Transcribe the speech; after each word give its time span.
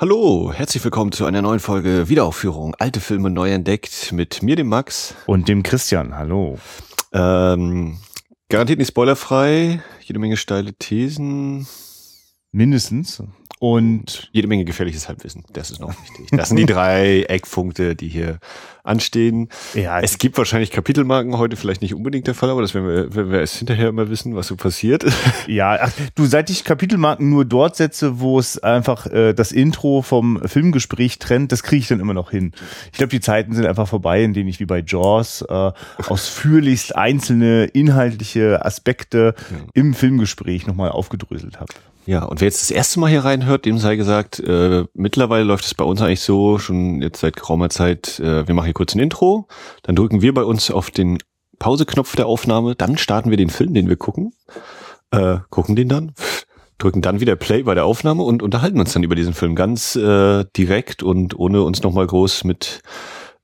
Hallo, 0.00 0.52
herzlich 0.52 0.84
willkommen 0.84 1.10
zu 1.10 1.24
einer 1.24 1.42
neuen 1.42 1.58
Folge 1.58 2.08
Wiederaufführung. 2.08 2.76
Alte 2.78 3.00
Filme 3.00 3.30
neu 3.30 3.50
entdeckt 3.50 4.12
mit 4.12 4.44
mir, 4.44 4.54
dem 4.54 4.68
Max. 4.68 5.16
Und 5.26 5.48
dem 5.48 5.64
Christian. 5.64 6.16
Hallo. 6.16 6.56
Ähm, 7.12 7.98
garantiert 8.48 8.78
nicht 8.78 8.90
spoilerfrei, 8.90 9.82
jede 10.02 10.20
Menge 10.20 10.36
steile 10.36 10.72
Thesen. 10.72 11.66
Mindestens. 12.52 13.22
Und 13.60 14.28
jede 14.32 14.46
Menge 14.46 14.64
gefährliches 14.64 15.08
Halbwissen. 15.08 15.44
Das 15.52 15.70
ist 15.72 15.80
noch 15.80 15.88
wichtig. 15.88 16.28
Das 16.30 16.48
sind 16.48 16.58
die 16.58 16.66
drei 16.66 17.22
Eckpunkte, 17.28 17.96
die 17.96 18.06
hier 18.06 18.38
anstehen. 18.84 19.48
Ja, 19.74 19.98
es 19.98 20.18
gibt 20.18 20.38
wahrscheinlich 20.38 20.70
Kapitelmarken 20.70 21.36
heute 21.36 21.56
vielleicht 21.56 21.82
nicht 21.82 21.92
unbedingt 21.92 22.28
der 22.28 22.34
Fall, 22.34 22.50
aber 22.50 22.62
das 22.62 22.72
werden 22.72 22.86
wir, 22.86 23.14
werden 23.14 23.32
wir 23.32 23.40
erst 23.40 23.56
hinterher 23.56 23.88
immer 23.88 24.08
wissen, 24.10 24.36
was 24.36 24.46
so 24.46 24.56
passiert. 24.56 25.04
Ja, 25.46 25.78
ach, 25.80 25.92
du, 26.14 26.26
seit 26.26 26.50
ich 26.50 26.62
Kapitelmarken 26.62 27.30
nur 27.30 27.44
dort 27.44 27.76
setze, 27.76 28.20
wo 28.20 28.38
es 28.38 28.58
einfach 28.62 29.06
äh, 29.06 29.32
das 29.32 29.50
Intro 29.50 30.02
vom 30.02 30.40
Filmgespräch 30.44 31.18
trennt, 31.18 31.52
das 31.52 31.62
kriege 31.62 31.80
ich 31.80 31.88
dann 31.88 32.00
immer 32.00 32.12
noch 32.14 32.30
hin. 32.30 32.52
Ich 32.92 32.98
glaube, 32.98 33.10
die 33.10 33.20
Zeiten 33.20 33.54
sind 33.54 33.66
einfach 33.66 33.88
vorbei, 33.88 34.22
in 34.22 34.34
denen 34.34 34.48
ich 34.48 34.60
wie 34.60 34.66
bei 34.66 34.82
Jaws 34.86 35.42
äh, 35.42 35.72
ausführlichst 36.06 36.96
einzelne 36.96 37.64
inhaltliche 37.64 38.64
Aspekte 38.64 39.34
ja. 39.50 39.56
im 39.74 39.94
Filmgespräch 39.94 40.66
nochmal 40.66 40.90
aufgedröselt 40.90 41.60
habe. 41.60 41.72
Ja, 42.08 42.24
und 42.24 42.40
wer 42.40 42.46
jetzt 42.46 42.62
das 42.62 42.70
erste 42.70 43.00
Mal 43.00 43.10
hier 43.10 43.26
reinhört, 43.26 43.66
dem 43.66 43.76
sei 43.76 43.96
gesagt, 43.96 44.40
äh, 44.40 44.86
mittlerweile 44.94 45.44
läuft 45.44 45.66
es 45.66 45.74
bei 45.74 45.84
uns 45.84 46.00
eigentlich 46.00 46.22
so, 46.22 46.58
schon 46.58 47.02
jetzt 47.02 47.20
seit 47.20 47.36
geraumer 47.36 47.68
Zeit, 47.68 48.18
äh, 48.18 48.48
wir 48.48 48.54
machen 48.54 48.64
hier 48.64 48.72
kurz 48.72 48.94
ein 48.94 48.98
Intro, 48.98 49.46
dann 49.82 49.94
drücken 49.94 50.22
wir 50.22 50.32
bei 50.32 50.42
uns 50.42 50.70
auf 50.70 50.90
den 50.90 51.18
Pauseknopf 51.58 52.16
der 52.16 52.24
Aufnahme, 52.24 52.74
dann 52.74 52.96
starten 52.96 53.28
wir 53.28 53.36
den 53.36 53.50
Film, 53.50 53.74
den 53.74 53.90
wir 53.90 53.96
gucken, 53.96 54.32
äh, 55.10 55.40
gucken 55.50 55.76
den 55.76 55.90
dann, 55.90 56.14
drücken 56.78 57.02
dann 57.02 57.20
wieder 57.20 57.36
Play 57.36 57.62
bei 57.64 57.74
der 57.74 57.84
Aufnahme 57.84 58.22
und 58.22 58.42
unterhalten 58.42 58.80
uns 58.80 58.94
dann 58.94 59.02
über 59.02 59.14
diesen 59.14 59.34
Film 59.34 59.54
ganz 59.54 59.94
äh, 59.94 60.46
direkt 60.56 61.02
und 61.02 61.38
ohne 61.38 61.60
uns 61.60 61.82
nochmal 61.82 62.06
groß 62.06 62.44
mit, 62.44 62.80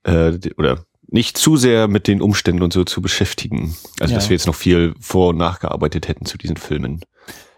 äh, 0.05 0.39
oder 0.57 0.87
nicht 1.07 1.37
zu 1.37 1.59
sehr 1.59 1.87
mit 1.87 2.09
den 2.09 2.23
Umständen 2.23 2.63
und 2.63 2.73
so 2.73 2.85
zu 2.85 3.03
beschäftigen. 3.03 3.77
Also 4.01 4.13
ja. 4.13 4.19
dass 4.19 4.31
wir 4.31 4.37
jetzt 4.37 4.47
noch 4.47 4.55
viel 4.55 4.95
vor- 5.01 5.29
und 5.29 5.37
nachgearbeitet 5.37 6.09
hätten 6.09 6.25
zu 6.25 6.39
diesen 6.39 6.57
Filmen. 6.57 7.03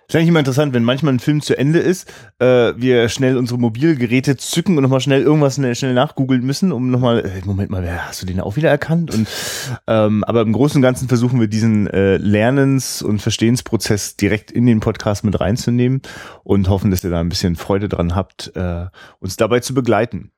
Ist 0.09 0.15
eigentlich 0.15 0.29
immer 0.29 0.39
interessant, 0.39 0.73
wenn 0.73 0.85
manchmal 0.85 1.15
ein 1.15 1.19
Film 1.19 1.41
zu 1.41 1.59
Ende 1.59 1.81
ist, 1.81 2.09
äh, 2.39 2.73
wir 2.77 3.09
schnell 3.09 3.37
unsere 3.37 3.59
Mobilgeräte 3.59 4.37
zücken 4.37 4.77
und 4.77 4.83
nochmal 4.83 5.01
schnell 5.01 5.23
irgendwas 5.23 5.57
schnell, 5.57 5.75
schnell 5.75 5.95
nachgoogeln 5.95 6.45
müssen, 6.45 6.71
um 6.71 6.91
nochmal, 6.91 7.25
äh, 7.25 7.45
Moment 7.45 7.71
mal, 7.71 8.07
hast 8.07 8.23
du 8.23 8.27
den 8.27 8.41
auch 8.41 8.55
wieder 8.55 8.71
erkannt? 8.71 9.13
Und 9.13 9.27
ähm, 9.89 10.23
aber 10.23 10.43
im 10.43 10.53
Großen 10.53 10.79
und 10.79 10.83
Ganzen 10.83 11.09
versuchen 11.09 11.41
wir 11.41 11.48
diesen 11.48 11.89
äh, 11.89 12.19
Lernens- 12.19 13.03
und 13.03 13.21
Verstehensprozess 13.21 14.17
direkt 14.17 14.53
in 14.53 14.67
den 14.67 14.79
Podcast 14.79 15.25
mit 15.25 15.41
reinzunehmen 15.41 16.03
und 16.45 16.69
hoffen, 16.69 16.93
dass 16.93 17.03
ihr 17.03 17.11
da 17.11 17.20
ein 17.20 17.29
bisschen 17.29 17.57
Freude 17.57 17.89
dran 17.89 18.15
habt, 18.15 18.53
äh, 18.55 18.87
uns 19.19 19.37
dabei 19.37 19.59
zu 19.61 19.75
begleiten. 19.75 20.31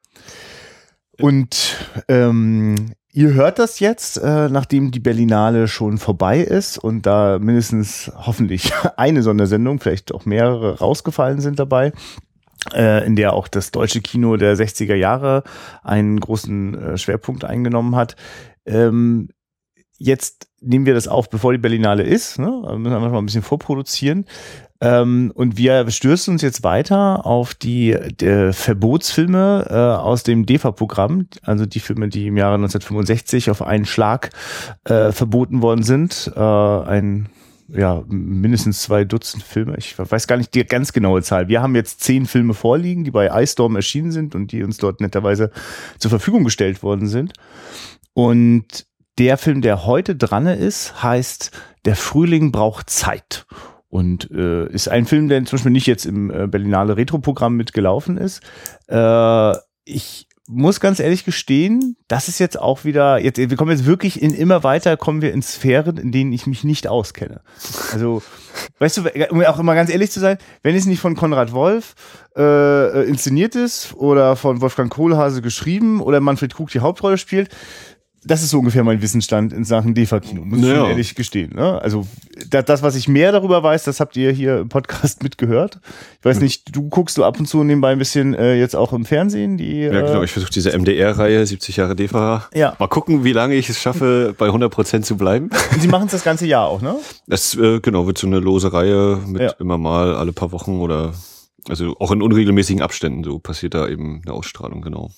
Und 1.21 1.77
ähm, 2.09 2.93
Ihr 3.19 3.35
hört 3.35 3.59
das 3.59 3.81
jetzt, 3.81 4.19
äh, 4.19 4.49
nachdem 4.49 4.93
die 4.93 5.01
Berlinale 5.01 5.67
schon 5.67 5.99
vorbei 5.99 6.39
ist 6.39 6.79
und 6.79 7.05
da 7.05 7.41
mindestens 7.41 8.13
hoffentlich 8.15 8.73
eine 8.97 9.25
Sondersendung, 9.25 9.81
vielleicht 9.81 10.15
auch 10.15 10.25
mehrere 10.25 10.79
rausgefallen 10.79 11.41
sind 11.41 11.59
dabei, 11.59 11.93
äh, 12.75 13.05
in 13.05 13.17
der 13.17 13.33
auch 13.33 13.49
das 13.49 13.73
deutsche 13.73 14.03
Kino 14.03 14.37
der 14.37 14.57
60er 14.57 14.95
Jahre 14.95 15.43
einen 15.83 16.21
großen 16.21 16.75
äh, 16.79 16.97
Schwerpunkt 16.97 17.45
eingenommen 17.45 17.97
hat. 17.97 18.15
Ähm, 18.65 19.31
jetzt 19.97 20.47
nehmen 20.61 20.87
wir 20.87 20.95
das 20.95 21.09
auf, 21.09 21.29
bevor 21.29 21.51
die 21.51 21.59
Berlinale 21.59 22.05
ist. 22.05 22.39
Ne? 22.39 22.47
Wir 22.47 22.79
müssen 22.79 22.95
einfach 22.95 23.11
mal 23.11 23.19
ein 23.19 23.27
bisschen 23.27 23.43
vorproduzieren. 23.43 24.27
Ähm, 24.81 25.33
und 25.35 25.57
wir 25.57 25.91
stürzen 25.91 26.33
uns 26.35 26.43
jetzt 26.43 26.63
weiter 26.63 27.27
auf 27.27 27.55
die, 27.55 27.97
die 28.21 28.53
Verbotsfilme 28.53 29.67
äh, 29.69 29.75
aus 29.75 30.23
dem 30.23 30.47
DEFA-Programm, 30.47 31.27
also 31.43 31.67
die 31.67 31.81
Filme, 31.81 32.09
die 32.09 32.29
im 32.29 32.37
Jahre 32.37 32.55
1965 32.55 33.51
auf 33.51 33.63
einen 33.63 33.87
Schlag 33.87 34.31
äh, 34.85 35.11
verboten 35.11 35.63
worden 35.63 35.83
sind. 35.83 36.33
Äh, 36.37 36.41
ein 36.41 37.29
ja, 37.71 38.03
mindestens 38.09 38.81
zwei 38.83 39.05
Dutzend 39.05 39.43
Filme. 39.43 39.77
Ich 39.77 39.99
weiß 39.99 40.27
gar 40.27 40.37
nicht 40.37 40.55
die 40.55 40.65
ganz 40.65 40.93
genaue 40.93 41.23
Zahl. 41.23 41.49
Wir 41.49 41.61
haben 41.61 41.75
jetzt 41.75 42.01
zehn 42.01 42.25
Filme 42.25 42.55
vorliegen, 42.55 43.05
die 43.05 43.11
bei 43.11 43.27
iStorm 43.43 43.77
erschienen 43.77 44.11
sind 44.11 44.35
und 44.35 44.53
die 44.53 44.63
uns 44.63 44.79
dort 44.79 45.01
netterweise 45.01 45.51
zur 45.99 46.09
Verfügung 46.09 46.45
gestellt 46.45 46.83
worden 46.83 47.09
sind. 47.09 47.35
Und 48.15 48.87
der 49.19 49.37
Film, 49.37 49.61
der 49.61 49.85
heute 49.85 50.17
dran 50.17 50.47
ist, 50.47 51.03
heißt 51.03 51.51
Der 51.85 51.97
Frühling 51.97 52.53
braucht 52.53 52.89
Zeit 52.89 53.47
und 53.89 54.31
äh, 54.31 54.67
ist 54.71 54.89
ein 54.89 55.07
Film, 55.07 55.29
der 55.29 55.45
zum 55.45 55.57
Beispiel 55.57 55.73
nicht 55.73 55.87
jetzt 55.87 56.05
im 56.05 56.31
äh, 56.31 56.47
Berlinale 56.47 56.97
Retro-Programm 56.97 57.57
mitgelaufen 57.57 58.19
ist. 58.19 58.43
Äh, 58.89 59.55
ich 59.85 60.29
muss 60.49 60.81
ganz 60.81 60.99
ehrlich 60.99 61.25
gestehen, 61.25 61.97
das 62.09 62.29
ist 62.29 62.39
jetzt 62.39 62.59
auch 62.59 62.85
wieder, 62.85 63.19
jetzt, 63.19 63.37
wir 63.37 63.57
kommen 63.57 63.71
jetzt 63.71 63.85
wirklich 63.85 64.23
in 64.23 64.33
immer 64.33 64.65
weiter, 64.65 64.97
kommen 64.97 65.21
wir 65.21 65.33
in 65.33 65.43
Sphären, 65.43 65.99
in 65.99 66.11
denen 66.11 66.33
ich 66.33 66.47
mich 66.47 66.65
nicht 66.65 66.89
auskenne. 66.89 67.43
Also, 67.93 68.23
weißt 68.79 68.97
du, 68.97 69.03
um 69.31 69.43
auch 69.45 69.59
immer 69.59 69.75
ganz 69.75 69.91
ehrlich 69.91 70.11
zu 70.11 70.21
sein, 70.21 70.39
wenn 70.63 70.75
es 70.75 70.87
nicht 70.87 71.01
von 71.01 71.17
Konrad 71.17 71.53
Wolf 71.53 71.95
äh, 72.35 73.07
inszeniert 73.07 73.55
ist 73.57 73.95
oder 73.95 74.37
von 74.37 74.63
Wolfgang 74.63 74.91
Kohlhase 74.91 75.43
geschrieben 75.43 76.01
oder 76.01 76.21
Manfred 76.21 76.55
Krug 76.55 76.71
die 76.71 76.81
Hauptrolle 76.81 77.19
spielt, 77.19 77.55
das 78.29 78.43
ist 78.43 78.51
so 78.51 78.59
ungefähr 78.59 78.85
mein 78.85 79.03
Wissensstand 79.03 79.53
in 79.53 79.65
Sachen 79.65 79.95
DEFA-Kino, 79.95 80.45
muss 80.45 80.61
naja. 80.61 80.85
ich 80.85 80.91
ehrlich 80.91 81.15
gestehen. 81.15 81.55
Ne? 81.55 81.81
Also 81.81 82.07
das, 82.51 82.83
was 82.83 82.95
ich 82.95 83.09
mehr 83.09 83.33
darüber 83.33 83.63
weiß, 83.63 83.85
das 83.85 84.01
habt 84.01 84.17
ihr 84.17 84.31
hier 84.31 84.59
im 84.59 84.69
Podcast 84.69 85.23
mitgehört. 85.23 85.81
Ich 86.19 86.25
weiß 86.25 86.41
nicht, 86.41 86.75
du 86.75 86.89
guckst 86.89 87.17
du 87.17 87.25
ab 87.25 87.41
und 87.41 87.47
zu 87.47 87.65
nebenbei 87.65 87.91
ein 87.91 87.99
bisschen 87.99 88.35
äh, 88.35 88.55
jetzt 88.55 88.77
auch 88.77 88.93
im 88.93 89.05
Fernsehen. 89.05 89.57
Die, 89.57 89.81
ja, 89.81 90.01
genau, 90.03 90.23
ich 90.23 90.31
versuche 90.31 90.53
diese 90.53 90.79
MDR-Reihe, 90.79 91.45
70 91.47 91.77
Jahre 91.77 91.97
DEFA. 91.97 92.49
Ja. 92.55 92.77
Mal 92.79 92.89
gucken, 92.89 93.25
wie 93.25 93.33
lange 93.33 93.55
ich 93.55 93.69
es 93.69 93.81
schaffe, 93.81 94.35
bei 94.39 94.47
100 94.47 94.71
Prozent 94.71 95.07
zu 95.07 95.17
bleiben. 95.17 95.51
Und 95.73 95.81
sie 95.81 95.89
machen 95.89 96.07
es 96.07 96.13
das 96.13 96.25
ganze 96.25 96.47
Jahr 96.47 96.67
auch, 96.67 96.83
ne? 96.83 96.97
Das, 97.27 97.55
äh, 97.57 97.81
genau, 97.81 98.07
wird 98.07 98.19
so 98.19 98.27
eine 98.27 98.39
lose 98.39 98.73
Reihe 98.73 99.21
mit 99.27 99.43
ja. 99.43 99.53
immer 99.59 99.79
mal 99.79 100.15
alle 100.15 100.33
paar 100.33 100.53
Wochen 100.53 100.81
oder 100.81 101.15
also 101.69 101.97
auch 101.99 102.11
in 102.13 102.23
unregelmäßigen 102.23 102.83
Abständen 102.83 103.25
so 103.25 103.39
passiert 103.39 103.75
da 103.75 103.89
eben 103.89 104.23
eine 104.25 104.35
Ausstrahlung, 104.35 104.81
genau. 104.81 105.11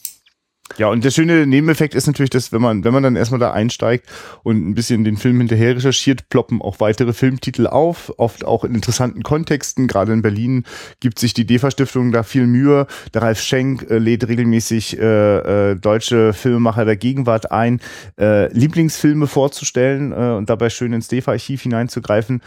Ja, 0.79 0.89
und 0.89 1.05
der 1.05 1.11
schöne 1.11 1.47
Nebeneffekt 1.47 1.95
ist 1.95 2.07
natürlich, 2.07 2.31
dass 2.31 2.53
wenn 2.53 2.63
man, 2.63 2.85
wenn 2.85 2.93
man 2.93 3.03
dann 3.03 3.17
erstmal 3.17 3.41
da 3.41 3.53
einsteigt 3.53 4.09
und 4.43 4.69
ein 4.69 4.75
bisschen 4.75 5.05
den 5.05 5.17
Film 5.17 5.39
hinterher 5.39 5.77
recherchiert, 5.77 6.29
ploppen 6.29 6.63
auch 6.63 6.81
weitere 6.81 7.13
Filmtitel 7.13 7.67
auf, 7.67 8.13
oft 8.19 8.45
auch 8.45 8.65
in 8.65 8.75
interessanten 8.75 9.23
Kontexten. 9.23 9.89
Gerade 9.89 10.13
in 10.13 10.23
Berlin 10.23 10.65
gibt 11.01 11.19
sich 11.19 11.35
die 11.35 11.45
DEFA-Stiftung 11.45 12.13
da 12.13 12.23
viel 12.23 12.47
Mühe. 12.47 12.87
Der 13.15 13.23
Ralf 13.23 13.41
Schenk 13.41 13.91
äh, 13.91 13.99
lädt 13.99 14.29
regelmäßig 14.29 14.99
äh, 14.99 15.71
äh, 15.71 15.77
deutsche 15.77 16.33
Filmemacher 16.33 16.85
der 16.85 16.97
Gegenwart 16.97 17.51
ein, 17.51 17.81
äh, 18.19 18.53
Lieblingsfilme 18.53 19.27
vorzustellen 19.27 20.13
äh, 20.13 20.37
und 20.37 20.49
dabei 20.49 20.71
schön 20.71 20.93
ins 20.93 21.09
DEFA-Archiv 21.09 21.63
hineinzugreifen 21.63 22.43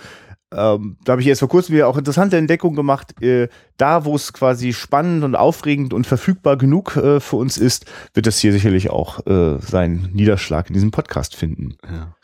ähm, 0.56 0.98
da 1.04 1.14
habe 1.14 1.22
ich 1.22 1.28
jetzt 1.28 1.40
vor 1.40 1.50
kurzem 1.50 1.76
wieder 1.76 1.88
auch 1.88 1.98
interessante 1.98 2.38
Entdeckungen 2.38 2.76
gemacht. 2.76 3.22
Äh, 3.22 3.50
da, 3.78 4.06
wo 4.06 4.16
es 4.16 4.34
quasi 4.34 4.74
spannend 4.74 5.24
und 5.24 5.36
aufregend 5.36 5.94
und 5.94 6.08
verfügbar 6.08 6.58
genug 6.58 6.96
äh, 6.96 7.20
für 7.20 7.38
uns 7.38 7.58
ist, 7.58 7.86
wird 8.14 8.28
das 8.28 8.40
hier 8.40 8.52
sicherlich 8.52 8.90
auch 8.90 9.26
äh, 9.26 9.60
seinen 9.60 10.12
Niederschlag 10.14 10.70
in 10.70 10.74
diesem 10.74 10.92
Podcast 10.92 11.36
finden. 11.36 11.78
Ja. 11.84 12.16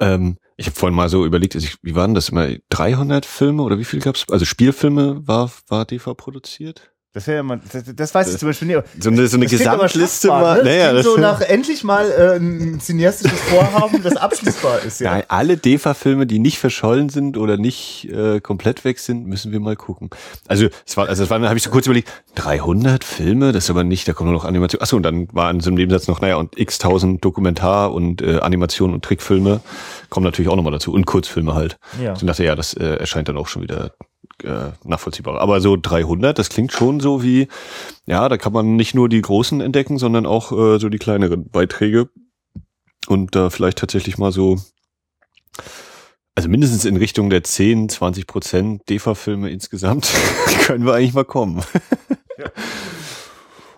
Ähm, 0.00 0.36
ich 0.56 0.66
habe 0.66 0.76
vorhin 0.76 0.96
mal 0.96 1.08
so 1.08 1.24
überlegt, 1.26 1.54
also 1.54 1.66
ich, 1.66 1.76
wie 1.82 1.94
waren 1.94 2.14
das 2.14 2.30
immer? 2.30 2.48
300 2.70 3.26
Filme 3.26 3.62
oder 3.62 3.78
wie 3.78 3.84
viel 3.84 4.00
gab's? 4.00 4.24
Also 4.30 4.44
Spielfilme 4.44 5.26
war, 5.26 5.50
war 5.68 5.84
DV 5.84 6.14
produziert? 6.14 6.90
Das 7.16 7.26
wäre 7.28 7.38
ja 7.38 7.42
mal, 7.42 7.58
das, 7.72 7.82
das 7.96 8.14
weiß 8.14 8.34
ich 8.34 8.38
zum 8.38 8.50
Beispiel 8.50 8.68
nicht. 8.68 8.82
So 9.00 9.08
eine, 9.08 9.26
so 9.26 9.38
eine 9.38 9.46
Gesamtliste 9.46 10.28
mal. 10.28 10.58
Ne? 10.58 10.64
Naja, 10.64 10.92
das 10.92 11.06
so 11.06 11.16
nach 11.16 11.40
endlich 11.40 11.82
mal 11.82 12.10
äh, 12.10 12.36
ein 12.36 12.78
cineastisches 12.78 13.40
Vorhaben, 13.40 14.02
das 14.02 14.16
abschließbar 14.16 14.82
ist. 14.82 15.00
Ja. 15.00 15.12
Nein, 15.12 15.22
alle 15.28 15.56
DEFA-Filme, 15.56 16.26
die 16.26 16.38
nicht 16.38 16.58
verschollen 16.58 17.08
sind 17.08 17.38
oder 17.38 17.56
nicht 17.56 18.06
äh, 18.12 18.40
komplett 18.40 18.84
weg 18.84 18.98
sind, 18.98 19.26
müssen 19.26 19.50
wir 19.50 19.60
mal 19.60 19.76
gucken. 19.76 20.10
Also 20.46 20.68
es 20.84 20.98
war, 20.98 21.08
also 21.08 21.22
es 21.22 21.30
war, 21.30 21.40
habe 21.40 21.56
ich 21.56 21.62
so 21.62 21.70
kurz 21.70 21.86
überlegt, 21.86 22.10
300 22.34 23.02
Filme, 23.02 23.52
das 23.52 23.64
ist 23.64 23.70
aber 23.70 23.82
nicht, 23.82 24.06
da 24.06 24.12
kommt 24.12 24.28
nur 24.28 24.38
noch 24.38 24.44
Animation. 24.44 24.82
Achso, 24.82 24.98
und 24.98 25.02
dann 25.02 25.26
war 25.32 25.50
in 25.50 25.60
so 25.60 25.70
einem 25.70 25.78
Nebensatz 25.78 26.08
noch, 26.08 26.20
naja, 26.20 26.36
und 26.36 26.58
x 26.58 26.76
tausend 26.76 27.24
Dokumentar 27.24 27.94
und 27.94 28.20
äh, 28.20 28.40
Animation 28.40 28.92
und 28.92 29.02
Trickfilme 29.02 29.62
kommen 30.16 30.24
natürlich 30.24 30.48
auch 30.48 30.56
nochmal 30.56 30.72
dazu 30.72 30.94
und 30.94 31.04
Kurzfilme 31.04 31.52
halt. 31.52 31.76
Ja. 32.02 32.14
Und 32.14 32.26
dachte, 32.26 32.42
ja, 32.42 32.54
das 32.54 32.72
äh, 32.72 32.86
erscheint 32.86 33.28
dann 33.28 33.36
auch 33.36 33.48
schon 33.48 33.60
wieder 33.60 33.92
äh, 34.42 34.70
nachvollziehbar. 34.82 35.42
Aber 35.42 35.60
so 35.60 35.76
300, 35.76 36.38
das 36.38 36.48
klingt 36.48 36.72
schon 36.72 37.00
so 37.00 37.22
wie, 37.22 37.48
ja, 38.06 38.26
da 38.30 38.38
kann 38.38 38.54
man 38.54 38.76
nicht 38.76 38.94
nur 38.94 39.10
die 39.10 39.20
großen 39.20 39.60
entdecken, 39.60 39.98
sondern 39.98 40.24
auch 40.24 40.52
äh, 40.52 40.78
so 40.78 40.88
die 40.88 40.96
kleineren 40.96 41.50
Beiträge 41.50 42.08
und 43.08 43.36
da 43.36 43.48
äh, 43.48 43.50
vielleicht 43.50 43.76
tatsächlich 43.76 44.16
mal 44.16 44.32
so, 44.32 44.56
also 46.34 46.48
mindestens 46.48 46.86
in 46.86 46.96
Richtung 46.96 47.28
der 47.28 47.44
10, 47.44 47.90
20 47.90 48.26
Prozent 48.26 48.88
DEFA-Filme 48.88 49.50
insgesamt 49.50 50.10
können 50.64 50.86
wir 50.86 50.94
eigentlich 50.94 51.12
mal 51.12 51.26
kommen. 51.26 51.62
ja. 52.38 52.46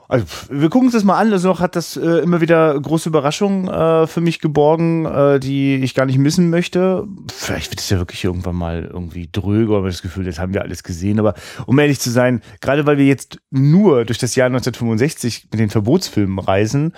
also 0.09 0.25
wir 0.49 0.71
gucken 0.71 0.89
uns 0.89 0.95
das 0.95 1.05
mal 1.05 1.19
an. 1.19 1.33
Also 1.33 1.49
noch 1.49 1.61
hat 1.61 1.77
das 1.77 1.97
äh, 1.97 2.19
immer 2.21 2.41
wieder 2.41 2.81
große 2.81 3.11
Überraschungen 3.11 3.69
äh, 3.69 4.07
für 4.07 4.23
mich 4.23 4.41
geborgen, 4.41 5.05
äh, 5.05 5.39
die 5.39 5.77
ich 5.77 5.95
gar 5.95 6.07
nicht 6.07 6.19
missen 6.19 6.49
möchte. 6.49 7.07
Vielleicht 7.31 7.71
wird 7.71 7.81
es 7.81 7.91
ja 7.91 7.99
wirklich 7.99 8.25
irgendwann 8.25 8.57
mal 8.57 8.89
irgendwie 8.91 9.29
dröger, 9.31 9.77
aber 9.77 9.89
das 9.89 10.01
Gefühl, 10.01 10.25
das 10.25 10.39
haben 10.39 10.55
wir 10.55 10.63
alles 10.63 10.83
gesehen. 10.83 11.21
Aber 11.21 11.35
um 11.67 11.79
ehrlich 11.79 12.01
zu 12.01 12.11
sein, 12.11 12.41
gerade 12.61 12.87
weil 12.87 12.97
wir 12.97 13.05
jetzt 13.05 13.39
nur 13.51 14.07
durch 14.07 14.19
das 14.19 14.35
Jahr 14.35 14.47
1965 14.47 15.49
mit 15.53 15.61
den 15.61 15.71
Verbotsfilmen 15.71 16.39
reisen, 16.39 16.95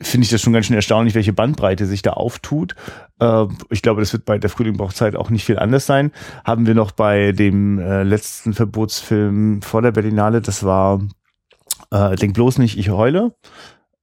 finde 0.00 0.24
ich 0.24 0.30
das 0.30 0.40
schon 0.40 0.52
ganz 0.52 0.66
schön 0.66 0.76
erstaunlich, 0.76 1.14
welche 1.14 1.32
Bandbreite 1.32 1.86
sich 1.86 2.00
da 2.00 2.14
auftut. 2.14 2.74
Äh, 3.20 3.44
ich 3.68 3.82
glaube, 3.82 4.00
das 4.00 4.12
wird 4.14 4.24
bei 4.24 4.38
der 4.38 4.48
Frühling 4.48 4.78
braucht 4.78 5.02
auch 5.02 5.28
nicht 5.28 5.44
viel 5.44 5.58
anders 5.58 5.84
sein. 5.84 6.12
Haben 6.44 6.66
wir 6.66 6.74
noch 6.74 6.92
bei 6.92 7.32
dem 7.32 7.78
äh, 7.78 8.04
letzten 8.04 8.54
Verbotsfilm 8.54 9.60
vor 9.60 9.82
der 9.82 9.92
Berlinale, 9.92 10.40
das 10.40 10.64
war 10.64 11.00
äh, 11.90 12.16
Denk 12.16 12.34
bloß 12.34 12.58
nicht, 12.58 12.78
ich 12.78 12.90
heule. 12.90 13.34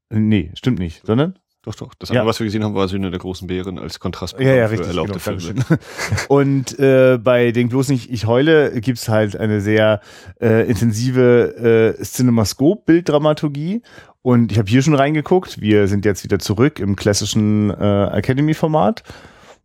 Nee, 0.10 0.52
stimmt 0.56 0.80
nicht, 0.80 1.06
sondern 1.06 1.38
Doch, 1.64 1.76
doch. 1.76 1.94
Das 1.94 2.10
Ja. 2.10 2.16
andere, 2.16 2.30
was 2.30 2.40
wir 2.40 2.46
gesehen 2.46 2.64
haben, 2.64 2.74
war 2.74 2.88
Söhne 2.88 3.12
der 3.12 3.20
großen 3.20 3.48
Bären 3.48 3.78
als 3.78 4.00
Kontrast 4.00 4.36
Ja, 4.40 4.54
ja, 4.56 4.66
für 4.68 4.72
richtig. 4.74 4.88
erlaubte 4.90 5.20
Genau, 5.20 5.40
Filme. 5.40 5.64
Und 6.28 6.80
äh, 6.80 7.20
bei 7.24 7.52
Denk 7.52 7.70
bloß 7.70 7.90
nicht, 7.90 8.10
ich 8.12 8.26
heule, 8.26 8.82
gibt's 8.82 9.08
halt 9.10 9.36
eine 9.38 9.62
sehr 9.62 10.02
äh, 10.42 10.68
intensive 10.68 11.96
äh, 12.00 12.04
Cinemascope-Bilddramaturgie. 12.04 13.82
Und 14.24 14.52
ich 14.52 14.58
habe 14.58 14.70
hier 14.70 14.82
schon 14.82 14.96
reingeguckt. 14.96 15.62
Wir 15.62 15.88
sind 15.88 16.04
jetzt 16.06 16.24
wieder 16.24 16.40
zurück 16.40 16.80
im 16.80 16.96
klassischen 16.96 17.70
äh, 17.72 18.06
Academy-Format. 18.08 19.04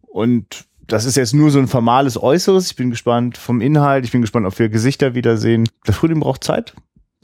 Und 0.07 0.65
das 0.87 1.05
ist 1.05 1.17
jetzt 1.17 1.35
nur 1.35 1.51
so 1.51 1.59
ein 1.59 1.67
formales 1.69 2.21
Äußeres. 2.23 2.71
Ich 2.71 2.77
bin 2.77 2.91
gespannt 2.91 3.37
vom 3.39 3.61
Inhalt. 3.61 4.05
Ich 4.05 4.13
bin 4.13 4.21
gespannt, 4.21 4.47
ob 4.47 4.59
wir 4.59 4.69
Gesichter 4.69 5.15
wiedersehen. 5.15 5.69
Der 5.87 5.95
Frühling 5.95 6.21
braucht 6.21 6.45
Zeit. 6.45 6.75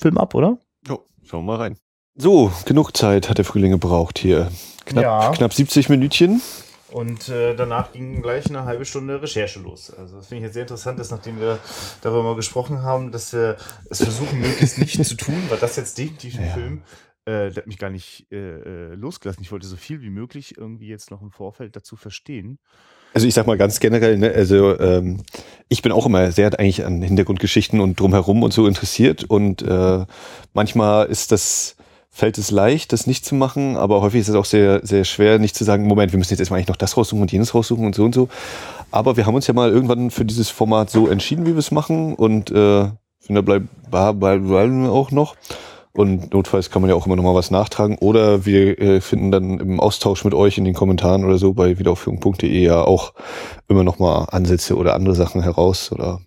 Film 0.00 0.18
ab, 0.18 0.34
oder? 0.34 0.58
Jo, 0.87 1.06
schauen 1.25 1.44
wir 1.44 1.52
mal 1.52 1.56
rein. 1.56 1.76
So, 2.14 2.52
genug 2.67 2.96
Zeit 2.96 3.29
hat 3.29 3.38
der 3.38 3.44
Frühling 3.44 3.70
gebraucht 3.73 4.19
hier. 4.19 4.50
Knapp, 4.84 5.02
Ja. 5.05 5.31
knapp 5.32 5.55
70 5.55 5.88
Minütchen. 5.88 6.43
Und 6.90 7.31
äh, 7.31 7.55
danach 7.56 7.93
ging 7.93 8.20
gleich 8.20 8.46
eine 8.49 8.64
halbe 8.64 8.84
Stunde 8.84 9.23
Recherche 9.23 9.61
los. 9.61 9.90
Also 9.90 10.17
das 10.17 10.26
finde 10.26 10.40
ich 10.40 10.44
jetzt 10.44 10.55
sehr 10.55 10.62
interessant, 10.62 10.99
dass 10.99 11.11
nachdem 11.11 11.40
wir 11.40 11.58
darüber 12.02 12.23
mal 12.23 12.37
gesprochen 12.37 12.82
haben, 12.82 13.12
dass 13.12 13.32
wir 13.32 13.56
es 13.88 14.02
versuchen, 14.02 14.40
möglichst 14.40 14.76
nicht 14.79 15.02
zu 15.05 15.17
tun, 15.17 15.43
weil 15.49 15.58
das 15.58 15.76
jetzt 15.76 15.96
definitiv 15.96 16.38
ein 16.38 16.46
Ja. 16.46 16.52
Film, 16.52 16.82
äh, 17.25 17.49
der 17.50 17.56
hat 17.56 17.67
mich 17.67 17.78
gar 17.78 17.88
nicht 17.88 18.26
äh, 18.31 18.37
äh, 18.37 18.94
losgelassen. 18.94 19.43
Ich 19.43 19.52
wollte 19.52 19.67
so 19.67 19.76
viel 19.76 20.02
wie 20.02 20.11
möglich 20.11 20.58
irgendwie 20.58 20.88
jetzt 20.88 21.11
noch 21.11 21.23
im 21.23 21.31
Vorfeld 21.31 21.76
dazu 21.76 21.96
verstehen. 21.96 22.58
Also 23.14 23.26
ich 23.26 23.35
sag 23.35 23.47
mal 23.47 23.59
ganz 23.59 23.81
generell, 23.81 24.17
ne, 24.19 24.32
also 24.32 24.79
ähm, 24.79 25.19
ich 25.69 25.82
bin 25.82 25.93
auch 25.93 26.06
immer 26.06 26.32
sehr 26.32 26.59
eigentlich 26.59 26.85
an 26.85 27.03
Hintergrundgeschichten 27.03 27.81
und 27.81 27.99
drumherum 28.00 28.43
und 28.43 28.53
so 28.53 28.67
interessiert 28.67 29.25
und 29.25 29.62
äh, 29.62 30.05
manchmal 30.55 31.06
ist 31.06 31.32
das 31.32 31.76
fällt 32.14 32.37
es 32.37 32.50
leicht, 32.50 32.93
das 32.93 33.06
nicht 33.06 33.25
zu 33.25 33.35
machen, 33.35 33.79
aber 33.79 34.03
häufig 34.03 34.20
ist 34.20 34.29
es 34.29 34.35
auch 34.35 34.44
sehr 34.44 34.81
sehr 34.85 35.05
schwer, 35.05 35.38
nicht 35.38 35.56
zu 35.56 35.64
sagen, 35.64 35.87
Moment, 35.87 36.12
wir 36.12 36.19
müssen 36.19 36.32
jetzt 36.32 36.41
erstmal 36.41 36.59
eigentlich 36.59 36.69
noch 36.69 36.76
das 36.76 36.97
raussuchen 36.97 37.23
und 37.23 37.32
jenes 37.32 37.55
raussuchen 37.55 37.87
und 37.87 37.94
so 37.94 38.05
und 38.05 38.14
so. 38.14 38.29
Aber 38.91 39.17
wir 39.17 39.25
haben 39.25 39.35
uns 39.35 39.47
ja 39.47 39.55
mal 39.55 39.70
irgendwann 39.70 40.11
für 40.11 40.26
dieses 40.26 40.50
Format 40.50 40.91
so 40.91 41.09
entschieden, 41.09 41.47
wie 41.47 41.53
wir 41.53 41.59
es 41.59 41.70
machen 41.70 42.14
und 42.14 42.50
äh, 42.50 42.88
da 43.29 43.41
bleiben 43.41 44.50
wir 44.50 44.91
auch 44.91 45.11
noch. 45.11 45.37
Und 45.94 46.32
notfalls 46.32 46.70
kann 46.70 46.80
man 46.80 46.88
ja 46.88 46.94
auch 46.94 47.06
immer 47.06 47.16
noch 47.16 47.22
mal 47.22 47.34
was 47.34 47.50
nachtragen. 47.50 47.98
Oder 47.98 48.46
wir 48.46 48.78
äh, 48.78 49.00
finden 49.00 49.30
dann 49.30 49.60
im 49.60 49.78
Austausch 49.78 50.24
mit 50.24 50.32
euch 50.32 50.56
in 50.56 50.64
den 50.64 50.74
Kommentaren 50.74 51.24
oder 51.24 51.36
so 51.36 51.52
bei 51.52 51.78
wiederaufführung.de 51.78 52.62
ja 52.62 52.82
auch 52.82 53.12
immer 53.68 53.84
noch 53.84 53.98
mal 53.98 54.24
Ansätze 54.30 54.76
oder 54.76 54.94
andere 54.94 55.14
Sachen 55.14 55.42
heraus 55.42 55.92
oder 55.92 56.20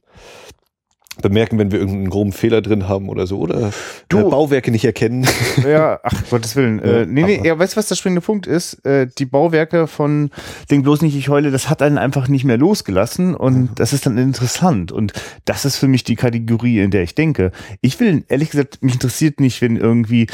bemerken, 1.22 1.58
wenn 1.58 1.72
wir 1.72 1.80
irgendeinen 1.80 2.10
groben 2.10 2.32
Fehler 2.34 2.62
drin 2.62 2.88
haben 2.88 3.10
oder 3.10 3.28
so. 3.28 3.40
Oder 3.40 3.72
Du- 4.10 4.20
äh, 4.20 4.24
Bauwerke 4.30 4.72
nicht 4.72 4.86
erkennen. 4.86 5.26
Ja, 5.68 6.00
ach 6.04 6.14
Gottes 6.30 6.56
Willen. 6.56 6.80
Ja, 6.80 7.02
äh, 7.02 7.06
nee, 7.06 7.24
nee, 7.24 7.42
ja, 7.44 7.58
weißt 7.58 7.74
du, 7.74 7.78
was 7.78 7.88
der 7.88 7.96
springende 7.96 8.22
Punkt 8.22 8.46
ist? 8.48 8.86
Äh, 8.86 9.08
die 9.18 9.26
Bauwerke 9.26 9.88
von 9.88 10.30
Denk 10.70 10.84
bloß 10.84 11.02
nicht, 11.02 11.16
ich 11.16 11.30
heule, 11.30 11.52
das 11.52 11.70
hat 11.70 11.82
einen 11.82 11.98
einfach 11.98 12.28
nicht 12.28 12.44
mehr 12.44 12.58
losgelassen 12.58 13.36
und 13.36 13.70
das 13.80 13.94
ist 13.94 14.06
dann 14.06 14.18
interessant. 14.18 14.92
Und 14.92 15.14
das 15.46 15.66
ist 15.66 15.78
für 15.78 15.88
mich 15.88 16.04
die 16.04 16.16
Kategorie, 16.16 16.80
in 16.80 16.92
der 16.92 17.04
ich 17.04 17.16
denke. 17.16 17.52
Ich 17.82 18.00
will, 18.00 18.24
ehrlich 18.28 18.50
gesagt, 18.52 18.84
mich 18.84 18.94
interessiert 18.94 19.40
nicht, 19.40 19.62
wenn 19.62 19.78
irgendwie 19.78 20.28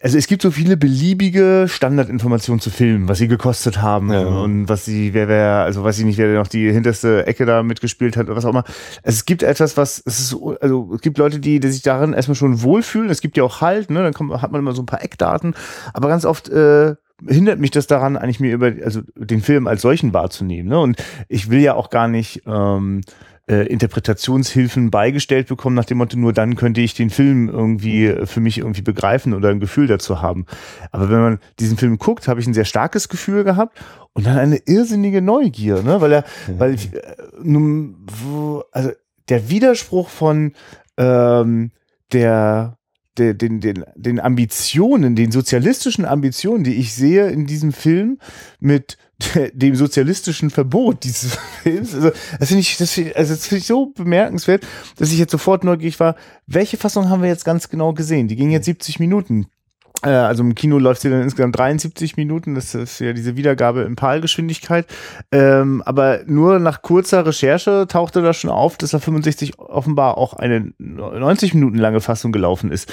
also 0.00 0.16
es 0.16 0.26
gibt 0.28 0.40
so 0.40 0.50
viele 0.50 0.78
beliebige 0.78 1.66
Standardinformationen 1.68 2.58
zu 2.60 2.70
Filmen, 2.70 3.06
was 3.08 3.18
sie 3.18 3.28
gekostet 3.28 3.82
haben 3.82 4.10
Ja. 4.10 4.20
und 4.26 4.68
was 4.68 4.86
sie, 4.86 5.12
wer 5.12 5.28
wer, 5.28 5.56
also 5.64 5.84
weiß 5.84 5.98
ich 5.98 6.04
nicht, 6.06 6.16
wer 6.18 6.32
noch 6.38 6.46
die 6.48 6.72
hinterste 6.72 7.26
Ecke 7.26 7.44
da 7.44 7.62
mitgespielt 7.62 8.16
hat 8.16 8.26
oder 8.26 8.36
was 8.36 8.46
auch 8.46 8.50
immer. 8.50 8.64
Also 9.02 9.16
es 9.16 9.26
gibt 9.26 9.42
etwas, 9.42 9.76
was, 9.76 10.02
es 10.06 10.20
ist, 10.20 10.28
so- 10.30 10.56
also 10.60 10.90
es 10.94 11.02
gibt 11.02 11.18
Leute, 11.18 11.38
die, 11.38 11.60
die 11.60 11.68
sich 11.68 11.82
darin 11.82 12.14
erstmal 12.14 12.34
schon 12.34 12.62
wohlfühlen. 12.62 13.10
Es 13.10 13.20
gibt 13.20 13.36
ja 13.36 13.44
auch 13.44 13.60
halt, 13.60 13.90
ne, 13.90 14.02
dann 14.02 14.14
kommt, 14.14 14.32
hat 14.40 14.50
man 14.52 14.60
immer 14.62 14.72
so 14.72 14.80
ein 14.82 14.86
paar 14.86 15.02
Eckdaten, 15.04 15.54
aber 15.92 16.08
ganz 16.08 16.24
oft 16.24 16.48
äh, 16.48 16.94
hindert 17.26 17.58
mich 17.58 17.70
das 17.72 17.86
daran, 17.86 18.16
eigentlich 18.16 18.40
mir 18.40 18.54
über, 18.54 18.72
also 18.84 19.02
den 19.16 19.42
Film 19.42 19.66
als 19.66 19.82
solchen 19.82 20.14
wahrzunehmen. 20.14 20.68
Ne? 20.70 20.78
Und 20.78 20.96
ich 21.28 21.50
will 21.50 21.58
ja 21.60 21.74
auch 21.74 21.90
gar 21.90 22.08
nicht 22.08 22.42
ähm, 22.46 23.02
äh, 23.48 23.66
Interpretationshilfen 23.66 24.90
beigestellt 24.90 25.48
bekommen, 25.48 25.74
nach 25.74 25.84
dem 25.84 25.98
Motto, 25.98 26.18
nur 26.18 26.32
dann 26.32 26.56
könnte 26.56 26.80
ich 26.80 26.94
den 26.94 27.10
Film 27.10 27.48
irgendwie 27.48 28.06
äh, 28.06 28.26
für 28.26 28.40
mich 28.40 28.58
irgendwie 28.58 28.82
begreifen 28.82 29.34
oder 29.34 29.48
ein 29.48 29.60
Gefühl 29.60 29.86
dazu 29.86 30.20
haben. 30.20 30.46
Aber 30.92 31.10
wenn 31.10 31.20
man 31.20 31.38
diesen 31.58 31.76
Film 31.78 31.98
guckt, 31.98 32.28
habe 32.28 32.40
ich 32.40 32.46
ein 32.46 32.54
sehr 32.54 32.64
starkes 32.64 33.08
Gefühl 33.08 33.44
gehabt 33.44 33.78
und 34.12 34.26
dann 34.26 34.38
eine 34.38 34.56
irrsinnige 34.66 35.22
Neugier, 35.22 35.82
ne? 35.82 36.00
Weil 36.00 36.12
er, 36.12 36.24
weil 36.58 36.74
ich, 36.74 36.92
äh, 36.94 37.00
nun, 37.42 37.96
wo, 38.06 38.64
also 38.72 38.90
der 39.28 39.50
Widerspruch 39.50 40.08
von 40.08 40.52
ähm, 40.96 41.70
der 42.12 42.78
den, 43.18 43.60
den, 43.60 43.84
den 43.96 44.20
Ambitionen, 44.20 45.16
den 45.16 45.32
sozialistischen 45.32 46.04
Ambitionen, 46.04 46.62
die 46.62 46.74
ich 46.74 46.94
sehe 46.94 47.26
in 47.28 47.46
diesem 47.46 47.72
Film 47.72 48.18
mit 48.60 48.96
dem 49.52 49.74
sozialistischen 49.74 50.50
Verbot 50.50 51.04
dieses 51.04 51.36
Films. 51.62 51.94
Also, 51.94 52.10
das 52.38 52.48
finde 52.48 52.60
ich, 52.60 52.76
das 52.76 52.92
finde 52.92 53.16
also 53.16 53.34
das 53.34 53.46
finde 53.46 53.60
ich 53.60 53.66
so 53.66 53.86
bemerkenswert, 53.86 54.66
dass 54.96 55.12
ich 55.12 55.18
jetzt 55.18 55.32
sofort 55.32 55.64
neugierig 55.64 55.98
war, 56.00 56.16
welche 56.46 56.76
Fassung 56.76 57.08
haben 57.08 57.22
wir 57.22 57.28
jetzt 57.28 57.44
ganz 57.44 57.68
genau 57.68 57.92
gesehen? 57.92 58.28
Die 58.28 58.36
ging 58.36 58.50
jetzt 58.50 58.66
70 58.66 59.00
Minuten. 59.00 59.46
Äh, 60.02 60.10
Also 60.10 60.42
im 60.44 60.54
Kino 60.54 60.78
läuft 60.78 61.00
sie 61.00 61.10
dann 61.10 61.22
insgesamt 61.22 61.58
73 61.58 62.16
Minuten, 62.16 62.54
das 62.54 62.74
ist 62.74 63.00
ja 63.00 63.12
diese 63.12 63.36
Wiedergabe 63.36 63.82
in 63.82 63.96
PAL-Geschwindigkeit. 63.96 64.86
Ähm, 65.32 65.82
aber 65.84 66.20
nur 66.26 66.58
nach 66.60 66.82
kurzer 66.82 67.26
Recherche 67.26 67.86
tauchte 67.88 68.22
da 68.22 68.32
schon 68.32 68.50
auf, 68.50 68.76
dass 68.76 68.90
da 68.90 69.00
65 69.00 69.58
offenbar 69.58 70.16
auch 70.16 70.34
eine 70.34 70.72
90 70.78 71.54
Minuten 71.54 71.78
lange 71.78 72.00
Fassung 72.00 72.30
gelaufen 72.30 72.70
ist. 72.70 72.92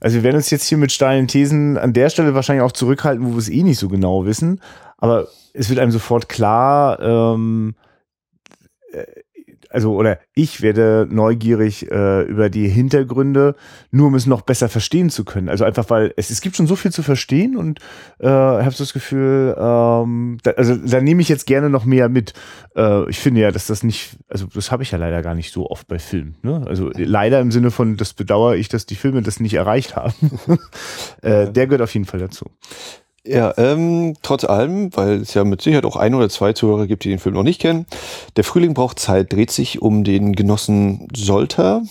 Also 0.00 0.16
wir 0.16 0.22
werden 0.22 0.36
uns 0.36 0.50
jetzt 0.50 0.64
hier 0.64 0.78
mit 0.78 0.92
steilen 0.92 1.28
Thesen 1.28 1.76
an 1.76 1.92
der 1.92 2.08
Stelle 2.08 2.34
wahrscheinlich 2.34 2.64
auch 2.64 2.72
zurückhalten, 2.72 3.26
wo 3.26 3.32
wir 3.32 3.38
es 3.38 3.50
eh 3.50 3.62
nicht 3.62 3.78
so 3.78 3.88
genau 3.88 4.24
wissen. 4.24 4.60
Aber 5.00 5.28
es 5.52 5.68
wird 5.68 5.78
einem 5.80 5.92
sofort 5.92 6.28
klar, 6.28 7.00
ähm, 7.00 7.74
äh, 8.92 9.04
also 9.70 9.94
oder 9.94 10.18
ich 10.34 10.62
werde 10.62 11.06
neugierig 11.10 11.90
äh, 11.90 12.22
über 12.22 12.50
die 12.50 12.68
Hintergründe, 12.68 13.54
nur 13.90 14.08
um 14.08 14.14
es 14.16 14.26
noch 14.26 14.42
besser 14.42 14.68
verstehen 14.68 15.10
zu 15.10 15.24
können. 15.24 15.48
Also 15.48 15.64
einfach, 15.64 15.88
weil 15.90 16.12
es, 16.16 16.30
es 16.30 16.40
gibt 16.40 16.56
schon 16.56 16.66
so 16.66 16.76
viel 16.76 16.90
zu 16.90 17.02
verstehen 17.02 17.56
und 17.56 17.78
äh, 18.18 18.26
habe 18.26 18.72
so 18.72 18.82
das 18.82 18.92
Gefühl, 18.92 19.54
ähm, 19.56 20.38
da, 20.42 20.52
also 20.52 20.74
da 20.76 21.00
nehme 21.00 21.22
ich 21.22 21.28
jetzt 21.28 21.46
gerne 21.46 21.70
noch 21.70 21.84
mehr 21.84 22.08
mit. 22.08 22.34
Äh, 22.76 23.08
ich 23.08 23.20
finde 23.20 23.42
ja, 23.42 23.52
dass 23.52 23.68
das 23.68 23.82
nicht, 23.84 24.16
also 24.28 24.46
das 24.52 24.72
habe 24.72 24.82
ich 24.82 24.90
ja 24.90 24.98
leider 24.98 25.22
gar 25.22 25.34
nicht 25.34 25.52
so 25.52 25.70
oft 25.70 25.86
bei 25.86 25.98
Filmen. 25.98 26.36
Ne? 26.42 26.64
Also 26.66 26.90
leider 26.94 27.40
im 27.40 27.52
Sinne 27.52 27.70
von, 27.70 27.96
das 27.96 28.12
bedauere 28.12 28.56
ich, 28.56 28.68
dass 28.68 28.86
die 28.86 28.96
Filme 28.96 29.22
das 29.22 29.38
nicht 29.38 29.54
erreicht 29.54 29.94
haben. 29.94 30.14
äh, 31.22 31.50
der 31.50 31.66
gehört 31.66 31.82
auf 31.82 31.94
jeden 31.94 32.06
Fall 32.06 32.20
dazu. 32.20 32.50
Ja, 33.26 33.52
ähm, 33.58 34.16
trotz 34.22 34.44
allem, 34.44 34.96
weil 34.96 35.20
es 35.20 35.34
ja 35.34 35.44
mit 35.44 35.60
Sicherheit 35.60 35.84
auch 35.84 35.96
ein 35.96 36.14
oder 36.14 36.30
zwei 36.30 36.54
Zuhörer 36.54 36.86
gibt, 36.86 37.04
die 37.04 37.10
den 37.10 37.18
Film 37.18 37.34
noch 37.34 37.42
nicht 37.42 37.60
kennen. 37.60 37.84
Der 38.36 38.44
Frühling 38.44 38.72
braucht 38.72 38.98
Zeit, 38.98 39.32
dreht 39.32 39.50
sich 39.50 39.82
um 39.82 40.04
den 40.04 40.32
Genossen 40.32 41.06
Solter, 41.14 41.82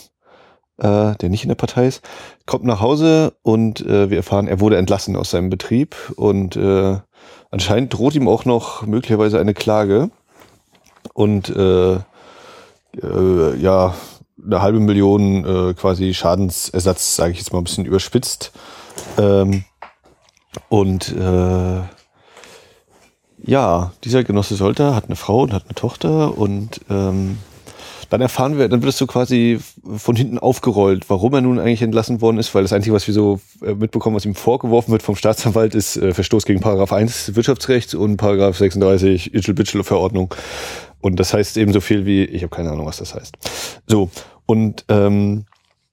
äh, 0.77 1.15
der 1.15 1.29
nicht 1.29 1.43
in 1.43 1.50
der 1.50 1.55
Partei 1.55 1.88
ist, 1.88 2.01
kommt 2.48 2.63
nach 2.63 2.81
Hause 2.81 3.33
und 3.43 3.81
äh, 3.81 4.09
wir 4.09 4.17
erfahren, 4.17 4.48
er 4.48 4.59
wurde 4.59 4.77
entlassen 4.77 5.15
aus 5.15 5.29
seinem 5.29 5.51
Betrieb 5.51 5.95
und 6.15 6.55
äh, 6.55 6.98
anscheinend 7.51 7.93
droht 7.93 8.15
ihm 8.15 8.27
auch 8.27 8.45
noch 8.45 8.88
möglicherweise 8.88 9.39
eine 9.39 9.53
Klage 9.53 10.09
und 11.13 11.50
äh, 11.50 11.93
äh, 11.93 13.55
ja, 13.59 13.93
eine 14.43 14.62
halbe 14.62 14.79
Million 14.79 15.45
äh, 15.45 15.74
quasi 15.75 16.13
Schadensersatz, 16.15 17.15
sage 17.15 17.33
ich 17.33 17.38
jetzt 17.38 17.53
mal 17.53 17.59
ein 17.59 17.65
bisschen 17.65 17.86
überspitzt. 17.86 18.51
Ähm, 19.17 19.63
und 20.70 21.15
äh, 21.15 21.82
ja, 23.41 23.94
dieser 24.03 24.24
Genosse 24.24 24.56
Solter 24.56 24.96
hat 24.96 25.06
eine 25.06 25.15
Frau 25.15 25.41
und 25.41 25.53
hat 25.53 25.65
eine 25.65 25.75
Tochter 25.75 26.38
und 26.38 26.82
ähm, 26.89 27.38
dann 28.10 28.22
erfahren 28.22 28.58
wir, 28.58 28.68
dann 28.70 28.82
wird 28.82 28.91
es 28.91 28.98
so 28.98 29.06
quasi 29.06 29.60
von 29.98 30.15
hinten 30.15 30.39
aufgerollt, 30.39 31.10
warum 31.10 31.34
er 31.36 31.41
nun 31.41 31.60
eigentlich 31.60 31.84
entlassen 31.84 32.22
worden 32.22 32.39
ist, 32.39 32.53
weil 32.56 32.63
das 32.63 32.74
Einzige, 32.74 32.96
was 32.96 33.06
wir 33.06 33.13
so 33.13 33.39
äh, 33.63 33.75
mitbekommen, 33.75 34.15
was 34.15 34.25
ihm 34.25 34.36
vorgeworfen 34.36 34.91
wird 34.91 35.03
vom 35.03 35.15
Staatsanwalt, 35.15 35.75
ist 35.75 35.98
äh, 35.98 36.13
Verstoß 36.13 36.46
gegen 36.46 36.60
Paragraph 36.60 36.91
1 36.91 37.36
Wirtschaftsrecht 37.36 37.94
und 37.94 38.18
Paragraph 38.18 38.58
36 38.58 39.34
Itchel-Bitchel-Verordnung. 39.34 40.34
Und 41.01 41.20
das 41.20 41.34
heißt 41.34 41.58
eben 41.58 41.72
so 41.72 41.82
viel 41.82 42.06
wie, 42.06 42.24
ich 42.24 42.41
habe 42.41 42.53
keine 42.53 42.72
Ahnung, 42.72 42.88
was 42.88 42.98
das 42.98 43.13
heißt. 43.13 43.38
So, 43.86 44.10
und 44.46 44.86
ähm, 44.89 45.46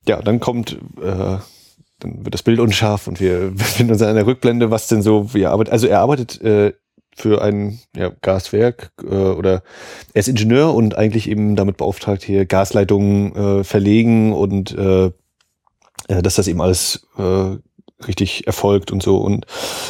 ja, 0.09 0.23
dann 0.23 0.41
kommt, 0.41 0.79
äh, 1.03 1.37
dann 2.07 2.25
wird 2.25 2.35
das 2.35 2.43
Bild 2.43 2.61
unscharf 2.61 3.07
und 3.07 3.21
wir 3.21 3.51
befinden 3.55 3.93
uns 3.93 4.03
in 4.03 4.09
einer 4.09 4.27
Rückblende, 4.27 4.71
was 4.71 4.89
denn 4.89 5.03
so, 5.03 5.35
wie 5.35 5.43
er 5.43 5.53
arbeitet. 5.53 5.73
Also 5.73 5.87
er 5.87 6.01
arbeitet 6.01 6.41
äh, 6.43 6.73
für 7.15 7.43
ein 7.43 7.81
ja, 7.97 8.11
Gaswerk 8.21 8.93
äh, 9.03 9.15
oder 9.15 9.63
er 10.13 10.21
ist 10.21 10.29
Ingenieur 10.29 10.75
und 10.75 10.97
eigentlich 10.97 11.29
eben 11.29 11.57
damit 11.57 11.79
beauftragt, 11.79 12.23
hier 12.23 12.45
Gasleitungen 12.45 13.35
äh, 13.35 13.65
verlegen 13.65 14.33
und 14.33 14.77
äh, 14.77 15.07
äh, 16.09 16.23
dass 16.23 16.35
das 16.35 16.49
eben 16.49 16.61
alles 16.61 17.07
äh, 17.17 17.57
richtig 18.07 18.47
erfolgt 18.47 18.93
und 18.93 19.03
so. 19.03 19.17
Und 19.19 19.47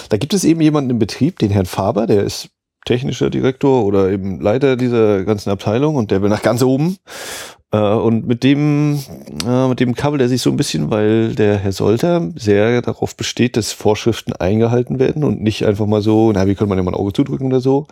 da 0.08 0.16
gibt 0.16 0.34
es 0.34 0.44
eben 0.44 0.60
jemanden 0.60 0.90
im 0.90 0.98
Betrieb, 0.98 1.38
den 1.40 1.50
Herrn 1.50 1.66
Faber, 1.66 2.06
der 2.06 2.22
ist 2.22 2.50
technischer 2.84 3.30
Direktor 3.30 3.84
oder 3.84 4.10
eben 4.10 4.40
Leiter 4.40 4.76
dieser 4.76 5.24
ganzen 5.24 5.50
Abteilung 5.50 5.96
und 5.96 6.12
der 6.12 6.22
will 6.22 6.28
nach 6.28 6.42
ganz 6.42 6.62
oben. 6.62 6.98
Äh, 7.76 7.94
und 7.94 8.26
mit 8.26 8.42
dem, 8.42 8.98
äh, 9.46 9.68
mit 9.68 9.80
dem 9.80 9.94
kabelt 9.94 10.22
er 10.22 10.28
sich 10.28 10.42
so 10.42 10.50
ein 10.50 10.56
bisschen, 10.56 10.90
weil 10.90 11.34
der 11.34 11.58
Herr 11.58 11.72
Solter 11.72 12.28
sehr 12.34 12.80
darauf 12.82 13.16
besteht, 13.16 13.56
dass 13.56 13.72
Vorschriften 13.72 14.32
eingehalten 14.32 14.98
werden 14.98 15.24
und 15.24 15.42
nicht 15.42 15.66
einfach 15.66 15.86
mal 15.86 16.00
so, 16.00 16.32
na, 16.32 16.46
wie 16.46 16.54
könnte 16.54 16.74
man 16.74 16.84
mal 16.84 16.92
ein 16.92 16.98
Auge 16.98 17.12
zudrücken 17.12 17.48
oder 17.48 17.60
so. 17.60 17.86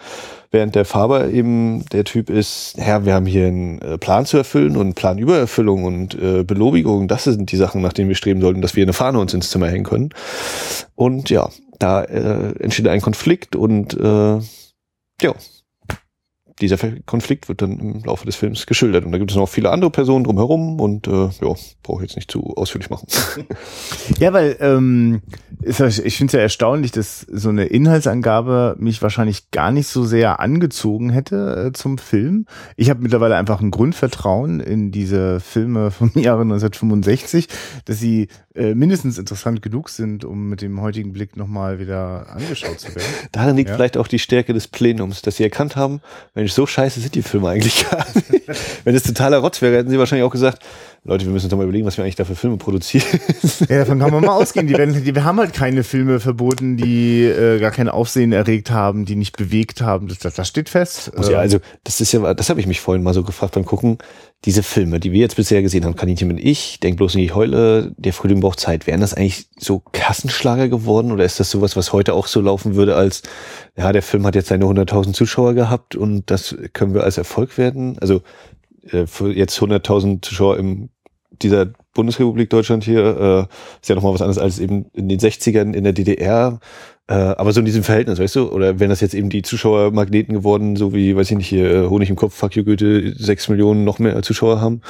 Während 0.51 0.75
der 0.75 0.85
Faber 0.85 1.29
eben 1.31 1.85
der 1.93 2.05
Typ 2.05 2.31
ist, 2.31 2.77
ja, 2.79 3.05
wir 3.05 3.15
haben 3.15 3.27
hier 3.27 3.47
einen 3.47 3.81
äh, 3.83 3.99
Plan 3.99 4.25
zu 4.25 4.37
erfüllen 4.37 4.77
und 4.77 4.95
Planübererfüllung 4.95 5.85
und 5.85 6.15
äh, 6.15 6.45
Belobigung, 6.45 7.09
das 7.09 7.25
sind 7.25 7.51
die 7.51 7.57
Sachen, 7.57 7.83
nach 7.83 7.93
denen 7.93 8.09
wir 8.09 8.17
streben 8.17 8.41
sollten, 8.41 8.63
dass 8.63 8.77
wir 8.77 8.85
eine 8.85 8.93
Fahne 8.93 9.19
uns 9.19 9.35
ins 9.35 9.51
Zimmer 9.51 9.69
hängen 9.69 9.85
können. 9.85 10.11
Und 10.95 11.29
ja, 11.29 11.51
da 11.79 12.03
äh, 12.03 12.55
entsteht 12.61 12.89
ein 12.89 13.01
Konflikt 13.01 13.57
und 13.57 13.95
äh, 13.95 14.39
ja, 15.21 15.35
dieser 16.61 16.79
Konflikt 17.07 17.49
wird 17.49 17.63
dann 17.63 17.79
im 17.79 18.05
Laufe 18.05 18.27
des 18.27 18.37
Films 18.37 18.67
geschildert. 18.67 19.05
Und 19.05 19.13
da 19.13 19.19
gibt 19.19 19.31
es 19.31 19.37
noch 19.37 19.49
viele 19.49 19.71
andere 19.71 19.91
Personen 19.91 20.25
drumherum 20.25 20.81
und 20.81 21.09
äh, 21.09 21.29
ja, 21.41 21.55
brauche 21.83 22.05
ich 22.05 22.11
jetzt 22.11 22.17
nicht 22.17 22.31
zu 22.31 22.55
ausführlich 22.57 22.91
machen. 22.91 23.09
ja, 24.19 24.33
weil 24.33 24.57
ähm, 24.61 25.23
ich 25.63 25.77
finde 25.77 26.27
es 26.27 26.33
ja 26.33 26.41
erstaunlich, 26.41 26.93
dass 26.93 27.21
so 27.21 27.49
eine 27.49 27.65
Inhaltsangabe 27.65 28.77
mich 28.79 29.03
wahrscheinlich 29.03 29.51
gar 29.51 29.73
nicht 29.73 29.89
so 29.89 30.05
sehr 30.05 30.39
angezogen 30.41 31.11
hätte 31.11 31.67
äh, 31.67 31.73
zum 31.73 31.99
Film. 31.99 32.47
Ich 32.77 32.89
habe 32.89 33.03
mittlerweile 33.03 33.37
einfach 33.37 33.61
ein 33.61 33.71
Grundvertrauen 33.73 34.61
in 34.61 34.93
diese 34.93 35.41
Filme 35.41 35.91
vom 35.91 36.13
Jahre 36.15 36.43
1965, 36.43 37.49
dass 37.85 37.99
sie 37.99 38.29
äh, 38.55 38.75
mindestens 38.75 39.19
interessant 39.19 39.63
genug 39.63 39.89
sind, 39.89 40.25
um 40.25 40.49
mit 40.49 40.63
dem 40.63 40.81
heutigen 40.81 41.13
Blick 41.13 41.37
nochmal 41.37 41.81
wieder 41.81 42.29
angeschaut 42.31 42.79
zu 42.79 42.95
werden. 42.95 43.09
Darin 43.33 43.57
liegt 43.57 43.71
ja. 43.71 43.75
vielleicht 43.75 43.97
auch 43.97 44.07
die 44.07 44.21
Stärke 44.21 44.53
des 44.53 44.69
Plenums, 44.69 45.23
dass 45.23 45.37
sie 45.37 45.43
erkannt 45.43 45.75
haben, 45.75 46.01
Mensch, 46.45 46.53
so 46.53 46.67
scheiße 46.67 47.01
sind 47.01 47.15
die 47.15 47.23
Filme 47.23 47.49
eigentlich 47.49 47.89
gar 47.91 48.07
nicht. 48.15 48.45
Wenn 48.85 48.95
es 48.95 49.03
totaler 49.03 49.39
Rotz 49.39 49.63
wäre, 49.63 49.79
hätten 49.79 49.91
sie 49.91 49.99
wahrscheinlich 49.99 50.27
auch 50.27 50.31
gesagt, 50.31 50.63
Leute, 51.05 51.25
wir 51.25 51.33
müssen 51.33 51.47
uns 51.47 51.51
doch 51.51 51.57
mal 51.57 51.65
überlegen, 51.65 51.87
was 51.87 51.97
wir 51.97 52.05
eigentlich 52.05 52.17
da 52.17 52.25
für 52.25 52.37
Filme 52.37 52.57
produzieren. 52.57 53.05
Ja, 53.69 53.79
davon 53.79 53.99
kann 53.99 54.11
man 54.11 54.25
mal 54.25 54.35
ausgehen. 54.35 54.67
Die, 54.67 54.77
werden, 54.77 55.05
die, 55.05 55.15
wir 55.15 55.25
haben 55.25 55.39
halt 55.39 55.53
keine 55.53 55.85
Filme 55.85 56.21
verboten, 56.21 56.77
die 56.77 57.25
äh, 57.25 57.59
gar 57.61 57.71
kein 57.71 57.89
Aufsehen 57.89 58.33
erregt 58.33 58.71
haben, 58.71 59.05
die 59.05 59.17
nicht 59.17 59.37
bewegt 59.37 59.81
haben. 59.81 60.09
Das, 60.09 60.19
das, 60.19 60.35
das 60.35 60.49
steht 60.49 60.69
fest. 60.69 61.13
Muss 61.17 61.29
ja, 61.29 61.39
also 61.39 61.59
das 61.85 62.01
ist 62.01 62.13
ja, 62.13 62.35
das 62.35 62.49
habe 62.51 62.61
ich 62.61 62.67
mich 62.67 62.81
vorhin 62.81 63.03
mal 63.03 63.15
so 63.15 63.23
gefragt 63.23 63.55
beim 63.55 63.65
Gucken. 63.65 63.99
Diese 64.45 64.63
Filme, 64.63 65.01
die 65.01 65.13
wir 65.13 65.21
jetzt 65.21 65.37
bisher 65.37 65.63
gesehen 65.63 65.85
haben, 65.85 65.97
Kaninchen 65.97 66.29
bin 66.29 66.39
ich, 66.39 66.79
Denk 66.81 66.99
bloß 66.99 67.15
nicht, 67.15 67.25
ich 67.25 67.35
heule, 67.35 67.95
Der 67.97 68.13
Frühling 68.13 68.41
braucht 68.41 68.61
Zeit. 68.61 68.87
Wären 68.87 69.01
das 69.01 69.15
eigentlich 69.15 69.47
so 69.59 69.81
Kassenschlager 69.93 70.69
geworden 70.69 71.13
oder 71.13 71.25
ist 71.25 71.41
das 71.41 71.51
sowas, 71.51 71.77
was 71.77 71.95
heute 71.95 72.13
auch 72.13 72.27
so 72.27 72.43
laufen 72.43 72.75
würde 72.75 72.95
als, 72.95 73.23
ja, 73.77 73.91
der 73.93 74.03
Film 74.03 74.27
hat 74.27 74.35
jetzt 74.35 74.49
seine 74.49 74.67
100.000 74.67 75.15
Zuschauer 75.15 75.55
gehabt 75.55 75.97
und 75.97 76.31
das 76.31 76.57
können 76.75 76.93
wir 76.93 77.05
als 77.05 77.17
Erfolg 77.17 77.57
werden? 77.57 77.99
Also 78.01 78.21
äh, 78.91 79.07
jetzt 79.33 79.59
100.000 79.59 80.21
Zuschauer 80.23 80.59
im 80.59 80.91
dieser 81.43 81.67
Bundesrepublik 81.95 82.51
Deutschland 82.51 82.85
hier 82.85 83.49
äh, 83.51 83.55
ist 83.81 83.89
ja 83.89 83.95
nochmal 83.95 84.15
was 84.15 84.23
anderes 84.23 84.39
als 84.39 84.59
eben 84.59 84.87
in 84.93 85.09
den 85.09 85.19
60ern 85.19 85.73
in 85.73 85.85
der 85.85 85.93
DDR. 85.93 86.61
Äh, 87.07 87.15
aber 87.15 87.53
so 87.53 87.61
in 87.61 87.67
diesem 87.67 87.83
Verhältnis, 87.83 88.19
weißt 88.19 88.37
du? 88.37 88.51
Oder 88.51 88.81
wenn 88.81 88.89
das 88.89 89.01
jetzt 89.01 89.15
eben 89.15 89.29
die 89.29 89.43
Zuschauermagneten 89.43 90.35
geworden, 90.35 90.77
so 90.77 90.95
wie, 90.95 91.15
weiß 91.15 91.31
ich 91.31 91.37
nicht, 91.37 91.49
hier 91.49 91.71
äh, 91.71 91.89
Honig 91.89 92.09
im 92.09 92.17
Kopf, 92.17 92.35
Fuck 92.35 92.57
you 92.57 92.65
Goethe, 92.65 93.15
sechs 93.17 93.49
Millionen 93.49 93.85
noch 93.85 93.99
mehr 93.99 94.21
Zuschauer 94.23 94.61
haben. 94.61 94.81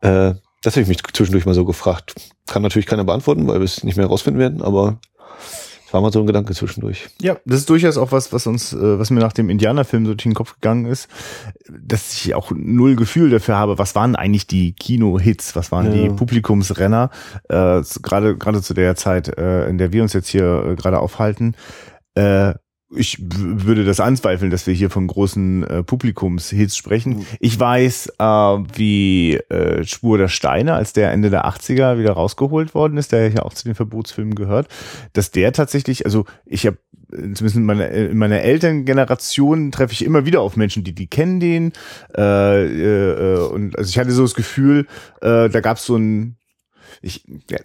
Äh, 0.00 0.34
das 0.62 0.74
habe 0.74 0.82
ich 0.82 0.88
mich 0.88 1.02
zwischendurch 1.12 1.46
mal 1.46 1.54
so 1.54 1.64
gefragt. 1.64 2.14
Kann 2.46 2.62
natürlich 2.62 2.86
keiner 2.86 3.04
beantworten, 3.04 3.46
weil 3.46 3.60
wir 3.60 3.64
es 3.64 3.84
nicht 3.84 3.96
mehr 3.96 4.06
herausfinden 4.06 4.40
werden, 4.40 4.60
aber 4.60 5.00
das 5.88 5.94
war 5.94 6.02
mal 6.02 6.12
so 6.12 6.20
ein 6.20 6.26
Gedanke 6.26 6.52
zwischendurch. 6.52 7.08
Ja, 7.18 7.38
das 7.46 7.60
ist 7.60 7.70
durchaus 7.70 7.96
auch 7.96 8.12
was, 8.12 8.30
was 8.30 8.46
uns, 8.46 8.74
äh, 8.74 8.98
was 8.98 9.08
mir 9.08 9.20
nach 9.20 9.32
dem 9.32 9.48
Indianerfilm 9.48 10.04
so 10.04 10.12
durch 10.12 10.24
den 10.24 10.34
Kopf 10.34 10.56
gegangen 10.56 10.84
ist, 10.84 11.08
dass 11.66 12.12
ich 12.12 12.34
auch 12.34 12.52
null 12.54 12.94
Gefühl 12.94 13.30
dafür 13.30 13.56
habe, 13.56 13.78
was 13.78 13.94
waren 13.94 14.14
eigentlich 14.14 14.46
die 14.46 14.74
Kino-Hits, 14.74 15.56
was 15.56 15.72
waren 15.72 15.86
ja. 15.86 15.92
die 16.02 16.08
Publikumsrenner, 16.10 17.08
äh, 17.48 17.80
gerade 18.02 18.36
gerade 18.36 18.60
zu 18.60 18.74
der 18.74 18.96
Zeit, 18.96 19.28
äh, 19.38 19.66
in 19.66 19.78
der 19.78 19.90
wir 19.90 20.02
uns 20.02 20.12
jetzt 20.12 20.28
hier 20.28 20.62
äh, 20.62 20.74
gerade 20.76 20.98
aufhalten. 21.00 21.54
Äh, 22.14 22.52
ich 22.90 23.18
würde 23.20 23.84
das 23.84 24.00
anzweifeln, 24.00 24.50
dass 24.50 24.66
wir 24.66 24.72
hier 24.72 24.88
von 24.88 25.06
großen 25.06 25.62
äh, 25.64 25.82
Publikumshits 25.82 26.76
sprechen. 26.76 27.26
Ich 27.38 27.60
weiß, 27.60 28.14
äh, 28.18 28.24
wie 28.24 29.34
äh, 29.34 29.84
Spur 29.84 30.16
der 30.16 30.28
Steine, 30.28 30.74
als 30.74 30.94
der 30.94 31.12
Ende 31.12 31.28
der 31.28 31.46
80er 31.46 31.98
wieder 31.98 32.12
rausgeholt 32.12 32.74
worden 32.74 32.96
ist, 32.96 33.12
der 33.12 33.28
ja 33.30 33.42
auch 33.42 33.52
zu 33.52 33.64
den 33.64 33.74
Verbotsfilmen 33.74 34.34
gehört, 34.34 34.68
dass 35.12 35.30
der 35.30 35.52
tatsächlich, 35.52 36.06
also 36.06 36.24
ich 36.46 36.66
habe 36.66 36.78
zumindest 37.10 37.56
in 37.56 37.64
meiner, 37.64 37.88
in 37.90 38.18
meiner 38.18 38.40
Elterngeneration 38.40 39.70
treffe 39.72 39.92
ich 39.92 40.04
immer 40.04 40.26
wieder 40.26 40.40
auf 40.40 40.56
Menschen, 40.56 40.84
die 40.84 40.94
die 40.94 41.06
kennen 41.06 41.40
den. 41.40 41.72
Äh, 42.16 42.64
äh, 42.64 43.48
und 43.48 43.76
also 43.76 43.88
ich 43.88 43.98
hatte 43.98 44.12
so 44.12 44.22
das 44.22 44.34
Gefühl, 44.34 44.86
äh, 45.20 45.48
da 45.48 45.60
gab 45.60 45.78
es 45.78 45.84
so 45.84 45.96
ein 45.96 46.37
ich, 47.00 47.24
ja, 47.50 47.58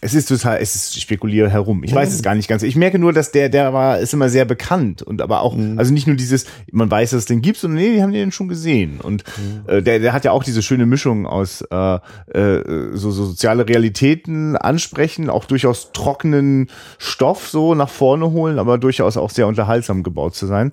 es 0.00 0.14
ist 0.14 0.28
total, 0.28 0.58
es 0.60 0.74
ist, 0.74 0.96
ich 0.96 1.02
spekuliere 1.02 1.50
herum. 1.50 1.84
Ich 1.84 1.94
weiß 1.94 2.12
es 2.12 2.22
gar 2.22 2.34
nicht 2.34 2.48
ganz. 2.48 2.62
Ich 2.62 2.76
merke 2.76 2.98
nur, 2.98 3.12
dass 3.12 3.30
der, 3.30 3.48
der 3.48 3.72
war, 3.72 3.98
ist 3.98 4.14
immer 4.14 4.28
sehr 4.28 4.44
bekannt 4.44 5.02
und 5.02 5.20
aber 5.20 5.42
auch, 5.42 5.54
mhm. 5.54 5.78
also 5.78 5.92
nicht 5.92 6.06
nur 6.06 6.16
dieses, 6.16 6.46
man 6.72 6.90
weiß, 6.90 7.10
dass 7.10 7.20
es 7.20 7.26
den 7.26 7.42
gibt, 7.42 7.58
sondern 7.58 7.82
nee, 7.82 7.94
die 7.94 8.02
haben 8.02 8.12
den 8.12 8.32
schon 8.32 8.48
gesehen. 8.48 9.00
Und 9.00 9.24
mhm. 9.36 9.68
äh, 9.68 9.82
der, 9.82 9.98
der 9.98 10.12
hat 10.12 10.24
ja 10.24 10.32
auch 10.32 10.44
diese 10.44 10.62
schöne 10.62 10.86
Mischung 10.86 11.26
aus 11.26 11.62
äh, 11.70 11.94
äh, 12.32 12.96
so, 12.96 13.10
so 13.10 13.26
soziale 13.26 13.68
Realitäten 13.68 14.56
ansprechen, 14.56 15.28
auch 15.28 15.44
durchaus 15.44 15.92
trockenen 15.92 16.68
Stoff 16.98 17.48
so 17.48 17.74
nach 17.74 17.90
vorne 17.90 18.30
holen, 18.30 18.58
aber 18.58 18.78
durchaus 18.78 19.16
auch 19.16 19.30
sehr 19.30 19.46
unterhaltsam 19.46 20.02
gebaut 20.02 20.34
zu 20.34 20.46
sein. 20.46 20.72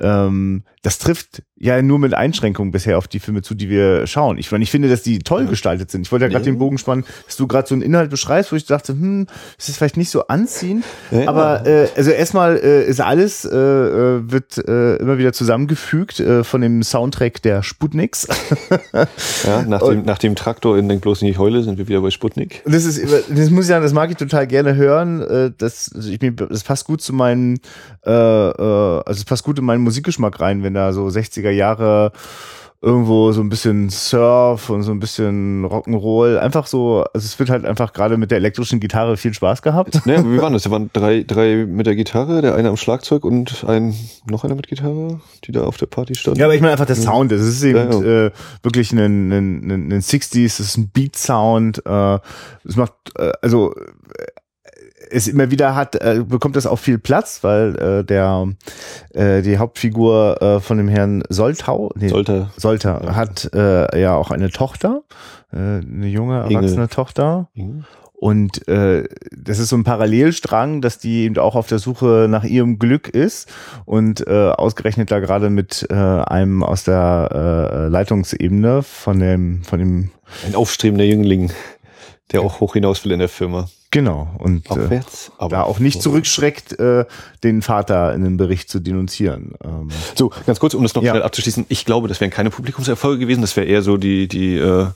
Ähm, 0.00 0.64
das 0.82 0.98
trifft 0.98 1.42
ja 1.56 1.80
nur 1.80 1.98
mit 1.98 2.14
Einschränkungen 2.14 2.72
bisher 2.72 2.98
auf 2.98 3.08
die 3.08 3.20
Filme 3.20 3.42
zu, 3.42 3.54
die 3.54 3.70
wir 3.70 4.06
schauen. 4.06 4.36
Ich, 4.38 4.52
ich 4.52 4.70
finde, 4.70 4.88
dass 4.88 5.02
die 5.02 5.20
toll 5.20 5.46
gestaltet 5.46 5.90
sind. 5.90 6.02
Ich 6.02 6.12
wollte 6.12 6.26
ja 6.26 6.30
gerade 6.30 6.44
den 6.44 6.58
Bogen 6.58 6.78
spannen, 6.78 7.04
dass 7.26 7.36
du 7.36 7.46
gerade 7.46 7.68
so 7.68 7.74
einen 7.74 7.82
Inhalt 7.82 8.10
beschreibst, 8.10 8.52
wo 8.52 8.56
ich 8.56 8.66
dachte, 8.66 8.92
hm, 8.92 9.26
das 9.56 9.68
ist 9.68 9.78
vielleicht 9.78 9.96
nicht 9.96 10.10
so 10.10 10.26
anziehend. 10.26 10.84
Ja. 11.10 11.28
Aber 11.28 11.66
äh, 11.66 11.88
also 11.96 12.10
erstmal 12.10 12.56
äh, 12.56 12.84
ist 12.86 13.00
alles, 13.00 13.44
äh, 13.44 13.56
äh, 13.56 14.30
wird 14.30 14.58
äh, 14.58 14.96
immer 14.96 15.16
wieder 15.16 15.32
zusammengefügt 15.32 16.20
äh, 16.20 16.44
von 16.44 16.60
dem 16.60 16.82
Soundtrack 16.82 17.40
der 17.40 17.62
Sputniks. 17.62 18.26
ja, 19.46 19.62
nach 19.62 19.80
dem, 19.80 20.04
nach 20.04 20.18
dem 20.18 20.34
Traktor 20.34 20.76
in 20.76 20.88
Denk 20.88 21.02
bloß 21.02 21.22
nicht 21.22 21.38
Heule 21.38 21.62
sind 21.62 21.78
wir 21.78 21.88
wieder 21.88 22.00
bei 22.00 22.10
Sputnik. 22.10 22.62
Das 22.66 22.84
ist, 22.84 23.02
das 23.02 23.50
muss 23.50 23.64
ich 23.64 23.68
sagen, 23.68 23.82
das 23.82 23.92
mag 23.92 24.10
ich 24.10 24.16
total 24.16 24.46
gerne 24.46 24.74
hören. 24.74 25.22
Äh, 25.22 25.52
das, 25.56 25.92
ich, 25.94 26.18
das 26.36 26.64
passt 26.64 26.84
gut 26.84 27.00
zu 27.00 27.12
meinen, 27.12 27.58
äh, 28.04 28.10
äh, 28.10 29.02
also 29.06 29.18
es 29.18 29.24
passt 29.24 29.44
gut 29.44 29.58
in 29.58 29.64
meinen 29.64 29.83
Musikgeschmack 29.84 30.40
rein, 30.40 30.62
wenn 30.62 30.74
da 30.74 30.92
so 30.92 31.06
60er 31.06 31.50
Jahre 31.50 32.12
irgendwo 32.84 33.32
so 33.32 33.40
ein 33.40 33.48
bisschen 33.48 33.88
Surf 33.88 34.68
und 34.68 34.82
so 34.82 34.92
ein 34.92 35.00
bisschen 35.00 35.64
Rock'n'Roll. 35.64 36.36
Einfach 36.36 36.66
so, 36.66 37.02
also 37.14 37.24
es 37.24 37.38
wird 37.38 37.48
halt 37.48 37.64
einfach 37.64 37.94
gerade 37.94 38.18
mit 38.18 38.30
der 38.30 38.38
elektrischen 38.38 38.78
Gitarre 38.78 39.16
viel 39.16 39.32
Spaß 39.32 39.62
gehabt. 39.62 40.04
Ne, 40.06 40.22
wie 40.26 40.40
waren 40.40 40.52
das? 40.52 40.64
Da 40.64 40.70
waren 40.70 40.90
drei, 40.92 41.22
drei 41.22 41.64
mit 41.66 41.86
der 41.86 41.96
Gitarre, 41.96 42.42
der 42.42 42.54
eine 42.54 42.68
am 42.68 42.76
Schlagzeug 42.76 43.24
und 43.24 43.64
ein, 43.66 43.94
noch 44.28 44.44
einer 44.44 44.54
mit 44.54 44.68
Gitarre, 44.68 45.20
die 45.44 45.52
da 45.52 45.64
auf 45.64 45.78
der 45.78 45.86
Party 45.86 46.14
stand. 46.14 46.36
Ja, 46.36 46.44
aber 46.44 46.54
ich 46.54 46.60
meine 46.60 46.72
einfach 46.72 46.84
der 46.84 46.96
Sound. 46.96 47.32
Das 47.32 47.40
ist 47.40 47.62
eben 47.62 47.90
ja, 47.90 48.00
ja. 48.00 48.26
Äh, 48.26 48.30
wirklich 48.62 48.92
ein, 48.92 48.98
ein, 48.98 49.70
ein, 49.70 49.92
ein 49.92 50.00
60s, 50.00 50.58
das 50.58 50.60
ist 50.60 50.76
ein 50.76 50.90
Beat-Sound. 50.90 51.86
Äh, 51.86 52.18
es 52.64 52.76
macht, 52.76 52.92
äh, 53.16 53.32
also 53.40 53.74
es 55.14 55.28
immer 55.28 55.50
wieder 55.50 55.74
hat, 55.74 55.94
äh, 55.96 56.22
bekommt 56.26 56.56
das 56.56 56.66
auch 56.66 56.78
viel 56.78 56.98
Platz, 56.98 57.42
weil 57.42 57.76
äh, 57.76 58.04
der 58.04 58.48
äh, 59.14 59.42
die 59.42 59.58
Hauptfigur 59.58 60.42
äh, 60.42 60.60
von 60.60 60.78
dem 60.78 60.88
Herrn 60.88 61.22
Soltau, 61.28 61.92
nee, 61.94 62.08
Solter, 62.08 62.50
Solter 62.56 63.00
ja. 63.04 63.14
hat 63.14 63.50
äh, 63.54 64.00
ja 64.00 64.16
auch 64.16 64.30
eine 64.30 64.50
Tochter, 64.50 65.02
äh, 65.52 65.56
eine 65.56 66.08
junge 66.08 66.40
erwachsene 66.40 66.82
Inge. 66.82 66.88
Tochter. 66.88 67.48
Inge. 67.54 67.84
Und 68.24 68.68
äh, 68.68 69.06
das 69.36 69.58
ist 69.58 69.68
so 69.68 69.76
ein 69.76 69.84
Parallelstrang, 69.84 70.80
dass 70.80 70.98
die 70.98 71.24
eben 71.24 71.36
auch 71.36 71.56
auf 71.56 71.66
der 71.66 71.78
Suche 71.78 72.26
nach 72.30 72.44
ihrem 72.44 72.78
Glück 72.78 73.08
ist 73.08 73.52
und 73.84 74.26
äh, 74.26 74.50
ausgerechnet 74.50 75.10
da 75.10 75.18
gerade 75.18 75.50
mit 75.50 75.86
äh, 75.90 75.94
einem 75.94 76.62
aus 76.62 76.84
der 76.84 77.28
äh, 77.30 77.88
Leitungsebene 77.88 78.82
von 78.82 79.18
dem 79.18 79.62
von 79.64 79.78
dem 79.78 80.10
ein 80.46 80.54
aufstrebender 80.54 81.04
Jüngling, 81.04 81.52
der 82.32 82.42
auch 82.42 82.60
hoch 82.60 82.74
hinaus 82.74 83.04
will 83.04 83.12
in 83.12 83.18
der 83.18 83.28
Firma. 83.28 83.68
Genau. 83.90 84.28
Und 84.38 84.68
Aufwärts, 84.70 85.30
äh, 85.38 85.48
da 85.48 85.62
auch 85.62 85.78
nicht 85.78 86.02
zurückschreckt, 86.02 86.78
äh, 86.80 87.04
den 87.44 87.62
Vater 87.62 88.12
in 88.12 88.24
einem 88.24 88.36
Bericht 88.36 88.68
zu 88.68 88.80
denunzieren. 88.80 89.54
Ähm. 89.62 89.88
So, 90.16 90.32
ganz 90.46 90.58
kurz, 90.58 90.74
um 90.74 90.82
das 90.82 90.94
noch 90.94 91.02
ja. 91.02 91.12
schnell 91.12 91.22
abzuschließen. 91.22 91.66
Ich 91.68 91.84
glaube, 91.84 92.08
das 92.08 92.20
wären 92.20 92.32
keine 92.32 92.50
Publikumserfolge 92.50 93.20
gewesen. 93.20 93.42
Das 93.42 93.56
wäre 93.56 93.66
eher 93.66 93.82
so 93.82 93.96
die, 93.96 94.26
die 94.26 94.56
äh, 94.56 94.86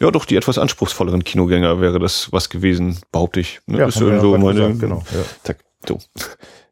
ja, 0.00 0.10
doch 0.10 0.24
die 0.24 0.36
etwas 0.36 0.58
anspruchsvolleren 0.58 1.22
Kinogänger 1.22 1.80
wäre 1.80 1.98
das 1.98 2.32
was 2.32 2.50
gewesen, 2.50 2.98
behaupte 3.12 3.40
ich. 3.40 3.60
Ne? 3.66 3.78
Ja, 3.78 3.86
das 3.86 3.96
ist 3.96 4.00
wir 4.02 4.20
so 4.20 4.32
ja 4.32 4.38
meine, 4.38 4.60
gesagt, 4.60 4.80
genau, 4.80 5.02
ja. 5.12 5.20
Zack, 5.44 5.58
so. 5.86 5.98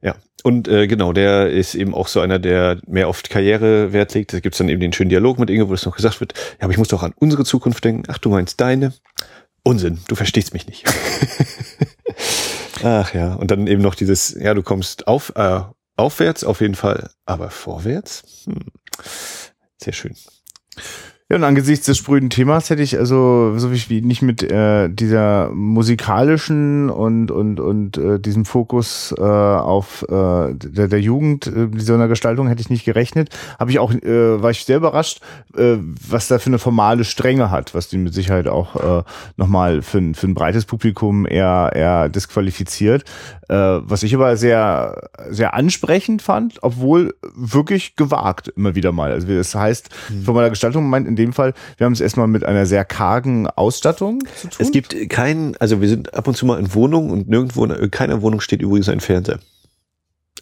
Ja. 0.01 0.17
Und 0.43 0.67
äh, 0.67 0.89
genau, 0.89 1.13
der 1.13 1.51
ist 1.51 1.77
eben 1.77 1.95
auch 1.95 2.09
so 2.09 2.19
einer, 2.19 2.41
der 2.41 2.79
mehr 2.89 3.07
auf 3.07 3.23
Karriere 3.23 3.93
Wert 3.93 4.13
legt. 4.15 4.33
Da 4.33 4.41
gibt's 4.41 4.59
dann 4.59 4.69
eben 4.69 4.81
den 4.81 4.93
schönen 4.93 5.11
Dialog 5.11 5.39
mit 5.39 5.51
Inge, 5.51 5.69
wo 5.69 5.75
es 5.75 5.87
noch 5.87 5.95
gesagt 5.95 6.19
wird, 6.19 6.35
ja, 6.59 6.65
aber 6.65 6.73
ich 6.73 6.79
muss 6.79 6.89
doch 6.89 7.05
an 7.05 7.15
unsere 7.17 7.45
Zukunft 7.45 7.85
denken. 7.85 8.03
Ach, 8.09 8.19
du 8.19 8.31
meinst 8.31 8.61
deine? 8.61 8.93
Unsinn, 9.64 10.00
du 10.09 10.14
verstehst 10.14 10.52
mich 10.52 10.66
nicht. 10.66 10.85
Ach 12.83 13.14
ja, 13.14 13.35
und 13.35 13.50
dann 13.50 13.66
eben 13.66 13.83
noch 13.83 13.95
dieses, 13.95 14.35
ja, 14.35 14.54
du 14.54 14.62
kommst 14.62 15.07
auf, 15.07 15.33
äh, 15.37 15.61
aufwärts 15.97 16.42
auf 16.42 16.61
jeden 16.61 16.75
Fall, 16.75 17.11
aber 17.26 17.50
vorwärts? 17.50 18.45
Hm. 18.47 18.66
Sehr 19.76 19.92
schön. 19.92 20.16
Ja, 21.33 21.39
und 21.39 21.45
angesichts 21.45 21.87
des 21.87 21.97
spröden 21.97 22.29
Themas 22.29 22.69
hätte 22.69 22.83
ich 22.83 22.99
also 22.99 23.55
so 23.57 23.73
wie 23.73 24.03
nicht 24.03 24.21
mit 24.21 24.43
äh, 24.43 24.91
dieser 24.91 25.49
musikalischen 25.49 26.91
und 26.91 27.31
und 27.31 27.59
und 27.59 27.97
äh, 27.97 28.21
diesem 28.21 28.45
Fokus 28.45 29.15
äh, 29.17 29.23
auf 29.23 30.03
äh, 30.11 30.53
der, 30.53 30.89
der 30.89 31.01
Jugend 31.01 31.47
äh, 31.47 31.69
so 31.79 31.95
einer 31.95 32.09
Gestaltung 32.09 32.49
hätte 32.49 32.61
ich 32.61 32.69
nicht 32.69 32.85
gerechnet. 32.85 33.31
Habe 33.59 33.71
ich 33.71 33.79
auch 33.79 33.95
äh, 33.95 34.43
war 34.43 34.51
ich 34.51 34.67
sehr 34.67 34.77
überrascht, 34.77 35.23
äh, 35.57 35.77
was 36.07 36.29
da 36.29 36.39
für 36.39 36.49
eine 36.51 36.59
formale 36.59 37.03
Strenge 37.05 37.51
hat, 37.51 37.75
was 37.75 37.89
die 37.89 37.97
mit 37.97 38.12
Sicherheit 38.12 38.47
auch 38.47 38.77
äh, 39.01 39.03
nochmal 39.39 39.81
für, 39.81 39.99
ein- 40.01 40.15
für 40.15 40.27
ein 40.27 40.35
breites 40.35 40.67
Publikum 40.67 41.25
eher 41.27 41.71
eher 41.75 42.11
disqualifiziert. 42.11 43.05
Äh, 43.49 43.55
was 43.55 44.03
ich 44.03 44.15
aber 44.15 44.37
sehr 44.37 45.09
sehr 45.31 45.55
ansprechend 45.55 46.21
fand, 46.21 46.59
obwohl 46.62 47.15
wirklich 47.35 47.97
gewagt 47.97 48.49
immer 48.55 48.75
wieder 48.75 48.93
mal. 48.93 49.12
Also 49.12 49.29
das 49.29 49.55
heißt, 49.55 49.89
von 50.27 50.35
meiner 50.35 50.51
Gestaltung 50.51 50.91
meint 50.91 51.09
in 51.09 51.17
dem 51.23 51.33
Fall, 51.33 51.55
wir 51.76 51.85
haben 51.85 51.93
es 51.93 52.00
erstmal 52.00 52.26
mit 52.26 52.45
einer 52.45 52.67
sehr 52.67 52.85
kargen 52.85 53.47
Ausstattung 53.47 54.21
zu 54.37 54.49
tun. 54.49 54.57
Es 54.59 54.71
gibt 54.71 55.09
keinen, 55.09 55.57
also 55.57 55.81
wir 55.81 55.88
sind 55.88 56.14
ab 56.14 56.29
und 56.29 56.37
zu 56.37 56.47
mal 56.47 56.59
in 56.59 56.75
Wohnungen 56.75 57.11
und 57.11 57.29
nirgendwo 57.29 57.64
in 57.64 57.91
keiner 57.91 58.23
Wohnung 58.23 58.41
steht 58.41 58.62
übrigens 58.62 58.88
ein 58.88 59.00
Fernseher. 59.00 59.38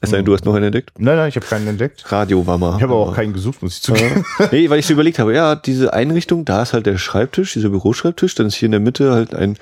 Es 0.03 0.11
sei 0.11 0.17
denn, 0.17 0.25
du 0.25 0.33
hast 0.33 0.47
noch 0.47 0.55
einen 0.55 0.67
entdeckt? 0.67 0.93
Nein, 0.99 1.17
nein, 1.17 1.29
ich 1.29 1.37
habe 1.37 1.45
keinen 1.45 1.67
entdeckt. 1.67 2.11
Radio 2.11 2.47
war 2.47 2.57
mal. 2.57 2.77
Ich 2.77 2.83
habe 2.83 2.95
aber 2.95 3.11
auch 3.11 3.15
keinen 3.15 3.35
gesucht, 3.35 3.63
muss 3.63 3.77
ich 3.77 3.83
zugeben. 3.83 4.25
nee, 4.51 4.71
weil 4.71 4.79
ich 4.79 4.87
so 4.87 4.95
überlegt 4.95 5.19
habe, 5.19 5.35
ja, 5.35 5.55
diese 5.57 5.93
Einrichtung, 5.93 6.47
da 6.47 6.63
ist 6.63 6.73
halt 6.73 6.87
der 6.87 6.97
Schreibtisch, 6.97 7.53
dieser 7.53 7.69
Büroschreibtisch, 7.69 8.35
dann 8.35 8.47
ist 8.47 8.55
hier 8.55 8.67
in 8.67 8.73
der 8.73 8.81
Mitte 8.81 9.13
halt 9.13 9.35
ein 9.35 9.59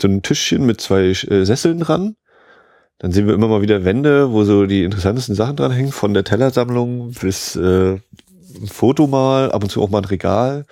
so 0.00 0.06
ein 0.06 0.22
Tischchen 0.22 0.64
mit 0.64 0.80
zwei 0.80 1.06
äh, 1.06 1.44
Sesseln 1.44 1.80
dran. 1.80 2.14
Dann 2.98 3.10
sehen 3.12 3.26
wir 3.26 3.34
immer 3.34 3.48
mal 3.48 3.62
wieder 3.62 3.84
Wände, 3.84 4.30
wo 4.30 4.44
so 4.44 4.66
die 4.66 4.84
interessantesten 4.84 5.34
Sachen 5.34 5.56
dran 5.56 5.72
hängen, 5.72 5.90
von 5.90 6.14
der 6.14 6.22
Tellersammlung 6.22 7.12
bis 7.20 7.56
äh, 7.56 7.98
ein 8.60 8.66
Foto 8.68 9.06
mal, 9.06 9.52
ab 9.52 9.62
und 9.62 9.70
zu 9.70 9.82
auch 9.82 9.90
mal 9.90 9.98
ein 9.98 10.04
Regal. 10.04 10.66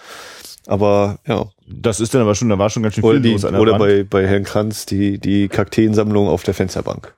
Aber 0.67 1.19
ja, 1.27 1.47
Das 1.67 1.99
ist 1.99 2.15
dann 2.15 2.21
aber 2.23 2.35
schon, 2.35 2.49
da 2.51 2.59
war 2.59 2.69
schon 2.71 2.83
ganz 2.83 2.95
schön 2.95 3.05
oder, 3.05 3.15
viel 3.15 3.23
die, 3.23 3.33
los 3.33 3.45
an 3.45 3.53
der 3.53 3.63
oder 3.63 3.73
Wand. 3.73 3.81
bei, 3.81 4.05
bei 4.05 4.27
Herrn 4.27 4.45
Kranz 4.45 4.85
die, 4.87 5.19
die 5.19 5.49
Kakteensammlung 5.49 6.29
auf 6.29 6.43
der 6.43 6.55
Fensterbank. 6.55 7.15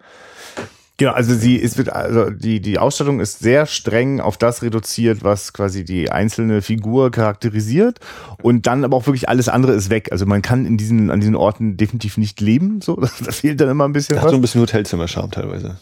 Genau, 0.98 1.12
also 1.12 1.34
sie 1.34 1.60
es 1.60 1.78
wird 1.78 1.90
also 1.90 2.28
die 2.28 2.60
die 2.60 2.78
Ausstattung 2.78 3.20
ist 3.20 3.38
sehr 3.38 3.64
streng 3.64 4.20
auf 4.20 4.36
das 4.36 4.62
reduziert, 4.62 5.24
was 5.24 5.54
quasi 5.54 5.82
die 5.82 6.12
einzelne 6.12 6.60
Figur 6.60 7.10
charakterisiert 7.10 8.00
und 8.42 8.66
dann 8.66 8.84
aber 8.84 8.98
auch 8.98 9.06
wirklich 9.06 9.26
alles 9.26 9.48
andere 9.48 9.72
ist 9.72 9.88
weg. 9.88 10.12
Also 10.12 10.26
man 10.26 10.42
kann 10.42 10.66
in 10.66 10.76
diesen 10.76 11.10
an 11.10 11.20
diesen 11.20 11.36
Orten 11.36 11.78
definitiv 11.78 12.18
nicht 12.18 12.42
leben, 12.42 12.82
so 12.82 12.96
da 13.00 13.06
fehlt 13.32 13.62
dann 13.62 13.70
immer 13.70 13.88
ein 13.88 13.94
bisschen 13.94 14.16
Hat 14.16 14.24
so 14.24 14.28
was. 14.28 14.34
ein 14.34 14.40
bisschen 14.42 14.60
Hotelzimmer-Charme 14.60 15.30
teilweise. 15.30 15.78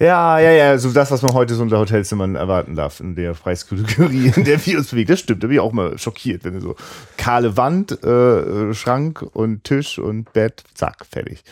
Ja, 0.00 0.38
ja, 0.38 0.52
ja, 0.52 0.78
so 0.78 0.92
das, 0.92 1.10
was 1.10 1.22
man 1.22 1.34
heute 1.34 1.54
so 1.54 1.62
unter 1.62 1.78
Hotelzimmern 1.80 2.36
erwarten 2.36 2.76
darf 2.76 3.00
in 3.00 3.16
der 3.16 3.32
Preiskategorie, 3.32 4.32
in 4.36 4.44
der 4.44 4.64
wir 4.64 4.78
uns 4.78 4.90
bewegen. 4.90 5.08
Das 5.08 5.20
stimmt, 5.20 5.42
da 5.42 5.48
bin 5.48 5.54
ich 5.56 5.60
auch 5.60 5.72
mal 5.72 5.98
schockiert, 5.98 6.44
wenn 6.44 6.54
du 6.54 6.60
so 6.60 6.76
kahle 7.16 7.56
Wand, 7.56 8.04
äh, 8.04 8.72
Schrank 8.74 9.22
und 9.22 9.64
Tisch 9.64 9.98
und 9.98 10.32
Bett, 10.32 10.62
zack, 10.74 11.04
fertig. 11.04 11.42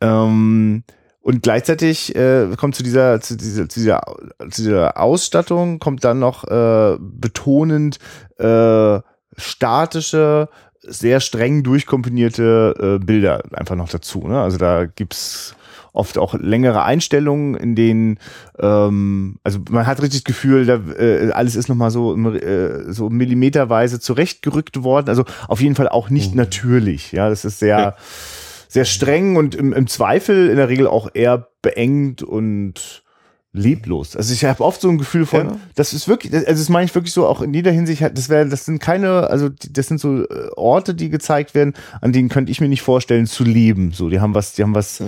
Ähm, 0.00 0.82
und 1.20 1.42
gleichzeitig 1.44 2.16
äh, 2.16 2.48
kommt 2.56 2.74
zu 2.74 2.82
dieser, 2.82 3.20
zu 3.20 3.36
dieser, 3.36 3.68
zu 3.68 3.78
dieser, 3.78 4.00
zu 4.50 4.62
dieser 4.62 4.98
Ausstattung 4.98 5.78
kommt 5.78 6.02
dann 6.02 6.18
noch 6.18 6.42
äh, 6.42 6.96
betonend 6.98 8.00
äh, 8.38 8.98
statische, 9.36 10.48
sehr 10.80 11.20
streng 11.20 11.62
durchkomponierte 11.62 12.98
äh, 13.00 13.04
Bilder 13.04 13.40
einfach 13.52 13.76
noch 13.76 13.88
dazu. 13.88 14.26
Ne? 14.26 14.40
Also 14.40 14.58
da 14.58 14.84
gibt's 14.84 15.54
oft 15.92 16.16
auch 16.18 16.34
längere 16.34 16.84
Einstellungen, 16.84 17.54
in 17.54 17.74
denen 17.74 18.18
ähm, 18.58 19.36
also 19.44 19.58
man 19.70 19.86
hat 19.86 20.00
richtig 20.02 20.24
das 20.24 20.24
Gefühl, 20.24 20.66
da, 20.66 20.80
äh, 20.98 21.30
alles 21.32 21.54
ist 21.56 21.68
nochmal 21.68 21.90
so, 21.90 22.16
äh, 22.16 22.92
so 22.92 23.10
millimeterweise 23.10 24.00
zurechtgerückt 24.00 24.82
worden. 24.82 25.08
Also 25.08 25.24
auf 25.48 25.60
jeden 25.60 25.74
Fall 25.74 25.88
auch 25.88 26.08
nicht 26.10 26.34
natürlich. 26.34 27.12
Ja, 27.12 27.28
das 27.28 27.44
ist 27.44 27.58
sehr, 27.58 27.78
Ja. 27.78 27.94
sehr 28.68 28.84
streng 28.86 29.36
und 29.36 29.54
im, 29.54 29.72
im 29.72 29.86
Zweifel 29.86 30.48
in 30.48 30.56
der 30.56 30.68
Regel 30.68 30.86
auch 30.86 31.10
eher 31.12 31.48
beengt 31.60 32.22
und 32.22 33.01
leblos. 33.54 34.16
Also 34.16 34.32
ich 34.32 34.44
habe 34.44 34.64
oft 34.64 34.80
so 34.80 34.88
ein 34.88 34.96
Gefühl 34.98 35.26
von, 35.26 35.46
Ja. 35.46 35.56
das 35.74 35.92
ist 35.92 36.08
wirklich, 36.08 36.32
also 36.34 36.46
das 36.48 36.68
meine 36.70 36.86
ich 36.86 36.94
wirklich 36.94 37.12
so 37.12 37.26
auch 37.26 37.42
in 37.42 37.52
jeder 37.52 37.70
Hinsicht, 37.70 38.00
das 38.14 38.28
wäre, 38.30 38.48
das 38.48 38.64
sind 38.64 38.78
keine, 38.78 39.28
also 39.28 39.50
das 39.70 39.88
sind 39.88 40.00
so 40.00 40.22
äh, 40.24 40.48
Orte, 40.56 40.94
die 40.94 41.10
gezeigt 41.10 41.54
werden, 41.54 41.74
an 42.00 42.12
denen 42.12 42.28
könnte 42.30 42.50
ich 42.50 42.60
mir 42.62 42.68
nicht 42.68 42.80
vorstellen 42.82 43.26
zu 43.26 43.44
leben. 43.44 43.92
So, 43.92 44.08
die 44.08 44.20
haben 44.20 44.34
was, 44.34 44.54
die 44.54 44.62
haben 44.62 44.74
was, 44.74 45.02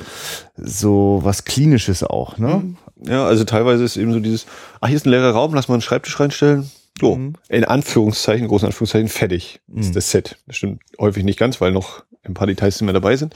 so 0.56 1.20
was 1.22 1.44
klinisches 1.44 2.02
auch, 2.02 2.38
ne? 2.38 2.74
Ja, 3.02 3.26
also 3.26 3.44
teilweise 3.44 3.84
ist 3.84 3.96
eben 3.96 4.12
so 4.12 4.20
dieses, 4.20 4.46
ach, 4.80 4.88
hier 4.88 4.96
ist 4.96 5.06
ein 5.06 5.10
leerer 5.10 5.30
Raum, 5.32 5.54
lass 5.54 5.68
mal 5.68 5.74
einen 5.74 5.82
Schreibtisch 5.82 6.18
reinstellen. 6.20 6.70
So, 7.00 7.16
Mhm. 7.16 7.34
in 7.48 7.64
Anführungszeichen, 7.64 8.46
großen 8.46 8.66
Anführungszeichen, 8.66 9.08
fertig 9.08 9.60
ist 9.74 9.96
das 9.96 10.10
Set. 10.10 10.36
Das 10.46 10.56
stimmt 10.56 10.80
häufig 11.00 11.24
nicht 11.24 11.38
ganz, 11.38 11.60
weil 11.60 11.72
noch 11.72 12.04
ein 12.22 12.34
paar 12.34 12.46
Details 12.46 12.76
nicht 12.80 12.84
mehr 12.86 12.94
dabei 12.94 13.16
sind. 13.16 13.34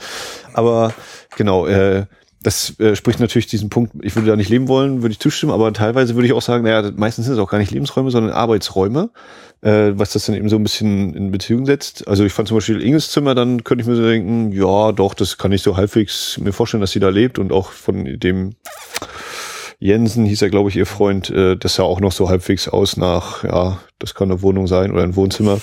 Aber 0.53 0.93
genau, 1.35 1.67
äh, 1.67 2.05
das 2.41 2.79
äh, 2.79 2.95
spricht 2.95 3.19
natürlich 3.19 3.47
diesen 3.47 3.69
Punkt, 3.69 3.93
ich 4.01 4.15
würde 4.15 4.29
da 4.29 4.35
nicht 4.35 4.49
leben 4.49 4.67
wollen, 4.67 5.01
würde 5.01 5.11
ich 5.11 5.19
zustimmen, 5.19 5.51
aber 5.51 5.71
teilweise 5.73 6.15
würde 6.15 6.27
ich 6.27 6.33
auch 6.33 6.41
sagen, 6.41 6.63
naja, 6.63 6.89
meistens 6.95 7.25
sind 7.25 7.33
es 7.33 7.39
auch 7.39 7.49
gar 7.49 7.57
nicht 7.57 7.71
Lebensräume, 7.71 8.11
sondern 8.11 8.31
Arbeitsräume, 8.31 9.09
äh, 9.61 9.91
was 9.93 10.13
das 10.13 10.25
dann 10.25 10.35
eben 10.35 10.47
so 10.47 10.55
ein 10.55 10.63
bisschen 10.63 11.13
in 11.13 11.31
Beziehung 11.31 11.65
setzt. 11.65 12.07
Also 12.07 12.23
ich 12.23 12.31
fand 12.31 12.47
zum 12.47 12.57
Beispiel 12.57 12.81
Inges 12.81 13.11
Zimmer, 13.11 13.35
dann 13.35 13.63
könnte 13.65 13.81
ich 13.81 13.87
mir 13.87 13.95
so 13.95 14.03
denken, 14.03 14.51
ja, 14.53 14.93
doch, 14.93 15.13
das 15.13 15.37
kann 15.37 15.51
ich 15.51 15.61
so 15.61 15.75
halbwegs 15.75 16.37
mir 16.37 16.53
vorstellen, 16.53 16.81
dass 16.81 16.91
sie 16.91 17.01
da 17.01 17.09
lebt 17.09 17.39
und 17.39 17.51
auch 17.51 17.71
von 17.71 18.19
dem 18.19 18.55
Jensen 19.79 20.25
hieß 20.25 20.41
er, 20.41 20.49
glaube 20.49 20.69
ich, 20.69 20.75
ihr 20.75 20.85
Freund, 20.85 21.29
äh, 21.29 21.57
das 21.57 21.75
sah 21.75 21.83
auch 21.83 21.99
noch 21.99 22.11
so 22.11 22.29
halbwegs 22.29 22.67
aus 22.69 22.95
nach, 22.95 23.43
ja, 23.43 23.79
das 23.97 24.13
kann 24.13 24.31
eine 24.31 24.41
Wohnung 24.41 24.67
sein 24.67 24.91
oder 24.91 25.03
ein 25.03 25.15
Wohnzimmer. 25.15 25.59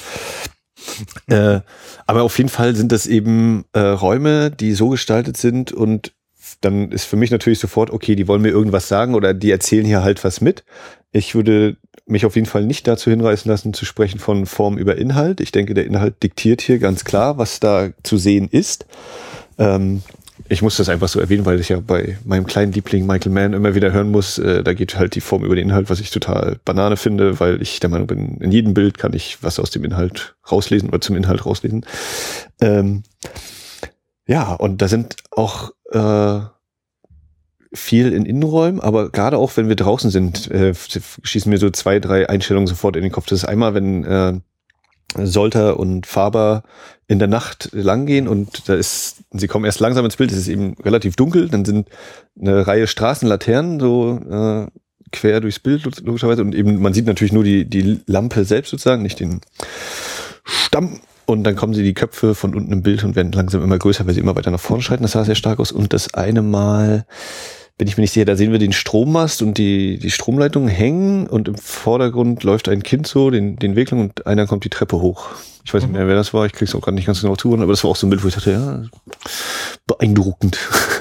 Äh, 1.27 1.61
aber 2.07 2.23
auf 2.23 2.37
jeden 2.39 2.51
Fall 2.51 2.77
sind 2.77 2.93
das 2.93 3.07
eben 3.07 3.65
äh, 3.73 3.81
Räume, 3.81 4.51
die 4.51 4.73
so 4.73 4.91
gestaltet 4.91 5.37
sind 5.37 5.73
und 5.73 6.13
dann 6.61 6.91
ist 6.93 7.05
für 7.05 7.17
mich 7.17 7.31
natürlich 7.31 7.59
sofort, 7.59 7.91
okay, 7.91 8.17
die 8.17 8.29
wollen 8.29 8.43
mir 8.43 8.51
irgendwas 8.51 8.89
sagen 8.89 9.15
oder 9.15 9.35
die 9.35 9.51
erzählen 9.51 9.85
hier 9.85 10.03
halt 10.03 10.25
was 10.25 10.41
mit. 10.41 10.65
Ich 11.13 11.35
würde 11.35 11.77
mich 12.07 12.25
auf 12.25 12.37
jeden 12.37 12.47
Fall 12.47 12.65
nicht 12.65 12.87
dazu 12.87 13.11
hinreißen 13.11 13.51
lassen, 13.51 13.75
zu 13.75 13.85
sprechen 13.85 14.21
von 14.21 14.47
Form 14.47 14.79
über 14.79 14.97
Inhalt. 14.97 15.41
Ich 15.41 15.53
denke, 15.53 15.75
der 15.75 15.87
Inhalt 15.87 16.23
diktiert 16.23 16.61
hier 16.61 16.79
ganz 16.79 17.05
klar, 17.05 17.39
was 17.39 17.61
da 17.61 17.91
zu 18.03 18.17
sehen 18.17 18.49
ist. 18.51 18.87
Ähm, 19.59 20.03
ich 20.49 20.63
muss 20.63 20.77
das 20.77 20.89
einfach 20.89 21.09
so 21.09 21.19
erwähnen, 21.19 21.47
weil 21.47 21.59
ich 21.61 21.71
ja 21.71 21.81
bei 21.81 22.19
meinem 22.25 22.47
kleinen 22.47 22.73
Liebling 22.73 23.07
Michael 23.07 23.33
Mann 23.33 23.53
immer 23.53 23.75
wieder 23.75 23.93
hören 23.93 24.11
muss, 24.11 24.39
äh, 24.39 24.63
da 24.63 24.75
geht 24.75 24.97
halt 24.97 25.15
die 25.15 25.21
Form 25.21 25.45
über 25.45 25.57
den 25.57 25.69
Inhalt, 25.69 25.91
was 25.91 26.01
ich 26.01 26.11
total 26.11 26.59
Banane 26.65 26.97
finde, 26.97 27.41
weil 27.41 27.61
ich 27.63 27.81
der 27.81 27.91
Meinung 27.91 28.07
bin, 28.07 28.39
in 28.39 28.53
jedem 28.53 28.75
Bild 28.75 28.99
kann 28.99 29.13
ich 29.13 29.39
was 29.43 29.59
aus 29.59 29.71
dem 29.71 29.85
Inhalt 29.85 30.37
rauslesen 30.51 30.91
oder 30.91 31.01
zum 31.01 31.17
Inhalt 31.17 31.47
rauslesen. 31.47 31.85
Ähm, 32.61 33.03
ja, 34.29 34.53
und 34.53 34.83
da 34.83 34.89
sind 34.89 35.17
auch 35.31 35.73
äh, 35.93 36.41
viel 37.73 38.13
in 38.13 38.25
Innenräumen, 38.25 38.81
aber 38.81 39.11
gerade 39.11 39.39
auch 39.39 39.57
wenn 39.57 39.69
wir 39.69 39.77
draußen 39.77 40.11
sind, 40.11 40.51
äh, 40.51 40.75
schießen 40.75 41.51
mir 41.51 41.59
so 41.59 41.71
zwei, 41.71 42.01
drei 42.01 42.29
Einstellungen 42.29 42.67
sofort 42.67 42.97
in 42.97 43.03
den 43.03 43.13
Kopf. 43.13 43.27
Das 43.27 43.41
ist 43.41 43.49
einmal, 43.49 43.75
wenn 43.75 44.05
äh, 44.05 44.41
Solter 45.15 45.79
und 45.79 46.07
Faber 46.07 46.63
in 47.09 47.19
der 47.19 47.29
Nacht 47.29 47.71
langgehen 47.73 48.29
und 48.29 48.69
da 48.69 48.75
ist, 48.75 49.23
sie 49.31 49.47
kommen 49.47 49.65
erst 49.65 49.81
langsam 49.81 50.05
ins 50.05 50.17
Bild, 50.17 50.33
es 50.33 50.39
ist 50.39 50.49
eben 50.49 50.75
relativ 50.83 51.17
dunkel, 51.17 51.49
dann 51.49 51.65
sind 51.65 51.89
eine 52.41 52.67
Reihe 52.67 52.87
Straßenlaternen 52.87 53.79
so 53.79 54.21
äh, 54.29 54.67
quer 55.13 55.41
durchs 55.41 55.61
Bild 55.61 55.85
logischerweise 56.03 56.43
und 56.43 56.55
eben 56.55 56.81
man 56.83 56.93
sieht 56.93 57.07
natürlich 57.07 57.33
nur 57.33 57.45
die 57.45 57.65
die 57.65 58.01
Lampe 58.07 58.45
selbst 58.45 58.71
sozusagen, 58.71 59.03
nicht 59.03 59.21
den 59.21 59.41
Stamm 60.45 61.01
und 61.27 61.45
dann 61.45 61.57
kommen 61.57 61.75
sie 61.75 61.83
die 61.83 61.95
Köpfe 61.95 62.35
von 62.35 62.55
unten 62.55 62.73
im 62.73 62.83
Bild 62.83 63.05
und 63.05 63.17
werden 63.17 63.33
langsam 63.33 63.63
immer 63.63 63.79
größer, 63.79 64.07
weil 64.07 64.15
sie 64.15 64.21
immer 64.21 64.37
weiter 64.37 64.51
nach 64.51 64.61
vorne 64.61 64.83
schreiten. 64.83 65.03
Das 65.03 65.13
sah 65.13 65.25
sehr 65.25 65.35
stark 65.35 65.59
aus. 65.59 65.73
Und 65.73 65.93
das 65.93 66.15
eine 66.15 66.43
Mal 66.43 67.05
bin 67.79 67.89
ich 67.89 67.97
mir 67.97 68.03
nicht 68.03 68.13
sicher, 68.13 68.25
da 68.25 68.37
sehen 68.37 68.53
wir 68.53 68.59
den 68.59 68.73
Strommast 68.73 69.43
und 69.43 69.59
die, 69.59 69.99
die 69.99 70.11
Stromleitungen 70.11 70.69
hängen 70.69 71.27
und 71.27 71.49
im 71.49 71.57
Vordergrund 71.57 72.43
läuft 72.43 72.69
ein 72.71 72.83
Kind 72.83 73.07
so 73.07 73.31
den, 73.31 73.57
den 73.57 73.77
Weg 73.77 73.91
lang 73.91 74.01
und 74.01 74.27
einer 74.27 74.47
kommt 74.47 74.65
die 74.65 74.71
Treppe 74.71 75.01
hoch. 75.01 75.29
Ich 75.63 75.75
weiß 75.75 75.83
nicht 75.83 75.93
mehr, 75.93 76.07
wer 76.07 76.15
das 76.15 76.33
war, 76.33 76.47
ich 76.47 76.53
krieg's 76.53 76.75
auch 76.75 76.81
gerade 76.81 76.95
nicht 76.95 77.07
ganz 77.07 77.21
genau 77.21 77.37
zuhören, 77.37 77.61
aber 77.61 77.73
das 77.73 77.85
war 77.85 77.91
auch 77.91 77.97
so 77.97 78.07
ein 78.07 78.11
Bild, 78.11 78.25
wo 78.25 78.29
ich 78.29 78.35
dachte, 78.35 78.53
ja, 78.53 78.83
beeindruckend. 79.87 80.59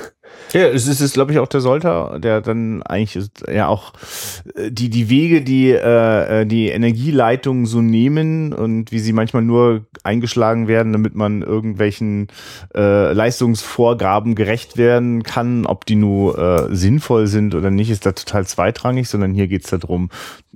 Ja, 0.54 0.68
es 0.68 0.88
ist, 0.88 1.14
glaube 1.14 1.32
ich, 1.32 1.40
auch 1.40 1.48
der 1.48 1.62
Solter, 1.62 2.20
der 2.20 2.42
dann 2.42 2.82
eigentlich 2.84 3.16
ist, 3.16 3.46
ja 3.52 3.68
auch 3.68 3.94
äh, 4.56 4.72
die, 4.72 4.90
die 4.90 5.10
Wege, 5.10 5.42
die 5.42 5.72
äh, 5.72 6.42
äh, 6.42 6.46
die 6.46 6.70
Energieleitungen 6.70 7.66
so 7.66 7.82
nehmen 7.82 8.54
und 8.54 8.92
wie 8.92 9.00
sie 9.00 9.14
manchmal 9.14 9.44
nur 9.44 9.86
eingeschlagen 10.04 10.68
werden, 10.68 10.94
damit 10.94 11.16
man 11.16 11.42
irgendwelchen 11.42 12.28
äh, 12.74 13.12
Leistungsvorgaben 13.12 14.36
gerecht 14.36 14.78
werden 14.78 15.24
kann, 15.24 15.66
ob 15.66 15.86
die 15.86 15.96
nur 15.96 16.38
äh, 16.38 16.76
sinnvoll 16.76 17.28
sind 17.28 17.56
oder 17.56 17.72
nicht, 17.72 17.90
ist 17.90 18.06
da 18.06 18.12
total 18.12 18.46
zweitrangig, 18.46 19.10
sondern 19.10 19.34
hier 19.34 19.48
geht's 19.48 19.70
darum, 19.70 20.10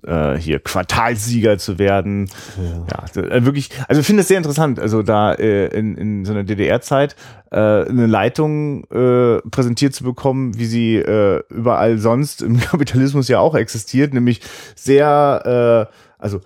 äh, 0.06 0.36
hier 0.38 0.60
Quartalsieger 0.60 1.58
zu 1.58 1.80
werden. 1.80 2.30
Ja, 2.58 3.06
ja 3.16 3.22
äh, 3.22 3.46
wirklich, 3.46 3.70
also 3.88 4.02
ich 4.02 4.08
finde 4.08 4.22
es 4.22 4.28
sehr 4.28 4.38
interessant, 4.38 4.80
also 4.80 5.04
da 5.04 5.34
äh, 5.34 5.68
in, 5.68 5.96
in 5.96 6.26
so 6.26 6.34
einer 6.34 6.44
DDR-Zeit 6.44 7.16
äh, 7.52 7.58
eine 7.58 8.06
Leitung 8.06 8.84
äh, 8.86 9.40
präsentiert 9.50 9.94
zu 9.94 10.04
bekommen, 10.04 10.58
wie 10.58 10.66
sie 10.66 10.96
äh, 10.98 11.42
überall 11.50 11.98
sonst 11.98 12.42
im 12.42 12.60
Kapitalismus 12.60 13.28
ja 13.28 13.40
auch 13.40 13.56
existiert, 13.56 14.14
nämlich 14.14 14.42
sehr, 14.76 15.88
äh, 15.90 15.94
also 16.18 16.42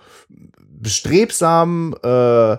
bestrebsam, 0.84 1.94
äh, 2.02 2.56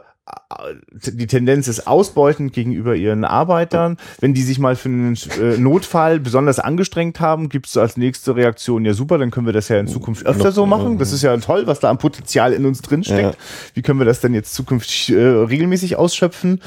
die 0.90 1.28
Tendenz 1.28 1.68
ist 1.68 1.86
ausbeutend 1.86 2.54
gegenüber 2.54 2.96
ihren 2.96 3.26
Arbeitern. 3.26 3.98
Wenn 4.20 4.34
die 4.34 4.42
sich 4.42 4.58
mal 4.58 4.76
für 4.76 4.90
einen 4.90 5.18
äh, 5.40 5.58
Notfall 5.58 6.20
besonders 6.20 6.60
angestrengt 6.60 7.20
haben, 7.20 7.50
gibt 7.50 7.68
es 7.68 7.78
als 7.78 7.96
nächste 7.96 8.36
Reaktion, 8.36 8.86
ja 8.86 8.94
super, 8.94 9.18
dann 9.20 9.30
können 9.30 9.46
wir 9.46 9.54
das 9.54 9.70
ja 9.70 9.80
in 9.80 9.88
Zukunft 9.88 10.26
öfter 10.26 10.52
so 10.52 10.66
machen. 10.66 10.98
Das 10.98 11.12
ist 11.12 11.22
ja 11.22 11.36
toll, 11.38 11.68
was 11.68 11.80
da 11.80 11.90
am 11.90 12.00
Potenzial 12.00 12.54
in 12.54 12.66
uns 12.66 12.82
drin 12.82 13.04
steckt. 13.04 13.36
Ja. 13.36 13.40
Wie 13.76 13.82
können 13.84 14.00
wir 14.00 14.06
das 14.06 14.20
denn 14.20 14.34
jetzt 14.34 14.56
zukünftig 14.56 15.12
äh, 15.12 15.20
regelmäßig 15.20 15.96
ausschöpfen? 15.96 16.62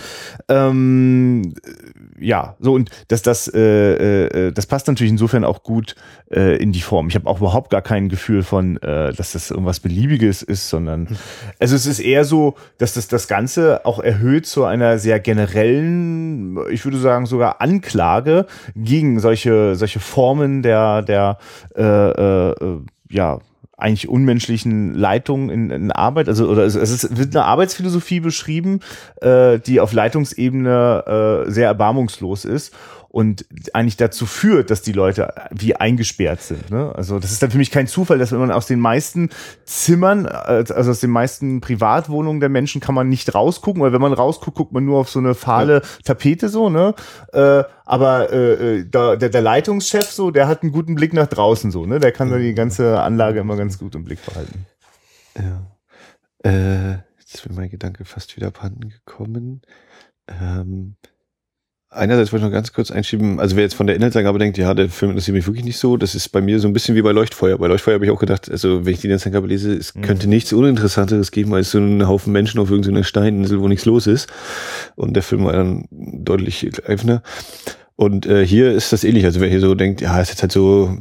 Ähm, 0.48 1.54
ja, 2.20 2.56
so 2.60 2.74
und 2.74 2.90
dass 3.08 3.22
das, 3.22 3.48
äh, 3.52 4.26
äh, 4.26 4.52
das 4.52 4.66
passt 4.66 4.86
natürlich 4.88 5.10
insofern 5.10 5.44
auch 5.44 5.62
gut 5.62 5.94
äh, 6.30 6.56
in 6.56 6.72
die 6.72 6.80
Form. 6.80 7.08
Ich 7.08 7.14
habe 7.14 7.26
auch 7.26 7.38
überhaupt 7.38 7.70
gar 7.70 7.82
kein 7.82 8.08
Gefühl 8.08 8.42
von, 8.42 8.76
äh, 8.78 9.12
dass 9.12 9.32
das 9.32 9.50
irgendwas 9.50 9.80
Beliebiges 9.80 10.42
ist, 10.42 10.68
sondern 10.68 11.18
also 11.58 11.76
es 11.76 11.86
ist 11.86 12.00
eher 12.00 12.24
so, 12.24 12.54
dass 12.78 12.94
das 12.94 13.08
das 13.08 13.28
Ganze 13.28 13.84
auch 13.84 13.98
erhöht 13.98 14.46
zu 14.46 14.64
einer 14.64 14.98
sehr 14.98 15.20
generellen, 15.20 16.58
ich 16.70 16.84
würde 16.84 16.98
sagen 16.98 17.26
sogar 17.26 17.60
Anklage 17.60 18.46
gegen 18.74 19.20
solche 19.20 19.74
solche 19.74 20.00
Formen 20.00 20.62
der 20.62 21.02
der 21.02 21.38
äh, 21.76 21.82
äh, 21.82 22.80
ja 23.10 23.38
eigentlich 23.78 24.08
unmenschlichen 24.08 24.94
Leitung 24.94 25.50
in, 25.50 25.70
in 25.70 25.92
Arbeit, 25.92 26.28
also 26.28 26.48
oder 26.48 26.64
es, 26.64 26.74
es 26.74 27.16
wird 27.16 27.34
eine 27.34 27.44
Arbeitsphilosophie 27.44 28.18
beschrieben, 28.18 28.80
äh, 29.22 29.60
die 29.60 29.80
auf 29.80 29.92
Leitungsebene 29.92 31.44
äh, 31.46 31.50
sehr 31.50 31.68
erbarmungslos 31.68 32.44
ist 32.44 32.74
und 33.10 33.46
eigentlich 33.72 33.96
dazu 33.96 34.26
führt, 34.26 34.70
dass 34.70 34.82
die 34.82 34.92
Leute 34.92 35.32
wie 35.50 35.74
eingesperrt 35.74 36.42
sind. 36.42 36.70
Ne? 36.70 36.92
Also 36.94 37.18
das 37.18 37.32
ist 37.32 37.42
dann 37.42 37.50
für 37.50 37.56
mich 37.56 37.70
kein 37.70 37.86
Zufall, 37.86 38.18
dass 38.18 38.32
wenn 38.32 38.38
man 38.38 38.50
aus 38.50 38.66
den 38.66 38.80
meisten 38.80 39.30
Zimmern, 39.64 40.26
äh, 40.26 40.28
also 40.28 40.90
aus 40.90 41.00
den 41.00 41.10
meisten 41.10 41.62
Privatwohnungen 41.62 42.40
der 42.40 42.50
Menschen 42.50 42.82
kann 42.82 42.94
man 42.94 43.08
nicht 43.08 43.34
rausgucken, 43.34 43.80
weil 43.80 43.94
wenn 43.94 44.00
man 44.02 44.12
rausguckt, 44.12 44.56
guckt 44.58 44.72
man 44.72 44.84
nur 44.84 44.98
auf 44.98 45.08
so 45.08 45.20
eine 45.20 45.34
fahle 45.34 45.74
ja. 45.74 45.80
Tapete 46.04 46.50
so, 46.50 46.68
ne? 46.68 46.94
Äh, 47.32 47.64
aber 47.86 48.30
äh, 48.30 48.80
äh 48.80 48.84
der, 48.84 49.16
der 49.16 49.40
Leitungschef 49.40 50.10
so, 50.10 50.30
der 50.30 50.46
hat 50.46 50.62
einen 50.62 50.72
guten 50.72 50.94
Blick 50.94 51.14
nach 51.14 51.28
draußen 51.28 51.70
so, 51.70 51.86
ne? 51.86 52.00
Der 52.00 52.12
kann 52.12 52.30
da 52.30 52.36
die 52.36 52.54
ganze 52.54 53.00
Anlage 53.00 53.40
immer 53.40 53.56
ganz 53.56 53.78
gut 53.78 53.94
im 53.94 54.04
Blick 54.04 54.24
behalten. 54.26 54.66
Ja. 55.34 55.78
Äh, 56.44 56.98
jetzt 57.18 57.36
ist 57.36 57.48
mir 57.48 57.54
mein 57.54 57.70
Gedanke 57.70 58.04
fast 58.04 58.36
wieder 58.36 58.48
abhanden 58.48 58.90
gekommen. 58.90 59.62
Ähm, 60.28 60.96
Einerseits 61.90 62.32
wollte 62.32 62.44
ich 62.44 62.50
noch 62.50 62.54
ganz 62.54 62.74
kurz 62.74 62.90
einschieben, 62.90 63.40
also 63.40 63.56
wer 63.56 63.62
jetzt 63.62 63.74
von 63.74 63.86
der 63.86 63.96
Inhaltsangabe 63.96 64.38
denkt, 64.38 64.58
ja, 64.58 64.74
der 64.74 64.90
Film 64.90 65.12
interessiert 65.12 65.34
mich 65.34 65.46
wirklich 65.46 65.64
nicht 65.64 65.78
so, 65.78 65.96
das 65.96 66.14
ist 66.14 66.28
bei 66.28 66.42
mir 66.42 66.60
so 66.60 66.68
ein 66.68 66.74
bisschen 66.74 66.94
wie 66.96 67.00
bei 67.00 67.12
Leuchtfeuer. 67.12 67.56
Bei 67.56 67.66
Leuchtfeuer 67.66 67.94
habe 67.94 68.04
ich 68.04 68.10
auch 68.10 68.20
gedacht, 68.20 68.50
also 68.50 68.84
wenn 68.84 68.92
ich 68.92 69.00
die 69.00 69.06
Inhaltsangabe 69.06 69.46
lese, 69.46 69.72
es 69.72 69.94
mhm. 69.94 70.02
könnte 70.02 70.28
nichts 70.28 70.52
Uninteressanteres 70.52 71.30
geben 71.30 71.54
als 71.54 71.70
so 71.70 71.78
einen 71.78 72.06
Haufen 72.06 72.30
Menschen 72.30 72.60
auf 72.60 72.70
irgendeiner 72.70 73.04
Steininsel, 73.04 73.60
wo 73.60 73.68
nichts 73.68 73.86
los 73.86 74.06
ist. 74.06 74.28
Und 74.96 75.14
der 75.14 75.22
Film 75.22 75.46
war 75.46 75.54
dann 75.54 75.86
deutlich 75.90 76.68
greifender. 76.70 77.22
Und 78.00 78.26
äh, 78.26 78.46
hier 78.46 78.70
ist 78.70 78.92
das 78.92 79.02
ähnlich. 79.02 79.24
Also 79.24 79.40
wer 79.40 79.48
hier 79.48 79.58
so 79.58 79.74
denkt, 79.74 80.00
ja, 80.00 80.20
ist 80.20 80.28
jetzt 80.28 80.42
halt 80.42 80.52
so 80.52 80.96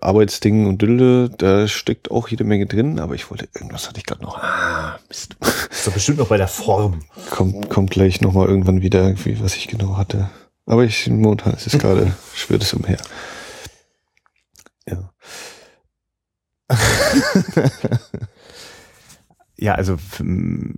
Arbeitsding 0.00 0.68
und 0.68 0.80
Dülde, 0.80 1.30
da 1.36 1.66
steckt 1.66 2.12
auch 2.12 2.28
jede 2.28 2.44
Menge 2.44 2.66
drin, 2.66 3.00
aber 3.00 3.16
ich 3.16 3.28
wollte, 3.28 3.48
irgendwas 3.56 3.88
hatte 3.88 3.98
ich 3.98 4.06
gerade 4.06 4.22
noch. 4.22 4.38
Ah, 4.38 5.00
Mist. 5.08 5.36
Ist 5.72 5.88
doch 5.88 5.92
bestimmt 5.92 6.18
noch 6.18 6.28
bei 6.28 6.36
der 6.36 6.46
Form. 6.46 7.00
Kommt, 7.30 7.68
kommt 7.70 7.90
gleich 7.90 8.20
nochmal 8.20 8.46
irgendwann 8.46 8.82
wieder, 8.82 9.16
wie, 9.24 9.40
was 9.40 9.56
ich 9.56 9.66
genau 9.66 9.96
hatte. 9.96 10.30
Aber 10.64 10.84
ich, 10.84 11.08
momentan 11.08 11.54
ist 11.54 11.66
es 11.66 11.76
gerade, 11.76 12.14
schwirrt 12.36 12.62
es 12.62 12.72
umher. 12.72 12.98
Ja. 14.86 15.10
Ja, 19.60 19.74
also 19.74 19.96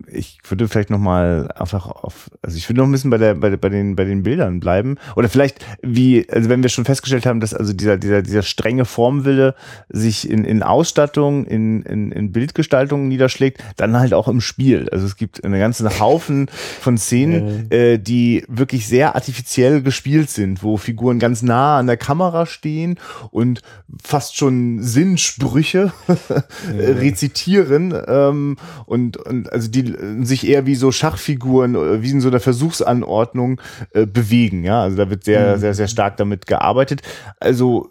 ich 0.07 0.38
würde 0.49 0.66
vielleicht 0.66 0.88
noch 0.88 0.99
mal 0.99 1.51
einfach 1.55 1.87
auf, 1.87 2.31
also 2.40 2.57
ich 2.57 2.66
würde 2.66 2.81
noch 2.81 2.87
ein 2.87 2.93
bisschen 2.93 3.11
bei 3.11 3.19
der 3.19 3.35
bei, 3.35 3.55
bei 3.55 3.69
den 3.69 3.95
bei 3.95 4.05
den 4.05 4.23
Bildern 4.23 4.59
bleiben 4.59 4.97
oder 5.16 5.29
vielleicht 5.29 5.59
wie, 5.83 6.27
also 6.31 6.49
wenn 6.49 6.62
wir 6.62 6.71
schon 6.71 6.87
festgestellt 6.87 7.27
haben, 7.27 7.40
dass 7.40 7.53
also 7.53 7.75
dieser 7.75 7.99
dieser 7.99 8.23
dieser 8.23 8.40
strenge 8.40 8.87
Formwille 8.87 9.55
sich 9.90 10.31
in 10.31 10.45
in 10.45 10.62
Ausstattung, 10.62 11.45
in 11.45 11.83
in, 11.83 12.11
in 12.11 12.33
Bildgestaltung 12.33 13.07
niederschlägt, 13.09 13.62
dann 13.77 13.99
halt 13.99 14.14
auch 14.14 14.29
im 14.29 14.40
Spiel. 14.40 14.88
Also 14.90 15.05
es 15.05 15.16
gibt 15.16 15.45
eine 15.45 15.59
ganze 15.59 16.01
Haufen 16.01 16.49
von 16.81 16.97
Szenen, 16.97 17.71
äh, 17.71 17.99
die 17.99 18.45
wirklich 18.49 18.87
sehr 18.87 19.14
artifiziell 19.14 19.83
gespielt 19.83 20.31
sind, 20.31 20.62
wo 20.62 20.79
Figuren 20.79 21.19
ganz 21.19 21.43
nah 21.43 21.79
an 21.79 21.87
der 21.87 21.99
Kamera 21.99 22.47
stehen 22.47 22.99
und 23.31 23.61
fast 24.03 24.38
schon 24.38 24.83
Sinnsprüche 24.83 25.93
rezitieren. 26.73 27.95
Ähm, 28.09 28.57
und, 28.87 29.17
und 29.17 29.53
also 29.53 29.69
die 29.69 29.95
sich 30.25 30.47
eher 30.47 30.67
wie 30.67 30.75
so 30.75 30.93
Schachfiguren, 30.93 31.75
äh, 31.75 32.03
wie 32.03 32.11
in 32.11 32.21
so 32.21 32.29
einer 32.29 32.41
Versuchsanordnung 32.41 33.61
äh, 33.93 34.07
bewegen. 34.07 34.65
Ja, 34.65 34.83
also 34.83 34.97
da 34.97 35.11
wird 35.11 35.25
sehr, 35.25 35.57
mhm. 35.57 35.61
sehr, 35.61 35.75
sehr 35.75 35.89
stark 35.89 36.17
damit 36.17 36.47
gearbeitet. 36.47 37.03
Also 37.39 37.91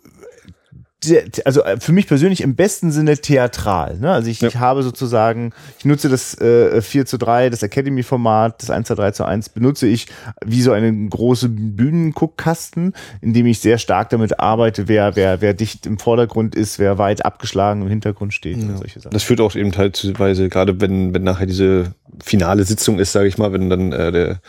also 1.45 1.63
äh, 1.63 1.79
für 1.79 1.93
mich 1.93 2.07
persönlich 2.07 2.41
im 2.41 2.55
besten 2.55 2.91
Sinne 2.91 3.17
theatral. 3.17 3.97
Ne? 3.99 4.11
Also 4.11 4.29
ich, 4.29 4.41
ja. 4.41 4.49
ich 4.49 4.57
habe 4.57 4.83
sozusagen, 4.83 5.53
ich 5.77 5.85
nutze 5.85 6.09
das 6.09 6.39
äh, 6.39 6.81
4 6.81 7.05
zu 7.05 7.17
3, 7.17 7.49
das 7.49 7.63
Academy-Format, 7.63 8.61
das 8.61 8.69
1 8.69 8.87
zu 8.87 8.95
3 8.95 9.11
zu 9.11 9.23
1, 9.23 9.49
benutze 9.49 9.87
ich 9.87 10.07
wie 10.43 10.61
so 10.61 10.73
einen 10.73 11.09
großen 11.09 11.75
Bühnenguckkasten, 11.75 12.93
in 13.21 13.33
dem 13.33 13.45
ich 13.45 13.59
sehr 13.59 13.77
stark 13.77 14.09
damit 14.09 14.39
arbeite, 14.39 14.87
wer, 14.87 15.15
wer, 15.15 15.41
wer 15.41 15.53
dicht 15.53 15.85
im 15.85 15.99
Vordergrund 15.99 16.53
ist, 16.53 16.79
wer 16.79 16.97
weit 16.97 17.25
abgeschlagen 17.25 17.83
im 17.83 17.87
Hintergrund 17.87 18.33
steht 18.33 18.57
ja. 18.57 18.63
und 18.63 18.77
solche 18.77 18.99
Sachen. 18.99 19.13
Das 19.13 19.23
führt 19.23 19.39
auch 19.39 19.55
eben 19.55 19.71
teilweise, 19.71 20.49
gerade 20.49 20.81
wenn, 20.81 21.13
wenn 21.13 21.23
nachher 21.23 21.45
diese 21.45 21.93
finale 22.21 22.65
Sitzung 22.65 22.99
ist, 22.99 23.13
sage 23.13 23.27
ich 23.27 23.37
mal, 23.37 23.53
wenn 23.53 23.69
dann 23.69 23.93
äh, 23.93 24.11
der 24.11 24.41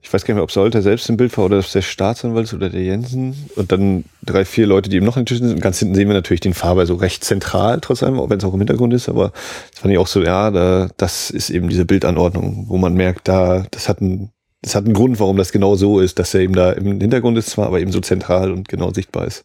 ich 0.00 0.12
weiß 0.12 0.24
gar 0.24 0.32
nicht 0.32 0.36
mehr, 0.36 0.44
ob 0.44 0.52
Solter 0.52 0.80
selbst 0.80 1.08
im 1.08 1.16
Bild 1.16 1.36
war 1.36 1.46
oder 1.46 1.58
ob 1.58 1.64
es 1.64 1.72
der 1.72 1.82
Staatsanwalt 1.82 2.46
ist 2.46 2.54
oder 2.54 2.70
der 2.70 2.82
Jensen. 2.82 3.50
Und 3.56 3.72
dann 3.72 4.04
drei, 4.22 4.44
vier 4.44 4.66
Leute, 4.66 4.88
die 4.88 4.96
eben 4.96 5.06
noch 5.06 5.16
in 5.16 5.22
den 5.22 5.26
Tischen 5.26 5.48
sind. 5.48 5.56
Und 5.56 5.62
ganz 5.62 5.80
hinten 5.80 5.96
sehen 5.96 6.08
wir 6.08 6.14
natürlich 6.14 6.40
den 6.40 6.54
Faber 6.54 6.86
so 6.86 6.94
recht 6.94 7.24
zentral, 7.24 7.80
trotz 7.80 8.02
allem, 8.02 8.20
auch 8.20 8.30
wenn 8.30 8.38
es 8.38 8.44
auch 8.44 8.54
im 8.54 8.60
Hintergrund 8.60 8.94
ist. 8.94 9.08
Aber 9.08 9.32
das 9.70 9.80
fand 9.80 9.92
ich 9.92 9.98
auch 9.98 10.06
so, 10.06 10.22
ja, 10.22 10.50
da, 10.50 10.88
das 10.96 11.30
ist 11.30 11.50
eben 11.50 11.68
diese 11.68 11.84
Bildanordnung, 11.84 12.66
wo 12.68 12.78
man 12.78 12.94
merkt, 12.94 13.26
da, 13.26 13.66
das 13.72 13.88
hat 13.88 14.00
ein, 14.00 14.30
das 14.62 14.76
hat 14.76 14.84
einen 14.84 14.94
Grund, 14.94 15.18
warum 15.18 15.36
das 15.36 15.52
genau 15.52 15.74
so 15.74 15.98
ist, 16.00 16.18
dass 16.18 16.32
er 16.32 16.40
eben 16.40 16.54
da 16.54 16.72
im 16.72 17.00
Hintergrund 17.00 17.36
ist 17.36 17.50
zwar, 17.50 17.66
aber 17.66 17.80
eben 17.80 17.92
so 17.92 18.00
zentral 18.00 18.52
und 18.52 18.68
genau 18.68 18.92
sichtbar 18.92 19.26
ist. 19.26 19.44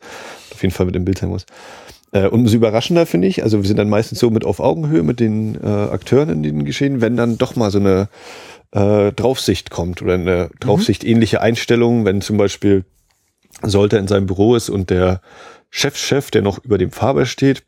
Auf 0.53 0.61
jeden 0.61 0.73
Fall 0.73 0.85
mit 0.85 0.95
dem 0.95 1.05
Bild 1.05 1.17
sein 1.17 1.29
muss. 1.29 1.45
Äh, 2.13 2.27
und 2.27 2.41
umso 2.41 2.55
überraschender 2.55 3.05
finde 3.05 3.27
ich, 3.27 3.43
also 3.43 3.61
wir 3.61 3.67
sind 3.67 3.77
dann 3.77 3.89
meistens 3.89 4.19
so 4.19 4.29
mit 4.29 4.45
auf 4.45 4.59
Augenhöhe 4.59 5.03
mit 5.03 5.19
den 5.19 5.55
äh, 5.61 5.67
Akteuren 5.67 6.29
in 6.29 6.43
den 6.43 6.63
Geschehen, 6.63 7.01
wenn 7.01 7.17
dann 7.17 7.37
doch 7.37 7.55
mal 7.55 7.71
so 7.71 7.79
eine 7.79 8.07
äh, 8.73 9.12
Draufsicht 9.12 9.69
kommt 9.69 10.01
oder 10.01 10.15
eine. 10.15 10.49
Draufsicht 10.59 11.03
ähnliche 11.03 11.41
Einstellung, 11.41 12.05
wenn 12.05 12.21
zum 12.21 12.38
Beispiel 12.38 12.86
Solter 13.62 13.99
in 13.99 14.07
seinem 14.07 14.25
Büro 14.25 14.55
ist 14.55 14.69
und 14.69 14.89
der 14.89 15.21
Chefchef, 15.69 16.31
der 16.31 16.41
noch 16.41 16.63
über 16.63 16.77
dem 16.77 16.91
Faber 16.91 17.25
steht, 17.25 17.63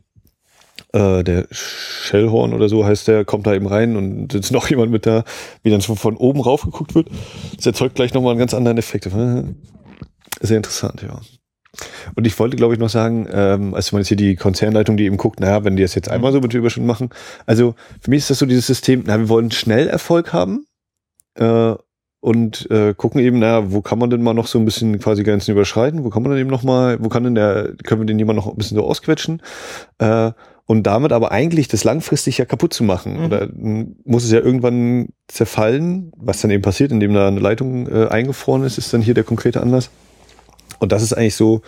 äh, 0.93 1.23
der 1.23 1.47
Schellhorn 1.51 2.53
oder 2.53 2.69
so 2.69 2.85
heißt 2.85 3.07
der, 3.07 3.23
kommt 3.23 3.47
da 3.47 3.53
eben 3.53 3.67
rein 3.67 3.95
und 3.95 4.31
sitzt 4.31 4.51
noch 4.51 4.69
jemand 4.69 4.91
mit 4.91 5.05
da, 5.05 5.23
wie 5.63 5.69
dann 5.69 5.81
schon 5.81 5.95
von 5.95 6.17
oben 6.17 6.41
rauf 6.41 6.63
geguckt 6.63 6.95
wird. 6.95 7.09
Das 7.55 7.65
erzeugt 7.65 7.95
gleich 7.95 8.13
nochmal 8.13 8.31
einen 8.31 8.39
ganz 8.39 8.53
anderen 8.53 8.77
Effekt. 8.77 9.09
Sehr 10.41 10.57
interessant, 10.57 11.01
ja. 11.01 11.21
Und 12.15 12.25
ich 12.25 12.39
wollte, 12.39 12.55
glaube 12.55 12.73
ich, 12.73 12.79
noch 12.79 12.89
sagen, 12.89 13.27
ähm, 13.31 13.73
als 13.73 13.91
man 13.91 13.99
jetzt 14.01 14.07
hier 14.07 14.17
die 14.17 14.37
Konzernleitung, 14.37 14.95
die 14.95 15.03
eben 15.03 15.17
guckt, 15.17 15.41
naja, 15.41 15.65
wenn 15.65 15.75
die 15.75 15.83
das 15.83 15.93
jetzt 15.93 16.09
einmal 16.09 16.31
so 16.31 16.39
mit 16.39 16.53
Überstunden 16.53 16.87
machen. 16.87 17.09
Also 17.45 17.75
für 17.99 18.09
mich 18.09 18.19
ist 18.19 18.29
das 18.29 18.39
so 18.39 18.45
dieses 18.45 18.65
System, 18.65 19.03
na, 19.05 19.19
wir 19.19 19.27
wollen 19.27 19.51
schnell 19.51 19.87
Erfolg 19.87 20.31
haben 20.31 20.65
äh, 21.35 21.75
und 22.19 22.69
äh, 22.71 22.95
gucken 22.95 23.21
eben, 23.21 23.37
na, 23.37 23.71
wo 23.71 23.81
kann 23.81 23.99
man 23.99 24.09
denn 24.09 24.23
mal 24.23 24.33
noch 24.33 24.47
so 24.47 24.57
ein 24.57 24.65
bisschen 24.65 24.97
quasi 24.97 25.23
Grenzen 25.23 25.51
überschreiten? 25.51 26.03
Wo 26.03 26.09
kann 26.09 26.23
man 26.23 26.31
denn 26.31 26.41
eben 26.41 26.49
noch 26.49 26.63
mal, 26.63 26.97
wo 26.99 27.07
kann 27.07 27.23
denn 27.23 27.35
der, 27.35 27.73
können 27.83 28.01
wir 28.01 28.07
den 28.07 28.17
jemand 28.17 28.37
noch 28.37 28.47
ein 28.47 28.55
bisschen 28.55 28.77
so 28.77 28.83
ausquetschen? 28.83 29.43
Äh, 29.99 30.31
und 30.65 30.87
damit 30.87 31.11
aber 31.11 31.31
eigentlich 31.31 31.67
das 31.67 31.83
langfristig 31.83 32.39
ja 32.39 32.45
kaputt 32.45 32.73
zu 32.73 32.83
machen. 32.83 33.19
Mhm. 33.19 33.25
Oder 33.25 33.49
muss 34.03 34.23
es 34.23 34.31
ja 34.31 34.39
irgendwann 34.39 35.09
zerfallen, 35.27 36.11
was 36.17 36.41
dann 36.41 36.49
eben 36.49 36.63
passiert, 36.63 36.91
indem 36.91 37.13
da 37.13 37.27
eine 37.27 37.39
Leitung 37.39 37.87
äh, 37.87 38.07
eingefroren 38.07 38.63
ist, 38.63 38.79
ist 38.79 38.91
dann 38.91 39.01
hier 39.01 39.13
der 39.13 39.23
konkrete 39.23 39.61
Anlass. 39.61 39.91
Und 40.79 40.91
das 40.91 41.03
ist 41.03 41.13
eigentlich 41.13 41.35
so, 41.35 41.61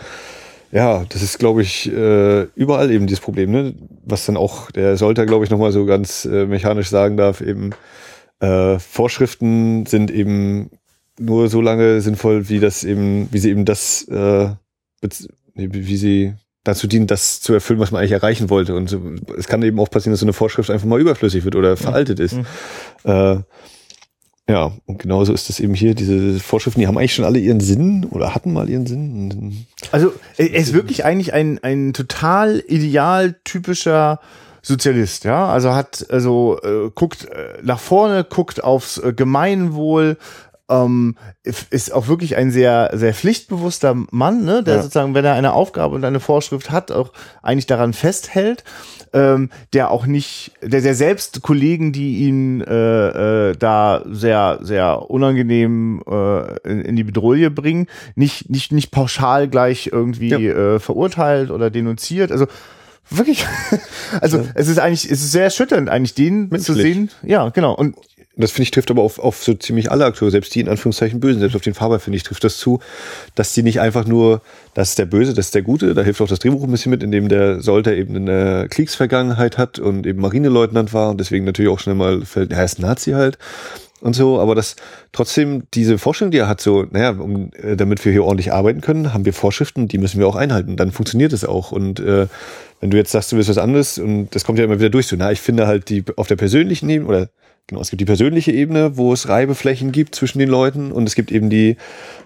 ja, 0.71 1.05
das 1.09 1.21
ist, 1.21 1.37
glaube 1.37 1.61
ich, 1.61 1.91
äh, 1.91 2.43
überall 2.55 2.91
eben 2.91 3.07
dieses 3.07 3.21
Problem, 3.21 3.51
ne? 3.51 3.75
Was 4.03 4.25
dann 4.25 4.35
auch 4.35 4.71
der 4.71 4.97
Solter, 4.97 5.25
glaube 5.25 5.45
ich, 5.45 5.51
nochmal 5.51 5.71
so 5.71 5.85
ganz 5.85 6.25
äh, 6.25 6.45
mechanisch 6.45 6.89
sagen 6.89 7.15
darf, 7.15 7.41
eben 7.41 7.69
äh, 8.39 8.79
Vorschriften 8.79 9.85
sind 9.85 10.11
eben 10.11 10.69
nur 11.19 11.49
so 11.49 11.61
lange 11.61 12.01
sinnvoll, 12.01 12.49
wie 12.49 12.59
das 12.59 12.83
eben, 12.83 13.27
wie 13.31 13.39
sie 13.39 13.49
eben 13.49 13.65
das, 13.65 14.07
äh, 14.07 14.49
wie 15.55 15.97
sie 15.97 16.33
dazu 16.63 16.87
dienen, 16.87 17.07
das 17.07 17.41
zu 17.41 17.53
erfüllen, 17.53 17.79
was 17.79 17.91
man 17.91 17.99
eigentlich 17.99 18.11
erreichen 18.11 18.49
wollte. 18.49 18.75
Und 18.75 18.89
so, 18.89 19.01
es 19.37 19.47
kann 19.47 19.63
eben 19.63 19.79
auch 19.79 19.89
passieren, 19.89 20.11
dass 20.11 20.19
so 20.19 20.25
eine 20.25 20.33
Vorschrift 20.33 20.69
einfach 20.69 20.85
mal 20.85 20.99
überflüssig 20.99 21.45
wird 21.45 21.55
oder 21.55 21.77
veraltet 21.77 22.19
ist. 22.19 22.33
Mhm. 22.33 22.45
Äh, 23.05 23.37
ja, 24.49 24.71
und 24.85 24.99
genauso 24.99 25.33
ist 25.33 25.49
es 25.49 25.59
eben 25.59 25.73
hier. 25.73 25.93
Diese 25.93 26.39
Vorschriften, 26.39 26.79
die 26.79 26.87
haben 26.87 26.97
eigentlich 26.97 27.15
schon 27.15 27.25
alle 27.25 27.39
ihren 27.39 27.59
Sinn 27.59 28.05
oder 28.05 28.33
hatten 28.33 28.53
mal 28.53 28.69
ihren 28.69 28.85
Sinn. 28.85 29.65
Also 29.91 30.13
er 30.37 30.53
ist 30.53 30.73
wirklich 30.73 31.03
eigentlich 31.03 31.33
ein, 31.33 31.59
ein 31.63 31.93
total 31.93 32.63
ideal 32.67 33.35
typischer 33.43 34.19
Sozialist, 34.67 35.23
ja. 35.23 35.47
Also 35.47 35.73
hat, 35.73 36.05
also 36.09 36.59
äh, 36.61 36.91
guckt 36.93 37.25
äh, 37.25 37.59
nach 37.63 37.79
vorne, 37.79 38.25
guckt 38.25 38.63
aufs 38.63 38.97
äh, 38.97 39.13
Gemeinwohl, 39.13 40.17
ähm, 40.69 41.15
ist 41.43 41.93
auch 41.93 42.09
wirklich 42.09 42.35
ein 42.35 42.51
sehr, 42.51 42.91
sehr 42.93 43.13
pflichtbewusster 43.13 43.95
Mann, 44.11 44.43
ne, 44.43 44.63
der 44.63 44.75
ja. 44.75 44.81
sozusagen, 44.81 45.13
wenn 45.13 45.23
er 45.23 45.33
eine 45.33 45.53
Aufgabe 45.53 45.95
und 45.95 46.03
eine 46.03 46.19
Vorschrift 46.19 46.69
hat, 46.69 46.91
auch 46.91 47.13
eigentlich 47.41 47.67
daran 47.67 47.93
festhält, 47.93 48.65
ähm, 49.13 49.49
der 49.71 49.91
auch 49.91 50.05
nicht, 50.05 50.51
der, 50.61 50.81
der 50.81 50.95
selbst 50.95 51.41
Kollegen, 51.41 51.93
die 51.93 52.27
ihn 52.27 52.59
äh, 52.59 53.51
äh, 53.51 53.55
da 53.57 54.03
sehr, 54.09 54.59
sehr 54.61 55.09
unangenehm 55.09 56.03
äh, 56.05 56.57
in, 56.69 56.81
in 56.81 56.95
die 56.97 57.05
Bedrohung 57.05 57.53
bringen, 57.55 57.87
nicht, 58.15 58.49
nicht, 58.49 58.73
nicht 58.73 58.91
pauschal 58.91 59.47
gleich 59.47 59.89
irgendwie 59.93 60.29
ja. 60.29 60.39
äh, 60.39 60.79
verurteilt 60.79 61.51
oder 61.51 61.69
denunziert. 61.69 62.31
Also 62.31 62.47
wirklich, 63.09 63.45
also 64.21 64.47
es 64.53 64.67
ist 64.67 64.79
eigentlich, 64.79 65.05
es 65.05 65.21
ist 65.21 65.31
sehr 65.31 65.45
erschütternd, 65.45 65.89
eigentlich 65.89 66.13
den 66.13 66.49
Menschlich. 66.49 66.65
zu 66.65 66.73
sehen. 66.73 67.09
Ja, 67.23 67.49
genau. 67.49 67.73
Und 67.73 67.95
das 68.37 68.51
finde 68.51 68.63
ich 68.63 68.71
trifft 68.71 68.91
aber 68.91 69.01
auf, 69.01 69.17
auf 69.17 69.43
so 69.43 69.53
ziemlich 69.55 69.91
alle 69.91 70.05
Akteure, 70.05 70.29
selbst 70.29 70.53
die 70.53 70.59
in 70.59 70.69
Anführungszeichen 70.69 71.19
Bösen, 71.19 71.39
selbst 71.39 71.55
auf 71.55 71.63
den 71.63 71.73
Faber 71.73 71.99
finde 71.99 72.17
ich 72.17 72.23
trifft 72.23 72.43
das 72.43 72.57
zu, 72.57 72.79
dass 73.33 73.53
die 73.53 73.63
nicht 73.63 73.81
einfach 73.81 74.05
nur, 74.05 74.41
das 74.75 74.89
ist 74.89 74.99
der 74.99 75.05
Böse, 75.05 75.33
das 75.33 75.47
ist 75.47 75.55
der 75.55 75.63
Gute, 75.63 75.95
da 75.95 76.03
hilft 76.03 76.21
auch 76.21 76.27
das 76.27 76.39
Drehbuch 76.39 76.63
ein 76.63 76.71
bisschen 76.71 76.91
mit, 76.91 77.01
indem 77.01 77.29
der 77.29 77.61
Solter 77.61 77.95
eben 77.95 78.15
eine 78.15 78.67
Kriegsvergangenheit 78.69 79.57
hat 79.57 79.79
und 79.79 80.05
eben 80.05 80.21
Marineleutnant 80.21 80.93
war 80.93 81.09
und 81.09 81.19
deswegen 81.19 81.45
natürlich 81.45 81.71
auch 81.71 81.79
schnell 81.79 81.95
mal, 81.95 82.21
er 82.35 82.57
heißt 82.57 82.79
Nazi 82.79 83.11
halt 83.11 83.39
und 84.01 84.15
so, 84.15 84.39
aber 84.39 84.55
dass 84.55 84.75
trotzdem 85.11 85.63
diese 85.73 85.97
Vorstellung, 85.97 86.31
die 86.31 86.37
er 86.37 86.47
hat, 86.47 86.61
so, 86.61 86.85
naja, 86.91 87.11
um, 87.11 87.51
äh, 87.53 87.75
damit 87.75 88.03
wir 88.05 88.11
hier 88.11 88.23
ordentlich 88.23 88.53
arbeiten 88.53 88.81
können, 88.81 89.13
haben 89.13 89.25
wir 89.25 89.33
Vorschriften, 89.33 89.87
die 89.87 89.97
müssen 89.97 90.19
wir 90.19 90.27
auch 90.27 90.35
einhalten, 90.35 90.77
dann 90.77 90.91
funktioniert 90.91 91.33
es 91.33 91.45
auch 91.45 91.71
und 91.71 91.99
äh, 91.99 92.27
wenn 92.79 92.91
du 92.91 92.97
jetzt 92.97 93.11
sagst, 93.11 93.31
du 93.31 93.37
willst 93.37 93.49
was 93.49 93.57
anderes 93.57 93.97
und 93.97 94.29
das 94.35 94.43
kommt 94.43 94.59
ja 94.59 94.65
immer 94.65 94.79
wieder 94.79 94.89
durch, 94.89 95.07
so, 95.07 95.15
na, 95.17 95.31
ich 95.31 95.41
finde 95.41 95.67
halt 95.67 95.89
die 95.89 96.03
auf 96.15 96.27
der 96.27 96.35
persönlichen 96.35 96.89
Ebene 96.89 97.07
oder 97.09 97.29
Genau, 97.69 97.81
es 97.81 97.89
gibt 97.89 97.99
die 97.99 98.05
persönliche 98.05 98.53
Ebene, 98.53 98.95
wo 98.95 99.11
es 99.11 99.27
Reibeflächen 99.27 99.91
gibt 99.91 100.15
zwischen 100.15 100.39
den 100.39 100.47
Leuten 100.47 100.93
und 100.93 101.05
es 101.05 101.15
gibt 101.15 101.33
eben 101.33 101.49
die 101.49 101.75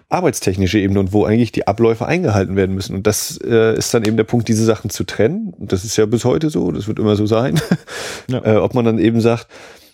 arbeitstechnische 0.08 0.78
Ebene 0.78 1.00
und 1.00 1.14
wo 1.14 1.26
eigentlich 1.26 1.52
die 1.52 1.68
Abläufe 1.68 2.06
eingehalten 2.06 2.56
werden 2.56 2.76
müssen. 2.76 2.96
Und 2.96 3.08
das 3.08 3.40
äh, 3.44 3.76
ist 3.76 3.92
dann 3.92 4.04
eben 4.04 4.18
der 4.18 4.24
Punkt, 4.24 4.48
diese 4.48 4.64
Sachen 4.64 4.92
zu 4.92 5.04
trennen. 5.04 5.52
Und 5.58 5.72
das 5.72 5.84
ist 5.84 5.98
ja 5.98 6.06
bis 6.06 6.26
heute 6.26 6.52
so, 6.52 6.72
das 6.72 6.88
wird 6.88 7.00
immer 7.00 7.16
so 7.16 7.26
sein. 7.26 7.60
Ja. 8.28 8.46
äh, 8.46 8.58
ob 8.58 8.76
man 8.76 8.86
dann 8.86 9.00
eben 9.00 9.20
sagt, 9.20 9.48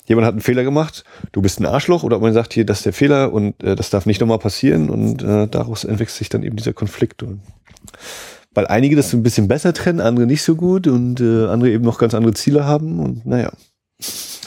jemand 0.08 0.26
hat 0.26 0.34
einen 0.34 0.41
Fehler 0.41 0.63
gemacht, 0.63 1.04
du 1.32 1.41
bist 1.41 1.60
ein 1.60 1.65
Arschloch, 1.65 2.04
oder 2.04 2.17
ob 2.17 2.22
man 2.22 2.34
sagt, 2.34 2.54
hier, 2.54 2.65
das 2.65 2.80
ist 2.80 2.86
der 2.86 2.93
Fehler 2.93 3.32
und 3.32 3.62
äh, 3.63 3.76
das 3.76 3.89
darf 3.89 4.06
nicht 4.06 4.20
nochmal 4.20 4.39
passieren 4.39 4.89
und 4.89 5.22
äh, 5.22 5.48
daraus 5.48 5.84
entwickelt 5.84 6.15
sich 6.15 6.30
dann 6.30 6.43
eben 6.43 6.56
dieser 6.56 6.74
Konflikt. 6.74 7.24
Und 7.24 7.41
weil 8.54 8.67
einige 8.67 8.96
das 8.96 9.12
so 9.12 9.17
ein 9.17 9.24
bisschen 9.24 9.48
besser 9.48 9.74
trennen, 9.74 10.00
andere 10.00 10.26
nicht 10.26 10.43
so 10.43 10.56
gut 10.56 10.88
und 10.88 11.20
äh, 11.20 11.46
andere 11.46 11.70
eben 11.70 11.84
noch 11.84 12.00
ganz 12.00 12.13
andere 12.13 12.34
Ziele 12.34 12.65
haben 12.65 13.00
und 13.00 13.26
naja. 13.26 13.52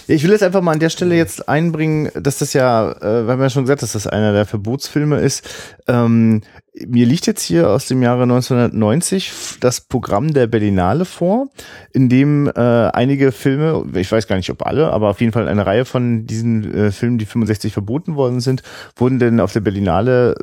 Ich 0.06 0.24
will 0.24 0.30
jetzt 0.30 0.42
einfach 0.42 0.60
mal 0.60 0.72
an 0.72 0.80
der 0.80 0.90
Stelle 0.90 1.14
jetzt 1.14 1.48
einbringen, 1.48 2.10
dass 2.14 2.38
das 2.38 2.52
ja, 2.52 2.90
äh, 2.92 3.26
wir 3.26 3.32
haben 3.32 3.40
ja 3.40 3.50
schon 3.50 3.64
gesagt, 3.64 3.82
dass 3.82 3.92
das 3.92 4.08
einer 4.08 4.32
der 4.32 4.46
Verbotsfilme 4.46 5.20
ist. 5.20 5.48
Ähm, 5.86 6.42
mir 6.86 7.06
liegt 7.06 7.26
jetzt 7.26 7.42
hier 7.42 7.70
aus 7.70 7.86
dem 7.86 8.02
Jahre 8.02 8.22
1990 8.22 9.32
das 9.60 9.80
Programm 9.80 10.32
der 10.32 10.46
Berlinale 10.46 11.04
vor, 11.04 11.48
in 11.92 12.08
dem 12.08 12.46
äh, 12.46 12.60
einige 12.60 13.32
Filme, 13.32 13.84
ich 13.94 14.10
weiß 14.10 14.26
gar 14.26 14.36
nicht 14.36 14.50
ob 14.50 14.66
alle, 14.66 14.92
aber 14.92 15.10
auf 15.10 15.20
jeden 15.20 15.32
Fall 15.32 15.48
eine 15.48 15.66
Reihe 15.66 15.84
von 15.84 16.26
diesen 16.26 16.72
äh, 16.72 16.92
Filmen, 16.92 17.18
die 17.18 17.26
65 17.26 17.72
verboten 17.72 18.16
worden 18.16 18.40
sind, 18.40 18.62
wurden 18.96 19.18
denn 19.18 19.40
auf 19.40 19.52
der 19.52 19.60
Berlinale 19.60 20.34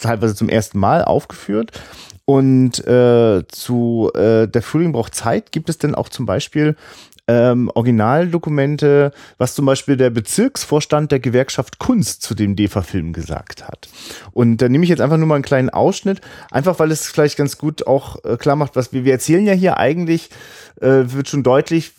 teilweise 0.00 0.34
zum 0.34 0.48
ersten 0.48 0.78
Mal 0.78 1.04
aufgeführt. 1.04 1.72
Und 2.24 2.86
äh, 2.86 3.42
zu 3.48 4.10
äh, 4.14 4.46
Der 4.46 4.62
Frühling 4.62 4.92
braucht 4.92 5.14
Zeit 5.14 5.50
gibt 5.50 5.68
es 5.68 5.78
denn 5.78 5.94
auch 5.96 6.08
zum 6.08 6.24
Beispiel 6.24 6.76
ähm, 7.28 7.70
Originaldokumente, 7.74 9.12
was 9.38 9.54
zum 9.54 9.66
Beispiel 9.66 9.96
der 9.96 10.10
Bezirksvorstand 10.10 11.12
der 11.12 11.20
Gewerkschaft 11.20 11.78
Kunst 11.78 12.22
zu 12.22 12.34
dem 12.34 12.56
DEFA-Film 12.56 13.12
gesagt 13.12 13.66
hat. 13.66 13.88
Und 14.32 14.56
da 14.58 14.68
nehme 14.68 14.84
ich 14.84 14.90
jetzt 14.90 15.00
einfach 15.00 15.18
nur 15.18 15.28
mal 15.28 15.36
einen 15.36 15.44
kleinen 15.44 15.70
Ausschnitt, 15.70 16.20
einfach 16.50 16.78
weil 16.78 16.90
es 16.90 17.06
vielleicht 17.06 17.36
ganz 17.36 17.58
gut 17.58 17.86
auch 17.86 18.24
äh, 18.24 18.36
klar 18.36 18.56
macht, 18.56 18.74
was 18.76 18.92
wir, 18.92 19.04
wir 19.04 19.12
erzählen 19.12 19.46
ja 19.46 19.52
hier 19.52 19.76
eigentlich 19.78 20.30
äh, 20.80 21.12
wird 21.12 21.28
schon 21.28 21.42
deutlich, 21.42 21.92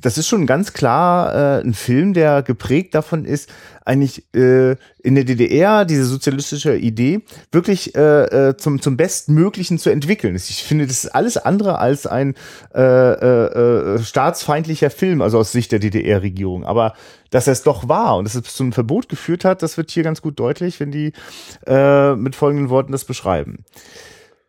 das 0.00 0.16
ist 0.16 0.28
schon 0.28 0.46
ganz 0.46 0.72
klar 0.72 1.58
äh, 1.58 1.60
ein 1.60 1.74
Film, 1.74 2.14
der 2.14 2.42
geprägt 2.42 2.94
davon 2.94 3.24
ist, 3.26 3.50
eigentlich 3.84 4.24
äh, 4.34 4.76
in 5.02 5.14
der 5.14 5.24
DDR 5.24 5.84
diese 5.84 6.04
sozialistische 6.04 6.76
Idee 6.76 7.20
wirklich 7.52 7.94
äh, 7.94 8.48
äh, 8.50 8.56
zum, 8.56 8.80
zum 8.80 8.96
Bestmöglichen 8.96 9.78
zu 9.78 9.90
entwickeln. 9.90 10.36
Ich 10.36 10.64
finde, 10.64 10.86
das 10.86 11.04
ist 11.04 11.14
alles 11.14 11.36
andere 11.36 11.78
als 11.78 12.06
ein 12.06 12.34
äh, 12.74 12.80
äh, 12.80 13.94
äh, 13.94 13.98
staatsfeindlicher 13.98 14.90
Film, 14.90 15.20
also 15.20 15.38
aus 15.38 15.52
Sicht 15.52 15.72
der 15.72 15.80
DDR-Regierung. 15.80 16.64
Aber 16.64 16.94
dass 17.30 17.46
er 17.46 17.52
es 17.52 17.62
doch 17.62 17.88
war 17.88 18.16
und 18.16 18.24
dass 18.24 18.34
es 18.34 18.54
zum 18.54 18.72
Verbot 18.72 19.08
geführt 19.08 19.44
hat, 19.44 19.62
das 19.62 19.76
wird 19.76 19.90
hier 19.90 20.02
ganz 20.02 20.22
gut 20.22 20.38
deutlich, 20.38 20.80
wenn 20.80 20.90
die 20.90 21.12
äh, 21.66 22.14
mit 22.14 22.36
folgenden 22.36 22.70
Worten 22.70 22.92
das 22.92 23.04
beschreiben. 23.04 23.64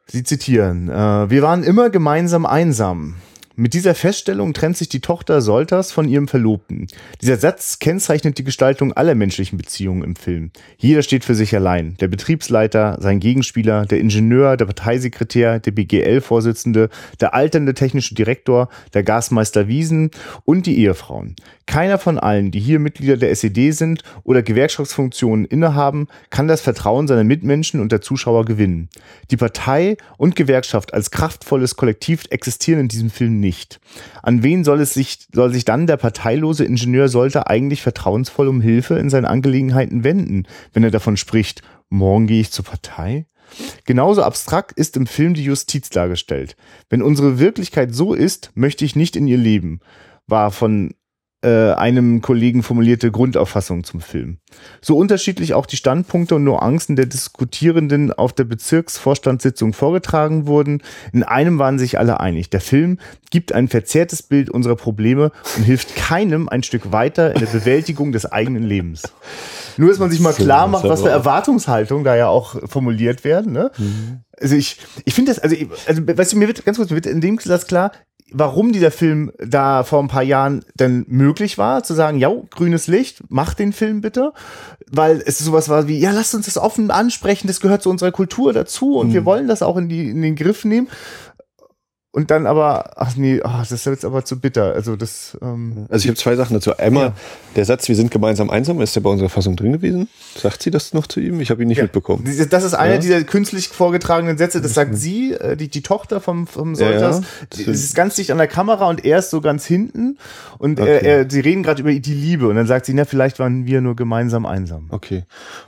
Sie 0.07 0.23
zitieren, 0.23 0.89
äh, 0.89 1.29
wir 1.29 1.41
waren 1.41 1.63
immer 1.63 1.89
gemeinsam 1.89 2.45
einsam. 2.45 3.15
Mit 3.57 3.73
dieser 3.73 3.95
Feststellung 3.95 4.53
trennt 4.53 4.75
sich 4.75 4.89
die 4.89 4.99
Tochter 4.99 5.39
Solters 5.39 5.93
von 5.93 6.09
ihrem 6.09 6.27
Verlobten. 6.27 6.87
Dieser 7.21 7.37
Satz 7.37 7.79
kennzeichnet 7.79 8.37
die 8.37 8.43
Gestaltung 8.43 8.91
aller 8.91 9.15
menschlichen 9.15 9.57
Beziehungen 9.57 10.03
im 10.03 10.17
Film. 10.17 10.51
Jeder 10.77 11.01
steht 11.03 11.23
für 11.23 11.35
sich 11.35 11.55
allein. 11.55 11.95
Der 12.01 12.09
Betriebsleiter, 12.09 12.97
sein 12.99 13.21
Gegenspieler, 13.21 13.85
der 13.85 14.01
Ingenieur, 14.01 14.57
der 14.57 14.65
Parteisekretär, 14.65 15.59
der 15.59 15.71
BGL-Vorsitzende, 15.71 16.89
der 17.21 17.33
alternde 17.33 17.73
technische 17.73 18.13
Direktor, 18.13 18.67
der 18.93 19.03
Gasmeister 19.03 19.69
Wiesen 19.69 20.11
und 20.43 20.65
die 20.65 20.77
Ehefrauen. 20.79 21.37
Keiner 21.65 21.97
von 21.97 22.19
allen, 22.19 22.51
die 22.51 22.59
hier 22.59 22.79
Mitglieder 22.79 23.15
der 23.15 23.31
SED 23.31 23.71
sind 23.71 24.03
oder 24.23 24.43
Gewerkschaftsfunktionen 24.43 25.45
innehaben, 25.45 26.07
kann 26.29 26.49
das 26.49 26.59
Vertrauen 26.59 27.07
seiner 27.07 27.23
Mitmenschen 27.23 27.79
und 27.79 27.93
der 27.93 28.01
Zuschauer 28.01 28.43
gewinnen. 28.43 28.89
Die 29.31 29.37
Partei 29.37 29.95
und 30.17 30.35
Gewerkschaft 30.35 30.93
als 30.93 31.09
kraftvolles 31.09 31.77
Kollektiv 31.77 32.25
existieren 32.31 32.81
in 32.81 32.87
diesem 32.89 33.09
Film. 33.09 33.44
An 34.23 34.43
wen 34.43 34.63
soll 34.63 34.81
es 34.81 34.93
sich, 34.93 35.27
soll 35.33 35.53
sich 35.53 35.65
dann 35.65 35.87
der 35.87 35.97
parteilose 35.97 36.65
Ingenieur 36.65 37.09
sollte 37.09 37.47
eigentlich 37.47 37.81
vertrauensvoll 37.81 38.47
um 38.47 38.61
Hilfe 38.61 38.95
in 38.95 39.09
seinen 39.09 39.25
Angelegenheiten 39.25 40.03
wenden, 40.03 40.47
wenn 40.73 40.83
er 40.83 40.91
davon 40.91 41.17
spricht, 41.17 41.61
morgen 41.89 42.27
gehe 42.27 42.41
ich 42.41 42.51
zur 42.51 42.65
Partei? 42.65 43.27
Genauso 43.85 44.23
abstrakt 44.23 44.71
ist 44.73 44.97
im 44.97 45.07
Film 45.07 45.33
die 45.33 45.43
Justiz 45.43 45.89
dargestellt. 45.89 46.55
Wenn 46.89 47.01
unsere 47.01 47.39
Wirklichkeit 47.39 47.93
so 47.93 48.13
ist, 48.13 48.51
möchte 48.55 48.85
ich 48.85 48.95
nicht 48.95 49.15
in 49.15 49.27
ihr 49.27 49.37
leben, 49.37 49.79
war 50.27 50.51
von 50.51 50.93
äh, 51.45 51.73
einem 51.73 52.21
Kollegen 52.21 52.63
formulierte 52.63 53.11
Grundauffassung 53.11 53.83
zum 53.83 54.01
Film. 54.01 54.39
So 54.81 54.97
unterschiedlich 54.97 55.53
auch 55.53 55.67
die 55.67 55.77
Standpunkte 55.77 56.35
und 56.35 56.43
Nuancen 56.43 56.95
der 56.95 57.05
Diskutierenden 57.05 58.11
auf 58.11 58.33
der 58.33 58.45
Bezirksvorstandssitzung 58.45 59.73
vorgetragen 59.73 60.47
wurden, 60.47 60.81
in 61.13 61.21
einem 61.21 61.59
waren 61.59 61.77
sich 61.77 61.99
alle 61.99 62.19
einig. 62.19 62.49
Der 62.49 62.61
Film 62.61 62.97
gibt 63.29 63.53
ein 63.53 63.67
verzerrtes 63.67 64.23
Bild 64.23 64.49
unserer 64.49 64.75
Probleme 64.75 65.31
und 65.55 65.63
hilft 65.63 65.95
keinem 65.95 66.49
ein 66.49 66.63
Stück 66.63 66.91
weiter 66.91 67.35
in 67.35 67.39
der 67.39 67.47
Bewältigung 67.47 68.11
des 68.11 68.25
eigenen 68.25 68.63
Lebens. 68.63 69.03
Nur, 69.77 69.89
dass 69.89 69.99
man 69.99 70.09
sich 70.09 70.21
mal 70.21 70.33
klar 70.33 70.67
macht, 70.67 70.85
was 70.85 71.03
für 71.03 71.09
Erwartungshaltung 71.09 72.03
da 72.03 72.15
ja 72.15 72.27
auch 72.27 72.55
formuliert 72.67 73.23
werden. 73.23 73.51
Ne? 73.51 73.69
Mhm. 73.77 74.21
Also 74.41 74.55
ich, 74.55 74.79
ich 75.03 75.13
finde 75.13 75.31
das, 75.31 75.39
also, 75.39 75.55
also 75.85 76.01
weißt 76.07 76.33
du, 76.33 76.37
mir 76.37 76.47
wird 76.47 76.65
ganz 76.65 76.77
kurz, 76.77 76.89
mir 76.89 76.95
wird 76.95 77.05
in 77.05 77.21
dem 77.21 77.37
Satz 77.37 77.67
klar, 77.67 77.91
warum 78.31 78.71
dieser 78.71 78.91
Film 78.91 79.31
da 79.37 79.83
vor 79.83 80.01
ein 80.01 80.07
paar 80.07 80.23
Jahren 80.23 80.65
dann 80.75 81.05
möglich 81.07 81.57
war, 81.57 81.83
zu 81.83 81.93
sagen, 81.93 82.17
ja, 82.17 82.31
grünes 82.49 82.87
Licht, 82.87 83.23
mach 83.29 83.53
den 83.53 83.71
Film 83.71 84.01
bitte, 84.01 84.33
weil 84.89 85.21
es 85.25 85.37
sowas 85.37 85.69
war 85.69 85.87
wie, 85.87 85.99
ja, 85.99 86.11
lasst 86.11 86.33
uns 86.33 86.45
das 86.45 86.57
offen 86.57 86.89
ansprechen, 86.91 87.47
das 87.47 87.59
gehört 87.59 87.83
zu 87.83 87.89
unserer 87.89 88.11
Kultur 88.11 88.51
dazu 88.51 88.97
und 88.97 89.09
mhm. 89.09 89.13
wir 89.13 89.25
wollen 89.25 89.47
das 89.47 89.61
auch 89.61 89.77
in, 89.77 89.89
die, 89.89 90.09
in 90.09 90.21
den 90.21 90.35
Griff 90.35 90.65
nehmen. 90.65 90.87
Und 92.15 92.31
dann 92.31 92.47
aber, 92.47 92.91
ach 92.95 93.17
nee, 93.17 93.41
ach, 93.43 93.59
das 93.59 93.73
ist 93.73 93.85
jetzt 93.85 94.05
aber 94.05 94.23
zu 94.23 94.39
bitter. 94.39 94.73
Also 94.73 94.95
das. 94.95 95.37
Ähm, 95.41 95.85
also 95.89 96.05
ich 96.05 96.07
habe 96.07 96.15
zwei 96.15 96.37
Sachen 96.37 96.53
dazu. 96.53 96.77
Einmal 96.77 97.07
ja. 97.07 97.13
der 97.57 97.65
Satz, 97.65 97.89
wir 97.89 97.95
sind 97.97 98.09
gemeinsam 98.09 98.49
einsam, 98.49 98.79
ist 98.79 98.95
der 98.95 99.01
bei 99.01 99.09
unserer 99.09 99.27
Fassung 99.27 99.57
drin 99.57 99.73
gewesen? 99.73 100.07
Sagt 100.33 100.63
sie 100.63 100.71
das 100.71 100.93
noch 100.93 101.07
zu 101.07 101.19
ihm? 101.19 101.41
Ich 101.41 101.49
habe 101.49 101.61
ihn 101.61 101.67
nicht 101.67 101.79
ja. 101.79 101.83
mitbekommen. 101.83 102.23
Das 102.49 102.63
ist 102.63 102.73
einer 102.73 102.93
ja. 102.93 102.99
dieser 103.01 103.21
künstlich 103.25 103.67
vorgetragenen 103.67 104.37
Sätze. 104.37 104.61
Das 104.61 104.73
sagt 104.73 104.97
sie, 104.97 105.33
äh, 105.33 105.57
die, 105.57 105.67
die 105.67 105.81
Tochter 105.81 106.21
vom, 106.21 106.47
vom 106.47 106.75
Solters. 106.75 107.21
Es 107.51 107.67
ist 107.67 107.95
ganz 107.95 108.15
dicht 108.15 108.31
an 108.31 108.37
der 108.37 108.47
Kamera 108.47 108.87
und 108.87 109.03
er 109.03 109.19
ist 109.19 109.29
so 109.29 109.41
ganz 109.41 109.65
hinten. 109.65 110.17
Und 110.57 110.79
okay. 110.79 110.89
er, 110.89 111.03
er, 111.03 111.29
sie 111.29 111.41
reden 111.41 111.63
gerade 111.63 111.81
über 111.81 111.91
die 111.91 112.13
Liebe. 112.13 112.47
Und 112.47 112.55
dann 112.55 112.65
sagt 112.65 112.85
sie, 112.85 112.93
na, 112.93 113.03
vielleicht 113.03 113.39
waren 113.39 113.65
wir 113.65 113.81
nur 113.81 113.97
gemeinsam 113.97 114.45
einsam. 114.45 114.87
Okay. 114.89 115.25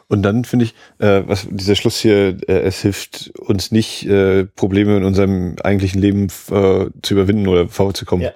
Und 0.08 0.24
dann 0.24 0.46
finde 0.46 0.64
ich, 0.64 0.76
äh, 1.00 1.24
was 1.28 1.46
dieser 1.50 1.76
Schluss 1.76 1.98
hier, 1.98 2.38
äh, 2.48 2.62
es 2.62 2.82
hilft 2.82 3.34
uns 3.38 3.72
nicht, 3.74 4.08
äh, 4.08 4.46
Probleme 4.46 4.96
in 4.96 5.04
unserem 5.04 5.58
eigentlichen 5.62 6.00
Leben 6.00 6.30
äh, 6.52 6.90
zu 7.02 7.14
überwinden 7.14 7.48
oder 7.48 7.68
vorzukommen. 7.68 8.26
Ja. 8.26 8.34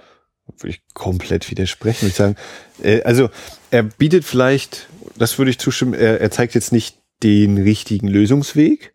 Würde 0.57 0.69
ich 0.69 0.81
komplett 0.93 1.49
widersprechen. 1.49 2.07
Ich 2.07 2.15
sagen, 2.15 2.35
äh, 2.83 3.01
also 3.03 3.29
er 3.69 3.83
bietet 3.83 4.25
vielleicht, 4.25 4.87
das 5.17 5.37
würde 5.37 5.51
ich 5.51 5.59
zustimmen, 5.59 5.93
er, 5.93 6.19
er 6.19 6.31
zeigt 6.31 6.55
jetzt 6.55 6.71
nicht 6.71 6.97
den 7.23 7.57
richtigen 7.57 8.07
Lösungsweg, 8.07 8.93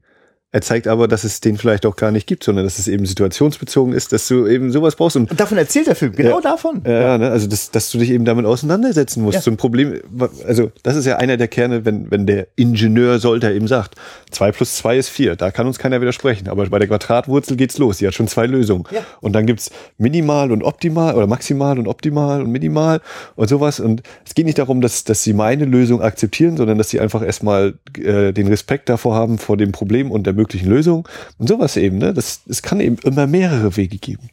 er 0.53 0.63
zeigt 0.63 0.87
aber, 0.87 1.09
dass 1.09 1.25
es 1.25 1.41
den 1.41 1.59
vielleicht 1.59 1.85
auch 1.85 1.97
gar 1.97 2.13
nicht 2.13 2.27
gibt, 2.27 2.45
sondern 2.45 2.65
dass 2.65 2.79
es 2.79 2.87
eben 2.87 3.05
situationsbezogen 3.05 3.93
ist, 3.93 4.13
dass 4.13 4.29
du 4.29 4.47
eben 4.47 4.71
sowas 4.71 4.95
brauchst. 4.95 5.17
Und, 5.17 5.31
und 5.31 5.41
davon 5.41 5.59
erzählt 5.59 5.89
der 5.89 5.97
Film, 5.97 6.13
genau 6.13 6.37
ja, 6.37 6.41
davon. 6.41 6.83
Ja, 6.87 6.93
ja. 6.93 7.19
Ne? 7.19 7.31
also 7.31 7.49
dass, 7.49 7.73
dass 7.73 7.91
du 7.91 7.99
dich 7.99 8.11
eben 8.11 8.25
damit 8.25 8.47
auseinandersetzen 8.47 9.23
musst. 9.23 9.35
Ja. 9.35 9.41
So 9.41 9.51
ein 9.51 9.57
Problem, 9.57 10.01
also 10.47 10.71
das 10.85 10.95
ist 10.97 11.05
ja 11.05 11.17
einer 11.17 11.37
der 11.37 11.49
Kerne, 11.49 11.85
wenn, 11.85 12.11
wenn 12.13 12.27
der 12.27 12.47
Ingenieur 12.55 13.19
Solter 13.19 13.53
eben 13.53 13.67
sagt, 13.67 13.97
zwei 14.31 14.53
plus 14.53 14.77
zwei 14.77 14.97
ist 14.97 15.09
vier, 15.09 15.35
da 15.35 15.51
kann 15.51 15.67
uns 15.67 15.79
keiner 15.79 16.01
widersprechen. 16.01 16.49
Aber 16.49 16.65
bei 16.69 16.79
der 16.79 16.89
Quadratwurzel 16.89 17.57
geht's 17.57 17.77
los, 17.79 17.99
die 17.99 18.07
hat 18.07 18.15
schon 18.15 18.29
zwei 18.29 18.47
Lösungen. 18.47 18.85
Ja. 18.93 19.01
Und 19.21 19.33
dann 19.33 19.47
gibt's 19.47 19.73
minimal 19.99 20.53
und 20.53 20.63
optimal 20.63 21.17
oder 21.17 21.27
maximal 21.27 21.77
und 21.77 21.89
optimal 21.89 22.41
und 22.41 22.53
minimal 22.53 23.01
und 23.35 23.49
sowas. 23.49 23.81
Und 23.81 24.03
es 24.25 24.35
geht 24.35 24.47
nicht 24.47 24.59
darum, 24.59 24.81
dass, 24.81 25.03
dass 25.03 25.25
sie 25.25 25.33
meine 25.33 25.65
Lösung 25.65 26.01
akzeptieren, 26.03 26.57
sondern 26.57 26.79
dass 26.79 26.89
sie 26.89 27.01
einfach 27.01 27.23
erstmal 27.23 27.75
äh, 27.99 28.33
den 28.33 28.47
Respekt 28.47 28.89
davor 28.89 29.17
haben, 29.17 29.39
vor 29.39 29.57
dem 29.57 29.73
Problem 29.73 30.13
und 30.13 30.25
der 30.25 30.36
möglichen 30.37 30.69
Lösungen 30.69 31.05
und 31.39 31.49
sowas 31.49 31.77
eben. 31.77 31.99
Ne? 31.99 32.15
Das, 32.15 32.43
es 32.49 32.63
kann 32.63 32.81
eben 32.81 32.97
immer 33.03 33.27
mehrere 33.27 33.77
Wege 33.77 33.99
geben. 33.99 34.31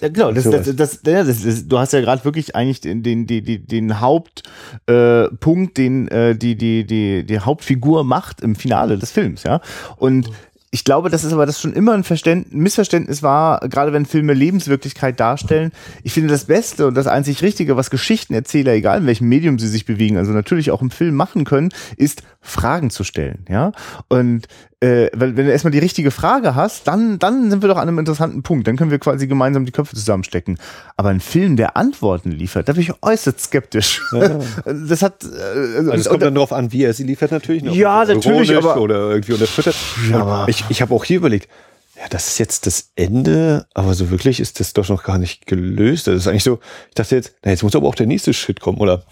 Ja, 0.00 0.08
genau, 0.08 0.30
das, 0.30 0.44
das, 0.44 0.76
das, 0.76 1.00
das, 1.02 1.68
du 1.68 1.78
hast 1.78 1.94
ja 1.94 2.00
gerade 2.00 2.24
wirklich 2.24 2.54
eigentlich 2.54 2.82
den, 2.82 3.02
den, 3.02 3.26
den, 3.26 3.66
den 3.66 4.00
Hauptpunkt, 4.00 5.78
äh, 5.78 5.82
den 5.82 6.08
äh, 6.08 6.36
die, 6.36 6.56
die, 6.56 6.86
die, 6.86 7.24
die 7.24 7.38
Hauptfigur 7.40 8.04
macht 8.04 8.42
im 8.42 8.56
Finale 8.56 8.98
des 8.98 9.10
Films, 9.10 9.44
ja. 9.44 9.60
Und 9.96 10.30
ich 10.70 10.84
glaube, 10.84 11.08
das 11.08 11.24
ist 11.24 11.32
aber 11.32 11.46
das 11.46 11.58
schon 11.58 11.72
immer 11.72 11.94
ein 11.94 12.04
Verständ 12.04 12.52
Missverständnis 12.52 13.22
war, 13.22 13.60
gerade 13.60 13.94
wenn 13.94 14.04
Filme 14.04 14.34
Lebenswirklichkeit 14.34 15.18
darstellen. 15.18 15.72
Ich 16.02 16.12
finde 16.12 16.28
das 16.28 16.44
Beste 16.44 16.86
und 16.86 16.94
das 16.94 17.06
einzig 17.06 17.40
Richtige, 17.40 17.76
was 17.76 17.88
Geschichtenerzähler, 17.88 18.72
egal 18.72 18.98
in 18.98 19.06
welchem 19.06 19.28
Medium 19.28 19.58
sie 19.58 19.68
sich 19.68 19.86
bewegen, 19.86 20.18
also 20.18 20.32
natürlich 20.32 20.70
auch 20.70 20.82
im 20.82 20.90
Film 20.90 21.14
machen 21.14 21.44
können, 21.44 21.70
ist 21.96 22.22
Fragen 22.46 22.90
zu 22.90 23.04
stellen, 23.04 23.44
ja. 23.48 23.72
Und 24.08 24.46
äh, 24.80 25.08
weil 25.14 25.36
wenn 25.36 25.46
du 25.46 25.52
erstmal 25.52 25.70
die 25.70 25.78
richtige 25.78 26.10
Frage 26.10 26.54
hast, 26.54 26.86
dann, 26.86 27.18
dann 27.18 27.50
sind 27.50 27.62
wir 27.62 27.68
doch 27.68 27.76
an 27.76 27.88
einem 27.88 27.98
interessanten 27.98 28.42
Punkt. 28.42 28.68
Dann 28.68 28.76
können 28.76 28.90
wir 28.90 28.98
quasi 28.98 29.26
gemeinsam 29.26 29.64
die 29.64 29.72
Köpfe 29.72 29.96
zusammenstecken. 29.96 30.58
Aber 30.96 31.08
ein 31.08 31.20
Film, 31.20 31.56
der 31.56 31.76
Antworten 31.76 32.30
liefert, 32.30 32.68
da 32.68 32.74
bin 32.74 32.82
ich 32.82 32.92
äußerst 33.02 33.40
skeptisch. 33.40 34.02
Ja. 34.12 34.38
Das 34.88 35.02
hat. 35.02 35.24
Äh, 35.24 35.78
also 35.78 35.92
es 35.92 36.08
kommt 36.08 36.22
dann 36.22 36.34
darauf 36.34 36.52
an, 36.52 36.72
wie 36.72 36.84
er 36.84 36.92
sie 36.92 37.04
liefert 37.04 37.32
natürlich. 37.32 37.62
Ne? 37.62 37.72
Ja, 37.72 38.04
natürlich. 38.04 38.54
Aber, 38.54 38.80
oder 38.80 39.10
irgendwie 39.10 39.32
unterfüttert. 39.32 39.76
Ja, 40.10 40.20
aber 40.20 40.48
ich 40.48 40.64
ich 40.68 40.82
habe 40.82 40.94
auch 40.94 41.04
hier 41.04 41.16
überlegt, 41.18 41.48
ja, 41.96 42.08
das 42.10 42.28
ist 42.28 42.38
jetzt 42.38 42.66
das 42.66 42.90
Ende, 42.94 43.66
aber 43.74 43.94
so 43.94 44.10
wirklich 44.10 44.40
ist 44.40 44.60
das 44.60 44.74
doch 44.74 44.88
noch 44.88 45.02
gar 45.02 45.18
nicht 45.18 45.46
gelöst. 45.46 46.06
Das 46.06 46.14
ist 46.14 46.28
eigentlich 46.28 46.44
so, 46.44 46.60
ich 46.88 46.94
dachte 46.94 47.16
jetzt, 47.16 47.34
na, 47.42 47.50
jetzt 47.50 47.62
muss 47.62 47.74
aber 47.74 47.88
auch 47.88 47.94
der 47.94 48.06
nächste 48.06 48.34
Schritt 48.34 48.60
kommen, 48.60 48.78
oder? 48.78 49.04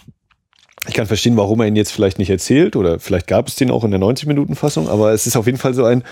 Ich 0.86 0.94
kann 0.94 1.06
verstehen, 1.06 1.36
warum 1.36 1.60
er 1.60 1.66
ihn 1.66 1.76
jetzt 1.76 1.92
vielleicht 1.92 2.18
nicht 2.18 2.30
erzählt 2.30 2.76
oder 2.76 2.98
vielleicht 3.00 3.26
gab 3.26 3.48
es 3.48 3.56
den 3.56 3.70
auch 3.70 3.84
in 3.84 3.90
der 3.90 4.00
90-Minuten-Fassung, 4.00 4.88
aber 4.88 5.12
es 5.12 5.26
ist 5.26 5.36
auf 5.36 5.46
jeden 5.46 5.58
Fall 5.58 5.74
so 5.74 5.84
ein, 5.84 6.04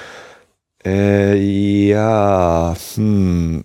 äh, 0.85 1.37
ja, 1.89 2.75
hm, 2.95 3.65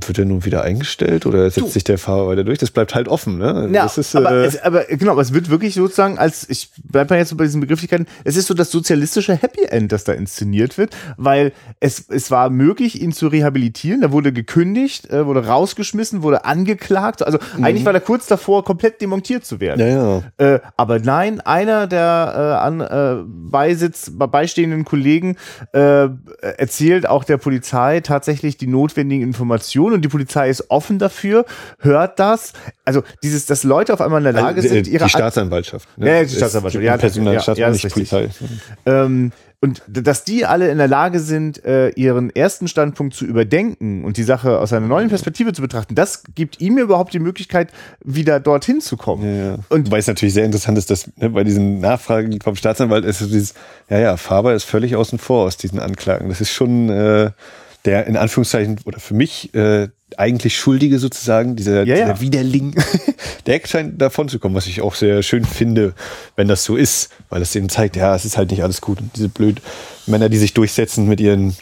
wird 0.00 0.18
er 0.18 0.24
nun 0.24 0.44
wieder 0.44 0.62
eingestellt 0.62 1.26
oder 1.26 1.48
setzt 1.50 1.66
du. 1.66 1.70
sich 1.70 1.84
der 1.84 1.98
Fahrer 1.98 2.26
weiter 2.26 2.44
durch? 2.44 2.58
Das 2.58 2.70
bleibt 2.70 2.94
halt 2.94 3.08
offen, 3.08 3.38
ne? 3.38 3.70
Ja, 3.72 3.86
ist, 3.86 4.16
aber, 4.16 4.32
äh, 4.32 4.44
es, 4.44 4.62
aber 4.62 4.84
genau, 4.84 5.12
aber 5.12 5.22
es 5.22 5.32
wird 5.32 5.50
wirklich 5.50 5.74
sozusagen 5.74 6.18
als, 6.18 6.48
ich 6.48 6.70
bleib 6.82 7.10
mal 7.10 7.16
jetzt 7.16 7.28
so 7.28 7.36
bei 7.36 7.44
diesen 7.44 7.60
Begrifflichkeiten, 7.60 8.06
es 8.24 8.36
ist 8.36 8.46
so 8.46 8.54
das 8.54 8.70
sozialistische 8.70 9.34
Happy 9.34 9.64
End, 9.64 9.92
das 9.92 10.04
da 10.04 10.12
inszeniert 10.12 10.78
wird, 10.78 10.96
weil 11.16 11.52
es, 11.80 12.08
es 12.08 12.30
war 12.30 12.50
möglich, 12.50 13.00
ihn 13.00 13.12
zu 13.12 13.28
rehabilitieren, 13.28 14.02
er 14.02 14.12
wurde 14.12 14.32
gekündigt, 14.32 15.10
äh, 15.10 15.26
wurde 15.26 15.46
rausgeschmissen, 15.46 16.22
wurde 16.22 16.44
angeklagt, 16.44 17.24
also 17.24 17.38
mhm. 17.56 17.64
eigentlich 17.64 17.84
war 17.84 17.94
er 17.94 18.00
kurz 18.00 18.26
davor, 18.26 18.64
komplett 18.64 19.00
demontiert 19.00 19.44
zu 19.44 19.60
werden. 19.60 19.80
Ja, 19.80 20.22
ja. 20.38 20.54
Äh, 20.54 20.60
aber 20.76 20.98
nein, 20.98 21.40
einer 21.40 21.86
der 21.86 22.34
äh, 22.34 22.64
an 22.64 22.80
äh, 22.80 23.22
Beisitz, 23.26 24.10
beistehenden 24.14 24.84
Kollegen 24.84 25.36
äh, 25.72 26.08
erzählt 26.40 27.08
auch 27.08 27.24
der 27.24 27.36
Polizei 27.36 28.00
tatsächlich 28.00 28.56
die 28.56 28.66
notwendigen 28.66 29.22
Informationen 29.22 29.83
Informationen 29.84 29.94
und 29.94 30.02
die 30.02 30.08
Polizei 30.08 30.48
ist 30.48 30.70
offen 30.70 30.98
dafür, 30.98 31.44
hört 31.78 32.18
das. 32.18 32.52
Also 32.84 33.02
dieses, 33.22 33.46
dass 33.46 33.64
Leute 33.64 33.92
auf 33.92 34.00
einmal 34.00 34.20
in 34.20 34.24
der 34.24 34.32
Lage 34.32 34.56
also, 34.56 34.68
sind, 34.68 34.88
ihre 34.88 35.04
die 35.04 35.10
Staatsanwaltschaft. 35.10 35.88
Ne? 35.98 36.08
Ja, 36.08 36.24
die 36.24 36.34
Staatsanwaltschaft. 36.34 36.84
Ja, 36.84 36.96
Personalstaat, 36.96 37.58
ja, 37.58 37.66
ja, 37.68 37.72
nicht 37.72 37.92
Polizei. 37.92 38.28
Ähm, 38.86 39.32
und 39.60 39.80
dass 39.88 40.24
die 40.24 40.44
alle 40.44 40.70
in 40.70 40.76
der 40.76 40.88
Lage 40.88 41.20
sind, 41.20 41.64
äh, 41.64 41.88
ihren 41.90 42.28
ersten 42.28 42.68
Standpunkt 42.68 43.14
zu 43.14 43.24
überdenken 43.24 44.04
und 44.04 44.18
die 44.18 44.22
Sache 44.22 44.58
aus 44.58 44.74
einer 44.74 44.86
neuen 44.86 45.08
Perspektive 45.08 45.54
zu 45.54 45.62
betrachten, 45.62 45.94
das 45.94 46.22
gibt 46.34 46.60
ihm 46.60 46.76
überhaupt 46.76 47.14
die 47.14 47.18
Möglichkeit, 47.18 47.70
wieder 48.04 48.40
dorthin 48.40 48.82
zu 48.82 48.98
kommen. 48.98 49.24
Ja, 49.24 49.44
ja. 49.44 49.58
Und 49.70 49.86
Wobei 49.86 49.98
es 49.98 50.06
natürlich 50.06 50.34
sehr 50.34 50.44
interessant 50.44 50.76
ist, 50.76 50.90
dass 50.90 51.10
ne, 51.16 51.30
bei 51.30 51.44
diesen 51.44 51.80
Nachfragen 51.80 52.38
vom 52.42 52.56
Staatsanwalt 52.56 53.06
ist 53.06 53.20
dieses, 53.20 53.54
ja, 53.88 53.98
ja, 53.98 54.16
Faber 54.18 54.52
ist 54.52 54.64
völlig 54.64 54.96
außen 54.96 55.18
vor 55.18 55.46
aus 55.46 55.56
diesen 55.56 55.80
Anklagen. 55.80 56.28
Das 56.28 56.42
ist 56.42 56.50
schon 56.50 56.90
äh, 56.90 57.30
der 57.84 58.06
in 58.06 58.16
Anführungszeichen 58.16 58.80
oder 58.84 58.98
für 58.98 59.14
mich 59.14 59.54
äh, 59.54 59.88
eigentlich 60.16 60.56
Schuldige 60.56 60.98
sozusagen, 60.98 61.56
dieser, 61.56 61.84
ja, 61.84 61.96
ja. 61.96 62.06
dieser 62.06 62.20
Widerling, 62.20 62.74
der 63.46 63.60
scheint 63.64 64.00
davon 64.00 64.28
zu 64.28 64.38
kommen, 64.38 64.54
was 64.54 64.66
ich 64.66 64.80
auch 64.80 64.94
sehr 64.94 65.22
schön 65.22 65.44
finde, 65.44 65.94
wenn 66.36 66.48
das 66.48 66.64
so 66.64 66.76
ist, 66.76 67.10
weil 67.28 67.42
es 67.42 67.54
eben 67.54 67.68
zeigt, 67.68 67.96
ja, 67.96 68.14
es 68.14 68.24
ist 68.24 68.36
halt 68.36 68.50
nicht 68.50 68.62
alles 68.62 68.80
gut 68.80 69.00
und 69.00 69.10
diese 69.16 69.28
blöd 69.28 69.60
Männer, 70.06 70.28
die 70.28 70.38
sich 70.38 70.54
durchsetzen 70.54 71.08
mit 71.08 71.20
ihren 71.20 71.56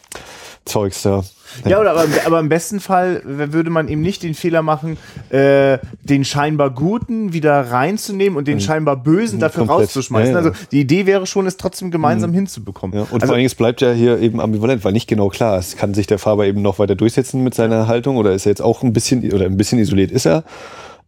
Zeugs 0.65 1.03
da. 1.03 1.25
Ja, 1.67 1.81
oder 1.81 1.91
aber, 1.91 2.07
aber 2.25 2.41
im 2.41 2.49
besten 2.49 2.81
Fall 2.81 3.21
würde 3.25 3.69
man 3.69 3.89
eben 3.89 4.01
nicht 4.01 4.23
den 4.23 4.35
Fehler 4.35 4.63
machen, 4.63 4.97
äh, 5.31 5.79
den 6.03 6.25
scheinbar 6.25 6.71
Guten 6.71 7.33
wieder 7.33 7.71
reinzunehmen 7.71 8.39
und 8.39 8.49
den 8.49 8.57
mhm. 8.57 8.61
scheinbar 8.61 8.97
Bösen 8.97 9.39
dafür 9.39 9.67
Komplett. 9.67 9.89
rauszuschmeißen. 9.89 10.35
Ja, 10.35 10.41
ja. 10.41 10.47
Also 10.47 10.65
die 10.71 10.81
Idee 10.81 11.07
wäre 11.07 11.27
schon, 11.27 11.47
es 11.47 11.57
trotzdem 11.57 11.91
gemeinsam 11.91 12.31
mhm. 12.31 12.37
hinzubekommen. 12.37 12.97
Ja, 12.97 13.03
und 13.03 13.15
also, 13.15 13.27
vor 13.27 13.37
allem, 13.37 13.45
es 13.45 13.55
bleibt 13.55 13.81
ja 13.81 13.93
hier 13.93 14.19
eben 14.21 14.41
ambivalent, 14.41 14.85
weil 14.85 14.93
nicht 14.93 15.09
genau 15.09 15.29
klar 15.29 15.59
ist, 15.59 15.77
kann 15.77 15.95
sich 15.95 16.07
der 16.07 16.19
Faber 16.19 16.47
eben 16.47 16.63
noch 16.63 16.79
weiter 16.79 16.95
durchsetzen 16.95 17.43
mit 17.43 17.55
seiner 17.55 17.87
Haltung 17.87 18.17
oder 18.17 18.33
ist 18.33 18.47
er 18.47 18.51
jetzt 18.51 18.63
auch 18.63 18.83
ein 18.83 18.93
bisschen, 18.93 19.31
oder 19.33 19.45
ein 19.45 19.57
bisschen 19.57 19.79
isoliert 19.79 20.11
ist 20.11 20.27
er. 20.27 20.45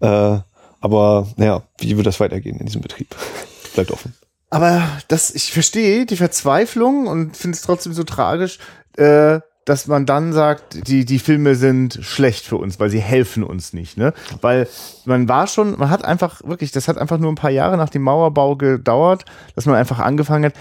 Äh, 0.00 0.38
aber 0.80 1.28
naja, 1.36 1.62
wie 1.78 1.96
wird 1.96 2.06
das 2.06 2.20
weitergehen 2.20 2.58
in 2.58 2.66
diesem 2.66 2.82
Betrieb? 2.82 3.14
bleibt 3.74 3.90
offen. 3.90 4.14
Aber 4.50 4.82
das, 5.08 5.34
ich 5.34 5.52
verstehe 5.52 6.06
die 6.06 6.16
Verzweiflung 6.16 7.08
und 7.08 7.36
finde 7.36 7.56
es 7.56 7.62
trotzdem 7.62 7.92
so 7.92 8.04
tragisch, 8.04 8.58
äh, 8.96 9.40
dass 9.64 9.87
man 9.87 10.04
dann 10.07 10.33
sagt, 10.33 10.88
die, 10.88 11.04
die 11.04 11.18
Filme 11.18 11.54
sind 11.54 11.98
schlecht 12.02 12.44
für 12.44 12.57
uns, 12.57 12.78
weil 12.78 12.90
sie 12.90 13.00
helfen 13.00 13.42
uns 13.42 13.72
nicht, 13.72 13.96
ne? 13.96 14.12
Weil 14.40 14.68
man 15.07 15.28
war 15.28 15.46
schon, 15.46 15.78
man 15.78 15.90
hat 15.90 16.04
einfach 16.04 16.42
wirklich, 16.44 16.70
das 16.70 16.87
hat 16.88 16.98
einfach 16.98 17.18
nur 17.18 17.33
ein 17.33 17.37
paar 17.37 17.50
Jahre 17.50 17.76
nach 17.76 17.88
dem 17.88 18.02
Mauerbau 18.02 18.57
gedauert, 18.57 19.24
dass 19.54 19.66
man 19.66 19.74
einfach 19.74 20.00
angefangen 20.00 20.46
hat, 20.46 20.54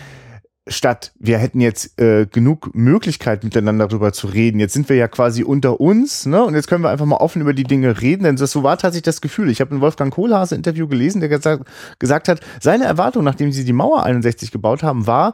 statt 0.67 1.11
wir 1.19 1.37
hätten 1.37 1.59
jetzt 1.59 1.99
äh, 1.99 2.25
genug 2.25 2.73
Möglichkeit 2.73 3.43
miteinander 3.43 3.87
darüber 3.87 4.13
zu 4.13 4.27
reden. 4.27 4.59
Jetzt 4.59 4.71
sind 4.71 4.87
wir 4.87 4.95
ja 4.95 5.09
quasi 5.09 5.43
unter 5.43 5.81
uns, 5.81 6.25
ne? 6.25 6.41
Und 6.41 6.55
jetzt 6.55 6.67
können 6.67 6.83
wir 6.83 6.89
einfach 6.89 7.05
mal 7.05 7.17
offen 7.17 7.41
über 7.41 7.53
die 7.53 7.65
Dinge 7.65 7.99
reden, 8.01 8.23
denn 8.23 8.37
das 8.37 8.51
so 8.51 8.63
war 8.63 8.77
tatsächlich 8.77 9.03
das 9.03 9.19
Gefühl. 9.19 9.49
Ich 9.49 9.59
habe 9.59 9.75
ein 9.75 9.81
Wolfgang 9.81 10.13
Kohlhase 10.13 10.55
Interview 10.55 10.87
gelesen, 10.87 11.19
der 11.19 11.27
gesagt, 11.27 11.65
gesagt 11.99 12.29
hat, 12.29 12.39
seine 12.61 12.85
Erwartung, 12.85 13.25
nachdem 13.25 13.51
sie 13.51 13.65
die 13.65 13.73
Mauer 13.73 14.03
61 14.03 14.51
gebaut 14.51 14.83
haben, 14.83 15.05
war, 15.05 15.33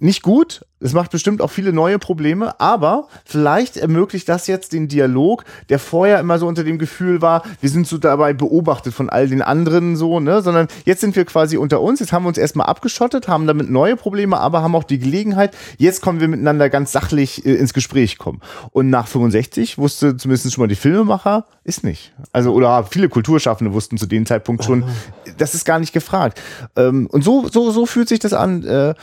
nicht 0.00 0.22
gut. 0.22 0.64
Es 0.80 0.92
macht 0.92 1.10
bestimmt 1.10 1.42
auch 1.42 1.50
viele 1.50 1.72
neue 1.72 1.98
Probleme, 1.98 2.60
aber 2.60 3.08
vielleicht 3.24 3.76
ermöglicht 3.76 4.28
das 4.28 4.46
jetzt 4.46 4.72
den 4.72 4.86
Dialog, 4.86 5.44
der 5.70 5.80
vorher 5.80 6.20
immer 6.20 6.38
so 6.38 6.46
unter 6.46 6.62
dem 6.62 6.78
Gefühl 6.78 7.20
war, 7.20 7.42
wir 7.60 7.68
sind 7.68 7.88
so 7.88 7.98
dabei 7.98 8.32
beobachtet 8.32 8.94
von 8.94 9.10
all 9.10 9.26
den 9.26 9.42
anderen 9.42 9.96
so, 9.96 10.20
ne, 10.20 10.40
sondern 10.40 10.68
jetzt 10.84 11.00
sind 11.00 11.16
wir 11.16 11.24
quasi 11.24 11.56
unter 11.56 11.80
uns, 11.80 11.98
jetzt 11.98 12.12
haben 12.12 12.22
wir 12.22 12.28
uns 12.28 12.38
erstmal 12.38 12.68
abgeschottet, 12.68 13.26
haben 13.26 13.48
damit 13.48 13.70
neue 13.70 13.96
Probleme, 13.96 14.38
aber 14.38 14.62
haben 14.62 14.76
auch 14.76 14.84
die 14.84 15.00
Gelegenheit, 15.00 15.56
jetzt 15.78 16.00
kommen 16.00 16.20
wir 16.20 16.28
miteinander 16.28 16.70
ganz 16.70 16.92
sachlich 16.92 17.44
äh, 17.44 17.54
ins 17.54 17.74
Gespräch 17.74 18.16
kommen. 18.16 18.40
Und 18.70 18.88
nach 18.88 19.08
65 19.08 19.78
wusste 19.78 20.16
zumindest 20.16 20.52
schon 20.52 20.62
mal 20.62 20.68
die 20.68 20.76
Filmemacher, 20.76 21.44
ist 21.64 21.82
nicht. 21.82 22.12
Also, 22.32 22.52
oder 22.52 22.84
viele 22.84 23.08
Kulturschaffende 23.08 23.72
wussten 23.72 23.98
zu 23.98 24.06
dem 24.06 24.26
Zeitpunkt 24.26 24.62
schon, 24.62 24.84
das 25.38 25.54
ist 25.54 25.64
gar 25.64 25.80
nicht 25.80 25.92
gefragt. 25.92 26.40
Ähm, 26.76 27.08
und 27.10 27.24
so, 27.24 27.48
so, 27.48 27.72
so 27.72 27.84
fühlt 27.84 28.08
sich 28.08 28.20
das 28.20 28.32
an, 28.32 28.64
äh, 28.64 28.94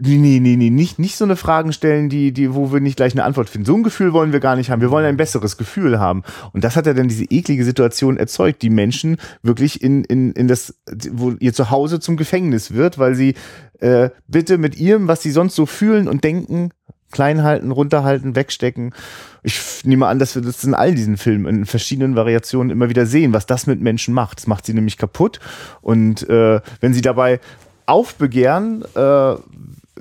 Nee, 0.00 0.38
nee, 0.40 0.56
nee, 0.56 0.70
nicht, 0.70 0.98
nicht 0.98 1.16
so 1.16 1.24
eine 1.24 1.36
Fragen 1.36 1.72
stellen, 1.72 2.08
die, 2.08 2.32
die, 2.32 2.54
wo 2.54 2.72
wir 2.72 2.80
nicht 2.80 2.96
gleich 2.96 3.12
eine 3.12 3.24
Antwort 3.24 3.48
finden. 3.48 3.66
So 3.66 3.74
ein 3.74 3.82
Gefühl 3.82 4.12
wollen 4.12 4.32
wir 4.32 4.40
gar 4.40 4.56
nicht 4.56 4.70
haben. 4.70 4.80
Wir 4.80 4.90
wollen 4.90 5.06
ein 5.06 5.16
besseres 5.16 5.56
Gefühl 5.56 5.98
haben. 5.98 6.22
Und 6.52 6.64
das 6.64 6.76
hat 6.76 6.86
ja 6.86 6.94
dann 6.94 7.08
diese 7.08 7.24
eklige 7.24 7.64
Situation 7.64 8.16
erzeugt, 8.16 8.62
die 8.62 8.70
Menschen 8.70 9.16
wirklich 9.42 9.82
in, 9.82 10.04
in, 10.04 10.32
in 10.32 10.48
das, 10.48 10.74
wo 11.12 11.32
ihr 11.40 11.52
Zuhause 11.52 12.00
zum 12.00 12.16
Gefängnis 12.16 12.72
wird, 12.72 12.98
weil 12.98 13.14
sie 13.14 13.34
äh, 13.80 14.10
bitte 14.26 14.58
mit 14.58 14.76
ihrem, 14.76 15.08
was 15.08 15.22
sie 15.22 15.30
sonst 15.30 15.54
so 15.54 15.66
fühlen 15.66 16.08
und 16.08 16.24
denken, 16.24 16.70
klein 17.10 17.42
halten, 17.42 17.70
runterhalten, 17.70 18.36
wegstecken. 18.36 18.94
Ich 19.42 19.84
nehme 19.84 20.06
an, 20.06 20.18
dass 20.18 20.34
wir 20.34 20.42
das 20.42 20.62
in 20.64 20.74
all 20.74 20.94
diesen 20.94 21.16
Filmen 21.16 21.46
in 21.46 21.66
verschiedenen 21.66 22.16
Variationen 22.16 22.70
immer 22.70 22.88
wieder 22.88 23.06
sehen, 23.06 23.32
was 23.32 23.46
das 23.46 23.66
mit 23.66 23.80
Menschen 23.80 24.14
macht. 24.14 24.38
Das 24.38 24.46
macht 24.46 24.66
sie 24.66 24.74
nämlich 24.74 24.98
kaputt. 24.98 25.40
Und 25.80 26.28
äh, 26.28 26.60
wenn 26.80 26.92
sie 26.92 27.00
dabei 27.00 27.40
aufbegehren, 27.86 28.84
äh, 28.94 29.34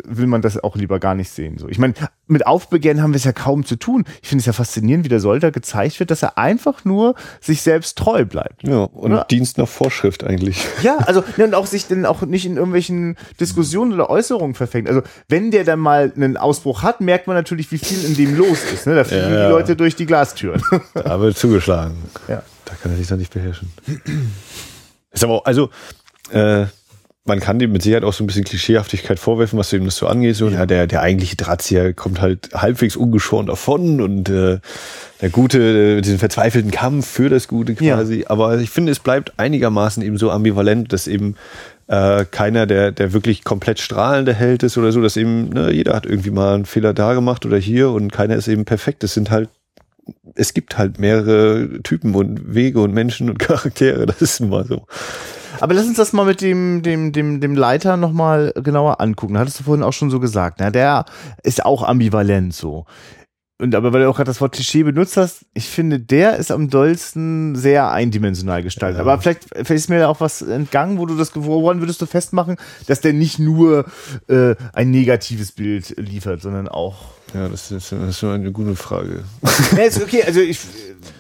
will 0.06 0.28
man 0.28 0.42
das 0.42 0.62
auch 0.64 0.76
lieber 0.76 1.00
gar 1.00 1.16
nicht 1.16 1.30
sehen. 1.30 1.58
So, 1.58 1.68
ich 1.68 1.80
meine, 1.80 1.94
mit 2.28 2.46
Aufbegehren 2.46 3.02
haben 3.02 3.14
wir 3.14 3.18
es 3.18 3.24
ja 3.24 3.32
kaum 3.32 3.66
zu 3.66 3.76
tun. 3.76 4.06
Ich 4.22 4.30
finde 4.30 4.42
es 4.42 4.46
ja 4.46 4.54
faszinierend, 4.54 5.06
wie 5.06 5.10
der 5.10 5.20
Solter 5.20 5.52
gezeigt 5.52 6.00
wird, 6.00 6.12
dass 6.12 6.24
er 6.24 6.38
einfach 6.38 6.86
nur 6.86 7.16
sich 7.42 7.62
selbst 7.62 7.98
treu 7.98 8.26
bleibt. 8.26 8.68
Ja, 8.68 8.84
und 8.84 9.12
ja. 9.12 9.24
Dienst 9.26 9.58
nach 9.58 9.68
Vorschrift 9.68 10.24
eigentlich. 10.24 10.66
Ja, 10.82 10.98
also 10.98 11.24
und 11.38 11.56
auch 11.56 11.66
sich 11.66 11.88
dann 11.88 12.06
auch 12.06 12.22
nicht 12.22 12.46
in 12.46 12.58
irgendwelchen 12.58 13.18
Diskussionen 13.40 13.94
oder 13.94 14.10
Äußerungen 14.10 14.56
verfängt. 14.56 14.88
Also 14.88 15.02
wenn 15.28 15.52
der 15.52 15.64
dann 15.64 15.80
mal 15.80 16.12
einen 16.16 16.38
Ausbruch 16.38 16.84
hat, 16.84 17.02
merkt 17.02 17.28
man 17.28 17.36
natürlich, 17.36 17.72
wie 17.72 17.78
viel 17.78 18.04
in 18.06 18.16
dem 18.16 18.38
los 18.38 18.64
ist. 18.74 18.88
Ne? 18.88 18.96
Da 18.96 19.04
fliegen 19.04 19.34
ja, 19.34 19.48
die 19.48 19.52
Leute 19.52 19.76
durch 19.76 19.96
die 19.96 20.06
Glastüren. 20.06 20.62
Da 20.94 21.20
wird 21.20 21.38
zugeschlagen. 21.38 21.96
Ja. 22.28 22.44
Da 22.66 22.74
kann 22.82 22.92
er 22.92 22.98
sich 22.98 23.08
dann 23.08 23.20
nicht 23.20 23.34
beherrschen. 23.34 23.72
Ist 25.12 25.24
aber 25.24 25.34
auch, 25.34 25.46
also 25.46 25.70
äh, 26.32 26.66
man 27.28 27.40
kann 27.40 27.60
dem 27.60 27.72
mit 27.72 27.82
Sicherheit 27.82 28.04
auch 28.04 28.14
so 28.14 28.24
ein 28.24 28.28
bisschen 28.28 28.44
Klischeehaftigkeit 28.44 29.20
vorwerfen, 29.20 29.60
was 29.60 29.74
ihm 29.74 29.86
das 29.86 29.98
so 29.98 30.08
angeht. 30.08 30.36
So, 30.36 30.50
ja, 30.50 30.66
der, 30.66 30.88
der 30.88 31.02
eigentliche 31.02 31.36
Drahtzieher 31.36 31.94
kommt 31.94 32.22
halt 32.22 32.50
halbwegs 32.54 32.96
ungeschoren 32.96 33.48
davon 33.48 34.02
und 34.02 34.30
äh, 34.30 34.60
der 35.22 35.30
Gute, 35.30 35.98
äh, 35.98 36.02
diesen 36.02 36.20
verzweifelten 36.20 36.72
Kampf 36.72 37.08
für 37.08 37.30
das 37.30 37.48
Gute 37.48 37.76
quasi. 37.76 38.22
Ja. 38.22 38.30
Aber 38.30 38.58
ich 38.60 38.70
finde, 38.70 38.92
es 38.92 39.00
bleibt 39.00 39.34
einigermaßen 39.38 40.04
eben 40.04 40.18
so 40.18 40.32
ambivalent, 40.32 40.94
dass 40.94 41.08
eben 41.08 41.36
äh, 41.88 42.26
keiner 42.30 42.66
der, 42.66 42.92
der 42.92 43.14
wirklich 43.14 43.44
komplett 43.44 43.80
strahlende 43.80 44.34
Held 44.34 44.64
ist 44.64 44.78
oder 44.78 44.92
so, 44.92 45.02
dass 45.02 45.18
eben, 45.18 45.50
ne, 45.50 45.72
jeder 45.72 45.96
hat 45.96 46.06
irgendwie 46.06 46.32
mal 46.32 46.56
einen 46.56 46.66
Fehler 46.66 46.94
da 46.94 47.14
gemacht 47.14 47.46
oder 47.46 47.58
hier 47.58 47.92
und 47.92 48.12
keiner 48.12 48.36
ist 48.36 48.48
eben 48.48 48.66
perfekt. 48.66 49.04
Es 49.04 49.14
sind 49.14 49.32
halt 49.32 49.50
es 50.36 50.54
gibt 50.54 50.78
halt 50.78 51.00
mehrere 51.00 51.82
Typen 51.84 52.16
und 52.16 52.54
Wege 52.54 52.80
und 52.80 52.94
Menschen 52.94 53.30
und 53.30 53.40
Charaktere, 53.40 54.06
das 54.06 54.22
ist 54.22 54.40
nun 54.40 54.50
mal 54.50 54.66
so. 54.66 54.86
Aber 55.60 55.74
lass 55.74 55.86
uns 55.86 55.98
das 55.98 56.14
mal 56.14 56.26
mit 56.26 56.42
dem, 56.42 56.82
dem, 56.84 57.12
dem, 57.12 57.42
dem 57.42 57.56
Leiter 57.56 57.98
nochmal 57.98 58.54
genauer 58.56 59.02
angucken. 59.02 59.38
Hattest 59.38 59.60
du 59.60 59.64
vorhin 59.64 59.84
auch 59.84 59.94
schon 59.94 60.10
so 60.10 60.20
gesagt. 60.20 60.58
Na, 60.60 60.72
der 60.72 61.06
ist 61.44 61.66
auch 61.66 61.84
ambivalent 61.84 62.54
so. 62.54 62.86
Und 63.60 63.74
aber 63.74 63.92
weil 63.92 64.02
du 64.02 64.10
auch 64.10 64.16
gerade 64.16 64.30
das 64.30 64.40
Wort 64.40 64.54
Klischee 64.54 64.84
benutzt 64.84 65.18
hast, 65.18 65.46
ich 65.56 65.66
finde, 65.68 66.00
der 66.00 66.38
ist 66.38 66.52
am 66.52 66.70
dollsten 66.70 67.56
sehr 67.56 67.90
eindimensional 67.90 68.62
gestaltet. 68.62 68.98
Ja. 68.98 69.02
Aber 69.02 69.20
vielleicht, 69.20 69.46
vielleicht 69.46 69.72
ist 69.72 69.90
mir 69.90 69.98
da 69.98 70.10
auch 70.10 70.20
was 70.20 70.44
entgangen, 70.44 71.00
wo 71.00 71.08
du 71.08 71.16
das, 71.16 71.32
woran 71.34 71.80
würdest 71.80 72.00
du 72.00 72.06
festmachen, 72.06 72.58
dass 72.86 73.02
der 73.02 73.14
nicht 73.14 73.40
nur 73.40 73.86
äh, 74.28 74.54
ein 74.74 74.92
negatives 74.92 75.54
Bild 75.54 75.96
liefert, 75.98 76.44
sondern 76.44 76.68
auch. 76.68 76.98
Ja, 77.34 77.50
das 77.50 77.72
ist, 77.72 77.92
das 77.92 78.10
ist 78.10 78.24
eine 78.24 78.52
gute 78.52 78.76
Frage. 78.76 79.24
ja, 79.76 79.84
ist 79.84 80.02
okay, 80.02 80.24
also 80.24 80.40
ich. 80.40 80.60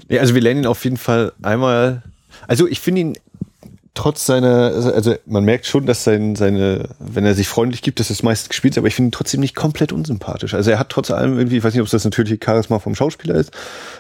Ja, 0.07 0.21
also 0.21 0.35
wir 0.35 0.41
lernen 0.41 0.61
ihn 0.61 0.67
auf 0.67 0.83
jeden 0.83 0.97
Fall 0.97 1.33
einmal. 1.41 2.03
Also 2.47 2.67
ich 2.67 2.79
finde 2.79 3.01
ihn 3.01 3.17
trotz 3.97 4.25
seiner, 4.25 4.71
also, 4.93 5.15
man 5.25 5.43
merkt 5.43 5.65
schon, 5.65 5.85
dass 5.85 6.03
sein, 6.03 6.35
seine, 6.35 6.89
wenn 6.99 7.25
er 7.25 7.33
sich 7.33 7.47
freundlich 7.47 7.81
gibt, 7.81 7.99
dass 7.99 8.09
das 8.09 8.21
meist 8.21 8.49
gespielt 8.49 8.75
ist, 8.75 8.77
aber 8.77 8.87
ich 8.87 8.95
finde 8.95 9.09
ihn 9.09 9.11
trotzdem 9.11 9.39
nicht 9.39 9.55
komplett 9.55 9.91
unsympathisch. 9.91 10.53
Also 10.53 10.69
er 10.69 10.79
hat 10.79 10.89
trotz 10.89 11.09
allem 11.09 11.37
irgendwie, 11.37 11.57
ich 11.57 11.63
weiß 11.63 11.73
nicht, 11.73 11.81
ob 11.81 11.87
es 11.87 11.91
das 11.91 12.05
natürliche 12.05 12.37
Charisma 12.43 12.77
vom 12.77 12.93
Schauspieler 12.93 13.35
ist, 13.35 13.51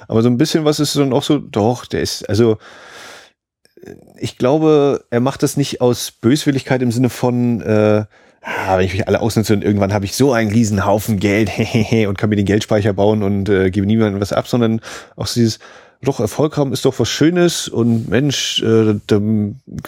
aber 0.07 0.21
so 0.21 0.29
ein 0.29 0.37
bisschen 0.37 0.65
was 0.65 0.79
ist 0.79 0.95
dann 0.95 1.13
auch 1.13 1.23
so, 1.23 1.39
doch, 1.39 1.85
der 1.85 2.01
ist, 2.01 2.29
also 2.29 2.57
ich 4.17 4.37
glaube, 4.37 5.05
er 5.09 5.19
macht 5.19 5.43
das 5.43 5.57
nicht 5.57 5.81
aus 5.81 6.11
Böswilligkeit 6.11 6.81
im 6.81 6.91
Sinne 6.91 7.09
von, 7.09 7.61
äh, 7.61 8.05
ah, 8.41 8.77
wenn 8.77 8.85
ich 8.85 8.93
mich 8.93 9.07
alle 9.07 9.21
ausnutze 9.21 9.53
und 9.53 9.63
irgendwann 9.63 9.93
habe 9.93 10.05
ich 10.05 10.15
so 10.15 10.31
einen 10.31 10.51
riesen 10.51 10.85
Haufen 10.85 11.19
Geld 11.19 11.51
und 12.07 12.17
kann 12.17 12.29
mir 12.29 12.35
den 12.35 12.45
Geldspeicher 12.45 12.93
bauen 12.93 13.23
und 13.23 13.49
äh, 13.49 13.71
gebe 13.71 13.87
niemandem 13.87 14.21
was 14.21 14.33
ab, 14.33 14.47
sondern 14.47 14.79
auch 15.15 15.27
so 15.27 15.39
dieses, 15.39 15.59
doch 16.01 16.19
Erfolg 16.19 16.57
haben 16.57 16.73
ist 16.73 16.85
doch 16.85 16.99
was 16.99 17.09
Schönes 17.09 17.67
und 17.67 18.09
Mensch, 18.09 18.61
äh, 18.61 18.95
da, 19.07 19.19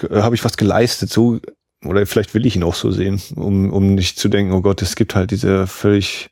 da 0.09 0.23
habe 0.23 0.35
ich 0.35 0.43
was 0.43 0.57
geleistet, 0.57 1.09
so 1.09 1.39
oder 1.85 2.05
vielleicht 2.05 2.33
will 2.33 2.45
ich 2.45 2.57
ihn 2.57 2.63
auch 2.63 2.75
so 2.75 2.91
sehen, 2.91 3.21
um, 3.35 3.71
um 3.71 3.95
nicht 3.95 4.19
zu 4.19 4.27
denken, 4.27 4.51
oh 4.51 4.61
Gott, 4.61 4.81
es 4.81 4.97
gibt 4.97 5.15
halt 5.15 5.31
diese 5.31 5.65
völlig 5.65 6.29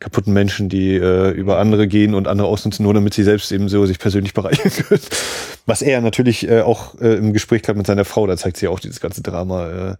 kaputten 0.00 0.34
Menschen, 0.34 0.68
die 0.68 0.96
äh, 0.96 1.30
über 1.30 1.58
andere 1.58 1.88
gehen 1.88 2.14
und 2.14 2.28
andere 2.28 2.48
ausnutzen, 2.48 2.82
nur 2.82 2.92
damit 2.92 3.14
sie 3.14 3.22
selbst 3.22 3.52
eben 3.52 3.70
so 3.70 3.86
sich 3.86 3.98
persönlich 3.98 4.34
bereichern 4.34 4.70
können. 4.88 5.00
Was 5.64 5.80
er 5.80 6.02
natürlich 6.02 6.46
äh, 6.46 6.60
auch 6.60 7.00
äh, 7.00 7.14
im 7.14 7.32
Gespräch 7.32 7.62
hat 7.68 7.76
mit 7.76 7.86
seiner 7.86 8.04
Frau, 8.04 8.26
da 8.26 8.36
zeigt 8.36 8.58
sie 8.58 8.68
auch 8.68 8.80
dieses 8.80 9.00
ganze 9.00 9.22
Drama. 9.22 9.92
Äh, 9.92 9.96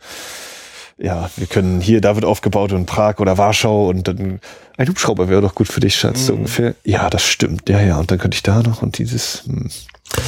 ja, 1.03 1.29
wir 1.37 1.49
können 1.49 1.81
hier, 1.81 2.01
da 2.01 2.15
wird 2.15 2.25
aufgebaut 2.25 2.71
in 2.71 2.87
Prag 2.87 3.19
oder 3.19 3.37
Warschau 3.37 3.89
und 3.89 4.07
dann 4.07 4.39
ein 4.77 4.89
Hubschrauber 4.89 5.29
wäre 5.29 5.43
doch 5.43 5.55
gut 5.55 5.67
für 5.67 5.81
dich, 5.81 5.97
Schatz, 5.97 6.27
so 6.27 6.33
mhm. 6.33 6.39
ungefähr. 6.41 6.75
Ja, 6.85 7.11
das 7.11 7.25
stimmt, 7.25 7.69
ja, 7.69 7.81
ja, 7.81 7.99
und 7.99 8.11
dann 8.11 8.19
könnte 8.19 8.37
ich 8.37 8.43
da 8.43 8.63
noch 8.63 8.83
und 8.83 8.99
dieses. 8.99 9.45
Hm. 9.47 9.69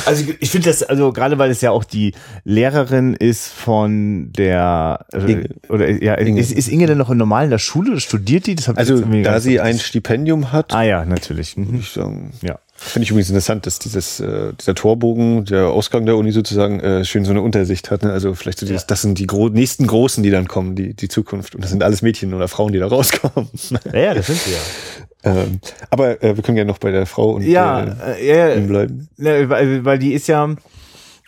Also 0.06 0.24
ich, 0.24 0.36
ich 0.40 0.50
finde 0.50 0.70
das, 0.70 0.82
also 0.82 1.12
gerade 1.12 1.38
weil 1.38 1.50
es 1.50 1.60
ja 1.60 1.70
auch 1.70 1.84
die 1.84 2.14
Lehrerin 2.44 3.14
ist 3.14 3.48
von 3.48 4.32
der 4.32 5.06
äh, 5.12 5.18
Inge. 5.18 5.48
oder 5.68 5.90
ja, 5.90 6.14
Inge. 6.14 6.40
Ist, 6.40 6.52
ist 6.52 6.68
Inge 6.68 6.86
denn 6.86 6.98
noch 6.98 7.10
in 7.10 7.18
normal 7.18 7.44
in 7.44 7.50
der 7.50 7.58
Schule? 7.58 8.00
Studiert 8.00 8.46
die? 8.46 8.56
Also 8.74 9.00
da 9.00 9.40
sie 9.40 9.60
ein 9.60 9.78
Stipendium 9.78 10.52
hat. 10.52 10.72
Ah 10.72 10.82
ja, 10.82 11.04
natürlich. 11.04 11.56
Mhm. 11.56 11.80
Ich 11.80 11.90
sagen, 11.90 12.32
ja. 12.42 12.58
Finde 12.76 13.04
ich 13.04 13.10
übrigens 13.10 13.28
interessant, 13.28 13.66
dass 13.66 13.78
dieses, 13.78 14.18
äh, 14.18 14.52
dieser 14.60 14.74
Torbogen, 14.74 15.44
der 15.44 15.68
Ausgang 15.68 16.06
der 16.06 16.16
Uni 16.16 16.32
sozusagen, 16.32 16.80
äh, 16.80 17.04
schön 17.04 17.24
so 17.24 17.30
eine 17.30 17.40
Untersicht 17.40 17.90
hat. 17.90 18.02
Ne? 18.02 18.12
Also 18.12 18.34
vielleicht 18.34 18.58
so 18.58 18.66
dieses, 18.66 18.82
ja. 18.82 18.86
das 18.88 19.02
sind 19.02 19.18
die 19.18 19.26
gro 19.26 19.48
nächsten 19.48 19.86
Großen, 19.86 20.22
die 20.24 20.30
dann 20.30 20.48
kommen, 20.48 20.74
die, 20.74 20.92
die 20.92 21.08
Zukunft. 21.08 21.54
Und 21.54 21.62
das 21.62 21.70
sind 21.70 21.82
alles 21.84 22.02
Mädchen 22.02 22.34
oder 22.34 22.48
Frauen, 22.48 22.72
die 22.72 22.80
da 22.80 22.88
rauskommen. 22.88 23.48
Ja, 23.92 23.98
ja 23.98 24.14
das 24.14 24.26
sind 24.26 24.38
sie 24.38 24.52
ja. 24.52 24.58
Ähm, 25.26 25.58
aber 25.88 26.22
äh, 26.22 26.36
wir 26.36 26.42
können 26.42 26.58
ja 26.58 26.66
noch 26.66 26.76
bei 26.76 26.90
der 26.90 27.06
Frau 27.06 27.30
und 27.30 27.44
ja, 27.44 27.96
äh, 28.18 28.56
ja, 28.56 28.66
bleiben. 28.66 29.08
Ja, 29.16 29.48
weil, 29.48 29.82
weil 29.82 29.98
die 29.98 30.12
ist 30.12 30.26
ja, 30.26 30.54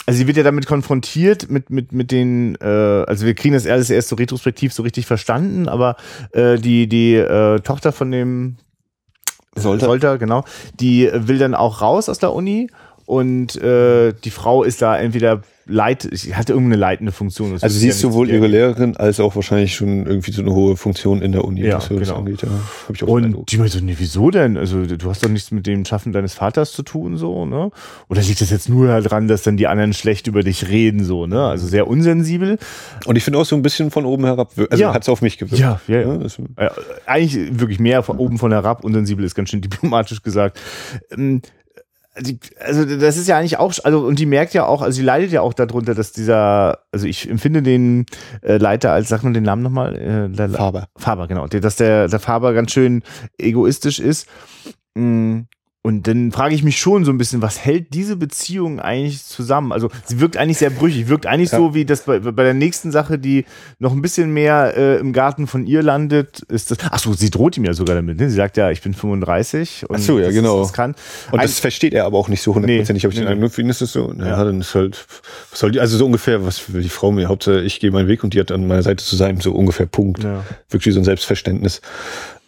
also 0.04 0.18
sie 0.18 0.26
wird 0.26 0.36
ja 0.36 0.42
damit 0.42 0.66
konfrontiert 0.66 1.50
mit 1.50 1.70
mit 1.70 1.92
mit 1.92 2.10
den, 2.10 2.56
äh, 2.60 2.66
also 2.66 3.24
wir 3.24 3.34
kriegen 3.34 3.54
das 3.54 3.66
alles 3.66 3.88
erst 3.88 4.08
so 4.08 4.16
retrospektiv 4.16 4.74
so 4.74 4.82
richtig 4.82 5.06
verstanden, 5.06 5.66
aber 5.66 5.96
äh, 6.32 6.58
die 6.58 6.88
die 6.88 7.14
äh, 7.14 7.60
Tochter 7.60 7.90
von 7.90 8.10
dem 8.10 8.56
sollte. 9.56 9.86
Sollte, 9.86 10.18
genau. 10.18 10.44
Die 10.80 11.10
will 11.12 11.38
dann 11.38 11.54
auch 11.54 11.80
raus 11.80 12.08
aus 12.08 12.18
der 12.18 12.32
Uni 12.32 12.68
und 13.06 13.56
äh, 13.62 14.12
die 14.24 14.30
Frau 14.30 14.64
ist 14.64 14.82
da 14.82 14.98
entweder 14.98 15.42
leit, 15.68 16.08
hatte 16.32 16.52
irgendeine 16.52 16.76
leitende 16.76 17.12
Funktion. 17.12 17.52
also 17.52 17.68
sie 17.68 17.88
ist 17.88 18.02
ja 18.02 18.08
sowohl 18.08 18.30
ihre 18.30 18.46
Lehrerin 18.46 18.96
als 18.96 19.18
auch 19.20 19.34
wahrscheinlich 19.34 19.74
schon 19.74 20.06
irgendwie 20.06 20.30
so 20.30 20.42
eine 20.42 20.52
hohe 20.52 20.76
Funktion 20.76 21.22
in 21.22 21.32
der 21.32 21.44
Uni, 21.44 21.62
ja, 21.62 21.76
was 21.76 21.88
genau. 21.88 22.00
das 22.00 22.10
angeht. 22.12 22.42
Ja, 22.42 22.48
hab 22.88 22.94
ich 22.94 23.02
auch 23.02 23.08
und 23.08 23.50
die 23.50 23.58
meinte 23.58 23.78
so, 23.78 23.84
nee, 23.84 23.96
wieso 23.98 24.30
denn? 24.30 24.56
Also 24.56 24.86
du 24.86 25.10
hast 25.10 25.24
doch 25.24 25.28
nichts 25.28 25.50
mit 25.50 25.66
dem 25.66 25.84
Schaffen 25.84 26.12
deines 26.12 26.34
Vaters 26.34 26.72
zu 26.72 26.82
tun, 26.82 27.16
so, 27.16 27.46
ne? 27.46 27.70
Oder 28.08 28.22
liegt 28.22 28.40
das 28.40 28.50
jetzt 28.50 28.68
nur 28.68 28.86
daran, 28.86 29.26
dass 29.26 29.42
dann 29.42 29.56
die 29.56 29.66
anderen 29.66 29.92
schlecht 29.92 30.28
über 30.28 30.42
dich 30.42 30.68
reden, 30.68 31.04
so, 31.04 31.26
ne? 31.26 31.46
Also 31.46 31.66
sehr 31.66 31.88
unsensibel. 31.88 32.58
Und 33.06 33.16
ich 33.16 33.24
finde 33.24 33.38
auch 33.40 33.46
so 33.46 33.56
ein 33.56 33.62
bisschen 33.62 33.90
von 33.90 34.04
oben 34.04 34.24
herab, 34.24 34.52
also 34.70 34.82
ja. 34.82 34.94
hat 34.94 35.02
es 35.02 35.08
auf 35.08 35.20
mich 35.20 35.36
gewirkt. 35.36 35.58
Ja, 35.58 35.80
ja, 35.88 36.00
ja. 36.00 36.18
ja 36.60 36.70
eigentlich 37.06 37.58
wirklich 37.58 37.80
mehr 37.80 38.02
von 38.02 38.18
oben 38.18 38.38
von 38.38 38.52
herab, 38.52 38.84
unsensibel 38.84 39.24
ist 39.24 39.34
ganz 39.34 39.50
schön 39.50 39.60
diplomatisch 39.62 40.22
gesagt. 40.22 40.60
Also 42.60 42.84
das 42.84 43.16
ist 43.18 43.28
ja 43.28 43.38
eigentlich 43.38 43.58
auch, 43.58 43.74
also 43.84 44.00
und 44.06 44.18
die 44.18 44.26
merkt 44.26 44.54
ja 44.54 44.64
auch, 44.64 44.80
also 44.80 44.96
sie 44.96 45.02
leidet 45.02 45.32
ja 45.32 45.42
auch 45.42 45.52
darunter, 45.52 45.94
dass 45.94 46.12
dieser, 46.12 46.78
also 46.90 47.06
ich 47.06 47.28
empfinde 47.28 47.62
den 47.62 48.06
äh, 48.42 48.56
Leiter 48.56 48.92
als, 48.92 49.08
sag 49.08 49.22
mal 49.22 49.34
den 49.34 49.44
Namen 49.44 49.62
nochmal, 49.62 49.96
äh, 49.96 50.48
Faber. 50.48 50.88
Faber, 50.96 51.28
genau, 51.28 51.46
dass 51.46 51.76
der, 51.76 52.08
der 52.08 52.20
Faber 52.20 52.54
ganz 52.54 52.72
schön 52.72 53.02
egoistisch 53.38 53.98
ist. 53.98 54.28
Mm, 54.94 55.42
und 55.86 56.08
dann 56.08 56.32
frage 56.32 56.52
ich 56.52 56.64
mich 56.64 56.78
schon 56.78 57.04
so 57.04 57.12
ein 57.12 57.16
bisschen, 57.16 57.42
was 57.42 57.64
hält 57.64 57.94
diese 57.94 58.16
Beziehung 58.16 58.80
eigentlich 58.80 59.24
zusammen? 59.24 59.70
Also 59.70 59.88
sie 60.04 60.18
wirkt 60.18 60.36
eigentlich 60.36 60.58
sehr 60.58 60.70
brüchig, 60.70 61.06
wirkt 61.06 61.26
eigentlich 61.26 61.52
ja. 61.52 61.58
so 61.58 61.74
wie 61.74 61.84
das 61.84 62.00
bei, 62.00 62.18
bei 62.18 62.42
der 62.42 62.54
nächsten 62.54 62.90
Sache, 62.90 63.20
die 63.20 63.44
noch 63.78 63.92
ein 63.92 64.02
bisschen 64.02 64.34
mehr 64.34 64.76
äh, 64.76 64.96
im 64.96 65.12
Garten 65.12 65.46
von 65.46 65.64
ihr 65.64 65.84
landet, 65.84 66.40
ist 66.48 66.72
das. 66.72 66.78
Ach 66.90 66.98
so, 66.98 67.12
sie 67.12 67.30
droht 67.30 67.56
ihm 67.56 67.64
ja 67.64 67.72
sogar 67.72 67.94
damit. 67.94 68.18
Ne? 68.18 68.28
Sie 68.28 68.34
sagt 68.34 68.56
ja, 68.56 68.72
ich 68.72 68.82
bin 68.82 68.94
35 68.94 69.88
und 69.88 69.94
Ach 69.94 70.00
so, 70.00 70.18
ja, 70.18 70.32
genau. 70.32 70.58
Das 70.58 70.72
kann. 70.72 70.96
Und 71.30 71.40
das 71.40 71.60
versteht 71.60 71.94
er 71.94 72.04
aber 72.04 72.18
auch 72.18 72.26
nicht 72.26 72.42
so 72.42 72.56
hundertprozentig. 72.56 73.04
Nee, 73.04 73.24
nee, 73.24 73.34
nee. 73.36 73.48
Für 73.48 73.60
ihn 73.60 73.68
ist 73.68 73.80
das 73.80 73.92
so. 73.92 74.12
Ja, 74.18 74.26
ja, 74.26 74.44
dann 74.44 74.62
ist 74.62 74.74
halt, 74.74 75.06
was 75.52 75.60
soll 75.60 75.70
die, 75.70 75.78
also 75.78 75.96
so 75.98 76.04
ungefähr, 76.04 76.44
was 76.44 76.74
will 76.74 76.82
die 76.82 76.88
Frau 76.88 77.12
mir? 77.12 77.28
Hauptsache, 77.28 77.60
ich 77.60 77.78
gehe 77.78 77.92
meinen 77.92 78.08
Weg 78.08 78.24
und 78.24 78.34
die 78.34 78.40
hat 78.40 78.50
an 78.50 78.66
meiner 78.66 78.82
Seite 78.82 79.04
zu 79.04 79.14
sein, 79.14 79.38
so 79.40 79.52
ungefähr 79.52 79.86
Punkt. 79.86 80.24
Ja. 80.24 80.42
Wirklich 80.68 80.94
so 80.94 81.00
ein 81.00 81.04
Selbstverständnis. 81.04 81.80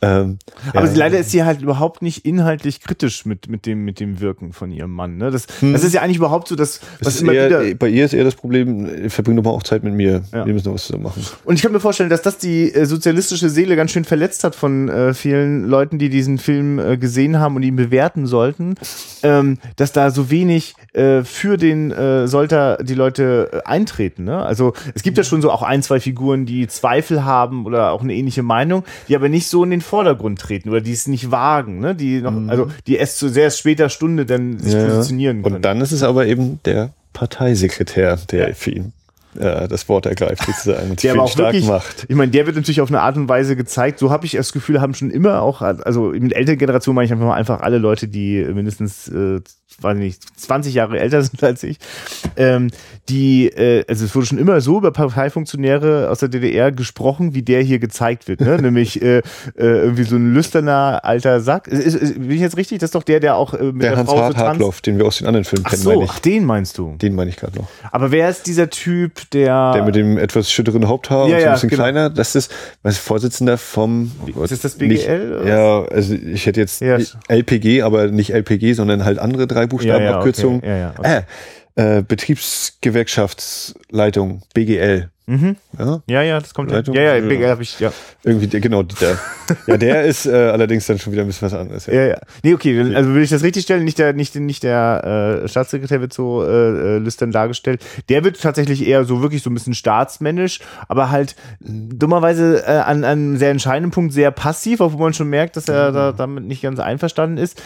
Ähm, 0.00 0.38
aber 0.72 0.86
ja. 0.86 0.92
leider 0.94 1.18
ist 1.18 1.30
sie 1.30 1.42
halt 1.42 1.60
überhaupt 1.60 2.02
nicht 2.02 2.24
inhaltlich 2.24 2.80
kritisch 2.80 3.26
mit, 3.26 3.48
mit, 3.48 3.66
dem, 3.66 3.84
mit 3.84 3.98
dem 3.98 4.20
Wirken 4.20 4.52
von 4.52 4.70
ihrem 4.70 4.92
Mann. 4.92 5.16
Ne? 5.16 5.30
Das, 5.30 5.46
hm. 5.60 5.72
das 5.72 5.82
ist 5.82 5.92
ja 5.92 6.02
eigentlich 6.02 6.18
überhaupt 6.18 6.46
so, 6.48 6.54
dass 6.54 6.80
was 7.00 7.20
immer 7.20 7.32
eher, 7.32 7.64
wieder. 7.64 7.74
Bei 7.74 7.88
ihr 7.88 8.04
ist 8.04 8.14
eher 8.14 8.24
das 8.24 8.36
Problem, 8.36 9.10
verbring 9.10 9.36
doch 9.36 9.42
mal 9.42 9.50
auch 9.50 9.62
Zeit 9.64 9.82
mit 9.82 9.94
mir. 9.94 10.22
Ja. 10.32 10.46
Wir 10.46 10.54
müssen 10.54 10.68
noch 10.68 10.74
was 10.74 10.86
zusammen 10.86 11.04
machen. 11.04 11.26
Und 11.44 11.56
ich 11.56 11.62
kann 11.62 11.72
mir 11.72 11.80
vorstellen, 11.80 12.10
dass 12.10 12.22
das 12.22 12.38
die 12.38 12.72
äh, 12.72 12.86
sozialistische 12.86 13.48
Seele 13.48 13.74
ganz 13.74 13.90
schön 13.90 14.04
verletzt 14.04 14.44
hat 14.44 14.54
von 14.54 14.88
äh, 14.88 15.14
vielen 15.14 15.64
Leuten, 15.64 15.98
die 15.98 16.10
diesen 16.10 16.38
Film 16.38 16.78
äh, 16.78 16.96
gesehen 16.96 17.40
haben 17.40 17.56
und 17.56 17.64
ihn 17.64 17.76
bewerten 17.76 18.26
sollten, 18.26 18.76
ähm, 19.24 19.58
dass 19.76 19.90
da 19.92 20.10
so 20.10 20.30
wenig 20.30 20.74
äh, 20.92 21.24
für 21.24 21.56
den 21.56 21.90
äh, 21.90 22.28
Solter 22.28 22.78
die 22.82 22.94
Leute 22.94 23.50
äh, 23.52 23.68
eintreten. 23.68 24.24
Ne? 24.24 24.38
Also 24.42 24.74
es 24.94 25.02
gibt 25.02 25.18
ja 25.18 25.24
schon 25.24 25.42
so 25.42 25.50
auch 25.50 25.62
ein, 25.62 25.82
zwei 25.82 25.98
Figuren, 25.98 26.46
die 26.46 26.68
Zweifel 26.68 27.24
haben 27.24 27.66
oder 27.66 27.90
auch 27.90 28.02
eine 28.02 28.14
ähnliche 28.14 28.42
Meinung, 28.42 28.84
die 29.08 29.16
aber 29.16 29.28
nicht 29.28 29.48
so 29.48 29.64
in 29.64 29.70
den 29.70 29.80
Vordergrund 29.88 30.38
treten 30.38 30.68
oder 30.68 30.80
die 30.80 30.92
es 30.92 31.08
nicht 31.08 31.30
wagen, 31.30 31.80
ne? 31.80 31.94
die 31.94 32.20
noch, 32.20 32.32
mhm. 32.32 32.50
also 32.50 32.70
die 32.86 32.96
erst 32.96 33.18
zu 33.18 33.28
sehr 33.28 33.50
später 33.50 33.88
Stunde 33.88 34.26
dann 34.26 34.58
sich 34.58 34.74
ja. 34.74 34.84
positionieren 34.84 35.42
können. 35.42 35.56
Und 35.56 35.64
dann 35.64 35.80
ist 35.80 35.92
es 35.92 36.02
aber 36.02 36.26
eben 36.26 36.60
der 36.64 36.90
Parteisekretär, 37.12 38.18
der 38.30 38.48
ja. 38.48 38.54
für 38.54 38.70
ihn 38.70 38.92
äh, 39.38 39.68
das 39.68 39.88
Wort 39.88 40.06
ergreift 40.06 40.44
sozusagen 40.44 40.90
und 40.90 41.02
der 41.02 41.12
aber 41.12 41.22
auch 41.22 41.30
stark 41.30 41.52
wirklich, 41.52 41.66
macht. 41.66 42.06
Ich 42.08 42.16
meine, 42.16 42.30
der 42.30 42.46
wird 42.46 42.56
natürlich 42.56 42.80
auf 42.80 42.90
eine 42.90 43.00
Art 43.00 43.16
und 43.16 43.28
Weise 43.28 43.56
gezeigt. 43.56 43.98
So 43.98 44.10
habe 44.10 44.26
ich 44.26 44.32
das 44.32 44.52
Gefühl, 44.52 44.80
haben 44.80 44.94
schon 44.94 45.10
immer 45.10 45.42
auch, 45.42 45.62
also 45.62 46.10
mit 46.10 46.32
älteren 46.32 46.58
Generationen 46.58 46.94
meine 46.96 47.06
ich 47.06 47.12
einfach 47.12 47.26
mal 47.26 47.34
einfach 47.34 47.60
alle 47.60 47.78
Leute, 47.78 48.08
die 48.08 48.44
mindestens 48.44 49.08
äh, 49.08 49.40
weiß 49.80 49.96
nicht, 49.96 50.22
20 50.38 50.74
Jahre 50.74 50.98
älter 50.98 51.22
sind 51.22 51.42
als 51.42 51.62
ich, 51.62 51.78
ähm, 52.36 52.70
die, 53.08 53.48
äh, 53.48 53.84
also 53.88 54.04
es 54.04 54.14
wurde 54.14 54.26
schon 54.26 54.38
immer 54.38 54.60
so 54.60 54.78
über 54.78 54.90
Parteifunktionäre 54.90 56.10
aus 56.10 56.18
der 56.18 56.28
DDR 56.28 56.72
gesprochen, 56.72 57.34
wie 57.34 57.42
der 57.42 57.62
hier 57.62 57.78
gezeigt 57.78 58.28
wird, 58.28 58.40
ne? 58.40 58.58
nämlich 58.62 59.00
äh, 59.02 59.18
äh, 59.18 59.22
irgendwie 59.56 60.02
so 60.02 60.16
ein 60.16 60.34
lüsterner 60.34 61.00
alter 61.04 61.40
Sack. 61.40 61.68
Ist, 61.68 61.94
ist, 61.94 62.14
bin 62.14 62.30
ich 62.30 62.40
jetzt 62.40 62.56
richtig? 62.56 62.78
Das 62.78 62.88
ist 62.88 62.94
doch 62.94 63.02
der, 63.02 63.20
der 63.20 63.36
auch 63.36 63.54
äh, 63.54 63.64
mit 63.64 63.82
der, 63.82 63.90
der 63.90 63.98
Hans 63.98 64.10
Frau 64.10 64.20
Hart 64.20 64.34
so 64.34 64.38
Hartloff, 64.38 64.80
den 64.80 64.98
wir 64.98 65.06
aus 65.06 65.18
den 65.18 65.26
anderen 65.26 65.44
Filmen 65.44 65.64
ach 65.66 65.70
kennen. 65.70 65.82
So, 65.82 66.04
ach, 66.06 66.18
den 66.18 66.44
meinst 66.44 66.78
du? 66.78 66.96
Den 67.00 67.14
meine 67.14 67.30
ich 67.30 67.36
gerade 67.36 67.56
noch. 67.56 67.68
Aber 67.90 68.10
wer 68.10 68.28
ist 68.28 68.46
dieser 68.46 68.70
Typ, 68.70 69.30
der... 69.30 69.72
Der 69.72 69.84
mit 69.84 69.94
dem 69.94 70.18
etwas 70.18 70.50
schütteren 70.50 70.88
Haupthaar 70.88 71.28
ja, 71.28 71.36
und 71.36 71.40
so 71.40 71.46
ein 71.46 71.52
bisschen 71.54 71.68
genau. 71.70 71.82
kleiner, 71.82 72.10
das 72.10 72.34
ist, 72.34 72.52
was 72.82 72.98
Vorsitzender 72.98 73.58
vom... 73.58 74.12
Ist 74.42 74.52
das 74.52 74.60
das 74.60 74.74
BGL? 74.76 74.88
Nicht, 74.88 75.48
ja, 75.48 75.84
also 75.84 76.14
ich 76.14 76.46
hätte 76.46 76.60
jetzt 76.60 76.80
ja. 76.80 76.98
LPG, 77.28 77.82
aber 77.82 78.08
nicht 78.08 78.30
LPG, 78.30 78.74
sondern 78.74 79.04
halt 79.04 79.18
andere 79.18 79.46
drei 79.46 79.57
Buchstaben, 79.66 80.04
ja, 80.04 80.10
ja, 80.10 80.18
Abkürzungen. 80.18 80.58
Okay. 80.58 80.68
Ja, 80.68 80.76
ja, 80.76 80.94
okay. 80.96 81.18
äh, 81.18 81.22
äh, 81.98 82.02
Betriebsgewerkschaftsleitung, 82.02 84.42
BGL. 84.52 85.10
Mhm. 85.26 85.56
Ja? 85.78 86.02
ja, 86.08 86.22
ja, 86.22 86.40
das 86.40 86.54
kommt. 86.54 86.70
Leitung, 86.70 86.94
ja, 86.94 87.14
ja, 87.14 87.20
BGL 87.20 87.50
habe 87.50 87.62
ich, 87.62 87.78
ja. 87.78 87.92
Irgendwie, 88.24 88.48
genau, 88.48 88.82
der. 88.82 89.18
ja, 89.66 89.76
der 89.76 90.04
ist 90.04 90.24
äh, 90.24 90.32
allerdings 90.32 90.86
dann 90.86 90.98
schon 90.98 91.12
wieder 91.12 91.20
ein 91.22 91.28
bisschen 91.28 91.46
was 91.46 91.54
anderes. 91.54 91.84
Ja, 91.86 91.92
ja. 91.92 92.06
ja. 92.06 92.18
Nee, 92.42 92.54
okay, 92.54 92.96
also 92.96 93.14
will 93.14 93.22
ich 93.22 93.28
das 93.28 93.42
richtig 93.42 93.64
stellen? 93.64 93.84
Nicht 93.84 93.98
der, 93.98 94.14
nicht, 94.14 94.34
nicht 94.36 94.62
der 94.62 95.42
äh, 95.44 95.48
Staatssekretär 95.48 96.00
wird 96.00 96.14
so 96.14 96.42
äh, 96.42 96.96
lüstern 96.96 97.30
dargestellt. 97.30 97.84
Der 98.08 98.24
wird 98.24 98.40
tatsächlich 98.40 98.84
eher 98.84 99.04
so 99.04 99.20
wirklich 99.20 99.42
so 99.42 99.50
ein 99.50 99.54
bisschen 99.54 99.74
staatsmännisch, 99.74 100.60
aber 100.88 101.10
halt 101.10 101.36
dummerweise 101.60 102.64
äh, 102.66 102.70
an, 102.70 103.04
an 103.04 103.04
einem 103.04 103.36
sehr 103.36 103.50
entscheidenden 103.50 103.92
Punkt 103.92 104.14
sehr 104.14 104.30
passiv, 104.30 104.80
obwohl 104.80 105.00
man 105.00 105.14
schon 105.14 105.28
merkt, 105.28 105.56
dass 105.56 105.68
er 105.68 105.90
mhm. 105.90 105.94
da 105.94 106.12
damit 106.12 106.44
nicht 106.44 106.62
ganz 106.62 106.80
einverstanden 106.80 107.36
ist 107.36 107.62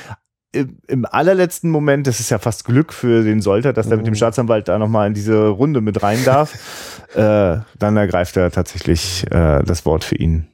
im, 0.52 0.78
im 0.86 1.04
allerletzten 1.04 1.70
Moment, 1.70 2.06
das 2.06 2.20
ist 2.20 2.30
ja 2.30 2.38
fast 2.38 2.64
Glück 2.64 2.92
für 2.92 3.24
den 3.24 3.40
Solter, 3.40 3.72
dass 3.72 3.86
er 3.88 3.96
mit 3.96 4.06
dem 4.06 4.12
mhm. 4.12 4.16
Staatsanwalt 4.16 4.68
da 4.68 4.78
nochmal 4.78 5.08
in 5.08 5.14
diese 5.14 5.48
Runde 5.48 5.80
mit 5.80 6.02
rein 6.02 6.24
darf, 6.24 6.54
äh, 7.14 7.58
dann 7.78 7.96
ergreift 7.96 8.36
er 8.36 8.50
tatsächlich 8.50 9.24
äh, 9.30 9.62
das 9.62 9.84
Wort 9.84 10.04
für 10.04 10.16
ihn. 10.16 10.48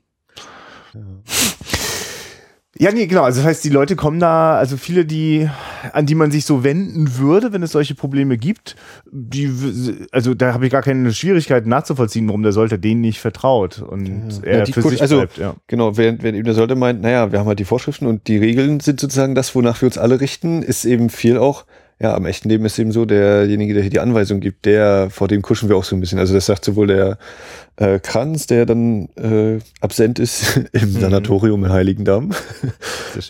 Ja. 0.94 1.00
Ja, 2.80 2.92
nee, 2.92 3.08
genau. 3.08 3.24
Also 3.24 3.40
das 3.40 3.48
heißt, 3.48 3.64
die 3.64 3.70
Leute 3.70 3.96
kommen 3.96 4.20
da, 4.20 4.56
also 4.56 4.76
viele, 4.76 5.04
die, 5.04 5.50
an 5.92 6.06
die 6.06 6.14
man 6.14 6.30
sich 6.30 6.44
so 6.44 6.64
wenden 6.64 7.18
würde, 7.18 7.52
wenn 7.52 7.62
es 7.62 7.72
solche 7.72 7.94
Probleme 7.94 8.38
gibt, 8.38 8.76
die, 9.10 9.50
also 10.12 10.34
da 10.34 10.54
habe 10.54 10.66
ich 10.66 10.72
gar 10.72 10.82
keine 10.82 11.12
Schwierigkeiten 11.12 11.68
nachzuvollziehen, 11.68 12.26
warum 12.28 12.42
der 12.42 12.52
Sollte 12.52 12.78
denen 12.78 13.00
nicht 13.00 13.20
vertraut 13.20 13.80
und 13.80 14.06
ja. 14.06 14.42
er 14.42 14.58
ja, 14.58 14.66
für 14.66 14.82
sich 14.82 15.00
also, 15.00 15.16
bleibt. 15.16 15.38
Ja. 15.38 15.54
Genau, 15.66 15.96
während, 15.96 16.22
während 16.22 16.36
eben 16.36 16.46
der 16.46 16.54
Sollte 16.54 16.74
meint, 16.74 17.00
naja, 17.00 17.32
wir 17.32 17.38
haben 17.38 17.46
halt 17.46 17.58
die 17.58 17.64
Vorschriften 17.64 18.06
und 18.06 18.28
die 18.28 18.38
Regeln 18.38 18.80
sind 18.80 19.00
sozusagen 19.00 19.34
das, 19.34 19.54
wonach 19.54 19.80
wir 19.80 19.86
uns 19.86 19.98
alle 19.98 20.20
richten, 20.20 20.62
ist 20.62 20.84
eben 20.84 21.10
viel 21.10 21.38
auch, 21.38 21.64
ja, 22.00 22.14
am 22.14 22.26
echten 22.26 22.48
Leben 22.48 22.64
ist 22.64 22.78
eben 22.78 22.92
so, 22.92 23.04
derjenige, 23.04 23.74
der 23.74 23.82
hier 23.82 23.90
die 23.90 24.00
Anweisung 24.00 24.38
gibt, 24.38 24.66
der, 24.66 25.08
vor 25.10 25.26
dem 25.26 25.42
kuschen 25.42 25.68
wir 25.68 25.76
auch 25.76 25.84
so 25.84 25.96
ein 25.96 26.00
bisschen. 26.00 26.20
Also 26.20 26.32
das 26.32 26.46
sagt 26.46 26.64
sowohl 26.64 26.86
der 26.86 27.18
äh, 27.76 27.98
Kranz, 27.98 28.46
der 28.46 28.66
dann 28.66 29.08
äh, 29.16 29.58
absent 29.80 30.20
ist 30.20 30.56
im 30.72 30.92
mhm. 30.92 31.00
Sanatorium 31.00 31.64
in 31.64 31.72
Heiligendamm. 31.72 32.30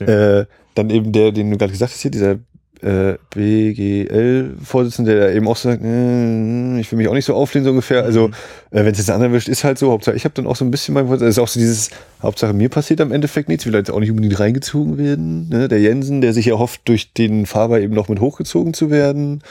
äh, 0.01 0.45
dann 0.79 0.91
eben 0.91 1.13
der, 1.13 1.33
den 1.33 1.51
du 1.51 1.59
gerade 1.59 1.73
gesagt 1.73 1.93
hast 1.93 2.01
hier, 2.01 2.11
dieser 2.11 2.39
äh, 2.81 3.17
BGL-Vorsitzende, 3.35 5.15
der 5.17 5.35
eben 5.35 5.49
auch 5.49 5.57
sagt, 5.57 5.83
äh, 5.83 6.79
ich 6.79 6.91
will 6.93 6.99
mich 6.99 7.09
auch 7.09 7.15
nicht 7.15 7.25
so 7.25 7.35
auflehnen, 7.35 7.65
so 7.65 7.71
ungefähr. 7.71 8.05
Also, 8.05 8.29
mhm. 8.29 8.35
äh, 8.71 8.85
wenn 8.85 8.93
es 8.93 8.99
jetzt 8.99 9.09
der 9.09 9.17
andere 9.17 9.33
wischt, 9.33 9.49
ist 9.49 9.65
halt 9.65 9.79
so. 9.79 9.91
Hauptsache, 9.91 10.17
ich 10.17 10.25
habe 10.25 10.35
dann 10.35 10.47
auch 10.47 10.57
so 10.57 10.65
ein 10.65 10.71
bisschen 10.71 10.95
mein, 10.95 11.09
das 11.09 11.23
ist 11.23 11.39
auch 11.39 11.49
so 11.49 11.59
dieses, 11.59 11.91
Hauptsache 12.23 12.53
mir 12.53 12.69
passiert 12.69 13.01
am 13.01 13.13
Endeffekt 13.13 13.49
nichts, 13.49 13.67
will 13.67 13.75
jetzt 13.75 13.91
auch 13.91 14.01
nicht 14.01 14.11
unbedingt 14.11 14.39
reingezogen 14.39 14.99
werden. 14.99 15.49
Ne? 15.49 15.69
Der 15.69 15.81
Jensen, 15.81 16.21
der 16.21 16.33
sich 16.33 16.47
erhofft, 16.49 16.83
durch 16.85 17.13
den 17.13 17.47
Faber 17.47 17.81
eben 17.81 17.95
noch 17.95 18.09
mit 18.09 18.21
hochgezogen 18.21 18.75
zu 18.75 18.91
werden. 18.91 19.43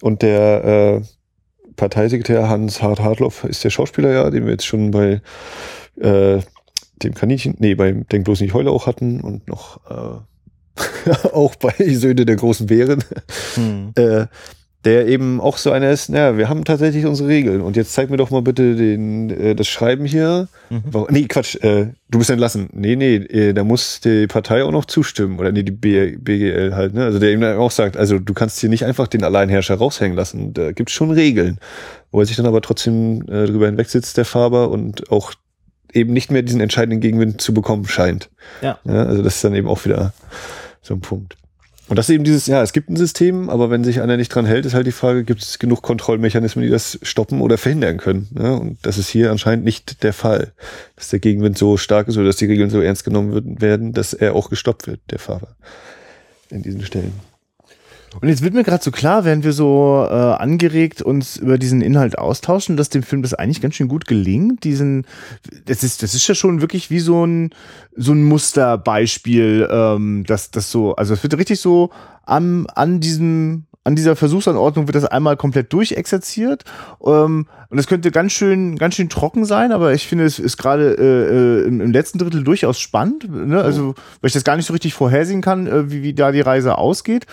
Und 0.00 0.22
der 0.22 0.64
äh, 0.64 1.00
Parteisekretär 1.76 2.48
Hans 2.48 2.82
Hart 2.82 3.00
Hartloff 3.00 3.44
ist 3.44 3.64
der 3.64 3.70
Schauspieler 3.70 4.12
ja, 4.12 4.30
den 4.30 4.44
wir 4.44 4.52
jetzt 4.52 4.66
schon 4.66 4.90
bei 4.90 5.20
äh, 6.00 6.40
dem 7.02 7.14
Kaninchen, 7.14 7.56
nee, 7.58 7.74
beim 7.74 8.06
Denk 8.08 8.24
bloß 8.24 8.40
nicht 8.40 8.54
Heule 8.54 8.70
auch 8.70 8.86
hatten 8.86 9.20
und 9.20 9.48
noch 9.48 9.80
äh, 9.90 10.20
auch 11.32 11.54
bei 11.56 11.74
Söhne 11.94 12.26
der 12.26 12.36
großen 12.36 12.66
Bären, 12.66 13.04
hm. 13.54 13.92
äh, 13.96 14.26
der 14.84 15.06
eben 15.06 15.40
auch 15.40 15.56
so 15.56 15.70
einer 15.70 15.90
ist, 15.90 16.10
naja, 16.10 16.36
wir 16.36 16.48
haben 16.48 16.64
tatsächlich 16.64 17.06
unsere 17.06 17.28
Regeln 17.28 17.62
und 17.62 17.74
jetzt 17.76 17.94
zeig 17.94 18.10
mir 18.10 18.18
doch 18.18 18.30
mal 18.30 18.42
bitte 18.42 18.74
den, 18.74 19.30
äh, 19.30 19.54
das 19.54 19.66
Schreiben 19.66 20.04
hier. 20.04 20.48
Mhm. 20.68 21.06
Nee, 21.08 21.24
Quatsch, 21.24 21.56
äh, 21.62 21.86
du 22.10 22.18
bist 22.18 22.28
entlassen. 22.28 22.68
Nee, 22.72 22.96
nee, 22.96 23.16
äh, 23.16 23.54
da 23.54 23.64
muss 23.64 24.00
die 24.00 24.26
Partei 24.26 24.62
auch 24.62 24.72
noch 24.72 24.84
zustimmen 24.84 25.38
oder 25.38 25.52
nee, 25.52 25.62
die 25.62 25.72
B 25.72 26.16
BGL 26.18 26.74
halt, 26.74 26.92
ne? 26.92 27.04
Also 27.04 27.18
der 27.18 27.30
eben 27.30 27.42
auch 27.44 27.70
sagt, 27.70 27.96
also 27.96 28.18
du 28.18 28.34
kannst 28.34 28.60
hier 28.60 28.68
nicht 28.68 28.84
einfach 28.84 29.08
den 29.08 29.24
Alleinherrscher 29.24 29.76
raushängen 29.76 30.16
lassen. 30.16 30.52
Da 30.52 30.72
gibt's 30.72 30.92
schon 30.92 31.10
Regeln. 31.10 31.58
Wo 32.10 32.20
er 32.20 32.26
sich 32.26 32.36
dann 32.36 32.46
aber 32.46 32.60
trotzdem 32.60 33.22
äh, 33.22 33.46
drüber 33.46 33.66
hinwegsitzt, 33.66 34.18
der 34.18 34.26
Faber, 34.26 34.70
und 34.70 35.10
auch 35.10 35.32
eben 35.94 36.12
nicht 36.12 36.30
mehr 36.30 36.42
diesen 36.42 36.60
entscheidenden 36.60 37.00
Gegenwind 37.00 37.40
zu 37.40 37.54
bekommen 37.54 37.86
scheint. 37.86 38.28
Ja. 38.60 38.78
ja 38.84 39.04
also 39.04 39.22
das 39.22 39.36
ist 39.36 39.44
dann 39.44 39.54
eben 39.54 39.68
auch 39.68 39.84
wieder 39.84 40.12
so 40.84 40.94
ein 40.94 41.00
Punkt. 41.00 41.36
Und 41.86 41.98
das 41.98 42.08
ist 42.08 42.14
eben 42.14 42.24
dieses, 42.24 42.46
ja, 42.46 42.62
es 42.62 42.72
gibt 42.72 42.88
ein 42.88 42.96
System, 42.96 43.50
aber 43.50 43.68
wenn 43.68 43.84
sich 43.84 44.00
einer 44.00 44.16
nicht 44.16 44.30
dran 44.30 44.46
hält, 44.46 44.64
ist 44.64 44.72
halt 44.72 44.86
die 44.86 44.92
Frage, 44.92 45.22
gibt 45.22 45.42
es 45.42 45.58
genug 45.58 45.82
Kontrollmechanismen, 45.82 46.64
die 46.64 46.70
das 46.70 46.98
stoppen 47.02 47.42
oder 47.42 47.58
verhindern 47.58 47.98
können? 47.98 48.28
Ne? 48.32 48.58
Und 48.58 48.78
das 48.82 48.96
ist 48.96 49.08
hier 49.08 49.30
anscheinend 49.30 49.66
nicht 49.66 50.02
der 50.02 50.14
Fall. 50.14 50.52
Dass 50.96 51.10
der 51.10 51.18
Gegenwind 51.18 51.58
so 51.58 51.76
stark 51.76 52.08
ist 52.08 52.16
oder 52.16 52.26
dass 52.26 52.36
die 52.36 52.46
Regeln 52.46 52.70
so 52.70 52.80
ernst 52.80 53.04
genommen 53.04 53.60
werden, 53.60 53.92
dass 53.92 54.14
er 54.14 54.34
auch 54.34 54.48
gestoppt 54.48 54.86
wird, 54.86 55.00
der 55.10 55.18
Fahrer. 55.18 55.56
In 56.48 56.62
diesen 56.62 56.82
Stellen. 56.82 57.12
Und 58.20 58.28
jetzt 58.28 58.42
wird 58.42 58.54
mir 58.54 58.64
gerade 58.64 58.82
so 58.82 58.90
klar, 58.90 59.24
während 59.24 59.44
wir 59.44 59.52
so 59.52 60.06
äh, 60.08 60.14
angeregt 60.14 61.02
uns 61.02 61.36
über 61.36 61.58
diesen 61.58 61.80
Inhalt 61.80 62.18
austauschen, 62.18 62.76
dass 62.76 62.88
dem 62.88 63.02
Film 63.02 63.22
das 63.22 63.34
eigentlich 63.34 63.60
ganz 63.60 63.74
schön 63.74 63.88
gut 63.88 64.06
gelingt. 64.06 64.64
Diesen, 64.64 65.06
das 65.66 65.82
ist, 65.82 66.02
das 66.02 66.14
ist 66.14 66.26
ja 66.26 66.34
schon 66.34 66.60
wirklich 66.60 66.90
wie 66.90 67.00
so 67.00 67.26
ein 67.26 67.50
so 67.96 68.12
ein 68.12 68.24
Musterbeispiel, 68.24 69.68
ähm, 69.70 70.24
dass 70.26 70.50
das 70.50 70.70
so, 70.70 70.96
also 70.96 71.14
es 71.14 71.22
wird 71.22 71.36
richtig 71.38 71.60
so 71.60 71.90
am 72.24 72.66
an 72.74 73.00
diesem 73.00 73.66
an 73.84 73.96
dieser 73.96 74.16
Versuchsanordnung 74.16 74.88
wird 74.88 74.96
das 74.96 75.04
einmal 75.04 75.36
komplett 75.36 75.72
durchexerziert. 75.72 76.64
Ähm, 77.04 77.46
und 77.68 77.78
es 77.78 77.86
könnte 77.86 78.10
ganz 78.10 78.32
schön, 78.32 78.76
ganz 78.76 78.94
schön 78.94 79.10
trocken 79.10 79.44
sein, 79.44 79.72
aber 79.72 79.92
ich 79.92 80.06
finde, 80.06 80.24
es 80.24 80.38
ist 80.38 80.56
gerade 80.56 80.94
äh, 80.94 81.64
äh 81.64 81.66
im, 81.66 81.80
im, 81.80 81.92
letzten 81.92 82.18
Drittel 82.18 82.42
durchaus 82.44 82.80
spannend. 82.80 83.30
Ne? 83.30 83.60
Also, 83.60 83.94
weil 84.20 84.28
ich 84.28 84.32
das 84.32 84.44
gar 84.44 84.56
nicht 84.56 84.66
so 84.66 84.72
richtig 84.72 84.94
vorhersehen 84.94 85.42
kann, 85.42 85.66
äh, 85.66 85.90
wie, 85.90 86.02
wie 86.02 86.14
da 86.14 86.32
die 86.32 86.40
Reise 86.40 86.78
ausgeht. 86.78 87.26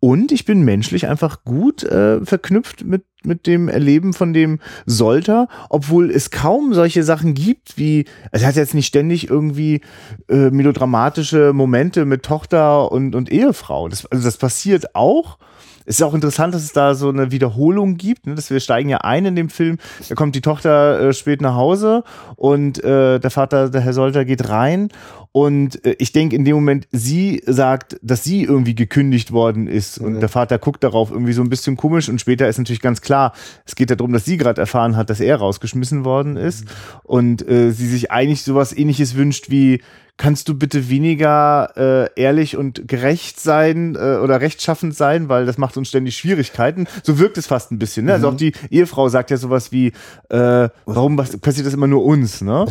Und 0.00 0.32
ich 0.32 0.44
bin 0.44 0.62
menschlich 0.62 1.06
einfach 1.06 1.44
gut 1.44 1.84
äh, 1.84 2.24
verknüpft 2.24 2.84
mit 2.84 3.04
mit 3.26 3.46
dem 3.46 3.68
Erleben 3.68 4.12
von 4.12 4.32
dem 4.32 4.60
Solter, 4.86 5.48
obwohl 5.70 6.10
es 6.10 6.30
kaum 6.30 6.74
solche 6.74 7.02
Sachen 7.02 7.34
gibt, 7.34 7.78
wie, 7.78 8.04
es 8.32 8.44
hat 8.44 8.56
jetzt 8.56 8.74
nicht 8.74 8.86
ständig 8.86 9.30
irgendwie 9.30 9.80
äh, 10.28 10.50
melodramatische 10.50 11.52
Momente 11.52 12.04
mit 12.04 12.22
Tochter 12.22 12.90
und, 12.92 13.14
und 13.14 13.30
Ehefrau. 13.30 13.88
Das, 13.88 14.06
also 14.06 14.24
das 14.24 14.36
passiert 14.36 14.94
auch, 14.94 15.38
es 15.86 15.96
ist 15.96 16.02
auch 16.02 16.14
interessant, 16.14 16.54
dass 16.54 16.62
es 16.62 16.72
da 16.72 16.94
so 16.94 17.10
eine 17.10 17.30
Wiederholung 17.30 17.96
gibt. 17.96 18.26
Ne? 18.26 18.34
Dass 18.34 18.50
wir 18.50 18.60
steigen 18.60 18.88
ja 18.88 18.98
ein 18.98 19.26
in 19.26 19.36
dem 19.36 19.50
Film. 19.50 19.78
Da 20.08 20.14
kommt 20.14 20.34
die 20.34 20.40
Tochter 20.40 21.00
äh, 21.00 21.12
spät 21.12 21.40
nach 21.40 21.54
Hause 21.54 22.04
und 22.36 22.82
äh, 22.82 23.18
der 23.18 23.30
Vater, 23.30 23.68
der 23.68 23.82
Herr 23.82 23.92
Solter, 23.92 24.24
geht 24.24 24.48
rein 24.48 24.88
Und 25.36 25.84
äh, 25.84 25.96
ich 25.98 26.12
denke 26.12 26.36
in 26.36 26.44
dem 26.44 26.54
Moment, 26.54 26.86
sie 26.92 27.42
sagt, 27.44 27.96
dass 28.02 28.22
sie 28.22 28.44
irgendwie 28.44 28.76
gekündigt 28.76 29.32
worden 29.32 29.66
ist. 29.66 29.98
Und 29.98 30.14
Mhm. 30.14 30.20
der 30.20 30.28
Vater 30.28 30.60
guckt 30.60 30.84
darauf 30.84 31.10
irgendwie 31.10 31.32
so 31.32 31.42
ein 31.42 31.48
bisschen 31.48 31.76
komisch. 31.76 32.08
Und 32.08 32.20
später 32.20 32.48
ist 32.48 32.58
natürlich 32.58 32.80
ganz 32.80 33.00
klar, 33.00 33.32
es 33.66 33.74
geht 33.74 33.90
darum, 33.90 34.12
dass 34.12 34.24
sie 34.24 34.36
gerade 34.36 34.60
erfahren 34.60 34.96
hat, 34.96 35.10
dass 35.10 35.18
er 35.18 35.36
rausgeschmissen 35.38 36.04
worden 36.04 36.36
ist. 36.36 36.66
Und 37.02 37.46
äh, 37.48 37.72
sie 37.72 37.88
sich 37.88 38.12
eigentlich 38.12 38.44
sowas 38.44 38.72
ähnliches 38.72 39.16
wünscht 39.16 39.50
wie, 39.50 39.80
kannst 40.16 40.48
du 40.48 40.54
bitte 40.54 40.88
weniger 40.88 41.72
äh, 41.76 42.20
ehrlich 42.20 42.56
und 42.56 42.86
gerecht 42.86 43.40
sein 43.40 43.96
äh, 43.96 44.16
oder 44.16 44.40
rechtschaffend 44.40 44.94
sein, 44.94 45.28
weil 45.28 45.44
das 45.44 45.58
macht 45.58 45.76
uns 45.76 45.88
ständig 45.88 46.16
Schwierigkeiten. 46.16 46.86
So 47.02 47.18
wirkt 47.18 47.36
es 47.36 47.48
fast 47.48 47.72
ein 47.72 47.78
bisschen. 47.78 48.06
Ne? 48.06 48.12
Also 48.12 48.28
auch 48.28 48.36
die 48.36 48.52
Ehefrau 48.70 49.08
sagt 49.08 49.30
ja 49.30 49.36
sowas 49.36 49.72
wie, 49.72 49.88
äh, 50.28 50.68
warum 50.86 51.18
was, 51.18 51.36
passiert 51.38 51.66
das 51.66 51.74
immer 51.74 51.88
nur 51.88 52.04
uns? 52.04 52.42
Ne? 52.42 52.66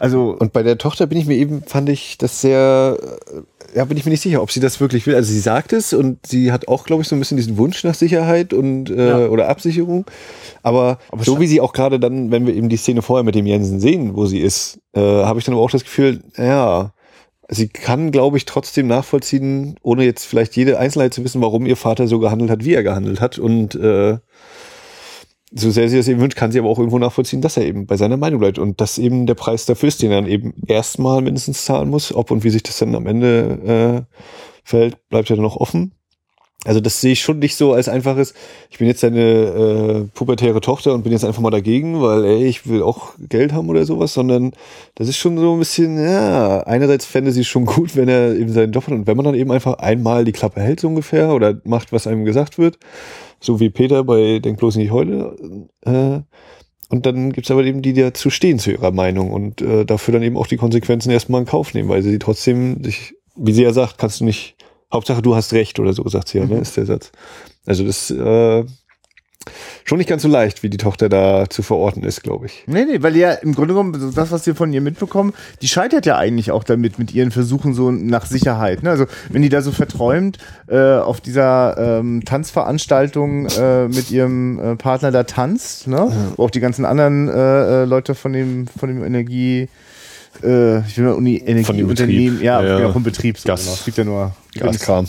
Also 0.00 0.36
Und 0.38 0.52
bei 0.52 0.62
der 0.62 0.76
Tochter 0.78 1.06
bin 1.06 1.18
ich 1.18 1.26
mir 1.26 1.36
eben, 1.36 1.62
fand 1.62 1.88
ich 1.88 2.18
das 2.18 2.40
sehr, 2.40 2.98
äh, 3.00 3.57
ja, 3.74 3.84
bin 3.84 3.96
ich 3.96 4.04
mir 4.04 4.10
nicht 4.10 4.22
sicher, 4.22 4.42
ob 4.42 4.50
sie 4.50 4.60
das 4.60 4.80
wirklich 4.80 5.06
will. 5.06 5.14
Also 5.14 5.30
sie 5.32 5.40
sagt 5.40 5.72
es 5.72 5.92
und 5.92 6.26
sie 6.26 6.52
hat 6.52 6.68
auch, 6.68 6.84
glaube 6.84 7.02
ich, 7.02 7.08
so 7.08 7.14
ein 7.16 7.18
bisschen 7.18 7.36
diesen 7.36 7.58
Wunsch 7.58 7.84
nach 7.84 7.94
Sicherheit 7.94 8.52
und 8.52 8.90
äh, 8.90 9.08
Ja. 9.08 9.28
oder 9.28 9.48
Absicherung. 9.48 10.04
Aber, 10.62 10.98
Aber 11.10 11.24
so 11.24 11.38
wie 11.40 11.46
sie 11.46 11.60
auch 11.60 11.72
gerade 11.72 12.00
dann, 12.00 12.30
wenn 12.30 12.46
wir 12.46 12.54
eben 12.54 12.68
die 12.68 12.76
Szene 12.76 13.02
vorher 13.02 13.24
mit 13.24 13.34
dem 13.34 13.46
Jensen 13.46 13.80
sehen, 13.80 14.16
wo 14.16 14.26
sie 14.26 14.38
ist, 14.40 14.78
äh, 14.94 15.00
habe 15.00 15.38
ich 15.38 15.44
dann 15.44 15.54
aber 15.54 15.62
auch 15.62 15.70
das 15.70 15.84
Gefühl, 15.84 16.22
ja, 16.36 16.92
sie 17.48 17.68
kann, 17.68 18.10
glaube 18.10 18.36
ich, 18.36 18.44
trotzdem 18.44 18.86
nachvollziehen, 18.88 19.76
ohne 19.82 20.04
jetzt 20.04 20.24
vielleicht 20.26 20.56
jede 20.56 20.78
Einzelheit 20.78 21.14
zu 21.14 21.24
wissen, 21.24 21.40
warum 21.40 21.64
ihr 21.66 21.76
Vater 21.76 22.06
so 22.06 22.18
gehandelt 22.18 22.50
hat, 22.50 22.64
wie 22.64 22.74
er 22.74 22.82
gehandelt 22.82 23.20
hat. 23.20 23.38
Und 23.38 23.74
äh, 23.74 24.18
so 25.54 25.70
sehr 25.70 25.88
sie 25.88 25.96
das 25.96 26.08
eben 26.08 26.20
wünscht, 26.20 26.36
kann 26.36 26.52
sie 26.52 26.58
aber 26.58 26.68
auch 26.68 26.78
irgendwo 26.78 26.98
nachvollziehen, 26.98 27.40
dass 27.40 27.56
er 27.56 27.64
eben 27.64 27.86
bei 27.86 27.96
seiner 27.96 28.16
Meinung 28.16 28.40
bleibt 28.40 28.58
und 28.58 28.80
dass 28.80 28.98
eben 28.98 29.26
der 29.26 29.34
Preis 29.34 29.64
dafür 29.64 29.88
ist, 29.88 30.02
den 30.02 30.10
er 30.10 30.20
dann 30.20 30.30
eben 30.30 30.54
erstmal 30.66 31.22
mindestens 31.22 31.64
zahlen 31.64 31.88
muss. 31.88 32.14
Ob 32.14 32.30
und 32.30 32.44
wie 32.44 32.50
sich 32.50 32.62
das 32.62 32.78
dann 32.78 32.94
am 32.94 33.06
Ende 33.06 34.06
äh, 34.08 34.18
fällt, 34.62 35.08
bleibt 35.08 35.30
ja 35.30 35.36
dann 35.36 35.44
noch 35.44 35.56
offen. 35.56 35.92
Also 36.64 36.80
das 36.80 37.00
sehe 37.00 37.12
ich 37.12 37.20
schon 37.22 37.38
nicht 37.38 37.54
so 37.54 37.72
als 37.72 37.88
einfaches, 37.88 38.34
ich 38.68 38.78
bin 38.78 38.88
jetzt 38.88 39.00
seine 39.00 39.20
äh, 39.20 40.04
pubertäre 40.12 40.60
Tochter 40.60 40.92
und 40.92 41.04
bin 41.04 41.12
jetzt 41.12 41.24
einfach 41.24 41.40
mal 41.40 41.50
dagegen, 41.50 42.02
weil 42.02 42.24
ey, 42.24 42.46
ich 42.46 42.68
will 42.68 42.82
auch 42.82 43.12
Geld 43.20 43.52
haben 43.52 43.68
oder 43.68 43.86
sowas, 43.86 44.12
sondern 44.12 44.50
das 44.96 45.08
ist 45.08 45.18
schon 45.18 45.38
so 45.38 45.52
ein 45.52 45.60
bisschen, 45.60 46.02
ja, 46.02 46.60
einerseits 46.62 47.06
fände 47.06 47.30
sie 47.30 47.42
es 47.42 47.46
schon 47.46 47.64
gut, 47.64 47.94
wenn 47.94 48.08
er 48.08 48.34
eben 48.34 48.52
seinen 48.52 48.72
Job 48.72 48.88
hat 48.88 48.92
und 48.92 49.06
wenn 49.06 49.16
man 49.16 49.24
dann 49.24 49.36
eben 49.36 49.52
einfach 49.52 49.74
einmal 49.74 50.24
die 50.24 50.32
Klappe 50.32 50.60
hält 50.60 50.80
so 50.80 50.88
ungefähr 50.88 51.32
oder 51.32 51.60
macht, 51.62 51.92
was 51.92 52.08
einem 52.08 52.24
gesagt 52.24 52.58
wird, 52.58 52.76
so 53.40 53.60
wie 53.60 53.70
Peter 53.70 54.04
bei 54.04 54.38
Denk 54.38 54.58
bloß 54.58 54.76
nicht 54.76 54.90
heute, 54.90 55.68
äh, 55.82 56.20
und 56.90 57.04
dann 57.04 57.32
gibt's 57.32 57.50
aber 57.50 57.64
eben 57.64 57.82
die, 57.82 57.92
die 57.92 58.00
dazu 58.00 58.30
stehen 58.30 58.58
zu 58.58 58.70
ihrer 58.70 58.92
Meinung 58.92 59.30
und 59.30 59.60
äh, 59.60 59.84
dafür 59.84 60.12
dann 60.12 60.22
eben 60.22 60.38
auch 60.38 60.46
die 60.46 60.56
Konsequenzen 60.56 61.10
erstmal 61.10 61.42
in 61.42 61.46
Kauf 61.46 61.74
nehmen, 61.74 61.88
weil 61.88 62.02
sie 62.02 62.18
trotzdem 62.18 62.82
sich, 62.82 63.14
wie 63.36 63.52
sie 63.52 63.62
ja 63.62 63.72
sagt, 63.72 63.98
kannst 63.98 64.20
du 64.20 64.24
nicht, 64.24 64.56
Hauptsache 64.92 65.20
du 65.20 65.34
hast 65.34 65.52
recht 65.52 65.78
oder 65.78 65.92
so, 65.92 66.08
sagt 66.08 66.28
sie 66.28 66.38
ja, 66.38 66.46
ne, 66.46 66.58
ist 66.58 66.78
der 66.78 66.86
Satz. 66.86 67.12
Also 67.66 67.84
das 67.84 68.10
äh, 68.10 68.64
schon 69.84 69.98
nicht 69.98 70.08
ganz 70.08 70.22
so 70.22 70.28
leicht, 70.28 70.62
wie 70.62 70.68
die 70.68 70.76
Tochter 70.76 71.08
da 71.08 71.48
zu 71.48 71.62
verorten 71.62 72.02
ist, 72.02 72.22
glaube 72.22 72.46
ich. 72.46 72.64
Nee, 72.66 72.84
nee, 72.84 73.02
weil 73.02 73.16
ja 73.16 73.32
im 73.32 73.54
Grunde 73.54 73.74
genommen, 73.74 74.12
das, 74.14 74.30
was 74.30 74.46
wir 74.46 74.54
von 74.54 74.72
ihr 74.72 74.80
mitbekommen, 74.80 75.32
die 75.62 75.68
scheitert 75.68 76.06
ja 76.06 76.16
eigentlich 76.16 76.50
auch 76.50 76.64
damit, 76.64 76.98
mit 76.98 77.14
ihren 77.14 77.30
Versuchen 77.30 77.72
so 77.74 77.90
nach 77.90 78.26
Sicherheit. 78.26 78.82
Ne? 78.82 78.90
Also 78.90 79.06
wenn 79.30 79.42
die 79.42 79.48
da 79.48 79.62
so 79.62 79.72
verträumt 79.72 80.38
äh, 80.68 80.96
auf 80.96 81.20
dieser 81.20 81.98
ähm, 81.98 82.22
Tanzveranstaltung 82.24 83.46
äh, 83.46 83.88
mit 83.88 84.10
ihrem 84.10 84.58
äh, 84.58 84.76
Partner 84.76 85.10
da 85.10 85.24
tanzt, 85.24 85.86
ne? 85.86 86.12
wo 86.36 86.44
auch 86.44 86.50
die 86.50 86.60
ganzen 86.60 86.84
anderen 86.84 87.28
äh, 87.28 87.82
äh, 87.82 87.84
Leute 87.84 88.14
von 88.14 88.32
dem, 88.32 88.66
von 88.66 88.88
dem 88.88 89.02
Energie, 89.02 89.68
äh, 90.42 90.80
ich 90.80 90.98
will 90.98 91.06
mal 91.06 91.14
Uni. 91.14 91.42
Energieunternehmen, 91.44 92.42
ja, 92.42 92.60
Ja, 92.60 92.68
ja. 92.68 92.76
genau, 92.78 92.92
vom 92.92 93.02
Betrieb. 93.02 93.38
So, 93.38 93.46
Gas. 93.48 93.62
genau. 93.62 93.74
Es 93.74 93.84
gibt 93.84 93.96
ja 93.98 94.04
nur 94.04 94.32
Gaskram. 94.58 95.06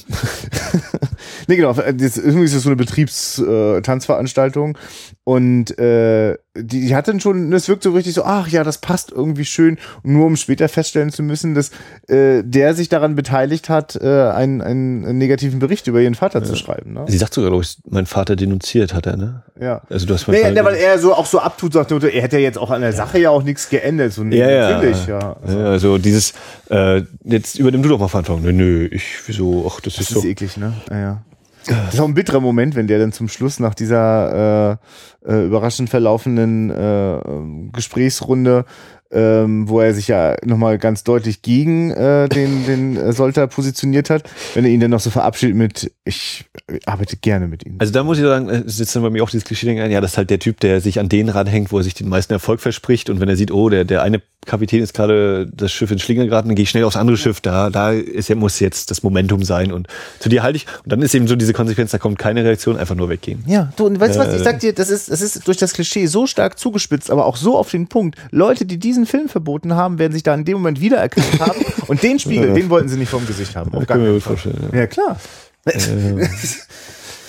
nee, 1.47 1.56
genau. 1.56 1.74
Das, 1.74 2.18
irgendwie 2.18 2.45
ist 2.45 2.56
das 2.56 2.64
so 2.64 2.70
eine 2.70 2.76
Betriebstanzveranstaltung. 2.76 4.78
Und 5.24 5.78
äh, 5.78 6.38
die, 6.58 6.88
die 6.88 6.95
hat 6.95 7.08
dann 7.08 7.20
schon, 7.20 7.54
es 7.54 7.70
wirkt 7.70 7.84
so 7.84 7.91
richtig 7.91 8.16
so, 8.16 8.24
ach 8.24 8.47
ja, 8.47 8.64
das 8.64 8.80
passt 8.80 9.12
irgendwie 9.12 9.45
schön. 9.45 9.78
Nur 10.04 10.26
um 10.26 10.36
später 10.36 10.68
feststellen 10.68 11.12
zu 11.12 11.24
müssen, 11.24 11.54
dass 11.54 11.72
äh, 12.08 12.43
der 12.43 12.74
sich 12.74 12.89
daran 12.89 13.16
beteiligt 13.16 13.70
hat, 13.70 13.95
äh, 13.95 14.08
einen, 14.08 14.62
einen 14.62 15.18
negativen 15.18 15.60
Bericht 15.60 15.88
über 15.88 16.02
ihren 16.02 16.16
Vater 16.16 16.43
zu 16.43 16.56
schreiben. 16.56 16.93
Ne? 16.93 17.06
Sie 17.08 17.18
sagt 17.18 17.34
sogar, 17.34 17.52
glaube 17.52 17.64
ich, 17.64 17.78
mein 17.88 18.06
Vater 18.06 18.36
denunziert 18.36 18.93
hat 18.93 19.06
er, 19.06 19.18
ne? 19.18 19.43
Ja. 19.60 19.82
Also 19.89 20.06
du 20.06 20.14
hast 20.14 20.28
Nee, 20.28 20.41
Vater 20.41 20.54
nee, 20.54 20.64
weil 20.64 20.76
er 20.76 21.00
so 21.00 21.14
auch 21.14 21.26
so 21.26 21.39
abtut, 21.39 21.74
sagt, 21.74 21.91
er 21.91 22.22
hätte 22.22 22.38
ja 22.38 22.43
jetzt 22.43 22.58
auch 22.58 22.72
an 22.72 22.82
der 22.82 22.93
Sache 22.93 23.20
ja 23.20 23.30
auch 23.30 23.43
nichts 23.43 23.70
geändert. 23.70 24.14
So, 24.14 24.24
Ja, 24.24 24.50
ja. 24.50 24.70
natürlich, 24.72 25.06
ja. 25.06 25.36
Ja, 25.47 25.66
also 25.66 25.97
dieses, 25.97 26.34
äh, 26.70 27.04
jetzt 27.24 27.60
übernimm 27.60 27.84
du 27.84 27.89
doch 27.89 28.00
mal 28.00 28.08
Verantwortung. 28.08 28.45
Nö, 28.45 28.54
nö, 28.54 28.88
ich, 28.91 29.04
wieso, 29.40 29.66
ach, 29.70 29.80
das, 29.82 29.96
Das 29.96 30.10
ist 30.10 30.12
ist 30.16 30.22
so. 30.22 30.28
eklig, 30.28 30.58
ne? 30.58 30.74
Ja, 30.90 31.00
ja. 31.00 31.22
Das 31.68 31.94
ist 31.94 32.00
auch 32.00 32.08
ein 32.08 32.14
bitterer 32.14 32.40
Moment, 32.40 32.76
wenn 32.76 32.88
der 32.88 33.00
dann 33.00 33.12
zum 33.12 33.28
Schluss 33.28 33.60
nach 33.60 33.76
dieser 33.76 34.78
äh, 35.26 35.32
äh, 35.32 35.46
überraschend 35.46 35.90
verlaufenden 35.90 36.70
äh, 36.72 37.72
Gesprächsrunde, 37.74 38.66
ähm, 39.12 39.68
wo 39.68 39.80
er 39.80 39.94
sich 39.94 40.08
ja 40.08 40.36
nochmal 40.46 40.78
ganz 40.78 41.04
deutlich 41.04 41.42
gegen 41.42 41.92
äh, 41.92 42.30
den, 42.30 42.66
den 42.66 42.96
äh, 42.96 43.12
Solter 43.12 43.48
positioniert 43.48 44.10
hat, 44.10 44.24
wenn 44.54 44.66
er 44.66 44.72
ihn 44.72 44.80
dann 44.80 44.92
noch 44.92 45.00
so 45.00 45.10
verabschiedet 45.10 45.56
mit, 45.56 45.92
ich 46.06 46.46
arbeite 46.86 47.18
gerne 47.18 47.48
mit 47.48 47.66
ihm. 47.66 47.76
Also 47.80 47.92
da 47.92 48.04
muss 48.04 48.18
ich 48.18 48.24
sagen, 48.24 48.50
es 48.50 48.78
sitzt 48.78 48.96
dann 48.96 49.04
bei 49.04 49.10
mir 49.10 49.24
auch 49.24 49.30
dieses 49.30 49.46
Klischee 49.46 49.70
ein, 49.70 49.92
ja, 49.92 50.02
das 50.02 50.12
ist 50.12 50.18
halt 50.18 50.30
der 50.30 50.40
Typ, 50.40 50.60
der 50.62 50.80
sich 50.80 51.00
an 51.00 51.10
den 51.10 51.30
ranhängt, 51.30 51.72
wo 51.72 51.78
er 51.78 51.84
sich 51.84 51.94
den 51.94 52.08
meisten 52.08 52.34
Erfolg 52.34 52.62
verspricht 52.62 53.10
und 53.10 53.20
wenn 53.20 53.30
er 53.30 53.36
sieht, 53.36 53.52
oh, 53.52 53.70
der, 53.70 53.84
der 53.84 54.02
eine 54.02 54.22
Kapitän 54.46 54.82
ist 54.82 54.94
gerade 54.94 55.48
das 55.54 55.72
Schiff 55.72 55.92
in 55.92 56.00
Schlinge 56.00 56.26
geraten, 56.26 56.48
dann 56.48 56.56
gehe 56.56 56.64
ich 56.64 56.70
schnell 56.70 56.84
aufs 56.86 56.96
andere 56.96 57.18
Schiff, 57.18 57.42
da, 57.42 57.70
da 57.70 57.92
ist, 57.92 58.34
muss 58.36 58.60
jetzt 58.60 58.90
das 58.90 59.04
Momentum 59.04 59.44
sein 59.44 59.72
und 59.72 59.88
zu 60.20 60.30
dir 60.30 60.42
halte 60.44 60.58
ich 60.58 60.66
und 60.84 60.92
dann 60.92 61.02
ist 61.02 61.14
eben 61.14 61.28
so 61.28 61.36
diese 61.36 61.54
Konsequenz, 61.54 61.92
da 61.92 61.98
kommt 61.98 62.18
keine 62.18 62.44
Reaktion, 62.44 62.78
einfach 62.78 62.96
nur 62.96 63.10
weggehen. 63.10 63.44
Ja, 63.48 63.72
du, 63.76 63.86
und 63.86 64.00
weißt 64.00 64.16
du 64.16 64.20
was, 64.20 64.34
ich 64.34 64.42
Äh. 64.42 64.44
sag 64.44 64.60
dir, 64.62 64.74
das 64.74 64.90
ist, 64.90 65.12
das 65.12 65.22
ist 65.22 65.48
durch 65.48 65.58
das 65.58 65.74
Klischee 65.74 66.06
so 66.08 66.26
stark 66.26 66.58
zugespitzt, 66.58 67.12
aber 67.12 67.26
auch 67.26 67.36
so 67.36 67.58
auf 67.58 67.70
den 67.70 67.88
Punkt. 67.88 68.18
Leute, 68.32 68.66
die 68.66 68.78
diesen 68.80 69.06
Film 69.06 69.28
verboten 69.30 69.76
haben, 69.76 70.00
werden 70.00 70.14
sich 70.14 70.24
da 70.24 70.34
in 70.34 70.46
dem 70.46 70.58
Moment 70.58 70.80
wiedererkannt 70.82 71.28
haben 71.40 71.60
und 71.88 72.02
den 72.02 72.18
Spiegel, 72.20 72.54
den 72.54 72.70
wollten 72.70 72.88
sie 72.90 72.98
nicht 72.98 73.10
vorm 73.10 73.28
Gesicht 73.28 73.56
haben. 73.56 73.74
Auf 73.74 73.86
gar 73.86 73.98
keinen 73.98 74.14
gut 74.14 74.24
Fall. 74.24 74.38
vorstellen, 74.38 74.70
ja. 74.72 74.80
Ja, 74.80 74.88
klar. 74.88 75.18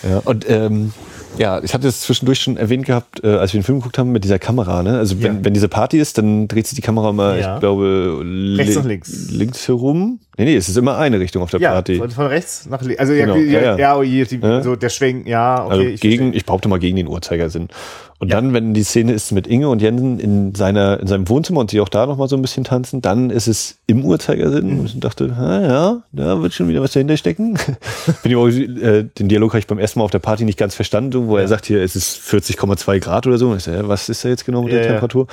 Ja, 0.02 0.18
und 0.24 0.48
ähm, 0.48 0.92
ja, 1.38 1.62
ich 1.62 1.72
hatte 1.74 1.88
es 1.88 2.02
zwischendurch 2.02 2.40
schon 2.40 2.56
erwähnt 2.56 2.86
gehabt, 2.86 3.22
äh, 3.24 3.28
als 3.36 3.52
wir 3.52 3.60
den 3.60 3.64
Film 3.64 3.78
geguckt 3.78 3.98
haben 3.98 4.12
mit 4.12 4.24
dieser 4.24 4.38
Kamera. 4.38 4.82
Ne? 4.82 4.98
Also 4.98 5.22
wenn, 5.22 5.36
Ja. 5.36 5.44
wenn 5.44 5.54
diese 5.54 5.68
Party 5.68 5.98
ist, 5.98 6.18
dann 6.18 6.48
dreht 6.48 6.66
sich 6.66 6.76
die 6.76 6.82
Kamera 6.82 7.10
immer, 7.10 7.36
Ja. 7.36 7.54
ich 7.54 7.60
glaube, 7.60 8.20
Rechts 8.56 8.76
nach 8.76 8.84
links. 8.84 9.30
links 9.30 9.68
herum. 9.68 10.20
Nee, 10.40 10.46
nee, 10.46 10.56
es 10.56 10.70
ist 10.70 10.78
immer 10.78 10.96
eine 10.96 11.20
Richtung 11.20 11.42
auf 11.42 11.50
der 11.50 11.60
Ja, 11.60 11.72
Party. 11.72 11.96
von, 11.96 12.08
von 12.08 12.26
rechts 12.26 12.66
nach 12.66 12.80
links. 12.80 12.98
Also 12.98 13.12
ja, 13.12 13.26
Genau, 13.26 13.36
ja, 13.36 13.42
ja, 13.42 13.60
ja, 13.60 13.76
ja. 13.78 13.96
oh 13.98 14.02
je, 14.02 14.24
die, 14.24 14.36
Ja. 14.38 14.62
so 14.62 14.74
der 14.74 14.88
Schwenk, 14.88 15.28
ja, 15.28 15.62
okay. 15.66 15.70
also 15.70 15.82
ich 15.84 16.00
gegen, 16.00 16.16
verstehe. 16.16 16.36
ich 16.38 16.46
behaupte 16.46 16.68
mal 16.70 16.78
gegen 16.78 16.96
den 16.96 17.08
Uhrzeigersinn. 17.08 17.68
Und 18.20 18.28
Ja. 18.30 18.36
dann, 18.40 18.54
wenn 18.54 18.72
die 18.72 18.82
Szene 18.82 19.12
ist 19.12 19.32
mit 19.32 19.46
Inge 19.46 19.68
und 19.68 19.82
Jensen 19.82 20.18
in 20.18 20.54
seiner, 20.54 20.98
in 20.98 21.06
seinem 21.08 21.28
Wohnzimmer 21.28 21.60
und 21.60 21.70
sie 21.70 21.80
auch 21.82 21.90
da 21.90 22.06
noch 22.06 22.16
mal 22.16 22.26
so 22.26 22.36
ein 22.36 22.42
bisschen 22.42 22.64
tanzen, 22.64 23.02
dann 23.02 23.28
ist 23.28 23.48
es 23.48 23.76
im 23.86 24.02
Uhrzeigersinn. 24.02 24.72
Mhm. 24.74 24.80
Und 24.80 24.86
ich 24.86 24.98
dachte, 25.00 25.34
ah, 25.38 25.60
ja, 25.60 26.02
da 26.12 26.40
wird 26.40 26.54
schon 26.54 26.68
wieder 26.68 26.80
was 26.80 26.92
dahinter 26.94 27.18
stecken. 27.18 27.58
Bin 28.22 28.32
ich 28.32 28.36
auch, 28.36 28.48
äh, 28.48 29.04
den 29.18 29.28
Dialog 29.28 29.50
habe 29.52 29.58
ich 29.58 29.66
beim 29.66 29.78
ersten 29.78 29.98
Mal 29.98 30.06
auf 30.06 30.10
der 30.10 30.20
Party 30.20 30.44
nicht 30.46 30.58
ganz 30.58 30.74
verstanden, 30.74 31.28
wo 31.28 31.36
er 31.36 31.48
sagt 31.48 31.66
hier, 31.66 31.82
es 31.82 31.96
ist 31.96 32.16
40,2 32.18 32.98
Grad 32.98 33.26
oder 33.26 33.36
so. 33.36 33.50
Und 33.50 33.58
ich 33.58 33.66
ja, 33.66 33.86
was 33.88 34.08
ist 34.08 34.24
da 34.24 34.30
jetzt 34.30 34.46
genau 34.46 34.62
mit 34.62 34.72
Ja, 34.72 34.78
der 34.78 34.86
ja. 34.86 34.92
Temperatur? 34.92 35.26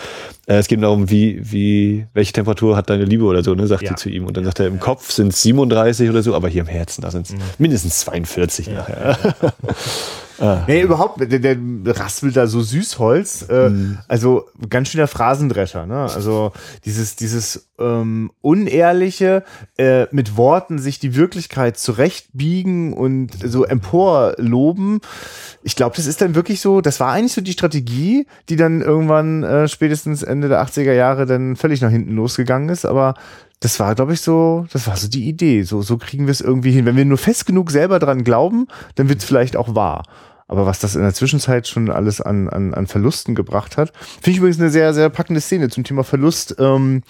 Äh, 0.47 0.55
es 0.59 0.67
geht 0.67 0.81
darum, 0.81 1.09
wie, 1.09 1.39
wie, 1.43 2.07
welche 2.13 2.31
Temperatur 2.33 2.75
hat 2.77 2.89
deine 2.89 3.03
Liebe 3.05 3.25
oder 3.25 3.43
so, 3.43 3.53
ne, 3.53 3.67
sagt 3.67 3.83
Ja. 3.83 3.89
sie 3.89 3.95
zu 3.95 4.09
ihm. 4.09 4.25
Und 4.25 4.37
dann 4.37 4.45
sagt 4.45 4.59
er, 4.59 4.67
im 4.67 4.79
Kopf 4.79 5.11
sind 5.11 5.33
es 5.33 5.41
37 5.43 6.09
oder 6.09 6.23
so, 6.23 6.33
aber 6.35 6.47
hier 6.47 6.61
im 6.61 6.67
Herzen, 6.67 7.01
da 7.01 7.11
sind 7.11 7.25
es 7.27 7.33
Mhm. 7.33 7.39
mindestens 7.57 7.99
42 7.99 8.69
nachher. 8.69 9.17
Nee, 10.67 10.81
überhaupt, 10.81 11.19
der, 11.19 11.39
der 11.39 11.57
raspelt 11.99 12.35
da 12.35 12.47
so 12.47 12.61
Süßholz. 12.61 13.45
Äh, 13.49 13.67
Mhm. 13.69 13.97
Also 14.07 14.45
ganz 14.69 14.89
schöner 14.89 15.07
Phrasendrescher. 15.07 15.85
Ne? 15.85 16.01
Also 16.01 16.51
dieses, 16.85 17.15
dieses 17.15 17.69
ähm, 17.79 18.31
unehrliche, 18.41 19.43
äh, 19.77 20.05
mit 20.11 20.37
Worten 20.37 20.79
sich 20.79 20.99
die 20.99 21.15
Wirklichkeit 21.15 21.77
zurechtbiegen 21.77 22.93
und 22.93 23.31
so 23.43 23.65
emporloben. 23.65 25.01
Ich 25.63 25.75
glaube, 25.75 25.95
das 25.95 26.05
ist 26.07 26.21
dann 26.21 26.35
wirklich 26.35 26.61
so, 26.61 26.81
das 26.81 26.99
war 26.99 27.11
eigentlich 27.11 27.33
so 27.33 27.41
die 27.41 27.51
Strategie, 27.51 28.27
die 28.49 28.55
dann 28.55 28.81
irgendwann 28.81 29.43
äh, 29.43 29.67
spätestens 29.67 30.23
Ende 30.23 30.49
der 30.49 30.63
80er 30.63 30.93
Jahre 30.93 31.25
dann 31.25 31.55
völlig 31.55 31.81
nach 31.81 31.91
hinten 31.91 32.15
losgegangen 32.15 32.69
ist. 32.69 32.85
Aber 32.85 33.15
das 33.59 33.79
war, 33.79 33.95
glaube 33.95 34.13
ich, 34.13 34.21
so, 34.21 34.65
das 34.71 34.87
war 34.87 34.97
so 34.97 35.07
die 35.07 35.27
Idee. 35.27 35.63
So, 35.63 35.81
so 35.81 35.97
kriegen 35.97 36.27
wir 36.27 36.31
es 36.31 36.41
irgendwie 36.41 36.71
hin. 36.71 36.85
Wenn 36.85 36.95
wir 36.95 37.05
nur 37.05 37.17
fest 37.17 37.45
genug 37.45 37.71
selber 37.71 37.99
dran 37.99 38.23
glauben, 38.23 38.67
dann 38.95 39.09
wird 39.09 39.19
es 39.19 39.25
vielleicht 39.25 39.55
auch 39.55 39.73
wahr. 39.73 40.03
Aber 40.49 40.65
was 40.65 40.79
das 40.79 40.95
in 40.95 41.01
der 41.01 41.13
Zwischenzeit 41.13 41.67
schon 41.67 41.89
alles 41.89 42.21
an, 42.21 42.47
an, 42.47 42.73
an 42.73 42.87
Verlusten 42.87 43.35
gebracht 43.35 43.75
hat, 43.75 43.91
finde 43.97 44.31
ich 44.31 44.37
übrigens 44.37 44.59
eine 44.59 44.69
sehr, 44.69 44.93
sehr 44.93 45.09
packende 45.09 45.41
Szene 45.41 45.67
zum 45.69 45.83
Thema 45.83 46.03
Verlust. 46.03 46.55
Ähm, 46.57 47.03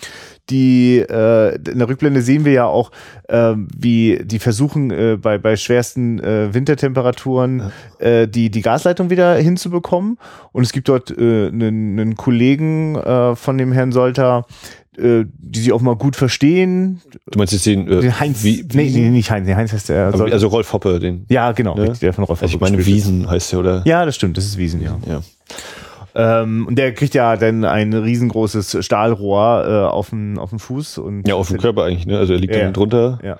die 0.49 0.97
äh, 0.97 1.55
in 1.55 1.77
der 1.77 1.87
Rückblende 1.87 2.21
sehen 2.21 2.45
wir 2.45 2.53
ja 2.53 2.65
auch, 2.65 2.91
ähm, 3.29 3.67
wie 3.77 4.19
die 4.23 4.39
versuchen 4.39 4.89
äh, 4.89 5.17
bei, 5.21 5.37
bei 5.37 5.55
schwersten 5.55 6.19
äh, 6.19 6.53
Wintertemperaturen 6.53 7.71
äh, 7.99 8.27
die, 8.27 8.49
die 8.49 8.61
Gasleitung 8.61 9.11
wieder 9.11 9.35
hinzubekommen. 9.35 10.17
Und 10.51 10.63
es 10.63 10.71
gibt 10.71 10.89
dort 10.89 11.11
äh, 11.11 11.47
einen, 11.47 11.99
einen 11.99 12.15
Kollegen 12.15 12.95
äh, 12.95 13.35
von 13.35 13.59
dem 13.59 13.71
Herrn 13.71 13.91
Solter, 13.91 14.47
äh, 14.97 15.25
die 15.37 15.59
sich 15.59 15.71
auch 15.71 15.81
mal 15.81 15.95
gut 15.95 16.15
verstehen. 16.15 17.01
Du 17.29 17.37
meinst 17.37 17.53
jetzt 17.53 17.65
den, 17.65 17.87
äh, 17.87 18.01
Den 18.01 18.19
Heinz, 18.19 18.43
wie, 18.43 18.65
nee, 18.73 18.89
nee, 18.89 19.09
nicht 19.09 19.29
Heinz, 19.31 19.47
nee, 19.47 19.55
Heinz 19.55 19.71
heißt 19.73 19.89
der. 19.89 20.07
also, 20.07 20.25
also 20.25 20.47
Rolf 20.47 20.73
Hoppe, 20.73 20.99
den. 20.99 21.25
ja, 21.29 21.51
genau, 21.51 21.75
ne? 21.75 21.83
richtig, 21.83 21.99
der 21.99 22.13
von 22.13 22.23
Rolf 22.23 22.41
Also 22.41 22.55
ich 22.55 22.61
Hoppe 22.61 22.71
meine. 22.71 22.85
Wiesen 22.85 23.29
heißt 23.29 23.51
der, 23.51 23.59
oder? 23.59 23.81
Ja, 23.85 24.05
das 24.05 24.15
stimmt, 24.15 24.37
das 24.37 24.45
ist 24.45 24.57
Wiesen, 24.57 24.81
ja. 24.81 24.97
Ja. 25.07 25.21
Ähm, 26.15 26.65
und 26.67 26.77
der 26.79 26.93
kriegt 26.93 27.13
ja 27.13 27.37
dann 27.37 27.63
ein 27.63 27.93
riesengroßes 27.93 28.83
Stahlrohr 28.83 29.65
äh, 29.67 29.93
auf 29.93 30.09
den 30.09 30.39
auf 30.39 30.49
den 30.49 30.57
Fuß 30.57 30.97
und 30.97 31.27
Ja, 31.27 31.35
auf 31.35 31.49
dem 31.49 31.59
Körper 31.59 31.83
eigentlich, 31.83 32.07
ne? 32.07 32.17
Also 32.17 32.33
er 32.33 32.39
liegt 32.39 32.55
Ja, 32.55 32.61
dann 32.63 32.73
drunter. 32.73 33.19
Ja. 33.23 33.37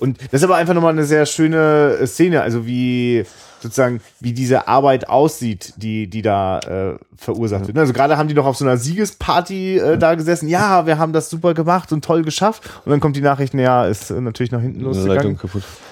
Und 0.00 0.18
das 0.30 0.40
ist 0.40 0.44
aber 0.44 0.56
einfach 0.56 0.74
nochmal 0.74 0.92
eine 0.92 1.04
sehr 1.04 1.26
schöne 1.26 1.98
Szene, 2.06 2.40
also 2.40 2.66
wie 2.66 3.24
sozusagen, 3.60 4.00
wie 4.20 4.32
diese 4.32 4.68
Arbeit 4.68 5.08
aussieht, 5.08 5.74
die, 5.76 6.06
die 6.08 6.22
da 6.22 6.58
äh, 6.60 6.98
verursacht 7.16 7.66
wird. 7.66 7.76
Also 7.78 7.92
gerade 7.92 8.16
haben 8.16 8.28
die 8.28 8.34
noch 8.34 8.46
auf 8.46 8.56
so 8.56 8.64
einer 8.64 8.76
Siegesparty 8.76 9.78
äh, 9.78 9.98
da 9.98 10.14
gesessen, 10.14 10.48
ja, 10.48 10.86
wir 10.86 10.98
haben 10.98 11.12
das 11.12 11.30
super 11.30 11.54
gemacht 11.54 11.92
und 11.92 12.04
toll 12.04 12.22
geschafft. 12.22 12.62
Und 12.84 12.90
dann 12.90 13.00
kommt 13.00 13.16
die 13.16 13.20
Nachricht, 13.20 13.54
naja, 13.54 13.86
ist 13.86 14.10
äh, 14.10 14.20
natürlich 14.20 14.52
nach 14.52 14.60
hinten 14.60 14.80
losgegangen. 14.80 15.38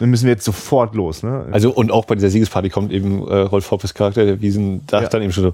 Dann 0.00 0.10
müssen 0.10 0.24
wir 0.26 0.32
jetzt 0.32 0.44
sofort 0.44 0.94
los. 0.94 1.22
Ne? 1.22 1.46
Also 1.52 1.70
und 1.72 1.90
auch 1.90 2.04
bei 2.04 2.14
dieser 2.14 2.30
Siegesparty 2.30 2.70
kommt 2.70 2.92
eben 2.92 3.26
äh, 3.26 3.36
Rolf 3.38 3.70
Hoppes 3.70 3.94
Charakter, 3.94 4.24
der 4.24 4.40
Wiesen, 4.40 4.82
Ja. 4.90 5.00
dann 5.08 5.22
eben 5.22 5.32
schon 5.32 5.44
so, 5.44 5.52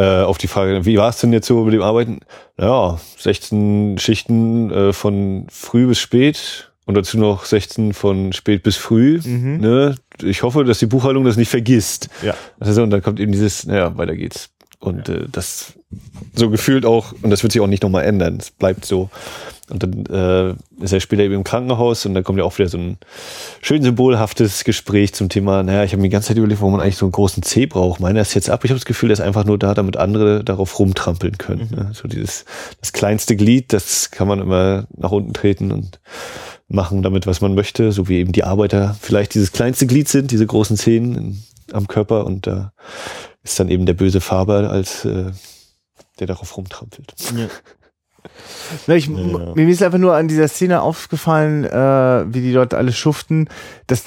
äh, 0.00 0.22
auf 0.22 0.38
die 0.38 0.48
Frage, 0.48 0.84
wie 0.84 0.98
war 0.98 1.08
es 1.08 1.18
denn 1.18 1.32
jetzt 1.32 1.46
so 1.46 1.64
mit 1.64 1.74
dem 1.74 1.82
Arbeiten? 1.82 2.20
Ja, 2.58 2.98
16 3.18 3.98
Schichten 3.98 4.70
äh, 4.70 4.92
von 4.92 5.46
früh 5.50 5.86
bis 5.86 5.98
spät 5.98 6.70
und 6.84 6.94
dazu 6.96 7.18
noch 7.18 7.44
16 7.44 7.92
von 7.92 8.32
spät 8.32 8.62
bis 8.62 8.76
früh. 8.76 9.20
Mhm. 9.24 9.58
Ne? 9.58 9.94
Ich 10.22 10.42
hoffe, 10.42 10.64
dass 10.64 10.78
die 10.78 10.86
Buchhaltung 10.86 11.24
das 11.24 11.36
nicht 11.36 11.50
vergisst. 11.50 12.08
Ja. 12.22 12.34
Also, 12.60 12.82
und 12.82 12.90
dann 12.90 13.02
kommt 13.02 13.20
eben 13.20 13.32
dieses, 13.32 13.66
naja, 13.66 13.96
weiter 13.96 14.16
geht's. 14.16 14.50
Und 14.80 15.08
äh, 15.08 15.26
das 15.30 15.74
so 16.34 16.50
gefühlt 16.50 16.86
auch, 16.86 17.12
und 17.22 17.30
das 17.30 17.42
wird 17.42 17.52
sich 17.52 17.60
auch 17.60 17.66
nicht 17.66 17.82
nochmal 17.82 18.04
ändern, 18.04 18.36
es 18.38 18.50
bleibt 18.50 18.84
so. 18.84 19.10
Und 19.70 19.82
dann 19.82 20.06
äh, 20.06 20.82
ist 20.82 20.92
er 20.92 21.00
später 21.00 21.22
eben 21.22 21.34
im 21.34 21.44
Krankenhaus 21.44 22.06
und 22.06 22.14
dann 22.14 22.24
kommt 22.24 22.38
ja 22.38 22.44
auch 22.44 22.56
wieder 22.58 22.68
so 22.68 22.78
ein 22.78 22.96
schön 23.60 23.82
symbolhaftes 23.82 24.64
Gespräch 24.64 25.12
zum 25.12 25.28
Thema, 25.28 25.62
naja, 25.62 25.84
ich 25.84 25.92
habe 25.92 26.00
mir 26.00 26.08
die 26.08 26.12
ganze 26.12 26.28
Zeit 26.28 26.38
überlegt, 26.38 26.60
warum 26.60 26.72
man 26.72 26.80
eigentlich 26.80 26.96
so 26.96 27.04
einen 27.04 27.12
großen 27.12 27.42
C 27.42 27.66
braucht. 27.66 28.00
Meiner 28.00 28.20
ist 28.20 28.34
jetzt 28.34 28.48
ab. 28.48 28.64
Ich 28.64 28.70
habe 28.70 28.78
das 28.78 28.86
Gefühl, 28.86 29.08
der 29.08 29.14
ist 29.14 29.20
einfach 29.20 29.44
nur 29.44 29.58
da, 29.58 29.74
damit 29.74 29.98
andere 29.98 30.42
darauf 30.42 30.78
rumtrampeln 30.78 31.36
können. 31.36 31.68
Ne? 31.70 31.90
So 31.92 32.08
dieses, 32.08 32.46
das 32.80 32.92
kleinste 32.92 33.36
Glied, 33.36 33.72
das 33.72 34.10
kann 34.10 34.28
man 34.28 34.40
immer 34.40 34.86
nach 34.96 35.12
unten 35.12 35.34
treten 35.34 35.70
und 35.70 36.00
machen 36.68 37.02
damit, 37.02 37.26
was 37.26 37.40
man 37.40 37.54
möchte, 37.54 37.92
so 37.92 38.08
wie 38.08 38.18
eben 38.18 38.32
die 38.32 38.44
Arbeiter 38.44 38.96
vielleicht 39.00 39.34
dieses 39.34 39.52
kleinste 39.52 39.86
Glied 39.86 40.08
sind, 40.08 40.30
diese 40.30 40.46
großen 40.46 40.76
in, 40.86 41.42
am 41.72 41.88
Körper 41.88 42.26
und 42.26 42.46
da 42.46 42.72
ist 43.42 43.58
dann 43.58 43.68
eben 43.68 43.86
der 43.86 43.94
böse 43.94 44.20
Faber 44.20 44.70
als 44.70 45.04
äh, 45.04 45.32
der 46.20 46.26
darauf 46.26 46.56
rumtrampelt. 46.56 47.14
Na, 48.86 48.94
ich, 48.94 49.06
Ja. 49.08 49.54
Mir 49.54 49.68
ist 49.68 49.82
einfach 49.82 49.98
nur 49.98 50.14
an 50.14 50.28
dieser 50.28 50.48
Szene 50.48 50.82
aufgefallen, 50.82 51.64
äh, 51.64 52.34
wie 52.34 52.40
die 52.40 52.52
dort 52.52 52.74
alle 52.74 52.92
schuften. 52.92 53.48
Das, 53.86 54.04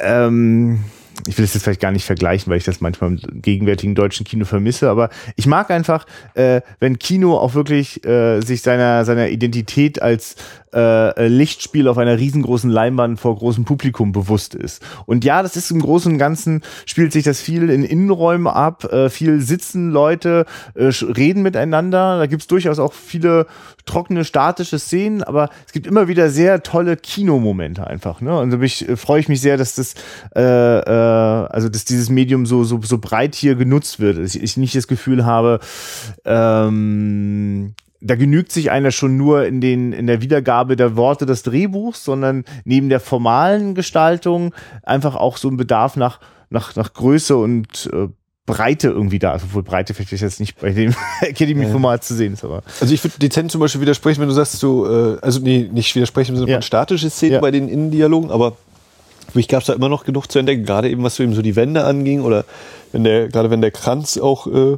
ähm, 0.00 0.80
ich 1.26 1.38
will 1.38 1.44
es 1.44 1.54
jetzt 1.54 1.62
vielleicht 1.62 1.80
gar 1.80 1.92
nicht 1.92 2.04
vergleichen, 2.04 2.50
weil 2.50 2.58
ich 2.58 2.64
das 2.64 2.80
manchmal 2.80 3.10
im 3.12 3.42
gegenwärtigen 3.42 3.94
deutschen 3.94 4.24
Kino 4.24 4.44
vermisse, 4.44 4.90
aber 4.90 5.10
ich 5.36 5.46
mag 5.46 5.70
einfach, 5.70 6.06
äh, 6.34 6.62
wenn 6.80 6.98
Kino 6.98 7.36
auch 7.36 7.54
wirklich 7.54 8.04
äh, 8.04 8.40
sich 8.40 8.62
seiner, 8.62 9.04
seiner 9.04 9.28
Identität 9.28 10.02
als 10.02 10.36
äh, 10.74 11.28
Lichtspiel 11.28 11.88
auf 11.88 11.98
einer 11.98 12.18
riesengroßen 12.18 12.70
Leinwand 12.70 13.20
vor 13.20 13.36
großem 13.36 13.64
Publikum 13.64 14.12
bewusst 14.12 14.54
ist. 14.54 14.82
Und 15.06 15.24
ja, 15.24 15.42
das 15.42 15.56
ist 15.56 15.70
im 15.70 15.80
Großen 15.80 16.12
und 16.12 16.18
Ganzen, 16.18 16.62
spielt 16.86 17.12
sich 17.12 17.24
das 17.24 17.40
viel 17.40 17.70
in 17.70 17.84
Innenräumen 17.84 18.46
ab, 18.46 18.84
äh, 18.92 19.10
viel 19.10 19.40
sitzen 19.40 19.90
Leute, 19.90 20.46
äh, 20.74 20.90
reden 21.02 21.42
miteinander, 21.42 22.18
da 22.18 22.26
gibt's 22.26 22.46
durchaus 22.46 22.78
auch 22.78 22.92
viele 22.92 23.46
trockene, 23.84 24.24
statische 24.24 24.78
Szenen, 24.78 25.22
aber 25.22 25.50
es 25.66 25.72
gibt 25.72 25.86
immer 25.86 26.08
wieder 26.08 26.30
sehr 26.30 26.62
tolle 26.62 26.96
Kinomomente 26.96 27.86
einfach. 27.86 28.20
Ne? 28.20 28.38
Und 28.38 28.50
da 28.50 28.58
äh, 28.58 28.96
freue 28.96 29.20
ich 29.20 29.28
mich 29.28 29.40
sehr, 29.40 29.56
dass 29.56 29.74
das, 29.74 29.94
äh, 30.34 30.42
äh, 30.42 31.46
also 31.48 31.68
dass 31.68 31.84
dieses 31.84 32.08
Medium 32.08 32.46
so, 32.46 32.64
so, 32.64 32.80
so 32.82 32.98
breit 32.98 33.34
hier 33.34 33.54
genutzt 33.56 34.00
wird. 34.00 34.18
Dass 34.18 34.34
ich, 34.34 34.42
ich 34.42 34.56
nicht 34.56 34.74
das 34.74 34.86
Gefühl 34.86 35.24
habe, 35.24 35.60
ähm, 36.24 37.74
da 38.04 38.16
genügt 38.16 38.50
sich 38.52 38.70
einer 38.70 38.90
schon 38.90 39.16
nur 39.16 39.46
in 39.46 39.60
den 39.60 39.92
in 39.92 40.06
der 40.06 40.20
Wiedergabe 40.22 40.76
der 40.76 40.96
Worte 40.96 41.24
des 41.26 41.42
Drehbuchs, 41.44 42.04
sondern 42.04 42.44
neben 42.64 42.88
der 42.88 43.00
formalen 43.00 43.74
Gestaltung 43.74 44.54
einfach 44.82 45.14
auch 45.16 45.36
so 45.36 45.48
ein 45.48 45.56
Bedarf 45.56 45.96
nach 45.96 46.18
nach 46.50 46.74
nach 46.76 46.92
Größe 46.92 47.36
und 47.36 47.88
äh, 47.92 48.08
Breite 48.44 48.88
irgendwie 48.88 49.20
da 49.20 49.36
ist, 49.36 49.44
obwohl 49.44 49.62
Breite 49.62 49.94
vielleicht 49.94 50.10
jetzt 50.10 50.40
nicht 50.40 50.60
bei 50.60 50.70
dem 50.70 50.92
Academy-Format 51.20 52.02
zu 52.02 52.14
sehen 52.14 52.32
ist, 52.32 52.44
aber 52.44 52.62
Also 52.80 52.92
ich 52.92 53.02
würde 53.04 53.16
dezent 53.20 53.52
zum 53.52 53.60
Beispiel 53.60 53.80
widersprechen, 53.80 54.20
wenn 54.20 54.28
du 54.28 54.34
sagst, 54.34 54.58
so, 54.58 54.84
äh, 54.90 55.18
also 55.22 55.38
nee, 55.40 55.70
nicht 55.72 55.94
widersprechen 55.94 56.32
im 56.32 56.38
Sinne 56.38 56.50
Ja. 56.50 56.56
von 56.56 56.62
statische 56.62 57.08
Szenen 57.08 57.34
Ja. 57.34 57.40
bei 57.40 57.52
den 57.52 57.68
Innendialogen, 57.68 58.32
aber 58.32 58.56
für 59.30 59.38
mich 59.38 59.46
gab 59.46 59.60
es 59.60 59.66
da 59.68 59.74
immer 59.74 59.88
noch 59.88 60.04
genug 60.04 60.26
zu 60.30 60.40
entdecken, 60.40 60.64
gerade 60.64 60.90
eben 60.90 61.04
was 61.04 61.14
so 61.14 61.22
eben 61.22 61.34
so 61.34 61.40
die 61.40 61.54
Wände 61.54 61.84
anging 61.84 62.22
oder 62.22 62.44
wenn 62.90 63.04
der, 63.04 63.28
gerade 63.28 63.48
wenn 63.50 63.60
der 63.60 63.70
Kranz 63.70 64.18
auch, 64.18 64.48
äh, 64.48 64.76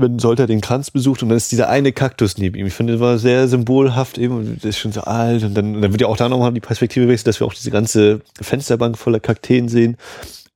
wenn 0.00 0.18
Solter 0.18 0.46
den 0.46 0.60
Kranz 0.60 0.90
besucht 0.90 1.22
und 1.22 1.28
dann 1.28 1.36
ist 1.36 1.52
dieser 1.52 1.68
eine 1.68 1.92
Kaktus 1.92 2.38
neben 2.38 2.56
ihm. 2.56 2.66
Ich 2.66 2.74
finde, 2.74 2.94
das 2.94 3.00
war 3.00 3.18
sehr 3.18 3.48
symbolhaft 3.48 4.18
eben, 4.18 4.36
und 4.36 4.56
das 4.56 4.70
ist 4.70 4.78
schon 4.78 4.92
so 4.92 5.02
alt 5.02 5.42
und 5.44 5.54
dann, 5.54 5.80
dann 5.80 5.92
wird 5.92 6.00
ja 6.00 6.06
auch 6.06 6.16
da 6.16 6.28
nochmal 6.28 6.52
die 6.52 6.60
Perspektive 6.60 7.08
wechseln, 7.08 7.26
dass 7.26 7.40
wir 7.40 7.46
auch 7.46 7.54
diese 7.54 7.70
ganze 7.70 8.20
Fensterbank 8.40 8.98
voller 8.98 9.20
Kakteen 9.20 9.68
sehen 9.68 9.96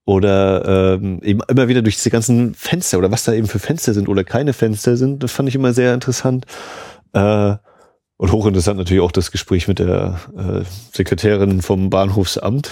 oder 0.04 0.94
ähm, 0.94 1.20
eben 1.22 1.40
immer 1.48 1.68
wieder 1.68 1.82
durch 1.82 1.96
diese 1.96 2.10
ganzen 2.10 2.54
Fenster 2.54 2.98
oder 2.98 3.10
was 3.10 3.24
da 3.24 3.32
eben 3.32 3.46
für 3.46 3.58
Fenster 3.58 3.94
sind 3.94 4.08
oder 4.08 4.24
keine 4.24 4.52
Fenster 4.52 4.96
sind. 4.96 5.22
Das 5.22 5.32
fand 5.32 5.48
ich 5.48 5.54
immer 5.54 5.72
sehr 5.72 5.94
interessant. 5.94 6.46
Äh, 7.12 7.56
und 8.16 8.30
hochinteressant 8.30 8.78
natürlich 8.78 9.02
auch 9.02 9.12
das 9.12 9.32
Gespräch 9.32 9.66
mit 9.66 9.80
der 9.80 10.20
äh, 10.36 10.64
Sekretärin 10.92 11.62
vom 11.62 11.90
Bahnhofsamt. 11.90 12.70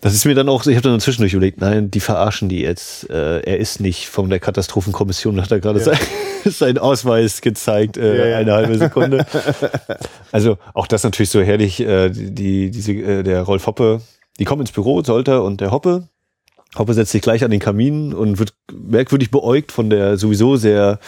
Das 0.00 0.14
ist 0.14 0.24
mir 0.24 0.34
dann 0.34 0.48
auch, 0.48 0.64
ich 0.66 0.76
habe 0.76 0.88
dann 0.88 1.00
zwischendurch 1.00 1.34
überlegt, 1.34 1.60
nein, 1.60 1.90
die 1.90 2.00
verarschen 2.00 2.48
die 2.48 2.60
jetzt. 2.60 3.10
Äh, 3.10 3.40
er 3.40 3.58
ist 3.58 3.80
nicht 3.80 4.08
von 4.08 4.30
der 4.30 4.40
Katastrophenkommission, 4.40 5.40
hat 5.40 5.50
er 5.50 5.60
gerade 5.60 5.80
sein, 5.80 5.98
seinen 6.46 6.78
Ausweis 6.78 7.42
gezeigt, 7.42 7.98
äh, 7.98 8.18
Ja, 8.18 8.26
ja. 8.26 8.38
eine 8.38 8.52
halbe 8.52 8.78
Sekunde. 8.78 9.26
Also 10.30 10.58
auch 10.74 10.86
das 10.86 11.04
natürlich 11.04 11.30
so 11.30 11.40
herrlich, 11.40 11.80
äh, 11.80 12.10
die, 12.10 12.34
die, 12.34 12.70
diese, 12.70 12.92
äh, 12.92 13.22
der 13.22 13.42
Rolf 13.42 13.66
Hoppe, 13.66 14.02
die 14.38 14.44
kommen 14.44 14.60
ins 14.60 14.72
Büro, 14.72 15.02
Solter 15.02 15.42
und 15.42 15.62
der 15.62 15.70
Hoppe. 15.70 16.08
Hoppe 16.76 16.92
setzt 16.92 17.12
sich 17.12 17.22
gleich 17.22 17.44
an 17.44 17.50
den 17.50 17.60
Kamin 17.60 18.12
und 18.12 18.38
wird 18.38 18.52
merkwürdig 18.70 19.30
beäugt 19.30 19.72
von 19.72 19.88
der 19.88 20.18
sowieso 20.18 20.56
sehr 20.56 20.98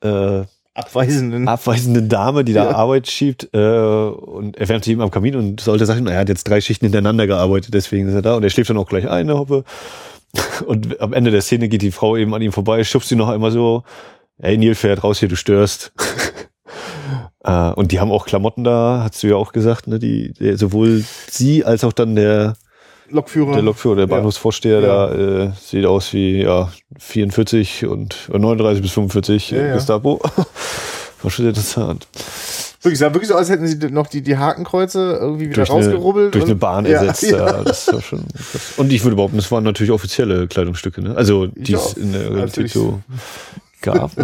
äh, 0.00 0.42
abweisenden. 0.76 1.48
abweisenden 1.48 2.08
Dame, 2.08 2.44
die 2.44 2.52
da 2.52 2.64
Ja. 2.70 2.76
Arbeit 2.76 3.08
schiebt. 3.08 3.48
Äh, 3.52 3.58
und 3.58 4.56
er 4.56 4.68
wärmt 4.68 4.84
sich 4.84 4.92
eben 4.92 5.02
am 5.02 5.10
Kamin 5.10 5.36
und 5.36 5.60
sollte 5.60 5.86
sagen, 5.86 6.06
er 6.06 6.18
hat 6.18 6.28
jetzt 6.28 6.44
drei 6.48 6.60
Schichten 6.60 6.86
hintereinander 6.86 7.26
gearbeitet, 7.26 7.74
deswegen 7.74 8.08
ist 8.08 8.14
er 8.14 8.22
da. 8.22 8.36
Und 8.36 8.42
er 8.42 8.50
schläft 8.50 8.70
dann 8.70 8.76
auch 8.76 8.88
gleich 8.88 9.08
ein, 9.08 9.26
der 9.26 9.38
Hoppe. 9.38 9.64
Und 10.66 11.00
am 11.00 11.12
Ende 11.12 11.30
der 11.30 11.40
Szene 11.40 11.68
geht 11.68 11.82
die 11.82 11.92
Frau 11.92 12.16
eben 12.16 12.34
an 12.34 12.42
ihm 12.42 12.52
vorbei, 12.52 12.84
schubst 12.84 13.10
ihn 13.10 13.18
noch 13.18 13.28
einmal 13.28 13.52
so, 13.52 13.84
ey 14.38 14.58
Neil, 14.58 14.74
fährt 14.74 15.02
raus 15.02 15.18
hier, 15.18 15.28
du 15.28 15.36
störst. 15.36 15.92
äh, 17.44 17.70
und 17.70 17.92
die 17.92 18.00
haben 18.00 18.10
auch 18.10 18.26
Klamotten 18.26 18.64
da, 18.64 19.02
hast 19.04 19.22
du 19.22 19.28
ja 19.28 19.36
auch 19.36 19.52
gesagt, 19.52 19.86
ne? 19.86 19.98
Die, 19.98 20.34
sowohl 20.56 21.04
sie 21.30 21.64
als 21.64 21.84
auch 21.84 21.92
dann 21.92 22.16
der, 22.16 22.56
Lokführer. 23.10 23.52
der 23.54 23.62
Lokführer, 23.62 23.96
der 23.96 24.06
Bahnhofsvorsteher, 24.06 24.80
Ja. 24.80 25.06
da 25.06 25.44
äh, 25.44 25.50
sieht 25.60 25.84
aus 25.86 26.12
wie 26.12 26.42
ja 26.42 26.70
44 26.98 27.86
und 27.86 28.28
äh, 28.32 28.38
39 28.38 28.82
bis 28.82 28.92
45 28.92 29.50
Ja, 29.50 29.58
äh. 29.58 29.72
Gestapo. 29.74 30.20
War 31.22 31.30
schon 31.30 31.44
sehr 31.44 31.48
interessant. 31.50 32.06
Wirklich, 32.82 32.98
sah 33.00 33.12
wirklich 33.12 33.28
so 33.28 33.34
aus, 33.34 33.40
als 33.40 33.50
hätten 33.50 33.66
sie 33.66 33.76
noch 33.90 34.06
die, 34.06 34.20
die 34.22 34.36
Hakenkreuze 34.36 35.18
irgendwie 35.20 35.46
wieder 35.46 35.64
durch 35.64 35.70
eine, 35.70 35.84
rausgerubbelt. 35.86 36.34
durch 36.34 36.44
eine 36.44 36.54
Bahn 36.54 36.84
ersetzt. 36.86 37.22
ja. 37.30 37.62
Das 37.64 37.92
war 37.92 38.00
schon 38.00 38.20
krass. 38.28 38.74
Und 38.76 38.92
ich 38.92 39.02
würde 39.02 39.16
behaupten, 39.16 39.36
das 39.36 39.50
waren 39.50 39.64
natürlich 39.64 39.90
offizielle 39.90 40.46
Kleidungsstücke, 40.46 41.02
ne? 41.02 41.16
Also 41.16 41.46
die 41.46 41.72
es 41.74 41.94
in 41.94 42.12
der 42.12 42.20
Realität 42.22 42.46
Natürlich. 42.46 42.72
so 42.74 43.00
gab. 43.86 44.16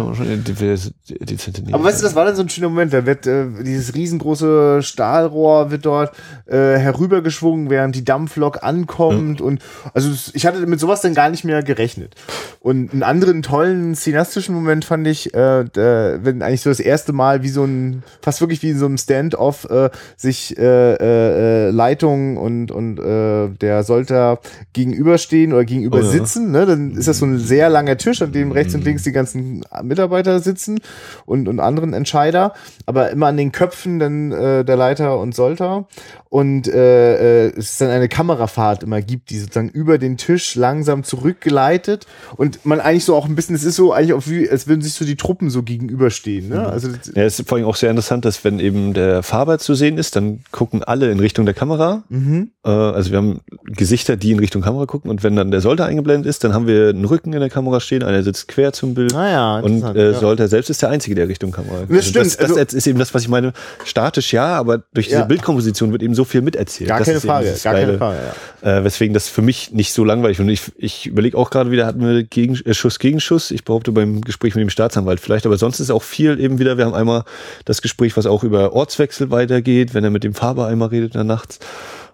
ne? 1.67 1.73
Aber 1.73 1.83
weißt 1.85 1.99
du, 2.01 2.03
das 2.03 2.15
war 2.15 2.25
dann 2.25 2.35
so 2.35 2.43
ein 2.43 2.49
schöner 2.49 2.69
Moment. 2.69 2.93
Da 2.93 3.05
wird 3.05 3.25
äh, 3.25 3.45
dieses 3.63 3.95
riesengroße 3.95 4.81
Stahlrohr 4.83 5.71
wird 5.71 5.85
dort 5.85 6.15
äh, 6.45 6.77
herübergeschwungen, 6.77 7.69
während 7.69 7.95
die 7.95 8.03
Dampflok 8.05 8.63
ankommt. 8.63 9.41
Und 9.41 9.61
also 9.93 10.11
ich 10.33 10.45
hatte 10.45 10.65
mit 10.67 10.79
sowas 10.79 11.01
dann 11.01 11.13
gar 11.13 11.29
nicht 11.29 11.43
mehr 11.43 11.63
gerechnet. 11.63 12.15
Und 12.59 12.93
einen 12.93 13.03
anderen 13.03 13.41
tollen 13.41 13.95
cineastischen 13.95 14.55
Moment 14.55 14.85
fand 14.85 15.07
ich, 15.07 15.33
äh, 15.33 15.65
da, 15.71 16.19
wenn 16.23 16.41
eigentlich 16.41 16.61
so 16.61 16.69
das 16.69 16.79
erste 16.79 17.13
Mal 17.13 17.43
wie 17.43 17.49
so 17.49 17.63
ein, 17.63 18.03
fast 18.21 18.39
wirklich 18.41 18.61
wie 18.63 18.69
in 18.69 18.77
so 18.77 18.85
einem 18.85 18.97
Stand-off 18.97 19.65
äh, 19.69 19.89
sich 20.15 20.57
äh, 20.57 20.93
äh, 20.93 21.67
äh, 21.67 21.69
Leitung 21.71 22.37
und, 22.37 22.71
und 22.71 22.99
äh, 22.99 23.49
der 23.49 23.83
Solter 23.83 24.39
gegenüberstehen 24.73 25.53
oder 25.53 25.65
gegenüber 25.65 25.97
Oh 25.97 26.01
ja. 26.01 26.07
sitzen. 26.07 26.51
Ne? 26.51 26.65
Dann 26.65 26.91
ist 26.95 27.07
das 27.07 27.19
so 27.19 27.25
ein 27.25 27.37
sehr 27.37 27.69
langer 27.69 27.97
Tisch, 27.97 28.21
an 28.21 28.31
dem 28.31 28.51
rechts 28.51 28.73
und 28.73 28.83
links 28.83 29.03
die 29.03 29.11
ganzen 29.11 29.52
Mitarbeiter 29.83 30.39
sitzen. 30.39 30.79
und, 31.25 31.47
und 31.47 31.59
anderen 31.59 31.93
Entscheider, 31.93 32.53
aber 32.85 33.09
immer 33.11 33.27
an 33.27 33.37
den 33.37 33.51
Köpfen 33.51 33.99
dann 33.99 34.31
äh, 34.31 34.65
der 34.65 34.75
Leiter 34.75 35.19
und 35.19 35.35
Solter 35.35 35.87
und 36.33 36.67
äh, 36.67 37.45
äh, 37.45 37.53
es 37.55 37.77
dann 37.77 37.91
eine 37.91 38.09
Kamerafahrt 38.09 38.81
immer 38.81 39.03
gibt, 39.03 39.29
die 39.29 39.37
sozusagen 39.37 39.69
über 39.69 39.99
den 39.99 40.17
Tisch 40.17 40.55
langsam 40.55 41.03
zurückgeleitet 41.03 42.07
und 42.37 42.65
man 42.65 42.79
eigentlich 42.79 43.05
so 43.05 43.15
auch 43.15 43.27
ein 43.27 43.35
bisschen, 43.35 43.55
es 43.55 43.63
ist 43.63 43.75
so 43.75 43.93
eigentlich 43.93 44.13
auch 44.13 44.23
wie, 44.25 44.49
als 44.49 44.65
würden 44.65 44.81
sich 44.81 44.93
so 44.93 45.05
die 45.05 45.15
Truppen 45.15 45.51
so 45.51 45.61
gegenüberstehen. 45.61 46.49
Ne? 46.49 46.65
Also 46.65 46.87
ja, 47.13 47.21
es 47.21 47.37
ist 47.37 47.47
vor 47.47 47.59
allem 47.59 47.67
auch 47.67 47.75
sehr 47.75 47.91
interessant, 47.91 48.25
dass 48.25 48.43
wenn 48.43 48.59
eben 48.59 48.95
der 48.95 49.21
Fahrber 49.21 49.59
zu 49.59 49.75
sehen 49.75 49.99
ist, 49.99 50.15
dann 50.15 50.39
gucken 50.49 50.83
alle 50.83 51.11
in 51.11 51.19
Richtung 51.19 51.45
der 51.45 51.53
Kamera. 51.53 52.01
Mhm. 52.09 52.49
Äh, 52.65 52.69
also 52.69 53.11
wir 53.11 53.19
haben 53.19 53.41
Gesichter, 53.65 54.17
die 54.17 54.31
in 54.31 54.39
Richtung 54.39 54.63
Kamera 54.63 54.87
gucken 54.87 55.11
und 55.11 55.21
wenn 55.21 55.35
dann 55.35 55.51
der 55.51 55.61
Solter 55.61 55.85
eingeblendet 55.85 56.27
ist, 56.27 56.43
dann 56.43 56.55
haben 56.55 56.65
wir 56.65 56.89
einen 56.89 57.05
Rücken 57.05 57.33
in 57.33 57.41
der 57.41 57.51
Kamera 57.51 57.79
stehen, 57.79 58.01
einer 58.01 58.23
sitzt 58.23 58.47
quer 58.47 58.73
zum 58.73 58.95
Bild 58.95 59.13
ah 59.13 59.29
ja, 59.29 59.59
und 59.59 59.83
äh, 59.83 60.13
ja. 60.13 60.19
Solter 60.19 60.47
selbst 60.47 60.71
ist 60.71 60.81
der 60.81 60.89
Einzige, 60.89 61.13
der 61.13 61.27
Richtung 61.27 61.51
Kamera. 61.51 61.81
Das 61.81 61.89
also 61.91 62.01
stimmt. 62.01 62.25
Das, 62.25 62.37
das 62.37 62.57
also, 62.57 62.75
ist 62.75 62.87
eben 62.87 62.97
das, 62.97 63.13
was 63.13 63.21
ich 63.21 63.29
meine. 63.29 63.53
Statisch 63.85 64.33
ja, 64.33 64.47
aber 64.57 64.81
durch 64.95 65.09
diese. 65.09 65.25
Bildkomposition 65.25 65.91
wird 65.91 66.01
eben 66.01 66.15
so 66.15 66.22
viel 66.23 66.41
miterzählt. 66.41 66.89
Gar 66.89 66.99
das 66.99 67.07
keine 67.07 67.19
Frage, 67.21 67.55
gar 67.63 67.73
keine 67.73 67.97
Frage, 67.97 68.19
ja. 68.61 68.77
Äh, 68.79 68.83
weswegen 68.83 69.13
das 69.13 69.29
für 69.29 69.41
mich 69.41 69.71
nicht 69.71 69.93
so 69.93 70.03
langweilig 70.03 70.39
wird. 70.39 70.49
Ich, 70.49 70.71
ich 70.77 71.05
überlege 71.07 71.37
auch 71.37 71.49
gerade 71.49 71.71
wieder, 71.71 71.85
hatten 71.85 72.01
wir 72.01 72.23
Gegen, 72.23 72.55
äh, 72.65 72.73
Schuss 72.73 72.99
gegen 72.99 73.19
Schuss. 73.19 73.51
Ich 73.51 73.63
behaupte 73.63 73.91
beim 73.91 74.21
Gespräch 74.21 74.55
mit 74.55 74.61
dem 74.61 74.69
Staatsanwalt 74.69 75.19
vielleicht, 75.19 75.45
aber 75.45 75.57
sonst 75.57 75.79
ist 75.79 75.91
auch 75.91 76.03
viel 76.03 76.39
eben 76.39 76.59
wieder, 76.59 76.77
wir 76.77 76.85
haben 76.85 76.93
einmal 76.93 77.23
das 77.65 77.81
Gespräch, 77.81 78.15
was 78.17 78.25
auch 78.25 78.43
über 78.43 78.73
Ortswechsel 78.73 79.31
weitergeht, 79.31 79.93
wenn 79.93 80.03
er 80.03 80.09
mit 80.09 80.23
dem 80.23 80.33
Faber 80.33 80.67
einmal 80.67 80.89
redet 80.89 81.13
in 81.15 81.19
der 81.19 81.23
Nacht 81.23 81.59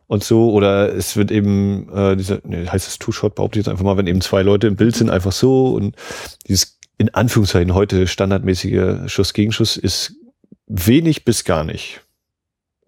und 0.07 0.23
so. 0.23 0.51
Oder 0.51 0.93
es 0.93 1.15
wird 1.15 1.31
eben, 1.31 1.89
äh, 1.93 2.15
dieser, 2.15 2.39
nee, 2.43 2.67
heißt 2.67 2.87
es 2.87 2.99
Two-Shot, 2.99 3.35
behaupte 3.35 3.59
ich 3.59 3.65
jetzt 3.65 3.71
einfach 3.71 3.85
mal, 3.85 3.97
wenn 3.97 4.07
eben 4.07 4.21
zwei 4.21 4.41
Leute 4.41 4.67
im 4.67 4.75
Bild 4.75 4.95
sind, 4.95 5.09
einfach 5.09 5.31
so 5.31 5.73
und 5.75 5.95
dieses 6.47 6.79
in 6.97 7.13
Anführungszeichen 7.13 7.73
heute 7.73 8.07
standardmäßige 8.07 9.09
Schuss 9.09 9.33
gegen 9.33 9.53
Schuss 9.53 9.77
ist 9.77 10.15
wenig 10.67 11.23
bis 11.25 11.45
gar 11.45 11.63
nicht 11.63 12.01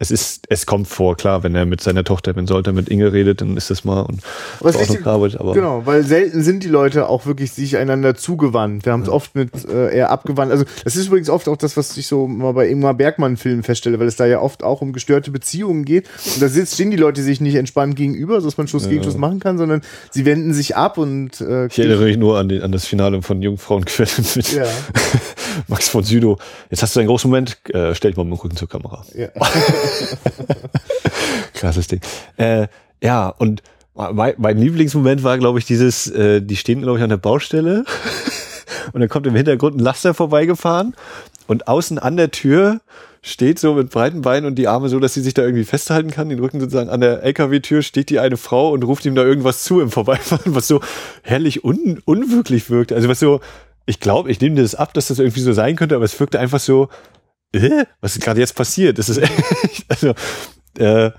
es 0.01 0.09
ist, 0.09 0.47
es 0.49 0.65
kommt 0.65 0.87
vor, 0.87 1.15
klar, 1.15 1.43
wenn 1.43 1.53
er 1.53 1.67
mit 1.67 1.79
seiner 1.79 2.03
Tochter, 2.03 2.35
wenn 2.35 2.47
Solter 2.47 2.73
mit 2.73 2.89
Inge 2.89 3.13
redet, 3.13 3.41
dann 3.41 3.55
ist 3.55 3.69
das 3.69 3.83
mal 3.83 4.01
und 4.01 4.21
Was 4.59 4.75
auch 4.75 4.89
noch 4.89 5.05
Arbeit, 5.05 5.39
aber 5.39 5.53
genau, 5.53 5.85
weil 5.85 6.03
selten 6.03 6.41
sind 6.41 6.63
die 6.63 6.69
Leute 6.69 7.07
auch 7.07 7.27
wirklich 7.27 7.51
sich 7.51 7.77
einander 7.77 8.15
zugewandt. 8.15 8.83
Wir 8.83 8.93
haben 8.93 9.01
es 9.01 9.09
ja. 9.09 9.13
oft 9.13 9.35
mit 9.35 9.51
äh, 9.69 9.95
eher 9.95 10.09
abgewandt. 10.09 10.51
Also 10.51 10.65
das 10.83 10.95
ist 10.95 11.05
übrigens 11.05 11.29
oft 11.29 11.47
auch 11.47 11.55
das, 11.55 11.77
was 11.77 11.95
ich 11.97 12.07
so 12.07 12.27
mal 12.27 12.53
bei 12.53 12.67
Ingmar 12.67 12.95
Bergmann-Filmen 12.95 13.61
feststelle, 13.61 13.99
weil 13.99 14.07
es 14.07 14.15
da 14.15 14.25
ja 14.25 14.41
oft 14.41 14.63
auch 14.63 14.81
um 14.81 14.91
gestörte 14.91 15.29
Beziehungen 15.29 15.85
geht. 15.85 16.09
Und 16.33 16.41
da 16.41 16.47
sitzt, 16.47 16.73
stehen 16.73 16.89
die 16.89 16.97
Leute 16.97 17.21
sich 17.21 17.39
nicht 17.39 17.53
entspannt 17.53 17.95
gegenüber, 17.95 18.41
so 18.41 18.47
dass 18.47 18.57
man 18.57 18.67
Schuss 18.67 18.85
ja. 18.85 18.89
gegen 18.89 19.03
Schuss 19.03 19.17
machen 19.17 19.39
kann, 19.39 19.59
sondern 19.59 19.81
sie 20.09 20.25
wenden 20.25 20.55
sich 20.55 20.75
ab 20.75 20.97
und 20.97 21.41
äh, 21.41 21.67
Ich 21.67 21.77
erinnere 21.77 22.05
mich 22.05 22.17
nur 22.17 22.39
an, 22.39 22.49
den, 22.49 22.63
an 22.63 22.71
das 22.71 22.87
Finale 22.87 23.21
von 23.21 23.43
Jungfrauenquelle 23.43 24.09
mit 24.35 24.51
ja. 24.51 24.65
Max 25.67 25.89
von 25.89 26.03
Südow. 26.03 26.39
Jetzt 26.71 26.81
hast 26.81 26.95
du 26.95 27.01
einen 27.01 27.07
großen 27.07 27.29
Moment, 27.29 27.59
äh, 27.69 27.93
stell 27.93 28.09
dich 28.09 28.17
mal 28.17 28.23
mit 28.23 28.33
dem 28.33 28.41
Rücken 28.41 28.57
zur 28.57 28.67
Kamera. 28.67 29.05
Ja. 29.13 29.27
Krasses 31.53 31.87
Ding. 31.87 32.01
Äh, 32.37 32.67
ja, 33.01 33.29
und 33.29 33.61
mein, 33.93 34.35
mein 34.37 34.57
Lieblingsmoment 34.57 35.23
war, 35.23 35.37
glaube 35.37 35.59
ich, 35.59 35.65
dieses, 35.65 36.07
äh, 36.07 36.41
die 36.41 36.55
stehen, 36.55 36.81
glaube 36.81 36.97
ich, 36.97 37.03
an 37.03 37.09
der 37.09 37.17
Baustelle 37.17 37.85
und 38.93 39.01
dann 39.01 39.09
kommt 39.09 39.27
im 39.27 39.35
Hintergrund 39.35 39.75
ein 39.75 39.79
Laster 39.79 40.13
vorbeigefahren 40.13 40.95
und 41.47 41.67
außen 41.67 41.99
an 41.99 42.17
der 42.17 42.31
Tür 42.31 42.79
steht 43.21 43.59
so 43.59 43.73
mit 43.75 43.91
breiten 43.91 44.21
Beinen 44.21 44.47
und 44.47 44.55
die 44.55 44.67
Arme 44.67 44.89
so, 44.89 44.99
dass 44.99 45.13
sie 45.13 45.21
sich 45.21 45.33
da 45.33 45.43
irgendwie 45.43 45.63
festhalten 45.63 46.09
kann, 46.09 46.29
den 46.29 46.39
Rücken 46.39 46.59
sozusagen 46.59 46.89
an 46.89 47.01
der 47.01 47.21
LKW-Tür 47.23 47.83
steht 47.83 48.09
die 48.09 48.19
eine 48.19 48.37
Frau 48.37 48.71
und 48.71 48.83
ruft 48.83 49.05
ihm 49.05 49.13
da 49.13 49.23
irgendwas 49.23 49.63
zu 49.63 49.79
im 49.79 49.91
Vorbeifahren, 49.91 50.55
was 50.55 50.67
so 50.67 50.81
herrlich 51.21 51.63
un 51.63 52.01
unwirklich 52.05 52.69
wirkt. 52.69 52.91
Also 52.91 53.09
was 53.09 53.19
so, 53.19 53.41
ich 53.85 53.99
glaube, 53.99 54.31
ich 54.31 54.41
nehme 54.41 54.59
das 54.59 54.73
ab, 54.73 54.93
dass 54.93 55.07
das 55.07 55.19
irgendwie 55.19 55.41
so 55.41 55.53
sein 55.53 55.75
könnte, 55.75 55.95
aber 55.95 56.05
es 56.05 56.19
wirkte 56.19 56.39
einfach 56.39 56.59
so, 56.59 56.89
äh, 57.53 57.85
was 57.99 58.15
ist 58.15 58.23
gerade 58.23 58.39
jetzt 58.39 58.55
passiert? 58.55 58.97
Das 58.97 59.09
ist 59.09 59.17
echt, 59.17 59.33
also, 59.87 60.13
äh, 60.77 61.11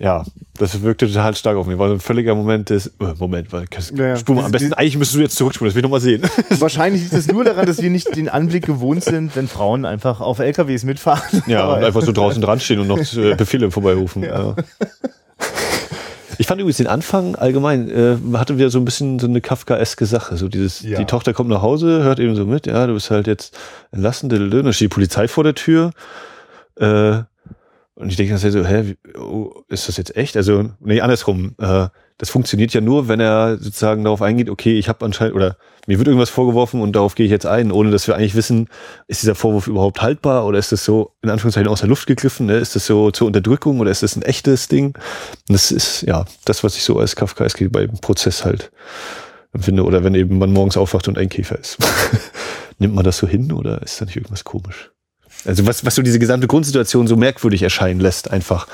ja, 0.00 0.24
das 0.58 0.82
wirkte 0.82 1.06
total 1.06 1.36
stark 1.36 1.56
auf 1.56 1.66
mich. 1.66 1.78
War 1.78 1.88
so 1.88 1.94
ein 1.94 2.00
völliger 2.00 2.34
Moment 2.34 2.70
des, 2.70 2.88
äh, 2.98 3.14
Moment, 3.18 3.52
weil, 3.52 3.66
ja, 3.96 4.06
ja. 4.06 4.16
spur 4.16 4.34
mal, 4.34 4.44
am 4.44 4.50
besten, 4.50 4.72
eigentlich 4.72 4.98
müsstest 4.98 5.18
du 5.18 5.22
jetzt 5.22 5.36
zurückspulen, 5.36 5.68
das 5.70 5.74
will 5.76 5.80
ich 5.80 5.84
nochmal 5.84 6.00
sehen. 6.00 6.22
Wahrscheinlich 6.58 7.02
liegt 7.02 7.12
es 7.12 7.28
nur 7.28 7.44
daran, 7.44 7.66
dass 7.66 7.80
wir 7.80 7.90
nicht 7.90 8.16
den 8.16 8.28
Anblick 8.28 8.66
gewohnt 8.66 9.04
sind, 9.04 9.36
wenn 9.36 9.46
Frauen 9.46 9.84
einfach 9.84 10.20
auf 10.20 10.40
LKWs 10.40 10.84
mitfahren. 10.84 11.42
Ja, 11.46 11.72
und 11.72 11.84
einfach 11.84 12.02
so 12.02 12.12
draußen 12.12 12.42
dran 12.42 12.58
stehen 12.58 12.80
und 12.80 12.88
noch 12.88 12.98
äh, 12.98 13.34
Befehle 13.36 13.70
vorbeirufen. 13.70 14.24
Ja. 14.24 14.56
Ich 16.38 16.46
fand 16.46 16.60
übrigens 16.60 16.78
den 16.78 16.86
Anfang 16.86 17.36
allgemein, 17.36 17.90
äh, 17.90 18.16
hatte 18.34 18.56
wieder 18.56 18.70
so 18.70 18.78
ein 18.78 18.84
bisschen 18.84 19.18
so 19.18 19.26
eine 19.26 19.40
Kafkaeske 19.40 20.06
Sache. 20.06 20.36
So 20.36 20.48
dieses, 20.48 20.82
ja. 20.82 20.98
die 20.98 21.04
Tochter 21.04 21.32
kommt 21.32 21.50
nach 21.50 21.62
Hause, 21.62 22.02
hört 22.02 22.20
eben 22.20 22.34
so 22.34 22.46
mit, 22.46 22.66
ja, 22.66 22.86
du 22.86 22.94
bist 22.94 23.10
halt 23.10 23.26
jetzt 23.26 23.56
entlassen, 23.92 24.28
da 24.28 24.72
steht 24.72 24.86
die 24.86 24.94
Polizei 24.94 25.28
vor 25.28 25.44
der 25.44 25.54
Tür. 25.54 25.92
Äh, 26.76 27.22
und 27.96 28.10
ich 28.10 28.16
denke 28.16 28.36
dann 28.36 28.52
so, 28.52 28.64
hä, 28.64 28.82
wie, 28.86 29.18
oh, 29.18 29.62
ist 29.68 29.88
das 29.88 29.96
jetzt 29.96 30.16
echt? 30.16 30.36
Also, 30.36 30.70
nee, 30.80 31.00
andersrum. 31.00 31.54
Äh, 31.58 31.88
das 32.18 32.30
funktioniert 32.30 32.72
ja 32.72 32.80
nur, 32.80 33.08
wenn 33.08 33.20
er 33.20 33.56
sozusagen 33.58 34.04
darauf 34.04 34.22
eingeht, 34.22 34.50
okay, 34.50 34.78
ich 34.78 34.88
habe 34.88 35.04
anscheinend, 35.04 35.36
oder 35.36 35.56
mir 35.86 35.98
wird 35.98 36.08
irgendwas 36.08 36.30
vorgeworfen 36.30 36.80
und 36.80 36.92
darauf 36.94 37.14
gehe 37.14 37.26
ich 37.26 37.32
jetzt 37.32 37.46
ein, 37.46 37.70
ohne 37.70 37.90
dass 37.90 38.06
wir 38.06 38.16
eigentlich 38.16 38.34
wissen, 38.34 38.68
ist 39.06 39.22
dieser 39.22 39.34
Vorwurf 39.34 39.66
überhaupt 39.66 40.00
haltbar 40.02 40.46
oder 40.46 40.58
ist 40.58 40.72
das 40.72 40.84
so 40.84 41.12
in 41.22 41.30
Anführungszeichen 41.30 41.68
aus 41.68 41.80
der 41.80 41.88
Luft 41.88 42.06
gegriffen, 42.06 42.46
ne? 42.46 42.56
ist 42.56 42.74
das 42.74 42.86
so 42.86 43.10
zur 43.10 43.26
Unterdrückung 43.26 43.80
oder 43.80 43.90
ist 43.90 44.02
das 44.02 44.16
ein 44.16 44.22
echtes 44.22 44.68
Ding? 44.68 44.96
Und 45.48 45.52
das 45.52 45.70
ist 45.70 46.02
ja 46.02 46.24
das, 46.44 46.64
was 46.64 46.76
ich 46.76 46.84
so 46.84 46.98
als 46.98 47.16
Kafkaeski 47.16 47.68
beim 47.68 47.98
Prozess 48.00 48.44
halt 48.44 48.70
empfinde 49.52 49.84
oder 49.84 50.04
wenn 50.04 50.14
eben 50.14 50.38
man 50.38 50.52
morgens 50.52 50.76
aufwacht 50.76 51.08
und 51.08 51.18
ein 51.18 51.28
Käfer 51.28 51.58
ist. 51.58 51.78
Nimmt 52.78 52.94
man 52.94 53.04
das 53.04 53.18
so 53.18 53.26
hin 53.26 53.52
oder 53.52 53.82
ist 53.82 54.00
da 54.00 54.04
nicht 54.04 54.16
irgendwas 54.16 54.44
komisch? 54.44 54.93
Also 55.44 55.66
was, 55.66 55.84
was 55.84 55.94
so 55.94 56.02
diese 56.02 56.18
gesamte 56.18 56.46
Grundsituation 56.46 57.06
so 57.06 57.16
merkwürdig 57.16 57.62
erscheinen 57.62 58.00
lässt, 58.00 58.30
einfach. 58.30 58.66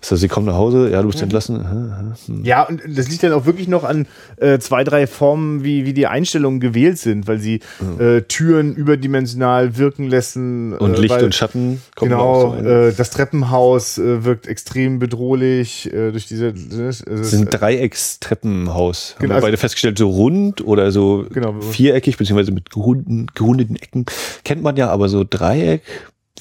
Also 0.00 0.16
sie 0.16 0.28
kommen 0.28 0.46
nach 0.46 0.54
Hause, 0.54 0.90
ja, 0.90 1.02
du 1.02 1.08
bist 1.08 1.22
entlassen. 1.22 2.14
Hm. 2.26 2.44
Ja, 2.44 2.62
und 2.64 2.82
das 2.86 3.08
liegt 3.08 3.22
dann 3.22 3.32
auch 3.32 3.46
wirklich 3.46 3.68
noch 3.68 3.84
an 3.84 4.06
äh, 4.36 4.58
zwei, 4.58 4.84
drei 4.84 5.06
Formen, 5.06 5.64
wie, 5.64 5.86
wie 5.86 5.92
die 5.92 6.06
Einstellungen 6.06 6.60
gewählt 6.60 6.98
sind, 6.98 7.26
weil 7.26 7.38
sie 7.38 7.60
äh, 7.98 8.22
Türen 8.22 8.74
überdimensional 8.74 9.76
wirken 9.76 10.08
lassen. 10.08 10.74
Und 10.74 10.94
äh, 10.94 11.00
Licht 11.00 11.14
weil, 11.14 11.24
und 11.24 11.34
Schatten 11.34 11.82
kommen 11.94 12.10
Genau, 12.10 12.56
so 12.58 12.68
äh, 12.68 12.92
das 12.92 13.10
Treppenhaus 13.10 13.98
äh, 13.98 14.24
wirkt 14.24 14.46
extrem 14.46 14.98
bedrohlich 14.98 15.92
äh, 15.92 16.10
durch 16.10 16.26
diese. 16.26 16.48
Äh, 16.48 16.88
es 16.88 17.04
sind 17.30 17.48
Dreieckstreppenhaus. 17.50 19.16
Genau, 19.18 19.34
Haben 19.34 19.40
wir 19.40 19.46
beide 19.46 19.56
festgestellt, 19.56 19.98
so 19.98 20.10
rund 20.10 20.64
oder 20.64 20.92
so 20.92 21.26
genau, 21.32 21.60
viereckig, 21.60 22.16
beziehungsweise 22.16 22.52
mit 22.52 22.70
gerunden, 22.70 23.26
gerundeten 23.34 23.76
Ecken. 23.76 24.06
Kennt 24.44 24.62
man 24.62 24.76
ja, 24.76 24.88
aber 24.90 25.08
so 25.08 25.24
Dreieck 25.28 25.82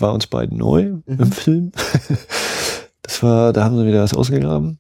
war 0.02 0.14
uns 0.14 0.28
beiden 0.28 0.58
neu 0.58 0.84
mhm. 0.84 1.04
im 1.08 1.32
Film. 1.32 1.72
Das 3.08 3.24
war, 3.24 3.54
da 3.54 3.64
haben 3.64 3.78
sie 3.78 3.88
wieder 3.88 4.04
was 4.04 4.14
ausgegraben. 4.14 4.78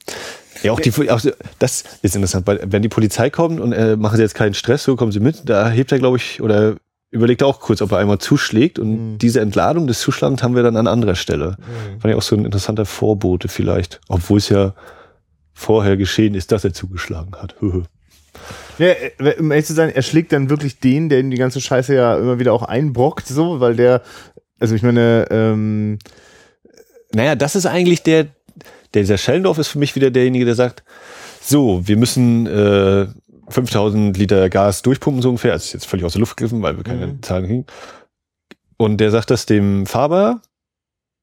Ja, 0.62 0.74
auch 0.74 0.80
die, 0.82 0.92
auch, 1.10 1.22
das 1.60 1.84
ist 2.02 2.16
interessant, 2.16 2.46
weil 2.46 2.60
wenn 2.66 2.82
die 2.82 2.90
Polizei 2.90 3.30
kommt 3.30 3.60
und 3.60 3.72
äh, 3.72 3.96
machen 3.96 4.18
sie 4.18 4.22
jetzt 4.22 4.36
keinen 4.36 4.54
Stress, 4.54 4.84
so 4.84 4.98
kommen 4.98 5.14
sie 5.14 5.22
mit, 5.22 5.48
da 5.48 5.70
hebt 5.70 5.94
er, 5.94 6.00
glaube 6.00 6.18
ich, 6.18 6.42
oder 6.42 6.76
überlegt 7.10 7.42
er 7.42 7.48
auch 7.48 7.60
kurz, 7.60 7.82
ob 7.82 7.92
er 7.92 8.00
einmal 8.00 8.18
zuschlägt 8.18 8.80
und 8.80 9.14
mhm. 9.14 9.18
diese 9.18 9.40
Entladung 9.40 9.88
des 9.88 10.02
Zuschlagens 10.02 10.44
haben 10.44 10.56
wir 10.56 10.64
dann 10.64 10.76
an 10.76 10.88
anderer 10.88 11.16
Stelle. 11.16 11.58
Mhm. 11.58 12.02
Fand 12.02 12.12
ich 12.12 12.18
auch 12.18 12.22
so 12.22 12.36
ein 12.36 12.44
interessanter 12.44 12.86
Vorbote 12.86 13.48
vielleicht, 13.48 14.02
obwohl 14.10 14.40
es 14.40 14.50
ja 14.50 14.74
vorher 15.54 15.96
geschehen 15.96 16.36
ist, 16.36 16.52
dass 16.52 16.66
er 16.66 16.74
zugeschlagen 16.74 17.34
hat. 17.42 17.56
ja, 18.78 18.88
äh, 18.88 19.36
um 19.40 19.52
ehrlich 19.52 19.66
zu 19.66 19.74
sein, 19.74 19.90
er 19.90 20.02
schlägt 20.02 20.34
dann 20.34 20.50
wirklich 20.50 20.80
den, 20.80 21.08
der 21.08 21.20
ihm 21.20 21.32
die 21.32 21.38
ganze 21.38 21.62
Scheiße 21.62 21.96
ja 21.96 22.18
immer 22.18 22.40
wieder 22.40 22.52
auch 22.52 22.64
einbrockt, 22.64 23.28
so, 23.28 23.60
weil 23.60 23.76
der 23.76 24.02
also 24.60 24.76
ich 24.76 24.84
meine, 24.84 25.28
ähm, 25.30 26.00
naja, 27.14 27.36
das 27.36 27.56
ist 27.56 27.66
eigentlich 27.66 28.04
der, 28.04 28.28
der 28.94 29.02
dieser 29.04 29.18
Schellendorf 29.18 29.58
ist 29.58 29.70
für 29.70 29.80
mich 29.80 29.96
wieder 29.96 30.12
derjenige, 30.12 30.46
der 30.46 30.56
sagt, 30.56 30.84
so, 31.42 31.88
wir 31.88 31.98
müssen 31.98 32.48
äh, 32.48 33.08
5000 33.50 34.18
Liter 34.18 34.50
Gas 34.50 34.82
durchpumpen 34.82 35.22
so 35.22 35.30
ungefähr. 35.30 35.54
Also 35.54 35.64
ist 35.64 35.74
jetzt 35.74 35.86
völlig 35.86 36.06
aus 36.06 36.14
der 36.14 36.20
Luft 36.20 36.36
gegriffen, 36.38 36.62
weil 36.62 36.78
wir 36.78 36.84
keine 36.84 37.08
mhm. 37.08 37.24
Zahlen 37.24 37.46
kriegen. 37.46 37.66
Und 38.78 38.98
der 38.98 39.12
sagt 39.12 39.32
das 39.32 39.46
dem 39.46 39.86
Faber, 39.86 40.42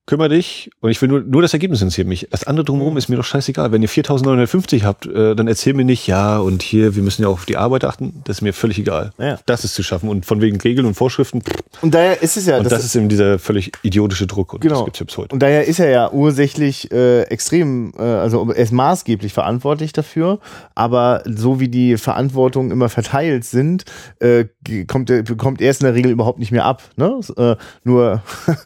kümmere 0.07 0.29
dich 0.29 0.71
und 0.81 0.91
ich 0.91 1.01
will 1.01 1.09
nur, 1.09 1.21
nur 1.21 1.41
das 1.41 1.55
Ergebnis 1.55 1.81
interessiert 1.81 2.07
mich. 2.07 2.29
Das 2.31 2.45
andere 2.45 2.65
drumherum 2.65 2.97
ist 2.99 3.09
mir 3.09 3.17
doch 3.17 3.25
scheißegal. 3.25 3.73
Wenn 3.73 3.81
ihr 3.81 3.89
4950 3.89 4.85
habt, 4.85 5.07
äh, 5.07 5.35
dann 5.35 5.49
erzähl 5.49 5.73
mir 5.73 5.85
nicht, 5.85 6.07
ja, 6.07 6.39
und 6.39 6.63
hier, 6.63 6.95
wir 6.95 7.03
müssen 7.03 7.23
ja 7.23 7.29
auch 7.29 7.35
auf 7.35 7.47
die 7.47 7.57
Arbeit 7.57 7.85
achten. 7.85 8.21
Das 8.25 8.39
ist 8.39 8.43
mir 8.43 8.53
völlig 8.53 8.79
egal. 8.79 9.13
Ja. 9.19 9.39
Das 9.47 9.65
ist 9.65 9.75
zu 9.75 9.83
schaffen. 9.83 10.11
Und 10.11 10.27
von 10.27 10.43
wegen 10.43 10.61
Regeln 10.61 10.87
und 10.87 10.95
Vorschriften. 10.95 11.43
Und 11.81 11.95
daher 11.95 12.23
ist 12.23 12.37
es 12.37 12.47
ja. 12.47 12.59
Und 12.59 12.65
das, 12.65 12.75
das 12.75 12.85
ist 12.85 12.97
eben 12.97 13.09
dieser 13.09 13.39
völlig 13.39 13.73
idiotische 13.83 14.27
Druck. 14.27 14.53
Und 14.53 14.61
genau. 14.61 14.77
das 14.77 14.85
gibt's 14.85 15.01
jetzt 15.01 15.17
heute. 15.17 15.33
Und 15.33 15.43
daher 15.43 15.65
ist 15.65 15.79
er 15.79 15.89
ja 15.89 16.13
ursächlich 16.13 16.93
äh, 16.93 17.23
extrem, 17.23 17.95
äh, 17.99 18.03
also 18.03 18.51
er 18.51 18.57
ist 18.57 18.73
maßgeblich 18.73 19.33
verantwortlich 19.33 19.95
dafür. 19.95 20.39
Aber 20.75 21.23
so 21.25 21.61
wie 21.61 21.69
die 21.69 21.97
Verantwortungen 21.97 22.71
immer 22.71 22.91
verteilt 22.91 23.47
sind, 23.47 23.85
äh, 24.21 24.45
kommt, 24.87 25.09
er, 25.09 25.25
kommt 25.25 25.63
er 25.63 25.71
es 25.71 25.81
in 25.81 25.87
der 25.87 25.95
Regel 25.95 26.13
überhaupt 26.13 26.41
nicht 26.41 26.53
mehr 26.53 26.67
ab. 26.67 26.83
Ne? 26.97 27.21
Äh, 27.39 27.57
nur 27.85 28.23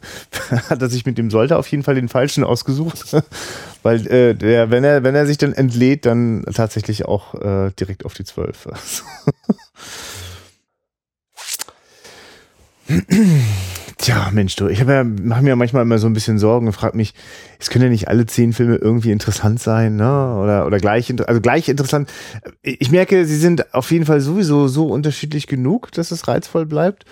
hat 0.69 0.81
er 0.81 0.89
sich 0.89 1.05
mit 1.05 1.17
dem 1.17 1.28
sollte 1.29 1.57
auf 1.57 1.67
jeden 1.67 1.83
Fall 1.83 1.95
den 1.95 2.09
falschen 2.09 2.43
ausgesucht, 2.43 3.15
weil 3.83 4.07
äh, 4.07 4.35
der, 4.35 4.71
wenn 4.71 4.83
er, 4.83 5.03
wenn 5.03 5.15
er 5.15 5.25
sich 5.25 5.37
dann 5.37 5.53
entlädt, 5.53 6.05
dann 6.05 6.43
tatsächlich 6.53 7.05
auch 7.05 7.35
äh, 7.35 7.71
direkt 7.79 8.05
auf 8.05 8.13
die 8.13 8.23
12. 8.23 8.67
Tja, 13.97 14.29
Mensch, 14.31 14.55
du, 14.55 14.67
ich 14.67 14.79
ja, 14.79 15.03
mache 15.03 15.43
mir 15.43 15.55
manchmal 15.55 15.83
immer 15.83 15.99
so 15.99 16.07
ein 16.07 16.13
bisschen 16.13 16.39
Sorgen 16.39 16.67
und 16.67 16.73
frage 16.73 16.95
mich, 16.95 17.13
es 17.59 17.69
können 17.69 17.83
ja 17.83 17.89
nicht 17.89 18.07
alle 18.07 18.25
zehn 18.25 18.53
Filme 18.53 18.77
irgendwie 18.77 19.11
interessant 19.11 19.59
sein, 19.59 19.97
ne? 19.97 20.35
Oder, 20.41 20.65
oder 20.65 20.79
gleich, 20.79 21.13
also 21.27 21.41
gleich 21.41 21.67
interessant. 21.67 22.09
Ich 22.63 22.91
merke, 22.91 23.25
sie 23.25 23.35
sind 23.35 23.73
auf 23.73 23.91
jeden 23.91 24.05
Fall 24.05 24.21
sowieso 24.21 24.67
so 24.69 24.87
unterschiedlich 24.87 25.47
genug, 25.47 25.91
dass 25.91 26.11
es 26.11 26.27
reizvoll 26.27 26.65
bleibt. 26.65 27.05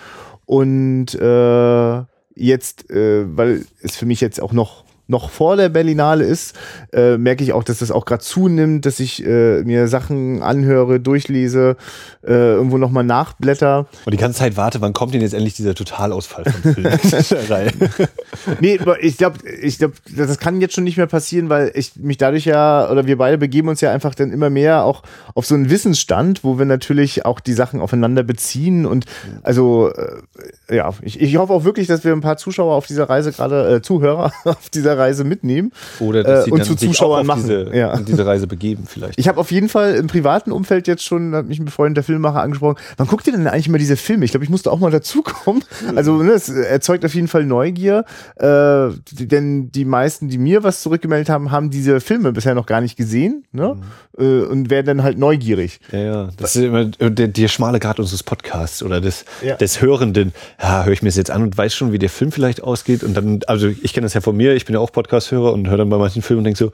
Und 0.46 1.14
äh, 1.14 2.02
jetzt, 2.38 2.90
äh, 2.90 3.24
weil 3.36 3.64
es 3.82 3.96
für 3.96 4.06
mich 4.06 4.20
jetzt 4.20 4.40
auch 4.40 4.52
noch 4.52 4.84
noch 5.08 5.30
vor 5.30 5.56
der 5.56 5.68
Berlinale 5.70 6.24
ist, 6.24 6.56
äh, 6.92 7.16
merke 7.16 7.42
ich 7.42 7.52
auch, 7.52 7.64
dass 7.64 7.78
das 7.78 7.90
auch 7.90 8.04
gerade 8.04 8.22
zunimmt, 8.22 8.86
dass 8.86 9.00
ich 9.00 9.24
äh, 9.24 9.62
mir 9.62 9.88
Sachen 9.88 10.42
anhöre, 10.42 11.00
durchlese, 11.00 11.76
äh, 12.22 12.32
irgendwo 12.32 12.78
nochmal 12.78 13.04
nachblätter. 13.04 13.86
Und 14.04 14.12
die 14.12 14.18
ganze 14.18 14.38
Zeit 14.38 14.56
warte, 14.56 14.80
wann 14.80 14.92
kommt 14.92 15.14
denn 15.14 15.22
jetzt 15.22 15.34
endlich 15.34 15.54
dieser 15.54 15.74
Totalausfall 15.74 16.44
von 16.44 16.74
Filmen? 16.74 16.98
nee, 18.60 18.78
ich 19.00 19.16
glaube, 19.16 19.38
ich 19.60 19.78
glaub, 19.78 19.92
das 20.14 20.38
kann 20.38 20.60
jetzt 20.60 20.74
schon 20.74 20.84
nicht 20.84 20.96
mehr 20.96 21.06
passieren, 21.06 21.48
weil 21.48 21.72
ich 21.74 21.96
mich 21.96 22.18
dadurch 22.18 22.44
ja, 22.44 22.90
oder 22.90 23.06
wir 23.06 23.16
beide 23.16 23.38
begeben 23.38 23.68
uns 23.68 23.80
ja 23.80 23.90
einfach 23.92 24.14
dann 24.14 24.30
immer 24.30 24.50
mehr 24.50 24.84
auch 24.84 25.02
auf 25.34 25.46
so 25.46 25.54
einen 25.54 25.70
Wissensstand, 25.70 26.44
wo 26.44 26.58
wir 26.58 26.66
natürlich 26.66 27.24
auch 27.24 27.40
die 27.40 27.54
Sachen 27.54 27.80
aufeinander 27.80 28.22
beziehen 28.22 28.84
und 28.84 29.06
also 29.42 29.90
äh, 29.90 30.76
ja, 30.76 30.92
ich, 31.02 31.20
ich 31.20 31.36
hoffe 31.36 31.52
auch 31.52 31.64
wirklich, 31.64 31.86
dass 31.86 32.04
wir 32.04 32.12
ein 32.12 32.20
paar 32.20 32.36
Zuschauer 32.36 32.74
auf 32.74 32.86
dieser 32.86 33.08
Reise 33.08 33.32
gerade, 33.32 33.76
äh, 33.76 33.82
Zuhörer 33.82 34.32
auf 34.44 34.68
dieser 34.68 34.97
Reise 34.98 35.24
mitnehmen. 35.24 35.72
Oder 36.00 36.22
dass 36.24 36.44
sie 36.44 36.50
äh, 36.50 36.52
und 36.52 36.58
dann 36.60 36.66
zu 36.66 36.74
sich 36.76 36.88
Zuschauern 36.88 37.26
machen. 37.26 37.42
Diese, 37.42 37.70
Ja. 37.76 37.96
diese 37.98 38.26
Reise 38.26 38.46
begeben 38.46 38.84
vielleicht. 38.86 39.18
Ich 39.18 39.28
habe 39.28 39.38
auf 39.40 39.50
jeden 39.50 39.68
Fall 39.68 39.94
im 39.94 40.06
privaten 40.08 40.52
Umfeld 40.52 40.86
jetzt 40.88 41.04
schon, 41.04 41.34
hat 41.34 41.46
mich 41.46 41.58
ein 41.58 41.64
befreundeter 41.64 42.02
Filmemacher 42.04 42.40
angesprochen, 42.42 42.76
wann 42.96 43.06
guckt 43.06 43.26
ihr 43.26 43.32
denn 43.32 43.46
eigentlich 43.46 43.68
immer 43.68 43.78
diese 43.78 43.96
Filme? 43.96 44.24
Ich 44.24 44.32
glaube, 44.32 44.44
ich 44.44 44.50
musste 44.50 44.70
auch 44.70 44.78
mal 44.78 44.90
dazukommen. 44.90 45.64
Also 45.96 46.22
ne, 46.22 46.32
es 46.32 46.48
erzeugt 46.48 47.04
auf 47.04 47.14
jeden 47.14 47.28
Fall 47.28 47.44
Neugier, 47.44 48.04
äh, 48.36 48.88
denn 49.12 49.70
die 49.70 49.84
meisten, 49.84 50.28
die 50.28 50.38
mir 50.38 50.62
was 50.62 50.82
zurückgemeldet 50.82 51.28
haben, 51.28 51.50
haben 51.50 51.70
diese 51.70 52.00
Filme 52.00 52.32
bisher 52.32 52.54
noch 52.54 52.66
gar 52.66 52.80
nicht 52.80 52.96
gesehen 52.96 53.44
ne? 53.52 53.76
äh, 54.18 54.40
und 54.42 54.70
werden 54.70 54.86
dann 54.86 55.02
halt 55.02 55.18
neugierig. 55.18 55.80
Ja, 55.92 55.98
ja. 55.98 56.28
Das 56.36 56.56
ist 56.56 56.62
immer 56.62 56.84
der, 56.86 57.28
der 57.28 57.48
schmale 57.48 57.78
Grad 57.78 57.98
unseres 57.98 58.22
Podcasts 58.22 58.82
oder 58.82 59.00
des, 59.00 59.24
Ja. 59.42 59.56
des 59.56 59.80
Hörenden. 59.80 60.32
Ja, 60.60 60.84
höre 60.84 60.92
ich 60.92 61.02
mir 61.02 61.08
das 61.08 61.16
jetzt 61.16 61.30
an 61.30 61.42
und 61.42 61.56
weiß 61.56 61.74
schon, 61.74 61.92
wie 61.92 61.98
der 61.98 62.10
Film 62.10 62.32
vielleicht 62.32 62.62
ausgeht. 62.62 63.02
Und 63.04 63.14
dann, 63.16 63.40
also 63.46 63.68
ich 63.68 63.92
kenne 63.92 64.04
das 64.06 64.14
ja 64.14 64.20
von 64.20 64.36
mir, 64.36 64.54
ich 64.54 64.64
bin 64.64 64.74
ja 64.74 64.80
auch 64.80 64.87
Podcast-Hörer 64.92 65.52
und 65.52 65.68
höre 65.68 65.78
dann 65.78 65.88
bei 65.88 65.98
manchen 65.98 66.22
Filmen 66.22 66.38
und 66.38 66.44
denke 66.44 66.58
so, 66.58 66.72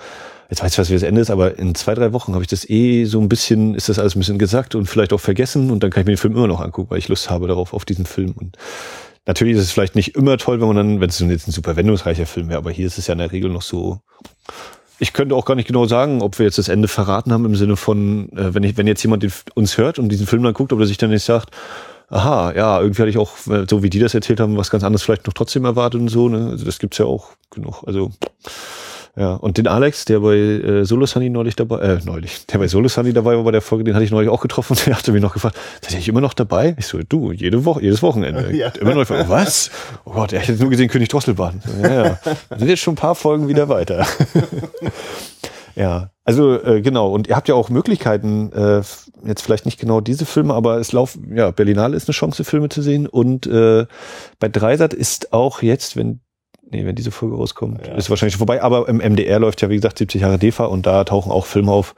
jetzt 0.51 0.63
weiß 0.63 0.73
ich, 0.73 0.79
was 0.79 0.91
wie 0.91 0.95
das 0.95 1.03
Ende 1.03 1.21
ist, 1.21 1.31
aber 1.31 1.59
in 1.59 1.75
zwei, 1.75 1.95
drei 1.95 2.13
Wochen 2.13 2.35
habe 2.35 2.43
ich 2.43 2.49
das 2.49 2.69
eh 2.69 3.05
so 3.05 3.21
ein 3.21 3.29
bisschen, 3.29 3.75
ist 3.75 3.89
das 3.89 3.99
alles 3.99 4.15
ein 4.15 4.21
bisschen 4.21 4.39
gesagt 4.39 4.75
und 4.75 4.87
vielleicht 4.87 5.13
auch 5.13 5.21
vergessen 5.21 5.71
und 5.71 5.83
dann 5.83 5.91
kann 5.91 6.03
ich 6.03 6.07
mir 6.07 6.13
den 6.13 6.19
Film 6.19 6.37
immer 6.37 6.47
noch 6.47 6.61
angucken, 6.61 6.91
weil 6.91 6.99
ich 6.99 7.09
Lust 7.09 7.31
habe 7.31 7.47
darauf, 7.47 7.73
auf 7.73 7.85
diesen 7.85 8.07
Film. 8.07 8.33
Und 8.33 8.57
natürlich 9.27 9.57
ist 9.57 9.63
es 9.63 9.73
vielleicht 9.73 9.95
nicht 9.95 10.15
immer 10.17 10.37
toll, 10.39 10.61
wenn 10.61 10.69
man 10.69 10.77
dann, 10.77 11.01
wenn 11.01 11.09
es 11.09 11.19
jetzt 11.19 11.49
ein 11.49 11.53
super 11.53 11.77
wendungsreicher 11.77 12.27
Film 12.27 12.49
wäre, 12.49 12.59
aber 12.59 12.71
hier 12.71 12.87
ist 12.87 12.99
es 12.99 13.07
ja 13.07 13.13
in 13.13 13.19
der 13.19 13.33
Regel 13.33 13.51
noch 13.51 13.63
so, 13.63 14.01
ich 14.99 15.13
könnte 15.13 15.35
auch 15.35 15.45
gar 15.45 15.55
nicht 15.55 15.67
genau 15.67 15.87
sagen, 15.87 16.23
ob 16.23 16.39
wir 16.39 16.47
jetzt 16.47 16.59
das 16.59 16.69
Ende 16.69 16.89
verraten 16.89 17.33
haben 17.33 17.45
im 17.45 17.57
Sinne 17.57 17.77
von, 17.77 18.31
äh, 18.33 18.55
wenn 18.55 18.63
ich, 18.63 18.77
wenn 18.77 18.87
jetzt 18.87 19.03
jemand 19.03 19.23
den, 19.23 19.33
uns 19.55 19.77
hört 19.77 19.99
und 19.99 20.09
diesen 20.09 20.27
Film 20.27 20.43
dann 20.43 20.55
guckt, 20.55 20.73
ob 20.73 20.81
er 20.81 20.87
sich 20.87 20.99
dann 20.99 21.11
nicht 21.11 21.25
sagt, 21.25 21.51
aha, 22.09 22.53
ja, 22.55 22.81
irgendwie 22.81 23.03
hatte 23.03 23.11
ich 23.11 23.19
auch, 23.19 23.33
äh, 23.49 23.67
so 23.69 23.83
wie 23.83 23.91
die 23.91 23.99
das 23.99 24.15
erzählt 24.15 24.41
haben, 24.41 24.57
was 24.57 24.71
ganz 24.71 24.85
anderes 24.85 25.03
vielleicht 25.03 25.27
noch 25.27 25.35
trotzdem 25.35 25.65
erwartet 25.65 26.01
und 26.01 26.09
so, 26.09 26.29
ne? 26.29 26.51
Also 26.51 26.65
das 26.65 26.79
gibt's 26.79 26.99
ja 26.99 27.07
auch 27.07 27.31
genug. 27.51 27.83
Also 27.87 28.11
ja, 29.17 29.35
und 29.35 29.59
den 29.59 29.69
Alex, 29.69 30.07
der 30.07 30.19
bei 30.19 30.35
äh, 30.35 30.85
Solo 30.85 31.07
Sunny 31.07 31.31
neulich 31.31 31.55
dabei, 31.55 31.79
äh, 31.79 31.99
neulich, 32.05 32.47
der 32.47 32.59
bei 32.59 32.67
Solo 32.67 32.89
Sunny 32.89 33.13
dabei 33.13 33.37
war 33.37 33.45
bei 33.45 33.53
der 33.53 33.61
Folge, 33.61 33.85
den 33.85 33.95
hatte 33.95 34.05
ich 34.05 34.11
neulich 34.11 34.29
auch 34.29 34.41
getroffen 34.41 34.73
und 34.73 34.87
der 34.87 34.99
hatte 34.99 35.13
mich 35.13 35.23
noch 35.23 35.33
gefragt, 35.33 35.57
seid 35.83 36.01
ihr 36.01 36.09
immer 36.09 36.21
noch 36.21 36.35
dabei? 36.35 36.75
Ich 36.79 36.87
so, 36.89 36.99
du, 37.09 37.31
jede 37.31 37.65
Woche, 37.65 37.83
jedes 37.83 38.03
Wochenende. 38.03 38.45
Ja. 38.55 38.69
Immer 38.81 38.95
noch, 38.95 39.11
was? 39.11 39.71
Oh 40.05 40.13
Gott, 40.13 40.33
er 40.33 40.41
hätte 40.41 40.61
nur 40.61 40.71
gesehen 40.71 40.89
König 40.89 41.09
Drosselbahn. 41.09 41.61
Ja, 41.83 42.05
ja. 42.05 42.19
Sind 42.57 42.69
jetzt 42.69 42.81
schon 42.81 42.95
ein 42.95 42.97
paar 42.97 43.15
Folgen 43.15 43.49
wieder 43.49 43.69
weiter. 43.69 44.07
Ja, 45.77 46.11
also 46.25 46.63
äh, 46.63 46.81
genau. 46.83 47.11
Und 47.13 47.27
ihr 47.27 47.37
habt 47.37 47.49
ja 47.49 47.55
auch 47.55 47.69
Möglichkeiten, 47.69 48.53
äh, 48.53 48.83
jetzt 49.27 49.43
vielleicht 49.43 49.67
nicht 49.67 49.79
genau 49.79 50.01
diese 50.01 50.27
Filme, 50.27 50.55
aber 50.55 50.79
es 50.79 50.93
laufen, 50.93 51.37
ja, 51.37 51.51
Berlinale 51.51 51.97
ist 51.97 52.09
eine 52.09 52.15
Chance, 52.15 52.45
Filme 52.45 52.69
zu 52.69 52.83
sehen. 52.83 53.07
Und 53.07 53.47
äh, 53.47 53.87
bei 54.39 54.49
Dreisat 54.49 54.95
ist 54.95 55.33
auch 55.33 55.63
jetzt, 55.63 55.97
wenn, 55.97 56.21
nee, 56.71 56.85
wenn 56.85 56.95
diese 56.95 57.11
Folge 57.11 57.37
rauskommt, 57.37 57.87
ist 57.89 58.11
wahrscheinlich 58.11 58.35
schon 58.35 58.39
vorbei. 58.39 58.63
Aber 58.63 58.89
im 58.89 58.99
MDR 58.99 59.39
läuft 59.39 59.63
ja, 59.63 59.71
wie 59.71 59.77
gesagt, 59.77 59.99
70 59.99 60.23
Jahre 60.23 60.39
DEFA 60.39 60.67
und 60.67 60.87
da 60.87 61.05
tauchen 61.05 61.33
auch 61.33 61.47
Filme 61.47 61.73
auf, 61.73 61.95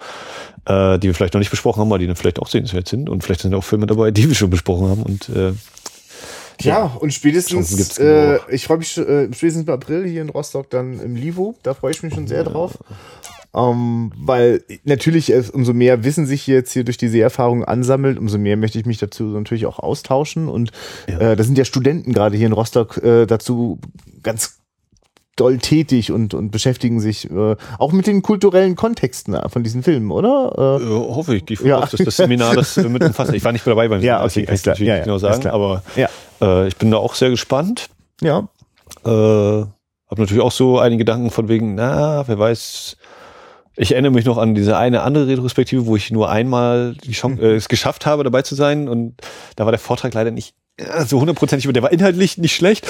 äh, 0.66 0.99
die 0.99 1.09
wir 1.09 1.14
vielleicht 1.14 1.35
noch 1.35 1.41
nicht 1.41 1.51
besprochen 1.51 1.81
haben, 1.81 1.89
aber 1.89 1.99
die 1.99 2.07
dann 2.07 2.16
vielleicht 2.16 2.41
auch 2.41 2.49
sehenswert 2.49 2.89
sind. 2.89 3.09
Und 3.09 3.24
vielleicht 3.24 3.41
sind 3.41 3.55
auch 3.55 3.64
Filme 3.64 3.87
dabei, 3.87 4.11
die 4.11 4.29
wir 4.29 4.35
schon 4.35 4.51
besprochen 4.51 4.89
haben. 4.89 5.03
Und 5.03 5.29
äh, 5.29 5.53
Ja, 6.61 6.85
und 6.85 7.11
Chancen 7.11 7.12
spätestens, 7.12 7.99
äh, 7.99 8.39
ich 8.49 8.64
freue 8.64 8.79
mich 8.79 8.97
äh, 8.97 9.33
spätestens 9.33 9.66
im 9.66 9.70
April 9.70 10.07
hier 10.07 10.22
in 10.22 10.31
Rostock 10.31 10.70
dann 10.70 11.01
im 11.01 11.14
Livo, 11.14 11.55
da 11.62 11.74
freue 11.74 11.93
ich 11.93 12.03
mich 12.03 12.14
schon 12.14 12.27
sehr 12.27 12.45
drauf. 12.45 12.79
Ähm, 13.55 14.12
weil 14.16 14.62
natürlich 14.84 15.30
es, 15.30 15.51
umso 15.51 15.72
mehr 15.72 16.05
Wissen 16.05 16.26
sich 16.26 16.47
jetzt 16.47 16.72
hier 16.72 16.84
durch 16.84 16.99
diese 16.99 17.20
Erfahrung 17.20 17.64
ansammelt, 17.64 18.18
umso 18.18 18.38
mehr 18.38 18.57
möchte 18.57 18.78
ich 18.78 18.86
mich 18.86 18.99
dazu 18.99 19.24
natürlich 19.24 19.66
auch 19.66 19.78
austauschen. 19.78 20.49
Und 20.49 20.72
äh, 21.07 21.36
da 21.36 21.42
sind 21.42 21.57
ja 21.57 21.64
Studenten 21.64 22.12
gerade 22.12 22.36
hier 22.36 22.47
in 22.47 22.53
Rostock 22.53 22.99
äh, 22.99 23.26
dazu 23.26 23.78
ganz 24.22 24.59
doll 25.36 25.59
tätig 25.59 26.12
und, 26.12 26.32
und 26.32 26.51
beschäftigen 26.51 26.99
sich 26.99 27.30
äh, 27.30 27.57
auch 27.78 27.92
mit 27.92 28.07
den 28.07 28.22
kulturellen 28.22 28.74
Kontexten 28.74 29.36
von 29.51 29.62
diesen 29.62 29.82
Filmen, 29.82 30.11
oder? 30.11 30.78
äh, 30.80 30.82
Äh, 30.84 30.88
hoffe 31.14 31.36
ich, 31.36 31.59
von 31.59 31.66
Ja. 31.66 31.80
dass 31.80 31.90
das 31.90 32.16
Seminar 32.16 32.55
das 32.55 32.76
äh, 32.78 32.88
mit 32.88 33.03
umfasst. 33.05 33.34
Ich 33.34 33.44
war 33.44 33.53
nicht 33.53 33.66
dabei 33.66 33.88
beim 33.88 34.01
Ja, 34.01 34.18
Seminar, 34.18 34.24
okay, 34.24 34.28
deswegen 34.28 34.47
kann 34.47 34.55
ich 34.57 34.64
natürlich 34.66 34.88
Ja, 34.88 34.97
ja, 34.97 35.05
genau 35.05 35.18
sagen, 35.18 35.47
aber 35.49 35.82
ja, 35.94 36.09
äh, 36.40 36.68
ich 36.68 36.76
bin 36.76 36.90
da 36.90 36.97
auch 36.97 37.14
sehr 37.14 37.28
gespannt. 37.30 37.88
ja. 38.22 38.49
Äh, 39.05 39.66
habe 40.09 40.20
natürlich 40.22 40.42
auch 40.42 40.53
so 40.53 40.78
einige 40.78 41.01
Gedanken 41.01 41.30
von 41.30 41.49
wegen, 41.49 41.74
na, 41.74 42.26
wer 42.28 42.38
weiß. 42.38 42.97
Ich 43.77 43.93
erinnere 43.93 44.12
mich 44.12 44.24
noch 44.24 44.39
an 44.39 44.55
diese 44.55 44.77
eine 44.77 45.03
andere 45.03 45.29
Retrospektive, 45.29 45.87
wo 45.87 45.97
ich 45.97 46.11
nur 46.11 46.31
einmal 46.31 46.95
die 47.05 47.12
Chance, 47.12 47.43
äh, 47.43 47.55
es 47.55 47.68
geschafft 47.68 48.07
habe, 48.07 48.24
dabei 48.24 48.43
zu 48.43 48.55
sein. 48.55 48.89
Und 48.89 49.16
da 49.57 49.64
war 49.64 49.72
der 49.72 49.79
Vortrag 49.79 50.14
leider 50.14 50.31
nicht 50.31 50.55
äh, 50.79 51.05
so 51.05 51.20
hundertprozentig, 51.20 51.66
aber 51.66 51.74
der 51.74 51.83
war 51.83 51.93
inhaltlich 51.93 52.39
nicht 52.39 52.55
schlecht. 52.55 52.87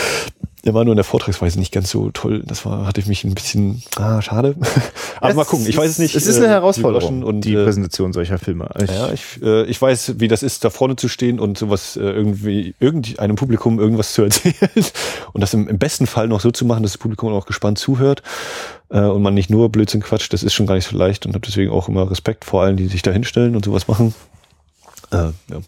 Der 0.67 0.75
war 0.75 0.85
nur 0.85 0.93
in 0.93 0.97
der 0.97 1.05
Vortragsweise 1.05 1.61
nicht 1.61 1.73
ganz 1.73 1.91
so 1.91 2.11
toll. 2.11 2.43
Das 2.45 2.67
war, 2.67 2.87
hatte 2.87 3.01
ich 3.01 3.07
mich 3.07 3.23
ein 3.23 3.35
bisschen, 3.35 3.85
ah, 3.95 4.21
schade. 4.21 4.57
aber 5.21 5.35
mal 5.35 5.45
gucken, 5.45 5.65
ich 5.69 5.77
weiß 5.77 5.93
es 5.93 5.99
nicht. 6.01 6.17
Es 6.17 6.27
ist 6.27 6.35
äh, 6.35 6.39
eine 6.39 6.47
die 6.49 6.53
Herausforderung, 6.55 7.23
und 7.23 7.43
die 7.43 7.55
äh, 7.55 7.63
Präsentation 7.63 8.13
solcher 8.13 8.37
Filme. 8.39 8.69
Ich, 8.83 8.91
ja, 8.91 9.13
ich, 9.13 9.41
äh, 9.41 9.63
ich 9.67 9.81
weiß, 9.81 10.15
wie 10.19 10.27
das 10.27 10.43
ist, 10.43 10.65
da 10.65 10.71
vorne 10.71 10.97
zu 10.97 11.07
stehen 11.07 11.39
und 11.39 11.57
sowas 11.57 11.97
äh, 11.97 12.01
irgendwie 12.01 12.75
irgendeinem 12.81 13.37
Publikum 13.37 13.79
irgendwas 13.79 14.13
zu 14.13 14.23
erzählen 14.25 14.55
und 15.33 15.41
das 15.41 15.55
im, 15.55 15.69
im 15.69 15.79
besten 15.79 16.09
Fall 16.09 16.27
noch 16.27 16.41
so 16.41 16.51
zu 16.51 16.65
machen, 16.65 16.83
dass 16.83 16.93
das 16.93 16.99
Publikum 16.99 17.33
auch 17.33 17.47
gespannt 17.47 17.79
zuhört 17.79 18.25
äh, 18.89 18.99
und 18.99 19.23
man 19.23 19.35
nicht 19.35 19.51
nur 19.51 19.71
Blödsinn 19.71 20.03
quatscht, 20.03 20.33
das 20.33 20.43
ist 20.43 20.53
schon 20.53 20.67
gar 20.67 20.75
nicht 20.75 20.89
so 20.89 20.97
leicht 20.97 21.27
und 21.27 21.35
habe 21.35 21.47
deswegen 21.47 21.71
auch 21.71 21.89
immer 21.89 22.11
Respekt 22.11 22.45
vor 22.45 22.63
allen, 22.63 22.77
die 22.77 22.89
sich 22.89 23.03
da 23.03 23.13
hinstellen 23.13 23.55
und 23.55 23.65
sowas 23.65 23.87
machen. 23.87 24.17
Äh, 25.13 25.17
ja. 25.17 25.61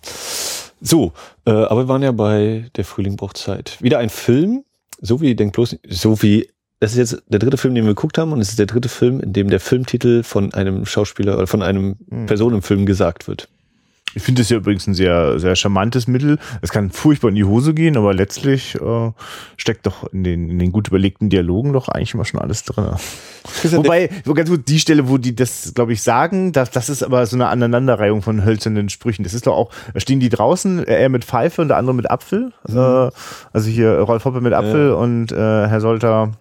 So, 0.80 1.12
äh, 1.44 1.51
aber 1.51 1.84
wir 1.84 1.88
waren 1.88 2.03
ja 2.03 2.11
bei 2.11 2.68
Der 2.74 2.84
Frühling 2.84 3.16
braucht 3.16 3.36
Zeit. 3.36 3.76
Wieder 3.80 3.99
ein 3.99 4.11
Film, 4.11 4.64
so 5.01 5.20
wie, 5.20 5.34
denk 5.34 5.53
bloß, 5.53 5.76
so 5.88 6.22
wie, 6.22 6.49
das 6.80 6.92
ist 6.92 6.99
jetzt 6.99 7.22
der 7.28 7.38
dritte 7.38 7.57
Film, 7.57 7.74
den 7.74 7.84
wir 7.84 7.94
geguckt 7.94 8.18
haben 8.18 8.32
und 8.32 8.40
es 8.40 8.51
ist 8.51 8.59
der 8.59 8.66
dritte 8.66 8.88
Film, 8.88 9.20
in 9.20 9.32
dem 9.32 9.49
der 9.49 9.61
Filmtitel 9.61 10.22
von 10.22 10.55
einem 10.55 10.86
Schauspieler 10.86 11.36
oder 11.36 11.46
von 11.46 11.62
einem 11.62 11.96
Person 12.26 12.55
im 12.55 12.62
Film 12.62 12.86
gesagt 12.86 13.26
wird. 13.26 13.49
Ich 14.14 14.22
finde 14.22 14.42
es 14.42 14.48
ja 14.48 14.56
übrigens 14.56 14.86
ein 14.86 14.94
sehr, 14.94 15.38
sehr 15.38 15.54
charmantes 15.54 16.06
Mittel. 16.09 16.38
Es 16.62 16.70
kann 16.70 16.90
furchtbar 16.90 17.28
in 17.28 17.34
die 17.34 17.44
Hose 17.44 17.74
gehen, 17.74 17.96
aber 17.96 18.14
letztlich 18.14 18.74
äh, 18.74 19.12
steckt 19.56 19.86
doch 19.86 20.11
in 20.12 20.24
den, 20.24 20.48
in 20.48 20.59
den 20.59 20.72
gut 20.72 20.88
überlegten 20.88 21.28
Dialogen 21.28 21.72
doch 21.74 21.88
eigentlich 21.88 22.14
immer 22.14 22.24
schon 22.24 22.40
alles 22.40 22.64
drin. 22.64 22.86
Wobei, 23.72 24.09
so 24.24 24.34
ganz 24.34 24.48
gut, 24.50 24.66
die 24.68 24.78
Stelle, 24.80 25.09
wo 25.09 25.18
die 25.18 25.36
das, 25.36 25.72
glaube 25.74 25.92
ich, 25.92 26.02
sagen, 26.02 26.52
das, 26.52 26.70
das 26.70 26.88
ist 26.88 27.02
aber 27.02 27.26
so 27.26 27.36
eine 27.36 27.48
Aneinanderreihung 27.48 28.22
von 28.22 28.44
hölzernen 28.44 28.88
Sprüchen. 28.88 29.24
Das 29.24 29.34
ist 29.34 29.46
doch 29.46 29.54
auch, 29.56 29.70
da 29.92 30.00
stehen 30.00 30.20
die 30.20 30.30
draußen, 30.30 30.84
er 30.84 31.09
mit 31.11 31.24
Pfeife 31.24 31.61
und 31.62 31.68
der 31.68 31.76
andere 31.76 31.94
mit 31.94 32.11
Apfel. 32.11 32.52
Äh, 32.68 32.72
also 32.74 33.68
hier 33.68 33.98
Rolf 34.00 34.24
Hoppe 34.24 34.40
mit 34.40 34.52
Apfel 34.54 34.92
und 34.92 35.32
äh, 35.32 35.36
Herr 35.36 35.80
Solter 35.80 36.32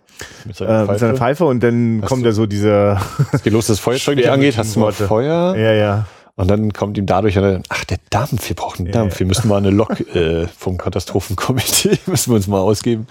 Mit 0.45 0.59
äh, 0.61 0.85
mit 0.85 0.99
seiner 0.99 1.15
Pfeife 1.15 1.45
und 1.45 1.61
dann 1.61 2.01
kommt 2.01 2.21
du- 2.23 2.29
da 2.29 2.31
so 2.33 2.45
dieser, 2.45 3.01
Es 3.33 3.43
geht 3.43 3.53
los, 3.53 3.67
das 3.67 3.79
Feuerzeug 3.79 4.15
nicht 4.15 4.29
angeht, 4.29 4.57
hast 4.57 4.75
du 4.75 4.79
mal. 4.79 4.91
Feuer 4.93 5.55
ja, 5.57 5.73
ja. 5.73 6.05
Und 6.37 6.47
dann 6.49 6.71
kommt 6.71 6.97
ihm 6.97 7.07
dadurch 7.07 7.37
eine, 7.37 7.63
ach 7.67 7.83
der 7.83 7.97
Dampf, 8.11 8.47
wir 8.47 8.55
brauchen 8.55 8.85
einen 8.85 8.93
Dampf, 8.93 9.19
wir 9.19 9.25
müssen 9.25 9.47
mal 9.47 9.57
eine 9.57 9.71
Lok 9.71 9.99
äh, 10.15 10.47
vom 10.47 10.77
Katastrophenkomitee, 10.77 11.97
müssen 12.05 12.31
wir 12.31 12.35
uns 12.35 12.47
mal 12.47 12.59
ausgeben. 12.59 13.07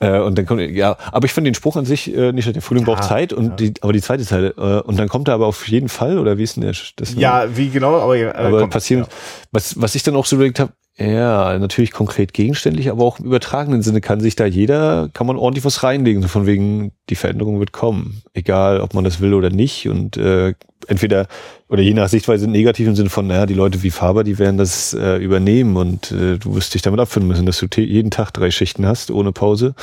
Äh, 0.00 0.18
und 0.18 0.36
dann 0.36 0.46
kommt, 0.46 0.60
ja, 0.60 0.96
aber 1.12 1.26
ich 1.26 1.32
finde 1.32 1.50
den 1.50 1.54
Spruch 1.54 1.76
an 1.76 1.84
sich 1.84 2.12
äh, 2.12 2.32
nicht, 2.32 2.52
der 2.52 2.60
Frühling 2.62 2.84
braucht 2.84 3.04
Zeit 3.04 3.32
und 3.32 3.60
die, 3.60 3.74
aber 3.82 3.92
die 3.92 4.00
zweite 4.00 4.24
Zeile, 4.24 4.54
äh, 4.56 4.80
und 4.80 4.98
dann 4.98 5.08
kommt 5.08 5.28
er 5.28 5.34
aber 5.34 5.46
auf 5.46 5.68
jeden 5.68 5.88
Fall, 5.88 6.18
oder 6.18 6.38
wie 6.38 6.42
ist 6.42 6.56
denn 6.56 6.62
der, 6.62 6.74
das? 6.96 7.14
Ja, 7.14 7.56
wie 7.56 7.68
genau, 7.68 8.00
aber, 8.00 8.16
äh, 8.16 8.32
aber 8.32 8.60
komm, 8.60 8.70
passieren, 8.70 9.06
was, 9.52 9.80
was 9.80 9.94
ich 9.94 10.02
dann 10.02 10.16
auch 10.16 10.26
so 10.26 10.36
überlegt 10.36 10.58
habe, 10.58 10.72
ja, 10.96 11.58
natürlich 11.58 11.92
konkret 11.92 12.34
gegenständlich, 12.34 12.90
aber 12.90 13.04
auch 13.04 13.20
im 13.20 13.26
übertragenen 13.26 13.80
Sinne 13.80 14.00
kann 14.00 14.20
sich 14.20 14.36
da 14.36 14.44
jeder, 14.44 15.08
kann 15.14 15.26
man 15.26 15.36
ordentlich 15.36 15.64
was 15.64 15.82
reinlegen, 15.82 16.20
so 16.20 16.28
von 16.28 16.46
wegen, 16.46 16.92
die 17.08 17.14
Veränderung 17.14 17.58
wird 17.58 17.72
kommen. 17.72 18.22
Egal, 18.34 18.80
ob 18.80 18.92
man 18.92 19.04
das 19.04 19.20
will 19.20 19.32
oder 19.32 19.48
nicht. 19.48 19.88
Und 19.88 20.18
äh, 20.18 20.54
entweder 20.88 21.26
oder 21.68 21.82
je 21.82 21.94
nach 21.94 22.08
Sichtweise 22.08 22.44
im 22.44 22.96
Sinne 22.96 23.10
von, 23.10 23.26
naja, 23.26 23.46
die 23.46 23.54
Leute 23.54 23.82
wie 23.82 23.90
Faber, 23.90 24.24
die 24.24 24.38
werden 24.38 24.58
das 24.58 24.92
äh, 24.92 25.16
übernehmen 25.16 25.76
und 25.76 26.10
äh, 26.12 26.36
du 26.36 26.54
wirst 26.54 26.74
dich 26.74 26.82
damit 26.82 27.00
abfinden 27.00 27.28
müssen, 27.28 27.46
dass 27.46 27.58
du 27.58 27.66
jeden 27.80 28.10
Tag 28.10 28.32
drei 28.32 28.50
Schichten 28.50 28.86
hast, 28.86 29.10
ohne 29.10 29.32
Pause. 29.32 29.74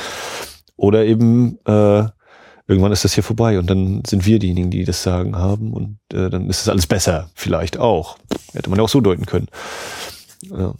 Oder 0.76 1.04
eben 1.04 1.58
äh, 1.66 2.04
irgendwann 2.68 2.92
ist 2.92 3.04
das 3.04 3.14
hier 3.14 3.24
vorbei 3.24 3.58
und 3.58 3.68
dann 3.68 4.02
sind 4.06 4.26
wir 4.26 4.38
diejenigen, 4.38 4.70
die 4.70 4.84
das 4.84 5.02
Sagen 5.02 5.34
haben 5.34 5.72
und 5.72 5.98
äh, 6.12 6.30
dann 6.30 6.48
ist 6.48 6.60
es 6.60 6.68
alles 6.68 6.86
besser, 6.86 7.30
vielleicht 7.34 7.78
auch. 7.78 8.18
Hätte 8.52 8.70
man 8.70 8.78
ja 8.78 8.84
auch 8.84 8.88
so 8.88 9.00
deuten 9.00 9.26
können. 9.26 9.48
Ja. 10.42 10.74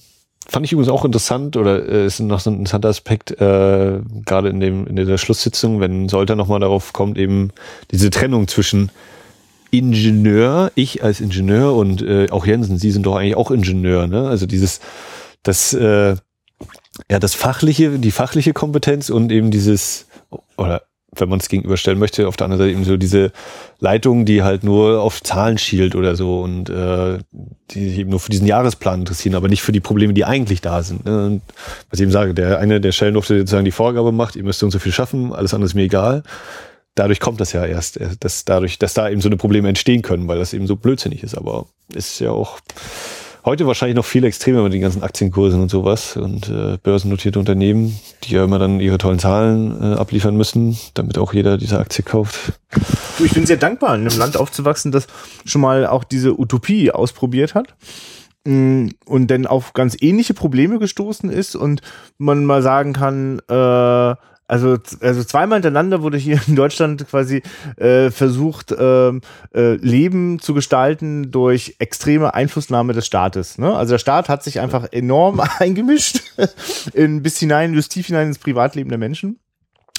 Fand 0.50 0.64
ich 0.64 0.72
übrigens 0.72 0.90
auch 0.90 1.04
interessant 1.04 1.56
oder 1.58 1.86
äh, 1.86 2.06
ist 2.06 2.20
noch 2.20 2.40
so 2.40 2.50
ein 2.50 2.56
interessanter 2.60 2.88
Aspekt, 2.88 3.32
äh, 3.32 4.00
gerade 4.24 4.48
in 4.48 4.60
dem 4.60 4.86
in 4.86 4.96
der 4.96 5.18
Schlusssitzung, 5.18 5.80
wenn 5.80 6.08
Solter 6.08 6.36
nochmal 6.36 6.60
darauf 6.60 6.94
kommt, 6.94 7.18
eben 7.18 7.50
diese 7.90 8.08
Trennung 8.08 8.48
zwischen 8.48 8.90
Ingenieur, 9.70 10.72
ich 10.74 11.04
als 11.04 11.20
Ingenieur 11.20 11.74
und 11.74 12.00
äh, 12.00 12.30
auch 12.30 12.46
Jensen, 12.46 12.78
Sie 12.78 12.90
sind 12.90 13.04
doch 13.04 13.16
eigentlich 13.16 13.36
auch 13.36 13.50
Ingenieur, 13.50 14.06
ne? 14.06 14.26
Also 14.26 14.46
dieses, 14.46 14.80
das, 15.42 15.74
äh, 15.74 16.16
ja, 17.10 17.18
das 17.18 17.34
fachliche, 17.34 17.98
die 17.98 18.10
fachliche 18.10 18.54
Kompetenz 18.54 19.10
und 19.10 19.30
eben 19.30 19.50
dieses, 19.50 20.06
oder 20.56 20.87
wenn 21.16 21.28
man 21.28 21.40
es 21.40 21.48
gegenüberstellen 21.48 21.98
möchte, 21.98 22.28
auf 22.28 22.36
der 22.36 22.46
anderen 22.46 22.64
Seite 22.64 22.72
eben 22.72 22.84
so 22.84 22.96
diese 22.96 23.32
Leitung, 23.80 24.24
die 24.24 24.42
halt 24.42 24.62
nur 24.62 25.00
auf 25.00 25.22
Zahlen 25.22 25.58
schielt 25.58 25.94
oder 25.94 26.16
so 26.16 26.40
und 26.40 26.68
äh, 26.68 27.18
die 27.70 27.88
sich 27.88 27.98
eben 27.98 28.10
nur 28.10 28.20
für 28.20 28.30
diesen 28.30 28.46
Jahresplan 28.46 29.00
interessieren, 29.00 29.34
aber 29.34 29.48
nicht 29.48 29.62
für 29.62 29.72
die 29.72 29.80
Probleme, 29.80 30.12
die 30.12 30.24
eigentlich 30.24 30.60
da 30.60 30.82
sind. 30.82 31.04
Ne? 31.06 31.26
Und 31.26 31.42
was 31.90 31.98
ich 31.98 32.02
eben 32.02 32.12
sage, 32.12 32.34
der 32.34 32.58
eine 32.58 32.80
der 32.80 32.92
Stellendufte 32.92 33.38
sozusagen 33.38 33.64
die 33.64 33.70
Vorgabe 33.70 34.12
macht, 34.12 34.36
ihr 34.36 34.44
müsst 34.44 34.62
und 34.62 34.70
so 34.70 34.78
viel 34.78 34.92
schaffen, 34.92 35.32
alles 35.32 35.54
andere 35.54 35.66
ist 35.66 35.74
mir 35.74 35.84
egal. 35.84 36.22
Dadurch 36.94 37.20
kommt 37.20 37.40
das 37.40 37.52
ja 37.52 37.64
erst, 37.64 37.98
dass 38.20 38.44
dadurch, 38.44 38.78
dass 38.78 38.92
da 38.92 39.08
eben 39.08 39.20
so 39.20 39.28
eine 39.28 39.36
Probleme 39.36 39.68
entstehen 39.68 40.02
können, 40.02 40.26
weil 40.26 40.38
das 40.38 40.52
eben 40.52 40.66
so 40.66 40.76
blödsinnig 40.76 41.22
ist. 41.22 41.36
Aber 41.36 41.66
ist 41.94 42.18
ja 42.18 42.32
auch 42.32 42.58
Heute 43.48 43.66
wahrscheinlich 43.66 43.96
noch 43.96 44.04
viel 44.04 44.24
extremer 44.24 44.62
mit 44.62 44.74
den 44.74 44.82
ganzen 44.82 45.02
Aktienkursen 45.02 45.62
und 45.62 45.70
sowas 45.70 46.18
und 46.18 46.50
äh, 46.50 46.76
börsennotierte 46.82 47.38
Unternehmen, 47.38 47.98
die 48.24 48.34
ja 48.34 48.44
immer 48.44 48.58
dann 48.58 48.78
ihre 48.78 48.98
tollen 48.98 49.18
Zahlen 49.18 49.74
äh, 49.80 49.94
abliefern 49.94 50.36
müssen, 50.36 50.76
damit 50.92 51.16
auch 51.16 51.32
jeder 51.32 51.56
diese 51.56 51.78
Aktie 51.78 52.04
kauft. 52.04 52.52
Ich 53.18 53.32
bin 53.32 53.46
sehr 53.46 53.56
dankbar, 53.56 53.94
in 53.94 54.06
einem 54.06 54.18
Land 54.18 54.36
aufzuwachsen, 54.36 54.92
das 54.92 55.06
schon 55.46 55.62
mal 55.62 55.86
auch 55.86 56.04
diese 56.04 56.38
Utopie 56.38 56.90
ausprobiert 56.90 57.54
hat 57.54 57.74
mm, 58.44 58.88
und 59.06 59.30
dann 59.30 59.46
auf 59.46 59.72
ganz 59.72 59.96
ähnliche 59.98 60.34
Probleme 60.34 60.78
gestoßen 60.78 61.30
ist 61.30 61.56
und 61.56 61.80
man 62.18 62.44
mal 62.44 62.60
sagen 62.60 62.92
kann, 62.92 63.40
äh, 63.48 64.14
also, 64.48 64.78
also 65.00 65.22
zweimal 65.24 65.56
hintereinander 65.58 66.02
wurde 66.02 66.16
hier 66.16 66.40
in 66.46 66.56
Deutschland 66.56 67.06
quasi 67.08 67.42
äh, 67.76 68.10
versucht, 68.10 68.72
äh, 68.72 69.08
äh, 69.08 69.20
Leben 69.52 70.40
zu 70.40 70.54
gestalten 70.54 71.30
durch 71.30 71.76
extreme 71.78 72.34
Einflussnahme 72.34 72.94
des 72.94 73.06
Staates. 73.06 73.58
Ne? 73.58 73.76
Also 73.76 73.94
der 73.94 73.98
Staat 73.98 74.28
hat 74.28 74.42
sich 74.42 74.58
einfach 74.60 74.88
enorm 74.90 75.40
eingemischt 75.58 76.22
in, 76.94 77.22
bis 77.22 77.38
hinein, 77.38 77.72
bis 77.72 77.88
tief 77.88 78.06
hinein 78.06 78.28
ins 78.28 78.38
Privatleben 78.38 78.88
der 78.88 78.98
Menschen. 78.98 79.38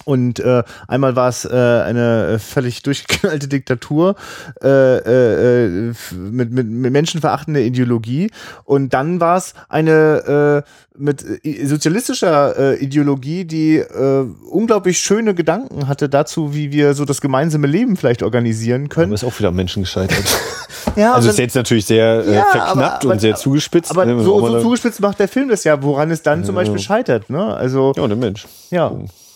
Und 0.06 0.39
äh, 0.39 0.64
einmal 0.88 1.16
war 1.16 1.30
es 1.30 1.45
äh, 1.45 1.50
eine 1.50 2.39
völlig 2.39 2.82
durchgeknallte 2.84 3.47
Diktatur 3.47 4.16
äh, 4.64 4.97
äh, 4.97 5.93
mit, 6.14 6.52
mit, 6.52 6.68
mit 6.68 6.91
menschenverachtender 6.91 7.62
Ideologie. 7.62 8.32
Und 8.64 8.93
dann 8.93 9.20
war 9.20 9.38
es 9.38 9.54
eine 9.68 10.64
äh, 10.66 10.70
mit 11.00 11.45
äh, 11.45 11.66
sozialistischer 11.66 12.58
äh, 12.58 12.84
Ideologie, 12.84 13.45
die 13.45 13.78
äh, 13.78 14.26
unglaublich 14.50 15.00
schöne 15.00 15.34
Gedanken 15.34 15.88
hatte 15.88 16.10
dazu, 16.10 16.54
wie 16.54 16.72
wir 16.72 16.93
so 16.93 17.06
das 17.06 17.22
gemeinsame 17.22 17.68
Leben 17.68 17.95
vielleicht 17.95 18.22
organisieren 18.22 18.89
können. 18.89 19.08
Aber 19.08 19.16
ist 19.16 19.24
auch 19.24 19.38
wieder 19.39 19.50
am 19.50 19.56
Menschen 19.56 19.84
gescheitert. 19.84 20.24
ja, 20.95 21.14
also 21.14 21.30
ist 21.30 21.39
jetzt 21.39 21.56
natürlich 21.56 21.86
sehr 21.86 22.24
äh, 22.26 22.36
ja, 22.36 22.45
verknappt 22.52 23.06
aber, 23.06 23.14
und 23.14 23.22
sehr 23.22 23.36
zugespitzt. 23.36 23.91
Aber 23.91 24.06
ne, 24.06 24.22
so, 24.22 24.45
so 24.45 24.62
zugespitzt 24.62 25.00
macht 25.00 25.20
der 25.20 25.28
Film 25.28 25.50
das 25.50 25.64
ja, 25.64 25.82
woran 25.82 26.12
es 26.12 26.22
dann 26.22 26.41
ja. 26.41 26.45
zum 26.45 26.56
Beispiel 26.56 26.80
scheitert. 26.80 27.30
Ne? 27.30 27.56
Also, 27.56 27.93
ja, 27.95 28.08
der 28.08 28.18
Mensch. 28.18 28.45
Ja. 28.70 28.91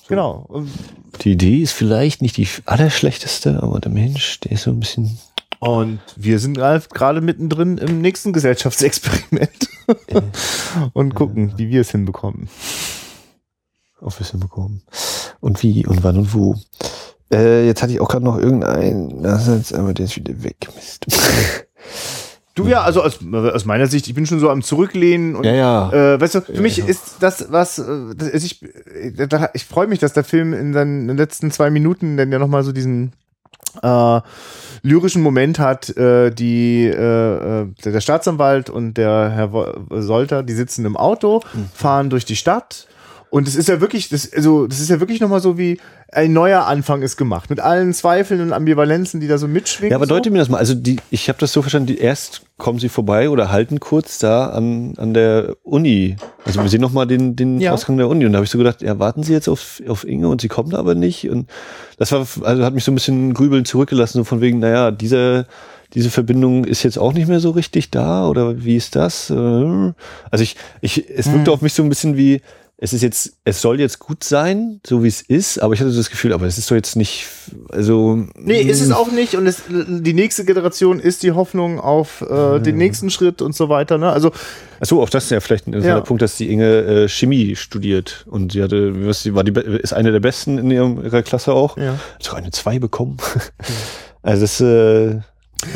Genau. 0.07 0.65
Die 1.21 1.31
Idee 1.31 1.57
ist 1.59 1.71
vielleicht 1.71 2.21
nicht 2.21 2.37
die 2.37 2.47
allerschlechteste, 2.65 3.61
aber 3.61 3.79
der 3.79 3.91
Mensch, 3.91 4.39
der 4.41 4.53
ist 4.53 4.63
so 4.63 4.71
ein 4.71 4.79
bisschen. 4.79 5.17
Und 5.59 6.01
wir 6.17 6.39
sind 6.39 6.55
gerade 6.55 7.21
mittendrin 7.21 7.77
im 7.77 8.01
nächsten 8.01 8.33
Gesellschaftsexperiment 8.33 9.69
und 10.93 11.15
gucken, 11.15 11.53
wie 11.57 11.69
wir 11.69 11.81
es 11.81 11.91
hinbekommen. 11.91 12.49
Ob 14.01 14.19
wir 14.19 14.21
es 14.21 14.31
hinbekommen. 14.31 14.83
Und 15.39 15.63
wie 15.63 15.85
und 15.85 16.03
wann 16.03 16.17
und 16.17 16.33
wo. 16.33 16.55
Äh, 17.31 17.65
jetzt 17.65 17.81
hatte 17.81 17.93
ich 17.93 18.01
auch 18.01 18.09
gerade 18.09 18.25
noch 18.25 18.37
irgendeinen. 18.37 19.23
Das 19.23 19.47
ist 19.47 19.71
jetzt 19.71 19.73
aber 19.73 19.93
der 19.93 20.05
ist 20.05 20.17
wieder 20.17 20.43
weg. 20.43 20.67
Mist. 20.75 21.05
Du 22.55 22.67
ja, 22.67 22.83
also 22.83 23.01
aus, 23.01 23.19
aus 23.33 23.65
meiner 23.65 23.87
Sicht, 23.87 24.07
ich 24.07 24.13
bin 24.13 24.27
schon 24.27 24.39
so 24.39 24.51
am 24.51 24.61
Zurücklehnen 24.61 25.35
und 25.35 25.43
ja, 25.43 25.53
ja. 25.53 26.13
Äh, 26.13 26.21
weißt 26.21 26.35
du, 26.35 26.41
für 26.41 26.53
ja, 26.53 26.61
mich 26.61 26.77
ja. 26.77 26.85
ist 26.85 27.15
das 27.19 27.51
was, 27.51 27.79
äh, 27.79 28.15
das, 28.15 28.31
ich, 28.43 28.61
äh, 28.61 29.47
ich 29.53 29.65
freue 29.65 29.87
mich, 29.87 29.97
dass 29.99 30.13
der 30.13 30.23
Film 30.23 30.53
in 30.53 30.71
seinen 30.71 31.17
letzten 31.17 31.49
zwei 31.49 31.71
Minuten 31.71 32.15
dann 32.15 32.31
ja 32.31 32.37
nochmal 32.37 32.63
so 32.63 32.71
diesen 32.71 33.13
äh, 33.81 34.21
lyrischen 34.83 35.23
Moment 35.23 35.57
hat, 35.57 35.97
äh, 35.97 36.29
die 36.29 36.85
äh, 36.85 36.91
äh 36.91 37.67
der, 37.83 37.91
der 37.91 38.01
Staatsanwalt 38.01 38.69
und 38.69 38.95
der 38.95 39.31
Herr 39.31 39.73
Solter, 40.01 40.43
die 40.43 40.53
sitzen 40.53 40.85
im 40.85 40.95
Auto, 40.95 41.41
mhm. 41.53 41.69
fahren 41.73 42.11
durch 42.11 42.25
die 42.25 42.35
Stadt 42.35 42.87
und 43.33 43.47
es 43.47 43.55
ist 43.55 43.67
ja 43.67 43.81
wirklich, 43.81 44.09
das, 44.09 44.31
also, 44.31 44.67
das 44.67 44.79
ist 44.79 44.91
ja 44.91 44.99
wirklich 44.99 45.19
nochmal 45.19 45.39
so 45.39 45.57
wie 45.57 45.79
ein 46.11 46.33
neuer 46.33 46.67
Anfang 46.67 47.01
ist 47.01 47.17
gemacht. 47.17 47.49
Mit 47.49 47.59
allen 47.59 47.91
Zweifeln 47.91 48.41
und 48.41 48.53
Ambivalenzen, 48.53 49.19
die 49.21 49.27
da 49.27 49.39
so 49.39 49.47
mitschwingen. 49.47 49.89
Ja, 49.89 49.97
aber 49.97 50.05
so. 50.05 50.13
deute 50.13 50.29
mir 50.29 50.37
das 50.37 50.49
mal. 50.49 50.59
Also, 50.59 50.75
die, 50.75 50.97
ich 51.09 51.29
habe 51.29 51.39
das 51.39 51.51
so 51.51 51.63
verstanden, 51.63 51.87
die 51.87 51.97
erst 51.97 52.43
kommen 52.57 52.77
sie 52.77 52.89
vorbei 52.89 53.31
oder 53.31 53.51
halten 53.51 53.79
kurz 53.79 54.19
da 54.19 54.49
an, 54.49 54.93
an 54.97 55.15
der 55.15 55.55
Uni. 55.63 56.15
Also, 56.45 56.61
wir 56.61 56.69
sehen 56.69 56.81
nochmal 56.81 57.07
den, 57.07 57.35
den 57.35 57.59
ja. 57.59 57.71
Ausgang 57.71 57.97
der 57.97 58.07
Uni. 58.07 58.23
Und 58.27 58.33
da 58.33 58.37
habe 58.37 58.45
ich 58.45 58.51
so 58.51 58.59
gedacht, 58.59 58.83
ja, 58.83 58.99
warten 58.99 59.23
Sie 59.23 59.33
jetzt 59.33 59.47
auf, 59.47 59.81
auf 59.87 60.07
Inge 60.07 60.27
und 60.27 60.39
sie 60.39 60.47
kommt 60.47 60.75
aber 60.75 60.93
nicht. 60.93 61.27
Und 61.27 61.49
das 61.97 62.11
war, 62.11 62.27
also 62.43 62.63
hat 62.63 62.75
mich 62.75 62.83
so 62.83 62.91
ein 62.91 62.95
bisschen 62.95 63.33
grübeln 63.33 63.65
zurückgelassen, 63.65 64.19
so 64.19 64.25
von 64.25 64.41
wegen, 64.41 64.59
naja, 64.59 64.91
diese, 64.91 65.47
diese 65.95 66.11
Verbindung 66.11 66.65
ist 66.65 66.83
jetzt 66.83 66.99
auch 66.99 67.13
nicht 67.13 67.27
mehr 67.27 67.39
so 67.39 67.49
richtig 67.49 67.89
da 67.89 68.27
oder 68.27 68.63
wie 68.63 68.75
ist 68.75 68.95
das? 68.95 69.31
Äh, 69.31 69.33
also 69.33 70.43
ich, 70.43 70.55
ich, 70.81 71.09
es 71.09 71.31
wirkte 71.31 71.49
hm. 71.49 71.53
auf 71.55 71.61
mich 71.63 71.73
so 71.73 71.81
ein 71.81 71.89
bisschen 71.89 72.15
wie, 72.15 72.39
es 72.83 72.91
ist 72.91 73.01
jetzt, 73.01 73.37
es 73.45 73.61
soll 73.61 73.79
jetzt 73.79 73.99
gut 73.99 74.25
sein, 74.25 74.81
so 74.85 75.05
wie 75.05 75.07
es 75.07 75.21
ist, 75.21 75.57
aber 75.57 75.73
ich 75.73 75.79
hatte 75.79 75.91
so 75.91 75.97
das 75.97 76.09
Gefühl, 76.09 76.33
aber 76.33 76.47
es 76.47 76.57
ist 76.57 76.69
doch 76.69 76.75
jetzt 76.75 76.97
nicht, 76.97 77.27
also. 77.69 78.27
Nee, 78.35 78.59
ist 78.59 78.81
es 78.81 78.87
hm. 78.87 78.95
auch 78.95 79.09
nicht 79.09 79.35
und 79.35 79.47
es, 79.47 79.61
die 79.69 80.13
nächste 80.13 80.43
Generation 80.43 80.99
ist 80.99 81.23
die 81.23 81.31
Hoffnung 81.31 81.79
auf 81.79 82.19
äh, 82.23 82.59
den 82.59 82.75
nächsten 82.75 83.09
Schritt 83.09 83.41
und 83.41 83.55
so 83.55 83.69
weiter, 83.69 83.97
ne? 83.97 84.11
Also. 84.11 84.33
Achso, 84.81 85.01
auch 85.01 85.09
das 85.09 85.23
ist 85.23 85.29
ja 85.29 85.39
vielleicht 85.39 85.65
ein 85.65 85.81
ja. 85.81 86.01
Punkt, 86.01 86.21
dass 86.21 86.35
die 86.35 86.51
Inge 86.51 87.05
äh, 87.05 87.07
Chemie 87.07 87.55
studiert 87.55 88.25
und 88.29 88.51
sie 88.51 88.61
hatte, 88.61 89.07
was 89.07 89.23
sie 89.23 89.33
war, 89.33 89.45
die 89.45 89.57
ist 89.79 89.93
eine 89.93 90.11
der 90.11 90.19
besten 90.19 90.57
in 90.57 90.69
ihrer 90.69 91.23
Klasse 91.23 91.53
auch. 91.53 91.77
Ja. 91.77 91.93
Hat 91.93 92.23
sogar 92.23 92.39
eine 92.39 92.51
zwei 92.51 92.79
bekommen. 92.79 93.15
also 94.23 94.41
das, 94.41 94.59
äh, 94.59 95.21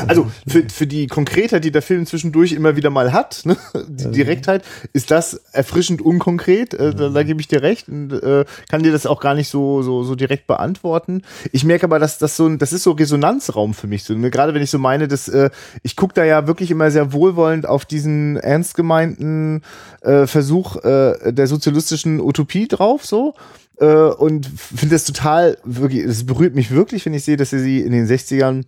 also 0.07 0.31
für, 0.47 0.63
für 0.69 0.88
die 0.88 1.07
Konkretheit, 1.07 1.63
die 1.63 1.71
der 1.71 1.81
Film 1.81 2.05
zwischendurch 2.05 2.53
immer 2.53 2.75
wieder 2.75 2.89
mal 2.89 3.13
hat, 3.13 3.41
ne? 3.45 3.57
die 3.88 4.11
Direktheit, 4.11 4.63
ist 4.93 5.11
das 5.11 5.41
erfrischend 5.51 6.01
unkonkret. 6.01 6.73
Äh, 6.73 6.93
da, 6.93 7.09
da 7.09 7.23
gebe 7.23 7.41
ich 7.41 7.47
dir 7.47 7.61
recht 7.61 7.89
und 7.89 8.11
äh, 8.11 8.45
kann 8.69 8.83
dir 8.83 8.91
das 8.91 9.05
auch 9.05 9.19
gar 9.19 9.33
nicht 9.33 9.49
so 9.49 9.81
so 9.81 10.03
so 10.03 10.15
direkt 10.15 10.47
beantworten. 10.47 11.21
Ich 11.51 11.63
merke 11.63 11.85
aber, 11.85 11.99
dass 11.99 12.17
das 12.17 12.35
so 12.35 12.47
ein, 12.47 12.57
das 12.57 12.73
ist 12.73 12.83
so 12.83 12.91
Resonanzraum 12.91 13.73
für 13.73 13.88
mich. 13.88 14.03
So, 14.03 14.13
ne? 14.13 14.29
Gerade 14.29 14.53
wenn 14.53 14.61
ich 14.61 14.71
so 14.71 14.79
meine, 14.79 15.07
dass 15.07 15.27
äh, 15.27 15.49
ich 15.83 15.95
gucke 15.95 16.13
da 16.13 16.23
ja 16.23 16.47
wirklich 16.47 16.71
immer 16.71 16.91
sehr 16.91 17.13
wohlwollend 17.13 17.67
auf 17.67 17.85
diesen 17.85 18.38
ernst 18.38 18.75
gemeinten 18.75 19.61
äh, 20.01 20.27
Versuch 20.27 20.77
äh, 20.83 21.31
der 21.31 21.47
sozialistischen 21.47 22.19
Utopie 22.19 22.67
drauf, 22.67 23.05
so 23.05 23.33
äh, 23.79 23.85
und 23.85 24.47
finde 24.47 24.95
das 24.95 25.05
total 25.05 25.57
wirklich, 25.63 26.03
es 26.03 26.25
berührt 26.25 26.55
mich 26.55 26.71
wirklich, 26.71 27.05
wenn 27.05 27.13
ich 27.13 27.23
sehe, 27.23 27.38
dass 27.38 27.51
sie 27.51 27.81
in 27.81 27.91
den 27.91 28.07
60ern 28.07 28.63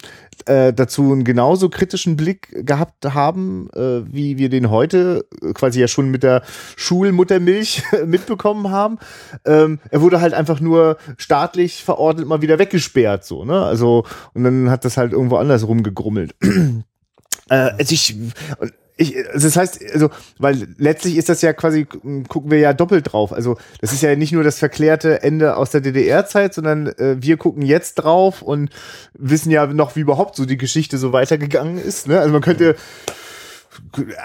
äh, 0.48 0.74
dazu 0.74 1.12
einen 1.12 1.24
genauso 1.24 1.70
kritischen 1.70 2.16
Blick 2.16 2.66
gehabt 2.66 3.06
haben, 3.14 3.70
äh, 3.74 4.02
wie 4.12 4.38
wir 4.38 4.50
den 4.50 4.70
heute 4.70 5.26
äh, 5.42 5.54
quasi 5.54 5.80
ja 5.80 5.88
schon 5.88 6.10
mit 6.10 6.24
der 6.24 6.44
Schulmuttermilch 6.76 7.84
mitbekommen 8.06 8.70
haben. 8.72 9.00
Ähm, 9.46 9.80
er 9.90 10.02
wurde 10.02 10.22
halt 10.22 10.34
einfach 10.34 10.60
nur 10.60 10.98
staatlich 11.18 11.84
verordnet 11.84 12.28
mal 12.28 12.42
wieder 12.42 12.60
weggesperrt, 12.60 13.26
so, 13.26 13.46
ne? 13.46 13.64
Also, 13.64 14.06
und 14.34 14.44
dann 14.44 14.70
hat 14.70 14.86
das 14.86 14.98
halt 14.98 15.14
irgendwo 15.14 15.38
anders 15.38 15.68
rumgegrummelt. 15.68 16.36
äh, 17.50 17.56
also 17.56 17.94
ich, 17.94 18.16
ich, 19.00 19.16
also 19.34 19.48
das 19.48 19.56
heißt, 19.56 19.80
also, 19.94 20.10
weil 20.40 20.68
letztlich 20.78 21.16
ist 21.16 21.30
das 21.30 21.42
ja 21.42 21.54
quasi, 21.54 21.86
gucken 21.86 22.52
wir 22.52 22.60
ja 22.60 22.74
doppelt 22.74 23.12
drauf. 23.12 23.32
Also, 23.32 23.58
das 23.80 23.94
ist 23.94 24.04
ja 24.04 24.14
nicht 24.18 24.34
nur 24.34 24.44
das 24.44 24.60
verklärte 24.60 25.24
Ende 25.24 25.56
aus 25.56 25.70
der 25.70 25.80
DDR-Zeit, 25.80 26.54
sondern 26.54 26.88
äh, 26.88 27.16
wir 27.20 27.38
gucken 27.38 27.64
jetzt 27.64 27.96
drauf 27.96 28.42
und 28.42 28.70
wissen 29.14 29.52
ja 29.52 29.66
noch, 29.68 29.96
wie 29.96 30.02
überhaupt 30.02 30.36
so 30.36 30.46
die 30.46 30.58
Geschichte 30.58 30.98
so 30.98 31.14
weitergegangen 31.14 31.78
ist. 31.78 32.08
Ne? 32.08 32.20
Also 32.20 32.34
man 32.34 32.42
könnte 32.42 32.76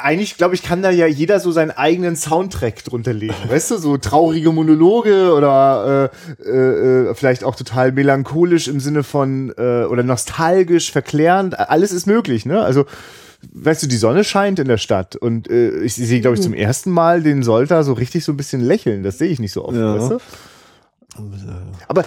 eigentlich, 0.02 0.36
glaube 0.36 0.56
ich, 0.56 0.64
kann 0.64 0.82
da 0.82 0.90
ja 0.90 1.06
jeder 1.06 1.38
so 1.38 1.52
seinen 1.52 1.70
eigenen 1.70 2.16
Soundtrack 2.16 2.82
drunter 2.82 3.12
legen. 3.12 3.34
weißt 3.48 3.70
du, 3.70 3.78
so 3.78 3.96
traurige 3.96 4.50
Monologe 4.50 5.32
oder 5.32 6.10
äh, 6.42 6.50
äh, 6.50 7.10
äh, 7.10 7.14
vielleicht 7.14 7.44
auch 7.44 7.54
total 7.54 7.92
melancholisch 7.92 8.66
im 8.66 8.80
Sinne 8.80 9.04
von 9.04 9.54
äh, 9.56 9.84
oder 9.84 10.02
nostalgisch, 10.02 10.90
verklärend. 10.90 11.60
Alles 11.60 11.92
ist 11.92 12.06
möglich, 12.06 12.44
ne? 12.44 12.60
Also 12.60 12.86
weißt 13.52 13.82
du, 13.82 13.86
die 13.86 13.96
Sonne 13.96 14.24
scheint 14.24 14.58
in 14.58 14.68
der 14.68 14.78
Stadt 14.78 15.16
und 15.16 15.50
äh, 15.50 15.80
ich 15.82 15.94
sehe, 15.94 16.20
glaube 16.20 16.36
ich, 16.36 16.42
zum 16.42 16.54
ersten 16.54 16.90
Mal 16.90 17.22
den 17.22 17.42
Solter 17.42 17.84
so 17.84 17.92
richtig 17.92 18.24
so 18.24 18.32
ein 18.32 18.36
bisschen 18.36 18.60
lächeln. 18.60 19.02
Das 19.02 19.18
sehe 19.18 19.28
ich 19.28 19.40
nicht 19.40 19.52
so 19.52 19.64
oft, 19.64 19.76
Ja. 19.76 19.98
weißt 19.98 20.10
du? 20.12 20.18
Aber 21.88 22.04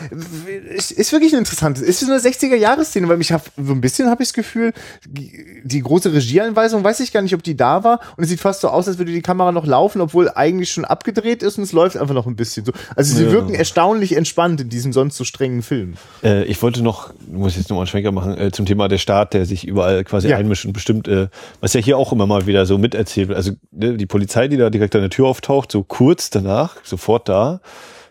es 0.75 0.91
ist 0.91 1.11
wirklich 1.11 1.33
ein 1.33 1.39
interessantes, 1.39 1.83
ist 1.83 1.99
so 2.01 2.11
eine 2.11 2.19
60er-Jahres-Szene, 2.19 3.07
weil 3.07 3.17
mich 3.17 3.31
hab, 3.31 3.43
so 3.55 3.71
ein 3.73 3.81
bisschen 3.81 4.09
habe 4.09 4.23
ich 4.23 4.29
das 4.29 4.33
Gefühl, 4.33 4.73
die, 5.07 5.61
die 5.63 5.81
große 5.81 6.11
Regieanweisung, 6.13 6.83
weiß 6.83 6.99
ich 6.99 7.13
gar 7.13 7.21
nicht, 7.21 7.33
ob 7.33 7.43
die 7.43 7.55
da 7.55 7.83
war 7.83 7.99
und 8.17 8.23
es 8.23 8.29
sieht 8.29 8.39
fast 8.39 8.61
so 8.61 8.69
aus, 8.69 8.87
als 8.87 8.97
würde 8.97 9.11
die 9.11 9.21
Kamera 9.21 9.51
noch 9.51 9.65
laufen, 9.65 10.01
obwohl 10.01 10.29
eigentlich 10.29 10.71
schon 10.71 10.85
abgedreht 10.85 11.43
ist 11.43 11.57
und 11.57 11.63
es 11.63 11.71
läuft 11.71 11.97
einfach 11.97 12.13
noch 12.13 12.27
ein 12.27 12.35
bisschen 12.35 12.65
so. 12.65 12.71
Also 12.95 13.15
sie 13.15 13.23
Ja. 13.25 13.31
wirken 13.31 13.53
erstaunlich 13.53 14.15
entspannt 14.15 14.61
in 14.61 14.69
diesem 14.69 14.93
sonst 14.93 15.17
so 15.17 15.23
strengen 15.23 15.61
Film. 15.61 15.93
Äh, 16.23 16.43
ich 16.45 16.61
wollte 16.61 16.81
noch, 16.81 17.13
muss 17.31 17.55
jetzt 17.55 17.69
nochmal 17.69 17.83
einen 17.83 17.87
Schwenker 17.87 18.11
machen, 18.11 18.37
äh, 18.37 18.51
zum 18.51 18.65
Thema 18.65 18.87
der 18.87 18.97
Staat, 18.97 19.33
der 19.33 19.45
sich 19.45 19.65
überall 19.67 20.03
quasi 20.03 20.29
Ja. 20.29 20.37
einmischt 20.37 20.65
und 20.65 20.73
bestimmt, 20.73 21.07
äh, 21.07 21.27
was 21.61 21.73
ja 21.73 21.79
hier 21.81 21.97
auch 21.97 22.11
immer 22.11 22.25
mal 22.27 22.45
wieder 22.47 22.65
so 22.65 22.77
miterzählt 22.77 23.29
wird. 23.29 23.37
Also 23.37 23.51
ne, 23.71 23.95
die 23.97 24.05
Polizei, 24.05 24.47
die 24.47 24.57
da 24.57 24.69
direkt 24.69 24.95
an 24.95 25.01
der 25.01 25.09
Tür 25.09 25.27
auftaucht, 25.27 25.71
so 25.71 25.83
kurz 25.83 26.29
danach, 26.29 26.75
sofort 26.83 27.29
da. 27.29 27.61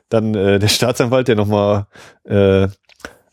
Dann 0.08 0.34
äh, 0.34 0.58
der 0.58 0.68
Staatsanwalt, 0.68 1.28
der 1.28 1.36
nochmal, 1.36 1.86
äh, 2.24 2.68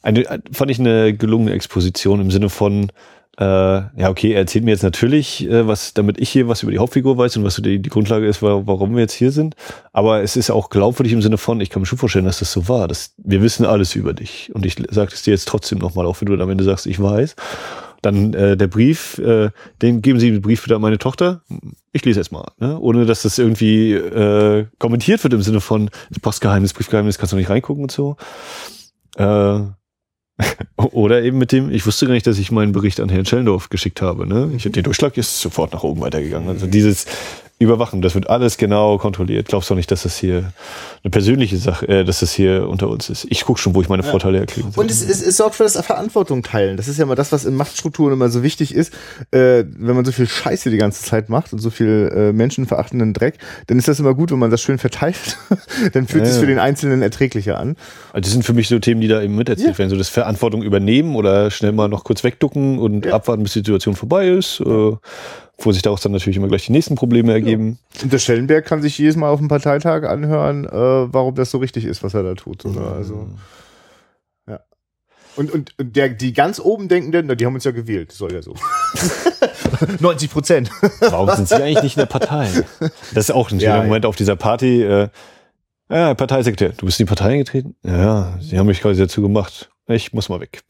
eine, 0.01 0.29
ein- 0.29 0.43
fand 0.51 0.71
ich 0.71 0.79
eine 0.79 1.13
gelungene 1.13 1.53
Exposition 1.53 2.19
im 2.19 2.31
Sinne 2.31 2.49
von, 2.49 2.91
äh, 3.39 3.43
ja, 3.45 4.09
okay, 4.09 4.31
er 4.33 4.39
erzählt 4.41 4.63
mir 4.63 4.71
jetzt 4.71 4.83
natürlich, 4.83 5.47
äh, 5.49 5.67
was, 5.67 5.93
damit 5.95 6.19
ich 6.19 6.29
hier 6.29 6.47
was 6.47 6.61
über 6.61 6.71
die 6.71 6.77
Hauptfigur 6.77 7.17
weiß 7.17 7.37
und 7.37 7.43
was 7.43 7.55
die, 7.55 7.79
die 7.79 7.89
Grundlage 7.89 8.27
ist, 8.27 8.43
wa- 8.43 8.61
warum 8.65 8.93
wir 8.93 9.01
jetzt 9.01 9.13
hier 9.13 9.31
sind. 9.31 9.55
Aber 9.91 10.21
es 10.21 10.35
ist 10.35 10.51
auch 10.51 10.69
glaubwürdig 10.69 11.13
im 11.13 11.21
Sinne 11.21 11.37
von, 11.39 11.59
ich 11.61 11.69
kann 11.71 11.81
mir 11.81 11.85
schon 11.87 11.97
vorstellen, 11.97 12.25
dass 12.25 12.39
das 12.39 12.51
so 12.51 12.67
war. 12.67 12.87
Dass 12.87 13.13
wir 13.17 13.41
wissen 13.41 13.65
alles 13.65 13.95
über 13.95 14.13
dich. 14.13 14.51
Und 14.53 14.65
ich 14.67 14.75
sage 14.91 15.11
es 15.13 15.23
dir 15.23 15.31
jetzt 15.31 15.47
trotzdem 15.47 15.79
nochmal, 15.79 16.05
auch 16.05 16.21
wenn 16.21 16.27
du 16.27 16.41
am 16.43 16.49
Ende 16.49 16.63
sagst, 16.63 16.85
ich 16.85 17.01
weiß. 17.01 17.35
Dann 18.03 18.33
äh, 18.33 18.57
der 18.57 18.67
Brief, 18.67 19.17
äh, 19.17 19.49
den 19.81 20.01
geben 20.01 20.19
Sie 20.19 20.29
den 20.29 20.41
Brief 20.41 20.65
wieder 20.65 20.75
an 20.75 20.81
meine 20.81 20.99
Tochter. 20.99 21.41
Ich 21.93 22.03
lese 22.03 22.19
jetzt 22.19 22.31
mal, 22.31 22.51
ne? 22.59 22.77
ohne 22.77 23.05
dass 23.05 23.23
das 23.23 23.39
irgendwie 23.39 23.93
äh, 23.93 24.65
kommentiert 24.77 25.23
wird 25.23 25.33
im 25.33 25.41
Sinne 25.41 25.61
von 25.61 25.89
Postgeheimnis, 26.21 26.73
Briefgeheimnis, 26.73 27.17
kannst 27.17 27.31
du 27.31 27.37
nicht 27.37 27.49
reingucken 27.49 27.83
und 27.83 27.91
so. 27.91 28.17
Äh, 29.15 29.59
oder 30.75 31.23
eben 31.23 31.37
mit 31.37 31.53
dem, 31.53 31.71
ich 31.71 31.85
wusste 31.85 32.05
gar 32.05 32.13
nicht, 32.13 32.27
dass 32.27 32.39
ich 32.39 32.51
meinen 32.51 32.73
Bericht 32.73 32.99
an 32.99 33.07
Herrn 33.07 33.25
Schellendorf 33.25 33.69
geschickt 33.69 34.01
habe. 34.01 34.27
Ne? 34.27 34.51
Ich, 34.55 34.63
der 34.63 34.83
Durchschlag 34.83 35.15
ist 35.17 35.39
sofort 35.39 35.71
nach 35.71 35.83
oben 35.83 36.01
weitergegangen. 36.01 36.49
Also 36.49 36.67
dieses 36.67 37.05
Überwachen, 37.59 38.01
das 38.01 38.13
wird 38.15 38.29
alles 38.29 38.57
genau 38.57 38.97
kontrolliert. 38.97 39.47
Glaubst 39.47 39.69
du 39.69 39.75
nicht, 39.75 39.89
dass 39.89 40.03
das 40.03 40.17
hier 40.17 40.51
eine 41.03 41.11
persönliche 41.11 41.55
Sache, 41.57 41.87
äh, 41.87 42.03
dass 42.03 42.19
das 42.19 42.33
hier 42.33 42.67
unter 42.67 42.89
uns 42.89 43.09
ist? 43.09 43.25
Ich 43.29 43.45
gucke 43.45 43.59
schon, 43.59 43.73
wo 43.73 43.81
ich 43.81 43.87
meine 43.87 44.03
Vorteile 44.03 44.39
erklären 44.39 44.71
soll. 44.73 44.83
Und 44.83 44.91
es, 44.91 45.01
es, 45.01 45.21
es 45.21 45.37
sorgt 45.37 45.55
für 45.55 45.63
das 45.63 45.77
Verantwortung 45.85 46.43
teilen. 46.43 46.75
Das 46.77 46.87
ist 46.89 46.97
ja 46.97 47.03
immer 47.03 47.15
das, 47.15 47.31
was 47.31 47.45
in 47.45 47.55
Machtstrukturen 47.55 48.11
immer 48.13 48.27
so 48.29 48.43
wichtig 48.43 48.73
ist. 48.75 48.91
Äh, 49.31 49.63
wenn 49.77 49.95
man 49.95 50.03
so 50.03 50.11
viel 50.11 50.27
Scheiße 50.27 50.71
die 50.71 50.77
ganze 50.77 51.03
Zeit 51.03 51.29
macht 51.29 51.53
und 51.53 51.59
so 51.59 51.69
viel 51.69 52.11
äh, 52.13 52.33
menschenverachtenden 52.33 53.13
Dreck, 53.13 53.37
dann 53.67 53.77
ist 53.77 53.87
das 53.87 53.99
immer 53.99 54.13
gut, 54.13 54.31
wenn 54.31 54.39
man 54.39 54.51
das 54.51 54.61
schön 54.61 54.77
verteilt. 54.77 55.37
dann 55.93 56.07
fühlt 56.07 56.23
Ja, 56.25 56.29
es 56.29 56.35
ja. 56.35 56.41
für 56.41 56.47
den 56.47 56.59
Einzelnen 56.59 57.01
erträglicher 57.01 57.57
an. 57.59 57.77
Also 58.11 58.23
das 58.23 58.31
sind 58.31 58.43
für 58.43 58.53
mich 58.53 58.67
so 58.67 58.77
Themen, 58.79 58.99
die 58.99 59.07
da 59.07 59.21
eben 59.21 59.35
miterzählt 59.35 59.73
Ja. 59.73 59.77
werden. 59.77 59.89
So 59.89 59.95
das 59.97 60.09
Verantwortung 60.09 60.63
übernehmen 60.63 61.15
oder 61.15 61.49
schnell 61.49 61.71
mal 61.71 61.87
noch 61.87 62.03
kurz 62.03 62.23
wegducken 62.25 62.79
und 62.79 63.05
Ja. 63.05 63.13
abwarten, 63.13 63.43
bis 63.43 63.53
die 63.53 63.59
Situation 63.59 63.95
vorbei 63.95 64.27
ist. 64.27 64.59
Äh, 64.59 64.91
wo 65.57 65.71
sich 65.71 65.81
daraus 65.81 66.01
dann 66.01 66.11
natürlich 66.11 66.37
immer 66.37 66.47
gleich 66.47 66.65
die 66.65 66.71
nächsten 66.71 66.95
Probleme 66.95 67.31
ergeben. 67.31 67.79
Und 68.01 68.11
der 68.11 68.19
Schellenberg 68.19 68.65
kann 68.65 68.81
sich 68.81 68.97
jedes 68.97 69.15
Mal 69.15 69.29
auf 69.29 69.39
dem 69.39 69.47
Parteitag 69.47 70.03
anhören, 70.03 70.65
äh, 70.65 70.69
warum 70.71 71.35
das 71.35 71.51
so 71.51 71.59
richtig 71.59 71.85
ist, 71.85 72.03
was 72.03 72.13
er 72.13 72.23
da 72.23 72.33
tut. 72.33 72.65
Oder? 72.65 72.93
Also, 72.93 73.27
ja. 74.47 74.59
Und, 75.35 75.51
und, 75.51 75.73
und 75.77 75.95
der, 75.95 76.09
die 76.09 76.33
ganz 76.33 76.59
oben 76.59 76.87
denkenden, 76.87 77.27
na, 77.27 77.35
die 77.35 77.45
haben 77.45 77.53
uns 77.53 77.63
ja 77.63 77.71
gewählt, 77.71 78.11
soll 78.11 78.33
ja 78.33 78.41
so. 78.41 78.55
90 79.99 80.31
Prozent. 80.31 80.71
Warum 80.99 81.29
sind 81.35 81.47
Sie 81.49 81.55
eigentlich 81.55 81.83
nicht 81.83 81.97
in 81.97 82.01
der 82.01 82.07
Partei? 82.07 82.49
Das 83.13 83.29
ist 83.29 83.31
auch 83.31 83.51
ein 83.51 83.59
schöner 83.59 83.77
Ja, 83.77 83.83
Moment 83.83 84.05
auf 84.05 84.15
dieser 84.15 84.35
Party. 84.35 84.83
Äh, 84.83 85.09
ja, 85.89 86.13
Parteisekretär, 86.13 86.69
du 86.69 86.85
bist 86.85 86.99
in 86.99 87.05
die 87.05 87.09
Partei 87.09 87.33
eingetreten? 87.33 87.75
Ja, 87.83 88.37
sie 88.41 88.57
haben 88.57 88.67
mich 88.67 88.81
quasi 88.81 89.01
dazu 89.01 89.21
gemacht. 89.21 89.69
Ich 89.87 90.13
muss 90.13 90.29
mal 90.29 90.39
weg. 90.39 90.63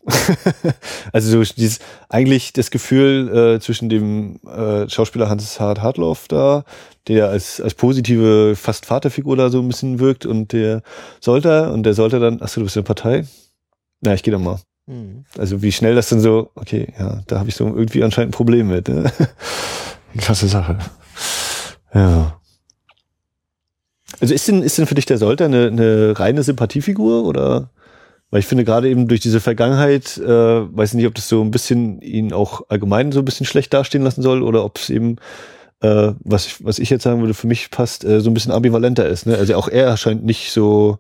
also 1.14 1.44
so 1.44 1.54
dieses, 1.54 1.80
eigentlich 2.10 2.52
das 2.52 2.72
Gefühl 2.72 3.56
äh, 3.56 3.60
zwischen 3.60 3.88
dem 3.88 4.40
äh, 4.48 4.90
Schauspieler 4.90 5.30
Hans 5.30 5.60
Hart 5.60 5.82
Hartloff 5.82 6.28
da, 6.28 6.64
der 7.08 7.30
als, 7.30 7.62
als 7.62 7.76
positive 7.76 8.56
fast 8.56 8.88
Vaterfigur 8.88 9.38
da 9.38 9.50
so 9.50 9.60
ein 9.60 9.68
bisschen 9.68 10.00
wirkt 10.00 10.26
und 10.26 10.52
der 10.52 10.82
Solter 11.20 11.72
und 11.72 11.84
der 11.84 11.94
Solter 11.94 12.20
dann, 12.20 12.42
achso, 12.42 12.60
du 12.60 12.66
bist 12.66 12.76
in 12.76 12.82
der 12.82 12.88
Partei? 12.88 13.28
Na, 14.02 14.16
ich 14.16 14.24
gehe 14.24 14.32
dann 14.32 14.44
mal. 14.44 14.60
Also 15.38 15.62
wie 15.62 15.72
schnell 15.72 15.96
das 15.96 16.10
dann 16.10 16.20
so, 16.20 16.52
okay, 16.56 16.92
ja, 17.00 17.22
da 17.28 17.40
habe 17.40 17.50
ich 17.50 17.56
so 17.56 17.68
irgendwie 17.68 18.04
anscheinend 18.04 18.32
ein 18.32 18.38
Problem 18.38 18.68
mit. 18.68 18.90
Ne? 18.90 19.12
Klasse 20.18 20.48
Sache. 20.48 20.78
Ja. 21.94 22.40
Also 24.20 24.34
ist 24.34 24.48
denn, 24.48 24.62
ist 24.62 24.78
denn 24.78 24.88
für 24.88 24.96
dich 24.96 25.06
der 25.06 25.18
Solter 25.18 25.46
eine, 25.46 25.68
eine 25.68 26.20
reine 26.20 26.44
Sympathiefigur 26.44 27.24
oder? 27.26 27.70
Weil 28.34 28.40
ich 28.40 28.48
finde 28.48 28.66
gerade 28.66 28.90
eben 28.90 29.08
durch 29.08 29.22
diese 29.22 29.40
Vergangenheit, 29.40 30.18
äh, 30.18 30.28
weiß 30.28 30.96
nicht, 30.96 31.06
ob 31.06 31.14
das 31.14 31.30
so 31.30 31.40
ein 31.44 31.52
bisschen 31.52 32.02
ihn 32.02 32.34
auch 32.34 32.64
allgemein 32.68 33.12
so 33.12 33.20
ein 33.20 33.26
bisschen 33.26 33.46
schlecht 33.46 33.72
dastehen 33.76 34.04
lassen 34.04 34.24
soll 34.24 34.42
oder 34.42 34.66
ob 34.66 34.80
es 34.80 34.90
eben, 34.90 35.18
äh, 35.82 36.14
was, 36.24 36.48
ich, 36.48 36.66
was 36.66 36.80
ich 36.80 36.90
jetzt 36.90 37.04
sagen 37.04 37.20
würde, 37.22 37.36
für 37.36 37.46
mich 37.46 37.70
passt, 37.70 38.04
äh, 38.04 38.22
so 38.22 38.32
ein 38.32 38.34
bisschen 38.34 38.52
ambivalenter 38.52 39.08
ist. 39.08 39.28
Ne? 39.28 39.38
Also 39.38 39.54
auch 39.54 39.68
er 39.68 39.96
scheint 39.98 40.26
nicht 40.26 40.52
so 40.52 40.98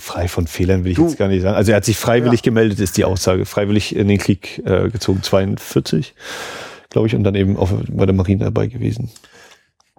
frei 0.00 0.26
von 0.26 0.46
Fehlern, 0.46 0.84
will 0.84 0.92
ich 0.92 0.96
Du- 0.96 1.04
jetzt 1.06 1.18
gar 1.18 1.28
nicht 1.28 1.42
sagen. 1.42 1.54
Also 1.54 1.72
er 1.72 1.76
hat 1.76 1.84
sich 1.84 1.98
freiwillig 1.98 2.40
gemeldet, 2.40 2.80
ist 2.80 2.96
die 2.96 3.04
Aussage. 3.04 3.44
Freiwillig 3.44 3.94
in 3.94 4.08
den 4.08 4.16
Krieg 4.16 4.62
äh, 4.64 4.88
gezogen, 4.88 5.22
42, 5.22 6.14
glaube 6.88 7.08
ich, 7.08 7.14
und 7.14 7.24
dann 7.24 7.34
eben 7.34 7.58
auch 7.58 7.68
bei 7.90 8.06
der 8.06 8.14
Marine 8.14 8.44
dabei 8.44 8.68
gewesen. 8.68 9.10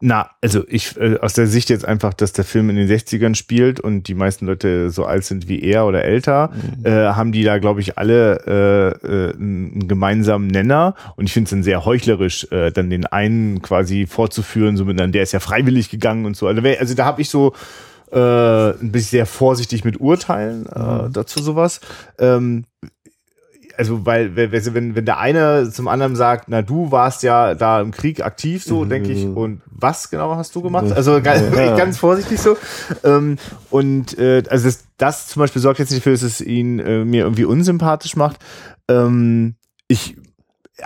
Na, 0.02 0.30
also 0.42 0.66
ich 0.68 0.98
äh, 0.98 1.18
aus 1.20 1.34
der 1.34 1.48
Sicht 1.48 1.70
jetzt 1.70 1.86
einfach, 1.86 2.14
dass 2.14 2.34
der 2.34 2.44
Film 2.44 2.70
in 2.70 2.76
den 2.76 2.90
60ern 2.90 3.34
spielt 3.34 3.80
und 3.80 4.10
die 4.10 4.14
meisten 4.14 4.46
Leute 4.46 4.90
so 4.90 5.06
alt 5.06 5.24
sind 5.24 5.48
wie 5.48 5.64
er 5.64 5.86
oder 5.86 6.04
älter, 6.04 6.52
äh, 6.84 6.92
haben 6.92 7.32
die 7.32 7.44
da, 7.44 7.60
glaube 7.60 7.80
ich, 7.80 7.98
alle 7.98 9.00
äh, 9.04 9.08
äh, 9.08 9.34
einen 9.34 9.88
gemeinsamen 9.88 10.48
Nenner. 10.48 10.96
Und 11.16 11.26
ich 11.26 11.34
finde 11.34 11.46
es 11.46 11.52
dann 11.52 11.64
sehr 11.64 11.86
heuchlerisch, 11.86 12.46
äh, 12.52 12.72
dann 12.72 12.90
den 12.90 13.06
einen 13.06 13.62
quasi 13.62 14.06
vorzuführen, 14.06 14.76
so 14.76 14.84
mit 14.84 15.00
einem, 15.00 15.14
der 15.14 15.24
ist 15.24 15.32
ja 15.32 15.40
freiwillig 15.40 15.90
gegangen 15.90 16.26
und 16.26 16.36
so. 16.36 16.48
Also, 16.48 16.62
also 16.62 16.94
da 16.94 17.06
habe 17.06 17.22
ich 17.22 17.30
so 17.30 17.54
äh, 18.12 18.20
ein 18.72 18.92
bisschen 18.92 19.12
sehr 19.12 19.26
vorsichtig 19.26 19.86
mit 19.86 20.02
Urteilen 20.02 20.66
äh, 20.66 21.10
dazu 21.10 21.42
sowas. 21.42 21.80
Ähm, 22.20 22.66
also 23.78 24.06
weil 24.06 24.36
wenn, 24.36 24.96
wenn, 24.96 25.06
der 25.06 25.18
eine 25.18 25.70
zum 25.72 25.88
anderen 25.88 26.16
sagt, 26.16 26.46
na 26.48 26.62
du 26.62 26.92
warst 26.92 27.24
ja 27.24 27.56
da 27.56 27.82
im 27.82 27.92
Krieg 27.92 28.24
aktiv, 28.24 28.64
so 28.64 28.86
denke 28.86 29.12
ich, 29.12 29.26
und 29.26 29.62
was 29.66 30.10
genau 30.10 30.36
hast 30.36 30.56
du 30.56 30.62
gemacht? 30.62 30.92
Also 30.92 31.22
ganz, 31.22 31.56
Ja. 31.56 31.76
ganz 31.76 31.98
vorsichtig 31.98 32.40
so. 32.40 32.58
Ähm, 33.04 33.38
und 33.70 34.18
äh, 34.18 34.44
also 34.50 34.66
das, 34.66 34.86
das 34.98 35.28
zum 35.28 35.42
Beispiel 35.42 35.62
sorgt 35.62 35.80
jetzt 35.80 35.92
nicht 35.92 36.02
dafür, 36.02 36.14
dass 36.14 36.24
es 36.24 36.42
ihn 36.42 36.80
äh, 36.80 37.06
mir 37.06 37.24
irgendwie 37.24 37.46
unsympathisch 37.46 38.16
macht. 38.16 38.38
Ähm, 38.88 39.56
ich 39.88 40.18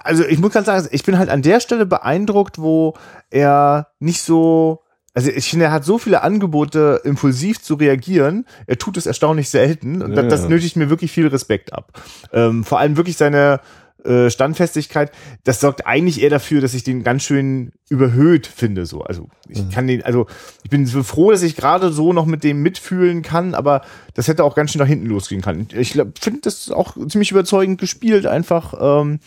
also 0.03 0.24
ich 0.24 0.40
muss 0.40 0.52
ganz 0.53 0.68
sagen, 0.68 0.88
ich 0.91 1.03
bin 1.03 1.18
halt 1.18 1.30
an 1.30 1.41
der 1.41 1.60
Stelle 1.60 1.86
beeindruckt, 1.86 2.60
wo 2.60 2.95
er 3.30 3.88
nicht 3.99 4.22
so 4.22 4.82
also 5.20 5.32
ich 5.32 5.50
finde, 5.50 5.66
er 5.66 5.72
hat 5.74 5.84
so 5.84 5.98
viele 5.98 6.22
Angebote, 6.24 7.02
impulsiv 7.04 7.62
zu 7.62 7.74
reagieren. 7.76 8.46
Er 8.68 8.78
tut 8.78 8.96
es 8.96 9.06
erstaunlich 9.06 9.50
selten. 9.50 10.02
Und 10.02 10.16
Ja. 10.16 10.22
das, 10.24 10.41
das 10.44 10.50
nötigt 10.50 10.78
mir 10.78 10.90
wirklich 10.90 11.12
viel 11.12 11.28
Respekt 11.28 11.74
ab. 11.74 11.91
Ähm, 12.32 12.64
vor 12.64 12.80
allem 12.80 12.96
wirklich 12.96 13.18
seine 13.18 13.60
äh, 14.04 14.30
Standfestigkeit. 14.30 15.12
Das 15.44 15.60
sorgt 15.60 15.86
eigentlich 15.86 16.22
eher 16.22 16.30
dafür, 16.30 16.62
dass 16.62 16.74
ich 16.74 16.84
den 16.84 17.04
ganz 17.04 17.24
schön 17.24 17.72
überhöht 17.90 18.48
finde. 18.48 18.86
So, 18.86 19.02
also 19.02 19.28
ich 19.48 19.70
kann 19.72 19.88
den, 19.88 20.04
also 20.04 20.28
ich 20.64 20.70
bin 20.70 20.86
so 20.86 21.04
froh, 21.04 21.32
dass 21.32 21.42
ich 21.42 21.56
gerade 21.56 21.92
so 21.92 22.14
noch 22.14 22.26
mit 22.26 22.44
dem 22.44 22.62
mitfühlen 22.62 23.22
kann. 23.22 23.54
Aber 23.54 23.82
das 24.14 24.28
hätte 24.28 24.44
auch 24.44 24.56
ganz 24.56 24.72
schön 24.72 24.80
nach 24.80 24.88
hinten 24.88 25.08
losgehen 25.08 25.42
können. 25.42 25.68
Ich 25.74 25.94
finde 25.94 26.42
das 26.42 26.72
auch 26.72 26.96
ziemlich 27.08 27.32
überzeugend 27.32 27.80
gespielt. 27.80 28.26
Einfach. 28.26 28.74
Ähm, 28.80 29.20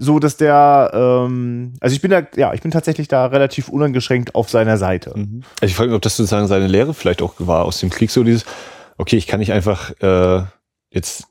so 0.00 0.18
dass 0.18 0.38
der, 0.38 0.90
ähm, 0.94 1.74
also 1.80 1.94
ich 1.94 2.00
bin 2.00 2.10
da, 2.10 2.22
ja, 2.34 2.54
ich 2.54 2.62
bin 2.62 2.70
tatsächlich 2.70 3.06
da 3.06 3.26
relativ 3.26 3.68
uneingeschränkt 3.68 4.34
auf 4.34 4.48
seiner 4.48 4.78
Seite. 4.78 5.12
Also 5.12 5.26
ich 5.62 5.74
frage 5.74 5.90
mich, 5.90 5.96
ob 5.96 6.02
das 6.02 6.16
sozusagen 6.16 6.46
seine 6.46 6.68
Lehre 6.68 6.94
vielleicht 6.94 7.20
auch 7.20 7.34
war 7.38 7.66
aus 7.66 7.80
dem 7.80 7.90
Krieg, 7.90 8.10
so 8.10 8.24
dieses, 8.24 8.46
okay, 8.96 9.16
ich 9.16 9.26
kann 9.26 9.40
nicht 9.40 9.52
einfach 9.52 9.90
äh, 10.00 10.44
jetzt 10.92 11.24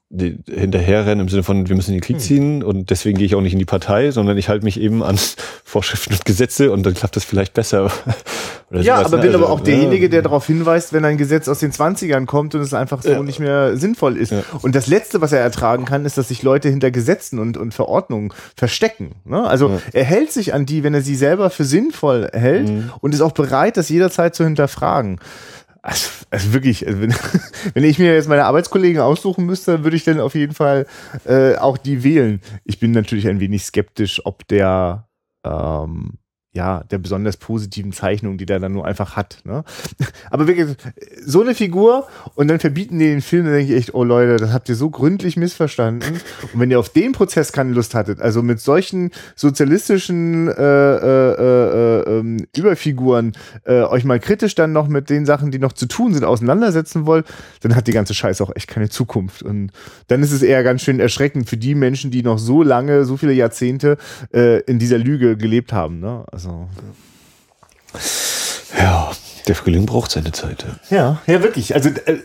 hinterherrennen 0.48 1.20
im 1.26 1.30
Sinne 1.30 1.44
von, 1.44 1.68
wir 1.68 1.76
müssen 1.76 1.92
in 1.92 1.98
den 1.98 2.02
Krieg 2.02 2.20
ziehen 2.22 2.64
und 2.64 2.90
deswegen 2.90 3.18
gehe 3.18 3.26
ich 3.26 3.36
auch 3.36 3.42
nicht 3.42 3.54
in 3.54 3.60
die 3.60 3.66
Partei, 3.66 4.12
sondern 4.12 4.38
ich 4.38 4.48
halte 4.50 4.64
mich 4.64 4.80
eben 4.80 5.04
an 5.04 5.18
Vorschriften 5.66 6.14
und 6.14 6.24
Gesetze 6.26 6.72
und 6.72 6.86
dann 6.86 6.94
klappt 6.94 7.16
das 7.18 7.26
vielleicht 7.26 7.54
besser. 7.54 7.92
Oder 8.72 8.82
Ja, 8.82 8.98
sowas, 8.98 9.08
aber 9.08 9.18
ne? 9.18 9.24
bin 9.24 9.34
Also, 9.34 9.44
aber 9.46 9.54
auch 9.54 9.60
derjenige, 9.60 10.10
der 10.10 10.22
darauf 10.22 10.46
hinweist, 10.48 10.94
wenn 10.94 11.04
ein 11.04 11.18
Gesetz 11.18 11.48
aus 11.48 11.60
den 11.60 11.72
20ern 11.72 12.26
kommt 12.26 12.56
und 12.56 12.62
es 12.62 12.74
einfach 12.74 13.02
so 13.02 13.10
Ja. 13.10 13.24
nicht 13.24 13.40
mehr 13.40 13.76
sinnvoll 13.78 14.16
ist. 14.16 14.32
Ja. 14.32 14.44
Und 14.62 14.76
das 14.76 14.88
Letzte, 14.88 15.22
was 15.22 15.32
er 15.32 15.40
ertragen 15.40 15.86
kann, 15.86 16.06
ist, 16.06 16.18
dass 16.18 16.28
sich 16.30 16.42
Leute 16.44 16.70
hinter 16.70 16.90
Gesetzen 16.92 17.40
und, 17.40 17.58
und 17.58 17.74
Verordnungen 17.74 18.32
verstecken. 18.56 19.16
Ne? 19.26 19.44
Also 19.46 19.70
Ja. 19.70 19.80
er 19.94 20.04
hält 20.06 20.32
sich 20.32 20.54
an 20.54 20.66
die, 20.66 20.84
wenn 20.84 20.94
er 20.94 21.02
sie 21.02 21.16
selber 21.16 21.50
für 21.50 21.66
sinnvoll 21.66 22.30
hält 22.32 22.70
Mhm. 22.70 22.92
und 23.02 23.14
ist 23.14 23.22
auch 23.22 23.32
bereit, 23.34 23.76
das 23.76 23.90
jederzeit 23.90 24.36
zu 24.36 24.44
hinterfragen. 24.44 25.20
Also, 25.82 26.10
also 26.30 26.54
wirklich, 26.54 26.86
also 26.86 27.02
wenn, 27.02 27.14
wenn 27.74 27.84
ich 27.84 28.00
mir 28.00 28.14
jetzt 28.14 28.28
meine 28.28 28.46
Arbeitskollegen 28.46 29.02
aussuchen 29.02 29.46
müsste, 29.46 29.84
würde 29.84 29.96
ich 29.96 30.04
dann 30.04 30.20
auf 30.20 30.36
jeden 30.36 30.54
Fall 30.54 30.86
äh, 31.26 31.56
auch 31.56 31.78
die 31.78 32.04
wählen. 32.04 32.42
Ich 32.66 32.80
bin 32.80 32.92
natürlich 32.92 33.28
ein 33.28 33.40
wenig 33.40 33.64
skeptisch, 33.64 34.26
ob 34.26 34.48
der 34.48 35.08
ähm, 35.46 36.18
ja, 36.52 36.84
der 36.90 36.98
besonders 36.98 37.38
positiven 37.38 37.92
Zeichnung, 37.92 38.40
die 38.40 38.48
der 38.48 38.60
dann 38.60 38.72
nur 38.72 38.86
einfach 38.86 39.16
hat. 39.16 39.38
Ne? 39.44 39.64
Aber 40.32 40.48
wirklich, 40.48 40.76
so 41.24 41.42
eine 41.42 41.54
Figur 41.54 42.08
und 42.34 42.48
dann 42.48 42.60
verbieten 42.60 42.98
die 42.98 43.06
den 43.06 43.22
Film, 43.22 43.46
dann 43.46 43.54
denke 43.54 43.72
ich 43.72 43.78
echt, 43.78 43.94
oh 43.94 44.04
Leute, 44.04 44.38
das 44.38 44.52
habt 44.52 44.68
ihr 44.68 44.76
so 44.76 44.90
gründlich 44.90 45.38
missverstanden. 45.38 46.22
Und 46.52 46.60
wenn 46.60 46.72
ihr 46.72 46.80
auf 46.80 46.90
den 46.90 47.12
Prozess 47.12 47.52
keine 47.52 47.72
Lust 47.74 47.94
hattet, 47.94 48.20
also 48.20 48.42
mit 48.42 48.60
solchen 48.60 49.12
sozialistischen 49.36 50.48
äh, 50.48 50.54
äh, 50.54 51.34
äh, 51.34 52.00
äh, 52.00 52.18
ähm, 52.18 52.38
Überfiguren 52.58 53.34
äh, 53.66 53.84
euch 53.84 54.04
mal 54.04 54.20
kritisch 54.20 54.56
dann 54.56 54.72
noch 54.72 54.88
mit 54.88 55.12
den 55.12 55.28
Sachen, 55.28 55.52
die 55.52 55.60
noch 55.60 55.74
zu 55.74 55.86
tun 55.86 56.16
sind, 56.16 56.24
auseinandersetzen 56.24 57.06
wollt, 57.06 57.28
dann 57.62 57.76
hat 57.76 57.86
die 57.86 57.92
ganze 57.92 58.16
Scheiße 58.16 58.44
auch 58.44 58.56
echt 58.56 58.68
keine 58.68 58.90
Zukunft. 58.90 59.44
Und 59.44 59.72
dann 60.08 60.24
ist 60.24 60.32
es 60.32 60.42
eher 60.42 60.64
ganz 60.64 60.82
schön 60.82 61.00
erschreckend 61.00 61.48
für 61.48 61.58
die 61.58 61.76
Menschen, 61.76 62.10
die 62.10 62.24
noch 62.24 62.40
so 62.40 62.64
lange, 62.64 63.06
so 63.06 63.18
viele 63.18 63.34
Jahrzehnte 63.34 63.98
äh, 64.34 64.62
in 64.62 64.80
dieser 64.80 64.98
Lüge 64.98 65.38
gelebt 65.38 65.74
haben. 65.74 66.00
Ne? 66.00 66.26
Also 66.40 66.70
Ja, 68.78 69.12
der 69.48 69.56
Frühling 69.56 69.86
braucht 69.86 70.12
seine 70.12 70.32
Zeit. 70.32 70.66
ja. 70.90 71.22
Ja, 71.28 71.44
wirklich. 71.44 71.76
Also 71.76 71.90
äh, 71.90 72.20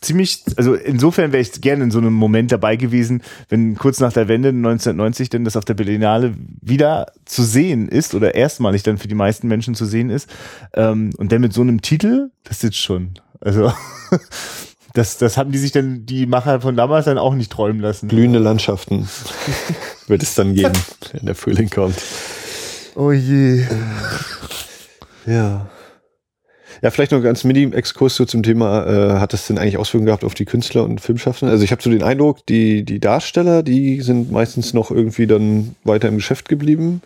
ziemlich, 0.00 0.44
also 0.56 0.74
insofern 0.74 1.32
wäre 1.32 1.42
ich 1.42 1.60
gerne 1.60 1.82
in 1.82 1.90
so 1.90 1.98
einem 1.98 2.12
Moment 2.12 2.52
dabei 2.52 2.76
gewesen, 2.76 3.22
wenn 3.48 3.74
kurz 3.74 3.98
nach 3.98 4.12
der 4.12 4.28
Wende 4.28 4.50
1990 4.50 5.28
denn 5.28 5.44
das 5.44 5.56
auf 5.56 5.64
der 5.64 5.74
Berlinale 5.74 6.34
wieder 6.60 7.12
zu 7.24 7.42
sehen 7.42 7.88
ist 7.88 8.14
oder 8.14 8.36
erstmalig 8.36 8.84
dann 8.84 8.96
für 8.98 9.08
die 9.08 9.16
meisten 9.16 9.48
Menschen 9.48 9.74
zu 9.74 9.86
sehen 9.86 10.08
ist. 10.10 10.30
Ähm, 10.74 11.10
und 11.16 11.32
dann 11.32 11.40
mit 11.40 11.52
so 11.52 11.62
einem 11.62 11.82
Titel, 11.82 12.30
das 12.44 12.60
sitzt 12.60 12.78
schon. 12.78 13.18
Also 13.40 13.72
das, 14.94 15.18
das 15.18 15.36
haben 15.36 15.50
die 15.50 15.58
sich 15.58 15.72
dann, 15.72 16.06
die 16.06 16.26
Macher 16.26 16.60
von 16.60 16.76
damals 16.76 17.06
dann 17.06 17.18
auch 17.18 17.34
nicht 17.34 17.50
träumen 17.50 17.80
lassen. 17.80 18.06
Blühende 18.06 18.38
Landschaften 18.38 19.08
wird 20.06 20.22
es 20.22 20.34
dann 20.36 20.54
geben, 20.54 20.74
wenn 21.12 21.26
der 21.26 21.34
Frühling 21.34 21.68
kommt. 21.68 21.96
Oh 22.96 23.12
je. 23.12 23.64
Ja. 25.26 25.66
Ja, 26.82 26.90
vielleicht 26.90 27.12
noch 27.12 27.22
ganz 27.22 27.44
Mini-Exkurs 27.44 28.14
so 28.14 28.24
zum 28.24 28.42
Thema, 28.42 28.86
äh, 28.86 29.18
hat 29.18 29.32
das 29.32 29.46
denn 29.46 29.58
eigentlich 29.58 29.78
Auswirkungen 29.78 30.06
gehabt 30.06 30.22
auf 30.22 30.34
die 30.34 30.44
Künstler 30.44 30.84
und 30.84 31.00
Filmschaffenden? 31.00 31.50
Also 31.50 31.64
ich 31.64 31.72
habe 31.72 31.82
so 31.82 31.90
den 31.90 32.02
Eindruck, 32.02 32.44
die, 32.46 32.84
die 32.84 33.00
Darsteller, 33.00 33.62
die 33.62 34.02
sind 34.02 34.30
meistens 34.30 34.74
noch 34.74 34.90
irgendwie 34.90 35.26
dann 35.26 35.76
weiter 35.84 36.08
im 36.08 36.16
Geschäft 36.16 36.48
geblieben. 36.48 37.00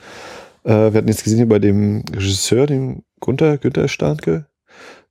Äh, 0.65 0.70
wir 0.70 0.94
hatten 0.94 1.09
jetzt 1.09 1.23
gesehen 1.23 1.39
hier 1.39 1.48
bei 1.48 1.60
dem 1.60 2.05
Regisseur, 2.12 2.66
dem 2.66 3.02
Gunther, 3.20 3.56
Günther 3.56 3.86
Starke, 3.86 4.47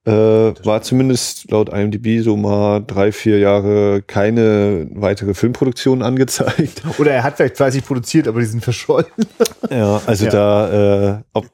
äh, 0.08 0.66
war 0.66 0.82
zumindest 0.82 1.52
laut 1.52 1.70
IMDb 1.70 2.24
so 2.24 2.38
mal 2.38 2.80
drei, 2.86 3.12
vier 3.12 3.40
Jahre 3.40 4.02
keine 4.02 4.88
weitere 4.94 5.34
Filmproduktion 5.34 6.02
angezeigt. 6.04 6.82
Oder 6.98 7.12
er 7.12 7.24
hat 7.24 7.36
vielleicht 7.38 7.58
fleißig 7.58 7.86
produziert, 7.86 8.28
aber 8.28 8.40
die 8.40 8.46
sind 8.46 8.64
verschollen. 8.64 9.06
Ja, 9.70 10.02
also 10.06 10.26
Ja. 10.26 10.32
da, 10.32 11.18
äh, 11.18 11.22
ob, 11.34 11.46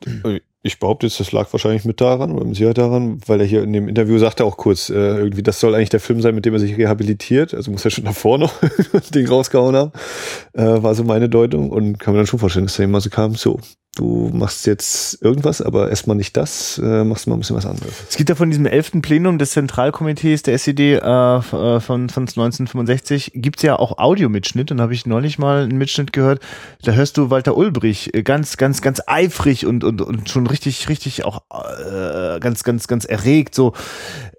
ich 0.66 0.80
behaupte 0.80 1.06
jetzt, 1.06 1.20
das 1.20 1.34
lag 1.34 1.52
wahrscheinlich 1.52 1.84
mit 1.84 2.00
daran 2.00 2.32
oder 2.32 2.46
mit 2.46 2.56
Sicherheit 2.56 2.78
daran, 2.78 3.20
weil 3.28 3.42
er 3.42 3.46
hier 3.46 3.64
in 3.64 3.74
dem 3.74 3.90
Interview 3.90 4.18
sagte 4.18 4.46
auch 4.46 4.56
kurz, 4.56 4.90
äh, 4.90 4.94
irgendwie, 4.94 5.44
das 5.44 5.60
soll 5.60 5.76
eigentlich 5.76 5.90
der 5.90 6.00
Film 6.00 6.22
sein, 6.22 6.34
mit 6.34 6.46
dem 6.46 6.54
er 6.54 6.60
sich 6.62 6.78
rehabilitiert. 6.78 7.54
Also 7.54 7.70
muss 7.70 7.84
er 7.84 7.92
schon 7.92 8.06
davor 8.06 8.38
noch 8.38 8.54
das 8.94 9.12
Ding 9.12 9.28
rausgehauen 9.28 9.76
haben. 9.76 9.92
Äh, 10.54 10.82
war 10.82 10.96
so 10.96 11.04
meine 11.04 11.28
Deutung 11.28 11.70
und 11.70 12.00
kann 12.00 12.14
mir 12.14 12.20
dann 12.20 12.28
schon 12.28 12.40
vorstellen, 12.40 12.66
dass 12.66 12.78
da 12.78 12.84
jemand 12.84 13.04
so 13.04 13.10
kam, 13.10 13.36
so, 13.36 13.60
du 13.96 14.32
machst 14.34 14.66
jetzt 14.66 15.22
irgendwas, 15.22 15.62
aber 15.62 15.90
erstmal 15.90 16.16
nicht 16.16 16.36
das, 16.36 16.80
äh, 16.84 17.04
machst 17.04 17.28
mal 17.28 17.36
ein 17.36 17.40
bisschen 17.40 17.56
was 17.56 17.66
anderes. 17.66 17.94
Es 18.10 18.18
gibt 18.18 18.30
ja 18.30 18.36
von 18.36 18.50
diesem 18.50 18.66
elften 18.66 19.02
Plenum 19.04 19.38
des 19.38 19.52
Zentralkomitees 19.52 20.42
der 20.42 20.56
SED 20.56 20.80
äh, 20.80 20.98
äh, 20.98 21.42
von, 21.42 22.10
von 22.10 22.24
1965 22.24 23.34
gibt's 23.36 23.62
ja 23.62 23.78
auch 23.78 24.00
Audiomitschnitt 24.00 24.72
und 24.72 24.82
habe 24.82 24.94
ich 24.94 25.06
neulich 25.06 25.38
mal 25.38 25.64
einen 25.64 25.78
Mitschnitt 25.78 26.12
gehört, 26.12 26.42
da 26.82 26.94
hörst 26.94 27.18
du 27.18 27.30
Walter 27.30 27.56
Ulbrich 27.56 28.14
äh, 28.16 28.24
ganz, 28.24 28.58
ganz, 28.58 28.82
ganz 28.82 29.02
eifrig 29.06 29.68
und, 29.68 29.84
und, 29.84 30.02
und 30.02 30.28
schon 30.28 30.48
richtig, 30.54 30.88
richtig 30.88 31.26
auch 31.26 31.42
äh, 31.52 32.40
ganz, 32.40 32.64
ganz, 32.64 32.88
ganz 32.88 33.06
erregt 33.06 33.54
so. 33.56 33.74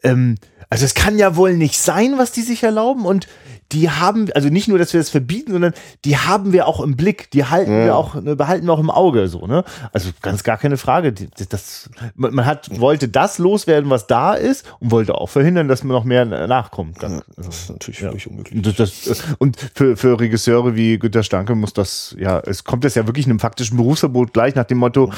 Ähm, 0.03 0.37
also 0.71 0.85
es 0.85 0.95
kann 0.95 1.19
ja 1.19 1.37
wohl 1.37 1.55
nicht 1.57 1.79
sein, 1.81 2.15
was 2.19 2.33
die 2.33 2.43
sich 2.43 2.63
erlauben 2.63 3.05
und 3.07 3.27
die 3.73 3.89
haben, 3.91 4.29
also 4.35 4.51
nicht 4.51 4.69
nur, 4.69 4.79
dass 4.79 4.93
wir 4.93 5.01
das 5.01 5.09
verbieten, 5.09 5.51
sondern 5.53 5.73
die 6.05 6.17
haben 6.19 6.53
wir 6.53 6.69
auch 6.69 6.81
im 6.81 6.97
Blick, 6.97 7.31
die 7.33 7.47
halten 7.47 7.73
Ja. 7.73 7.85
wir 7.87 7.97
auch, 7.97 8.15
ne, 8.15 8.37
behalten 8.37 8.67
wir 8.67 8.73
auch 8.75 8.79
im 8.79 8.91
Auge, 8.91 9.27
so, 9.27 9.47
ne? 9.47 9.65
Also 9.93 10.11
ganz 10.21 10.45
gar 10.45 10.59
keine 10.59 10.77
Frage. 10.77 11.13
Die- 11.13 11.29
Das, 11.49 11.89
man, 12.15 12.45
hat, 12.45 12.79
wollte 12.79 13.09
das 13.09 13.39
loswerden, 13.39 13.89
was 13.91 14.07
da 14.07 14.35
ist 14.35 14.65
und 14.81 14.91
wollte 14.91 15.15
auch 15.17 15.29
verhindern, 15.31 15.67
dass 15.67 15.83
man 15.83 15.93
noch 15.97 16.05
mehr 16.05 16.25
nachkommt. 16.25 16.99
Ganz, 17.01 17.23
also, 17.37 17.49
Das 17.49 17.57
ist 17.63 17.71
natürlich 17.71 18.01
Ja. 18.01 18.09
völlig 18.11 18.29
unmöglich. 18.29 18.55
und 18.55 18.79
das, 18.79 19.03
das, 19.07 19.23
und 19.39 19.57
für, 19.75 19.97
für 19.97 20.21
Regisseure 20.21 20.77
wie 20.77 20.99
Günter 20.99 21.23
Stanke 21.23 21.55
muss 21.55 21.73
das, 21.73 22.15
ja, 22.19 22.39
es 22.41 22.65
kommt 22.65 22.85
das 22.85 22.95
ja 22.95 23.07
wirklich 23.07 23.27
einem 23.27 23.41
faktischen 23.41 23.77
Berufsverbot 23.79 24.33
gleich 24.35 24.55
nach 24.55 24.65
dem 24.65 24.79
Motto, 24.79 25.11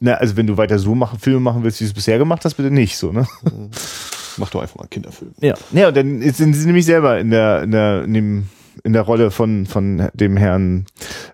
na, 0.00 0.14
also 0.14 0.36
wenn 0.36 0.48
du 0.48 0.56
weiter 0.56 0.78
so 0.80 0.94
machen, 0.94 1.18
Filme 1.20 1.40
machen 1.40 1.62
willst, 1.62 1.80
wie 1.80 1.84
du 1.84 1.88
es 1.90 1.94
bisher 1.94 2.18
gemacht 2.18 2.44
hast, 2.44 2.54
bitte 2.54 2.70
nicht, 2.70 2.96
so, 2.98 3.12
ne? 3.12 3.26
Mach 4.36 4.50
doch 4.50 4.62
einfach 4.62 4.76
mal 4.76 4.82
einen 4.82 4.90
Kinderfilm. 4.90 5.34
Ja, 5.40 5.54
ja, 5.72 5.88
und 5.88 5.96
dann 5.96 6.20
sind 6.32 6.54
sie 6.54 6.66
nämlich 6.66 6.86
selber 6.86 7.18
in 7.18 7.30
der, 7.30 7.62
in 7.62 7.70
der, 7.70 8.04
in 8.04 8.14
dem, 8.14 8.48
in 8.84 8.92
der 8.92 9.02
Rolle 9.02 9.30
von, 9.30 9.66
von 9.66 10.10
dem 10.14 10.36
Herrn 10.36 10.86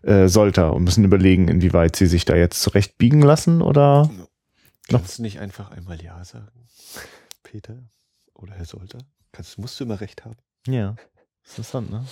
äh, 0.02 0.28
Solter 0.28 0.72
und 0.74 0.84
müssen 0.84 1.04
überlegen, 1.04 1.48
inwieweit 1.48 1.96
sie 1.96 2.06
sich 2.06 2.24
da 2.24 2.34
jetzt 2.36 2.60
zurechtbiegen 2.62 3.22
lassen 3.22 3.62
oder. 3.62 4.10
Kannst 4.88 5.18
du 5.18 5.22
nicht 5.22 5.38
einfach 5.38 5.70
einmal 5.70 6.02
Ja 6.02 6.24
sagen, 6.24 6.66
Peter 7.42 7.76
oder 8.34 8.54
Herr 8.54 8.64
Solter? 8.64 8.98
Kannst, 9.32 9.58
musst 9.58 9.78
du 9.78 9.84
immer 9.84 10.00
recht 10.00 10.24
haben. 10.24 10.36
Ja. 10.66 10.96
Interessant, 11.44 11.90
ne? 11.90 12.04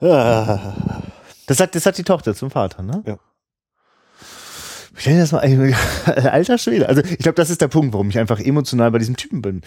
Ah. 0.00 1.02
Das 1.46 1.60
hat, 1.60 1.74
das 1.74 1.86
hat 1.86 1.98
die 1.98 2.04
Tochter 2.04 2.34
zum 2.34 2.50
Vater, 2.50 2.82
ne? 2.82 3.02
Ja. 3.06 3.18
Stell 4.98 5.14
dir 5.14 5.20
das 5.20 5.32
mal, 5.32 5.42
alter 6.06 6.58
Schwede. 6.58 6.88
Also 6.88 7.02
ich 7.02 7.18
glaube, 7.18 7.36
das 7.36 7.50
ist 7.50 7.60
der 7.60 7.68
Punkt, 7.68 7.92
warum 7.94 8.10
ich 8.10 8.18
einfach 8.18 8.40
emotional 8.40 8.90
bei 8.90 8.98
diesem 8.98 9.16
Typen 9.16 9.42
bin. 9.42 9.62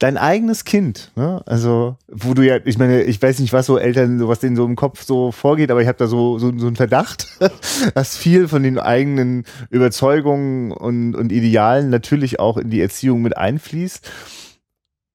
Dein 0.00 0.16
eigenes 0.16 0.64
Kind, 0.64 1.12
ne? 1.14 1.42
Also, 1.46 1.96
wo 2.08 2.34
du 2.34 2.42
ja, 2.42 2.58
ich 2.64 2.78
meine, 2.78 3.02
ich 3.02 3.22
weiß 3.22 3.38
nicht, 3.38 3.52
was 3.52 3.66
so 3.66 3.78
Eltern, 3.78 4.18
so 4.18 4.26
was 4.26 4.40
denen 4.40 4.56
so 4.56 4.64
im 4.64 4.74
Kopf 4.74 5.04
so 5.04 5.30
vorgeht, 5.30 5.70
aber 5.70 5.82
ich 5.82 5.88
habe 5.88 5.98
da 5.98 6.08
so, 6.08 6.38
so, 6.38 6.52
so 6.58 6.66
einen 6.66 6.74
Verdacht, 6.74 7.28
dass 7.94 8.16
viel 8.16 8.48
von 8.48 8.64
den 8.64 8.78
eigenen 8.78 9.44
Überzeugungen 9.70 10.72
und, 10.72 11.14
und 11.14 11.30
Idealen 11.30 11.90
natürlich 11.90 12.40
auch 12.40 12.56
in 12.56 12.70
die 12.70 12.80
Erziehung 12.80 13.22
mit 13.22 13.36
einfließt. 13.36 14.10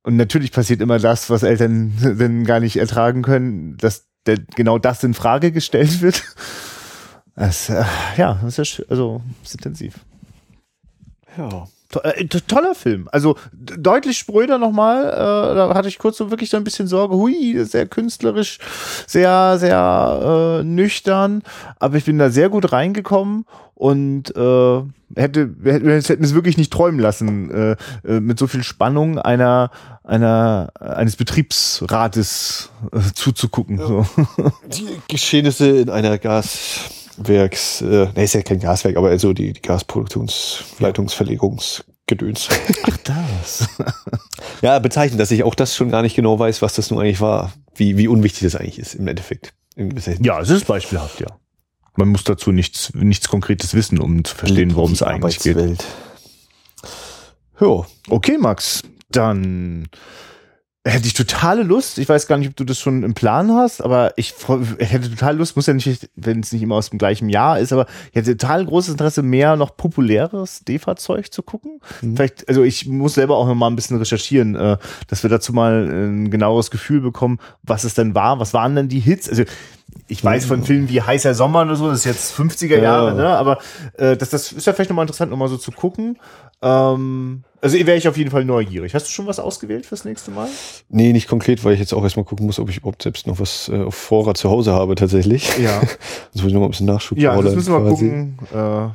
Und 0.04 0.16
natürlich 0.16 0.54
passiert 0.54 0.80
immer 0.82 0.98
das, 0.98 1.30
was 1.30 1.44
Eltern 1.44 1.94
dann 2.18 2.46
gar 2.46 2.62
nicht 2.62 2.78
ertragen 2.78 3.22
können, 3.22 3.76
dass 3.78 4.08
der, 4.26 4.38
genau 4.56 4.80
das 4.80 5.04
in 5.04 5.14
Frage 5.14 5.52
gestellt 5.52 6.02
wird. 6.02 6.24
Das, 7.36 7.70
äh, 7.70 7.84
ja, 8.18 8.40
das 8.42 8.58
ist 8.58 8.78
ja, 8.78 8.86
also 8.90 9.22
ist 9.44 9.56
intensiv. 9.56 9.96
Ja. 11.38 11.68
Äh, 12.03 12.26
to- 12.26 12.40
toller 12.41 12.76
Film. 12.76 13.07
Also 13.11 13.36
deutlich 13.52 14.18
spröder 14.18 14.57
nochmal. 14.57 15.06
Äh, 15.06 15.56
da 15.56 15.74
hatte 15.74 15.88
ich 15.88 15.98
kurz 15.98 16.18
so 16.18 16.30
wirklich 16.30 16.49
so 16.49 16.57
ein 16.57 16.64
bisschen 16.64 16.88
Sorge. 16.88 17.16
Hui, 17.16 17.64
sehr 17.66 17.88
künstlerisch, 17.88 18.60
sehr, 19.07 19.57
sehr 19.57 20.60
äh, 20.61 20.64
nüchtern. 20.64 21.41
Aber 21.80 21.98
ich 21.98 22.06
bin 22.06 22.20
da 22.20 22.30
sehr 22.30 22.49
gut 22.49 22.72
reingekommen 22.72 23.45
und 23.74 24.36
äh, 24.36 24.82
hätte, 25.16 25.49
hätte 25.64 26.02
hätten 26.02 26.24
es 26.24 26.34
wirklich 26.36 26.57
nicht 26.57 26.72
träumen 26.72 26.99
lassen, 26.99 27.49
äh, 27.49 27.76
äh, 28.07 28.20
mit 28.20 28.38
so 28.38 28.45
viel 28.45 28.61
Spannung 28.64 29.18
einer, 29.18 29.72
einer, 30.03 30.70
eines 30.80 31.16
Betriebsrates 31.16 32.70
äh, 32.91 32.99
zuzugucken. 33.16 33.78
So. 33.78 34.06
Die 34.68 34.88
Geschehnisse 35.07 35.70
in 35.70 35.90
einer 35.90 36.18
Gaswerks, 37.20 37.82
äh, 37.82 38.08
ne, 38.16 38.24
ist 38.24 38.34
ja 38.34 38.41
kein 38.41 38.60
Gaswerk, 38.60 38.98
aber 38.98 39.10
also 39.10 39.34
die, 39.34 39.54
die 39.54 39.62
Gasproduktionsleitungsverlegungsgedöns. 39.62 42.50
Ach, 42.84 42.98
das. 43.04 43.68
ja, 44.62 44.80
bezeichnet, 44.80 45.20
dass 45.20 45.30
ich 45.32 45.44
auch 45.44 45.56
das 45.56 45.76
schon 45.76 45.91
gar 45.91 46.02
nicht 46.02 46.16
genau 46.16 46.40
weiß, 46.40 46.62
was 46.62 46.76
das 46.76 46.90
nun 46.91 47.00
eigentlich 47.00 47.20
war. 47.22 47.54
Wie, 47.76 47.98
wie 47.98 48.08
unwichtig 48.08 48.44
das 48.44 48.56
eigentlich 48.56 48.80
ist 48.80 48.96
im 48.96 49.08
Endeffekt. 49.08 49.54
Ja, 50.20 50.40
es 50.41 50.50
ist 50.50 50.68
beispielhaft, 50.68 51.22
ja. 51.22 51.28
Man 51.96 52.10
muss 52.10 52.24
dazu 52.24 52.52
nichts, 52.52 52.94
nichts 52.94 53.30
Konkretes 53.30 53.74
wissen, 53.74 54.00
um 54.00 54.24
zu 54.24 54.36
verstehen, 54.36 54.76
worum 54.76 54.91
es 54.94 55.02
eigentlich 55.02 55.40
geht. 55.40 55.84
Ja, 57.60 57.86
Okay, 58.10 58.38
Max. 58.38 58.84
Dann 59.12 59.88
hätte 60.86 61.08
ich 61.08 61.14
totale 61.14 61.64
Lust. 61.64 61.98
Ich 61.98 62.08
weiß 62.08 62.28
gar 62.28 62.38
nicht, 62.38 62.50
ob 62.50 62.56
du 62.56 62.64
das 62.64 62.80
schon 62.80 63.04
im 63.04 63.14
Plan 63.14 63.52
hast, 63.52 63.82
aber 63.82 64.14
ich, 64.16 64.34
hätte 64.80 65.10
total 65.10 65.38
Lust, 65.38 65.56
muss 65.56 65.68
ja 65.68 65.74
nicht, 65.74 66.10
wenn 66.16 66.40
es 66.40 66.52
nicht 66.54 66.62
immer 66.62 66.76
aus 66.76 66.90
dem 66.90 66.98
gleichen 66.98 67.28
Jahr 67.28 67.60
ist, 67.60 67.74
aber 67.74 67.86
ich 68.10 68.16
hätte 68.16 68.38
total 68.38 68.66
großes 68.66 68.92
Interesse, 68.92 69.22
mehr 69.22 69.58
noch 69.58 69.76
populäres 69.76 70.64
DEFA-Zeug 70.64 71.34
zu 71.34 71.44
gucken. 71.44 71.82
Vielleicht, 72.00 72.48
also 72.48 72.64
ich 72.64 72.88
muss 72.88 73.16
selber 73.16 73.36
auch 73.36 73.48
noch 73.48 73.56
mal 73.56 73.68
ein 73.68 73.76
bisschen 73.76 73.98
recherchieren, 73.98 74.56
äh, 74.56 74.78
dass 75.08 75.24
wir 75.24 75.30
dazu 75.30 75.52
mal 75.52 75.90
ein 75.90 76.32
genaueres 76.32 76.72
Gefühl 76.72 77.02
bekommen, 77.02 77.40
was 77.64 77.84
es 77.84 77.94
denn 77.94 78.16
war, 78.16 78.40
was 78.40 78.54
waren 78.54 78.76
denn 78.76 78.88
die 78.88 79.00
Hits? 79.00 79.30
Also 79.30 79.44
ich 80.07 80.24
weiß 80.24 80.45
von 80.45 80.64
Filmen 80.64 80.90
wie 80.90 81.02
Heißer 81.02 81.34
Sommer 81.34 81.64
oder 81.64 81.76
so, 81.76 81.90
das 81.90 81.99
ist 81.99 82.06
jetzt 82.06 82.34
50er 82.38 82.80
Jahre, 82.80 83.16
ne? 83.16 83.28
aber 83.28 83.60
äh, 83.98 84.18
das, 84.18 84.30
das 84.30 84.52
ist 84.52 84.66
ja 84.68 84.74
vielleicht 84.74 84.90
nochmal 84.90 85.03
interessant, 85.03 85.32
nochmal 85.32 85.48
so 85.48 85.57
zu 85.57 85.72
gucken. 85.72 86.18
Ähm, 86.61 87.44
also 87.61 87.78
wäre 87.78 87.98
ich 87.98 88.07
auf 88.07 88.18
jeden 88.18 88.32
Fall 88.32 88.45
neugierig. 88.45 88.94
Hast 88.94 89.07
du 89.07 89.11
schon 89.11 89.28
was 89.28 89.40
ausgewählt 89.40 89.86
fürs 89.86 90.06
nächste 90.06 90.32
Mal? 90.32 90.48
Nee, 90.90 91.14
nicht 91.14 91.28
konkret, 91.28 91.64
weil 91.64 91.74
ich 91.74 91.80
jetzt 91.80 91.94
auch 91.94 92.03
erstmal 92.03 92.26
gucken 92.26 92.45
muss, 92.45 92.60
ob 92.60 92.70
ich 92.70 92.78
überhaupt 92.78 93.02
selbst 93.03 93.28
noch 93.28 93.40
was 93.40 93.70
äh, 93.70 93.82
auf 93.84 93.95
Vorrat 93.95 94.38
zu 94.38 94.49
Hause 94.49 94.74
habe 94.74 94.95
tatsächlich. 94.95 95.57
Ja. 95.57 95.80
Sonst 96.32 96.44
muss 96.44 96.45
ich 96.48 96.53
noch 96.53 96.61
mal 96.61 96.68
ein 96.68 96.72
bisschen 96.72 96.88
Nachschub 96.88 97.18
Ja, 97.18 97.41
das 97.41 97.56
müssen 97.56 97.74
wir 97.74 97.82
quasi. 97.82 98.06
gucken. 98.06 98.40
Äh, 98.53 98.90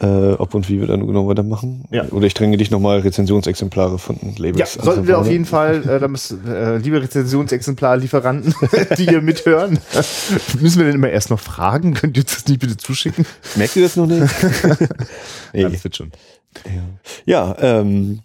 Äh, 0.00 0.32
ob 0.32 0.54
und 0.54 0.68
wie 0.68 0.78
wir 0.78 0.86
dann 0.86 1.06
genau 1.06 1.26
weitermachen. 1.26 1.84
Ja. 1.90 2.04
Oder 2.10 2.26
ich 2.26 2.34
dränge 2.34 2.58
dich 2.58 2.70
nochmal 2.70 3.00
Rezensionsexemplare 3.00 3.98
von 3.98 4.18
Labels 4.36 4.74
ja, 4.74 4.82
sollten 4.82 5.06
wir 5.06 5.18
auf 5.18 5.28
jeden 5.28 5.46
Fall, 5.46 5.88
äh, 5.88 5.98
da 5.98 6.06
müssen, 6.06 6.46
äh, 6.46 6.76
liebe 6.76 7.00
Rezensionsexemplar-Lieferanten, 7.00 8.54
die 8.98 9.06
hier 9.06 9.22
mithören, 9.22 9.78
müssen 10.60 10.78
wir 10.78 10.84
denn 10.84 10.96
immer 10.96 11.08
erst 11.08 11.30
noch 11.30 11.40
fragen? 11.40 11.94
Könnt 11.94 12.18
ihr 12.18 12.24
das 12.24 12.46
nicht 12.46 12.60
bitte 12.60 12.76
zuschicken? 12.76 13.24
Merkt 13.54 13.74
ihr 13.76 13.84
das 13.84 13.96
noch 13.96 14.06
nicht? 14.06 14.20
nee. 15.54 15.62
Ja, 15.62 15.68
das 15.70 15.82
wird 15.82 15.96
schon. 15.96 16.12
Ja, 17.24 17.56
ähm, 17.58 18.20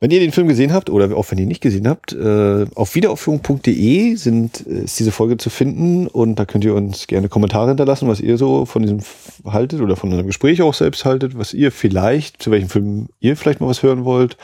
wenn 0.00 0.10
ihr 0.10 0.20
den 0.20 0.32
Film 0.32 0.48
gesehen 0.48 0.72
habt 0.72 0.90
oder 0.90 1.16
auch 1.16 1.30
wenn 1.30 1.38
ihr 1.38 1.46
nicht 1.46 1.60
gesehen 1.60 1.88
habt, 1.88 2.12
äh, 2.12 2.66
auf 2.74 2.94
wiederaufführung.de 2.94 4.14
sind 4.16 4.66
äh, 4.66 4.84
ist 4.84 4.98
diese 4.98 5.12
Folge 5.12 5.36
zu 5.36 5.50
finden 5.50 6.06
und 6.06 6.36
da 6.38 6.44
könnt 6.44 6.64
ihr 6.64 6.74
uns 6.74 7.06
gerne 7.06 7.28
Kommentare 7.28 7.68
hinterlassen, 7.68 8.08
was 8.08 8.20
ihr 8.20 8.36
so 8.36 8.66
von 8.66 8.82
diesem 8.82 9.00
haltet 9.44 9.80
oder 9.80 9.96
von 9.96 10.10
unserem 10.10 10.26
Gespräch 10.26 10.62
auch 10.62 10.74
selbst 10.74 11.04
haltet, 11.04 11.38
was 11.38 11.54
ihr 11.54 11.72
vielleicht, 11.72 12.42
zu 12.42 12.50
welchem 12.50 12.68
Film 12.68 13.08
ihr 13.20 13.36
vielleicht 13.36 13.60
mal 13.60 13.68
was 13.68 13.82
hören 13.82 14.04
wollt, 14.04 14.36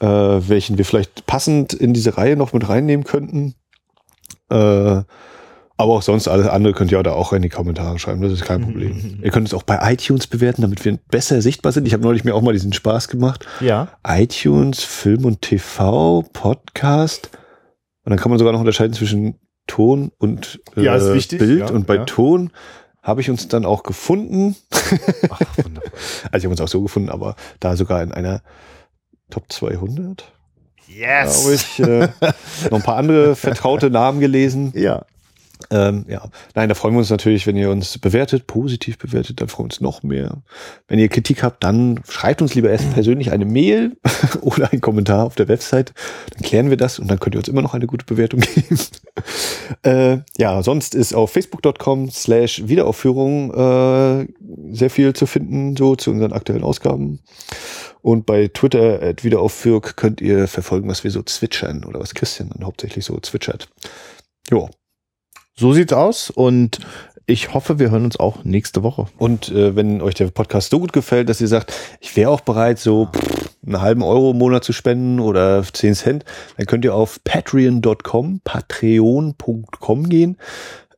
äh, 0.00 0.06
welchen 0.06 0.78
wir 0.78 0.84
vielleicht 0.84 1.26
passend 1.26 1.72
in 1.72 1.92
diese 1.92 2.16
Reihe 2.16 2.36
noch 2.36 2.52
mit 2.52 2.68
reinnehmen 2.68 3.04
könnten. 3.04 3.54
Äh, 4.50 5.02
aber 5.80 5.92
auch 5.94 6.02
sonst 6.02 6.28
alles 6.28 6.46
andere 6.46 6.72
könnt 6.72 6.92
ihr 6.92 7.02
da 7.02 7.12
auch 7.12 7.32
in 7.32 7.42
die 7.42 7.48
Kommentare 7.48 7.98
schreiben, 7.98 8.22
das 8.22 8.32
ist 8.32 8.44
kein 8.44 8.60
Problem. 8.62 9.18
ihr 9.22 9.30
könnt 9.30 9.48
es 9.48 9.54
auch 9.54 9.62
bei 9.62 9.78
iTunes 9.92 10.26
bewerten, 10.26 10.62
damit 10.62 10.84
wir 10.84 10.96
besser 11.10 11.42
sichtbar 11.42 11.72
sind. 11.72 11.86
Ich 11.86 11.92
habe 11.92 12.02
neulich 12.02 12.24
mir 12.24 12.34
auch 12.34 12.42
mal 12.42 12.52
diesen 12.52 12.72
Spaß 12.72 13.08
gemacht 13.08 13.46
Ja. 13.60 13.88
iTunes, 14.06 14.82
Film 14.82 15.24
und 15.24 15.42
TV, 15.42 16.22
Podcast. 16.32 17.30
Und 18.04 18.10
dann 18.10 18.18
kann 18.18 18.30
man 18.30 18.38
sogar 18.38 18.52
noch 18.52 18.60
unterscheiden 18.60 18.94
zwischen 18.94 19.34
Ton 19.66 20.10
und 20.18 20.60
äh, 20.76 20.82
Ja, 20.82 20.96
Bild. 20.98 21.32
ja, 21.60 21.66
und 21.70 21.86
bei 21.86 21.96
ja. 21.96 22.04
Ton 22.04 22.50
habe 23.02 23.20
ich 23.20 23.30
uns 23.30 23.48
dann 23.48 23.64
auch 23.64 23.82
gefunden. 23.82 24.56
Ach, 25.30 25.40
wunderbar. 25.64 25.90
Also 26.32 26.38
ich 26.38 26.44
habe 26.44 26.50
uns 26.50 26.60
auch 26.60 26.68
so 26.68 26.82
gefunden, 26.82 27.08
aber 27.08 27.34
da 27.60 27.76
sogar 27.76 28.02
in 28.02 28.12
einer 28.12 28.42
Top 29.30 29.44
200, 29.50 30.32
glaube 30.86 31.54
ich. 31.54 31.78
Äh, 31.80 32.08
noch 32.70 32.78
ein 32.78 32.82
paar 32.82 32.96
andere 32.96 33.36
vertraute 33.36 33.90
Namen 33.90 34.20
gelesen. 34.20 34.72
Ja. 34.74 35.04
Ähm, 35.70 36.04
ja, 36.08 36.28
nein, 36.54 36.68
da 36.68 36.74
freuen 36.74 36.94
wir 36.94 36.98
uns 36.98 37.10
natürlich, 37.10 37.46
wenn 37.46 37.56
ihr 37.56 37.70
uns 37.70 37.98
bewertet, 37.98 38.46
positiv 38.46 38.98
bewertet, 38.98 39.40
dann 39.40 39.48
freuen 39.48 39.66
wir 39.66 39.72
uns 39.72 39.80
noch 39.80 40.02
mehr. 40.02 40.42
Wenn 40.88 40.98
ihr 40.98 41.08
Kritik 41.08 41.42
habt, 41.42 41.62
dann 41.62 42.00
schreibt 42.08 42.42
uns 42.42 42.54
lieber 42.54 42.70
erst 42.70 42.92
persönlich 42.92 43.30
eine 43.30 43.44
Mail 43.44 43.96
oder 44.40 44.72
einen 44.72 44.80
Kommentar 44.80 45.26
auf 45.26 45.34
der 45.34 45.48
Website. 45.48 45.92
Dann 46.34 46.42
klären 46.42 46.70
wir 46.70 46.76
das 46.76 46.98
und 46.98 47.08
dann 47.08 47.20
könnt 47.20 47.34
ihr 47.34 47.38
uns 47.38 47.48
immer 47.48 47.62
noch 47.62 47.74
eine 47.74 47.86
gute 47.86 48.04
Bewertung 48.06 48.40
geben. 48.54 48.78
äh, 49.82 50.18
ja, 50.38 50.62
sonst 50.62 50.94
ist 50.94 51.14
auf 51.14 51.32
facebook.com 51.32 52.10
slash 52.10 52.62
Wiederaufführung 52.66 53.52
äh, 53.52 54.26
sehr 54.72 54.90
viel 54.90 55.12
zu 55.12 55.26
finden, 55.26 55.76
so 55.76 55.94
zu 55.96 56.10
unseren 56.10 56.32
aktuellen 56.32 56.64
Ausgaben. 56.64 57.20
Und 58.02 58.24
bei 58.24 58.48
Twitter 58.48 59.02
at 59.02 59.24
Wiederaufführung 59.24 59.82
könnt 59.96 60.20
ihr 60.20 60.48
verfolgen, 60.48 60.88
was 60.88 61.04
wir 61.04 61.10
so 61.10 61.22
zwitschern 61.22 61.84
oder 61.84 62.00
was 62.00 62.14
Christian 62.14 62.48
dann 62.48 62.64
hauptsächlich 62.64 63.04
so 63.04 63.18
zwitschert. 63.20 63.68
Jo, 64.50 64.70
So 65.60 65.74
sieht's 65.74 65.92
aus 65.92 66.30
und 66.30 66.78
ich 67.26 67.52
hoffe, 67.52 67.78
wir 67.78 67.90
hören 67.90 68.06
uns 68.06 68.18
auch 68.18 68.44
nächste 68.44 68.82
Woche. 68.82 69.08
Und 69.18 69.50
äh, 69.50 69.76
wenn 69.76 70.00
euch 70.00 70.14
der 70.14 70.28
Podcast 70.28 70.70
so 70.70 70.80
gut 70.80 70.94
gefällt, 70.94 71.28
dass 71.28 71.42
ihr 71.42 71.48
sagt, 71.48 71.74
ich 72.00 72.16
wäre 72.16 72.30
auch 72.30 72.40
bereit, 72.40 72.78
so 72.78 73.08
pff, 73.14 73.50
einen 73.66 73.82
halben 73.82 74.02
Euro 74.02 74.30
im 74.30 74.38
Monat 74.38 74.64
zu 74.64 74.72
spenden 74.72 75.20
oder 75.20 75.62
10 75.62 75.94
Cent, 75.96 76.24
dann 76.56 76.64
könnt 76.64 76.86
ihr 76.86 76.94
auf 76.94 77.22
patreon.com, 77.24 78.40
patreon.com 78.42 80.08
gehen 80.08 80.38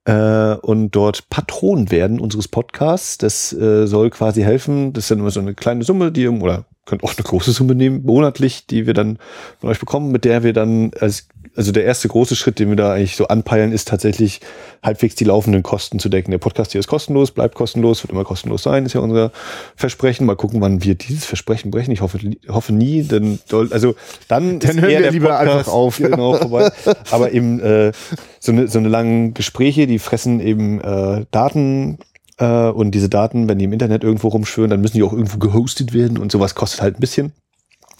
äh, 0.04 0.54
und 0.54 0.92
dort 0.92 1.28
Patron 1.28 1.90
werden 1.90 2.20
unseres 2.20 2.46
Podcasts. 2.46 3.18
Das 3.18 3.52
äh, 3.52 3.88
soll 3.88 4.10
quasi 4.10 4.42
helfen. 4.42 4.92
Das 4.92 5.06
ist 5.06 5.10
dann 5.10 5.18
immer 5.18 5.32
so 5.32 5.40
eine 5.40 5.54
kleine 5.54 5.82
Summe, 5.82 6.12
die 6.12 6.28
oder 6.28 6.66
könnt 6.84 7.04
auch 7.04 7.14
eine 7.16 7.24
große 7.24 7.52
Summe 7.52 7.74
nehmen, 7.74 8.02
monatlich, 8.04 8.66
die 8.66 8.86
wir 8.86 8.94
dann 8.94 9.18
von 9.60 9.70
euch 9.70 9.78
bekommen, 9.78 10.10
mit 10.10 10.24
der 10.24 10.42
wir 10.42 10.52
dann 10.52 10.90
als 11.00 11.28
also 11.54 11.72
der 11.72 11.84
erste 11.84 12.08
große 12.08 12.34
Schritt, 12.34 12.58
den 12.58 12.70
wir 12.70 12.76
da 12.76 12.94
eigentlich 12.94 13.16
so 13.16 13.28
anpeilen, 13.28 13.72
ist 13.72 13.88
tatsächlich 13.88 14.40
halbwegs 14.82 15.14
die 15.16 15.24
laufenden 15.24 15.62
Kosten 15.62 15.98
zu 15.98 16.08
decken. 16.08 16.30
Der 16.30 16.38
Podcast 16.38 16.72
hier 16.72 16.78
ist 16.78 16.88
kostenlos, 16.88 17.30
bleibt 17.30 17.54
kostenlos, 17.54 18.02
wird 18.02 18.10
immer 18.10 18.24
kostenlos 18.24 18.62
sein, 18.62 18.86
ist 18.86 18.94
ja 18.94 19.00
unser 19.00 19.32
Versprechen. 19.76 20.26
Mal 20.26 20.36
gucken, 20.36 20.60
wann 20.60 20.82
wir 20.82 20.94
dieses 20.94 21.26
Versprechen 21.26 21.70
brechen. 21.70 21.92
Ich 21.92 22.00
hoffe, 22.00 22.18
hoffe 22.48 22.72
nie, 22.72 23.02
denn 23.02 23.38
also 23.70 23.94
dann, 24.28 24.60
Dann 24.60 24.80
hören 24.80 25.02
wir 25.02 25.10
lieber 25.10 25.38
einfach 25.38 25.68
auf. 25.68 25.98
Genau, 25.98 26.34
vorbei. 26.38 26.70
Aber 27.10 27.32
eben 27.32 27.60
äh, 27.60 27.92
so 28.40 28.52
eine 28.52 28.68
so 28.68 28.78
eine 28.78 28.88
langen 28.88 29.34
Gespräche, 29.34 29.86
die 29.86 29.98
fressen 29.98 30.40
eben 30.40 30.80
äh, 30.80 31.26
Daten 31.30 31.98
äh, 32.42 32.70
und 32.70 32.90
diese 32.90 33.08
Daten, 33.08 33.48
wenn 33.48 33.58
die 33.58 33.66
im 33.66 33.72
Internet 33.72 34.02
irgendwo 34.02 34.28
rumschwören, 34.28 34.70
dann 34.70 34.80
müssen 34.80 34.96
die 34.96 35.04
auch 35.04 35.12
irgendwo 35.12 35.38
gehostet 35.38 35.94
werden 35.94 36.18
und 36.18 36.32
sowas 36.32 36.54
kostet 36.54 36.82
halt 36.82 36.96
ein 36.96 37.00
bisschen. 37.00 37.32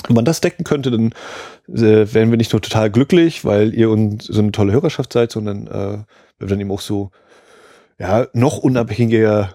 Wenn 0.09 0.17
man 0.17 0.25
das 0.25 0.41
decken 0.41 0.65
könnte, 0.65 0.91
dann 0.91 1.13
äh, 1.69 2.13
wären 2.13 2.31
wir 2.31 2.37
nicht 2.37 2.53
nur 2.53 2.61
total 2.61 2.91
glücklich, 2.91 3.45
weil 3.45 3.73
ihr 3.73 3.89
uns 3.89 4.25
so 4.25 4.41
eine 4.41 4.51
tolle 4.51 4.73
Hörerschaft 4.73 5.13
seid, 5.13 5.31
sondern 5.31 5.69
äh, 5.69 5.99
wir 6.39 6.49
dann 6.49 6.61
eben 6.61 6.73
auch 6.73 6.81
so 6.81 7.13
ja 8.01 8.27
noch 8.33 8.59
unabhängiger 8.59 9.55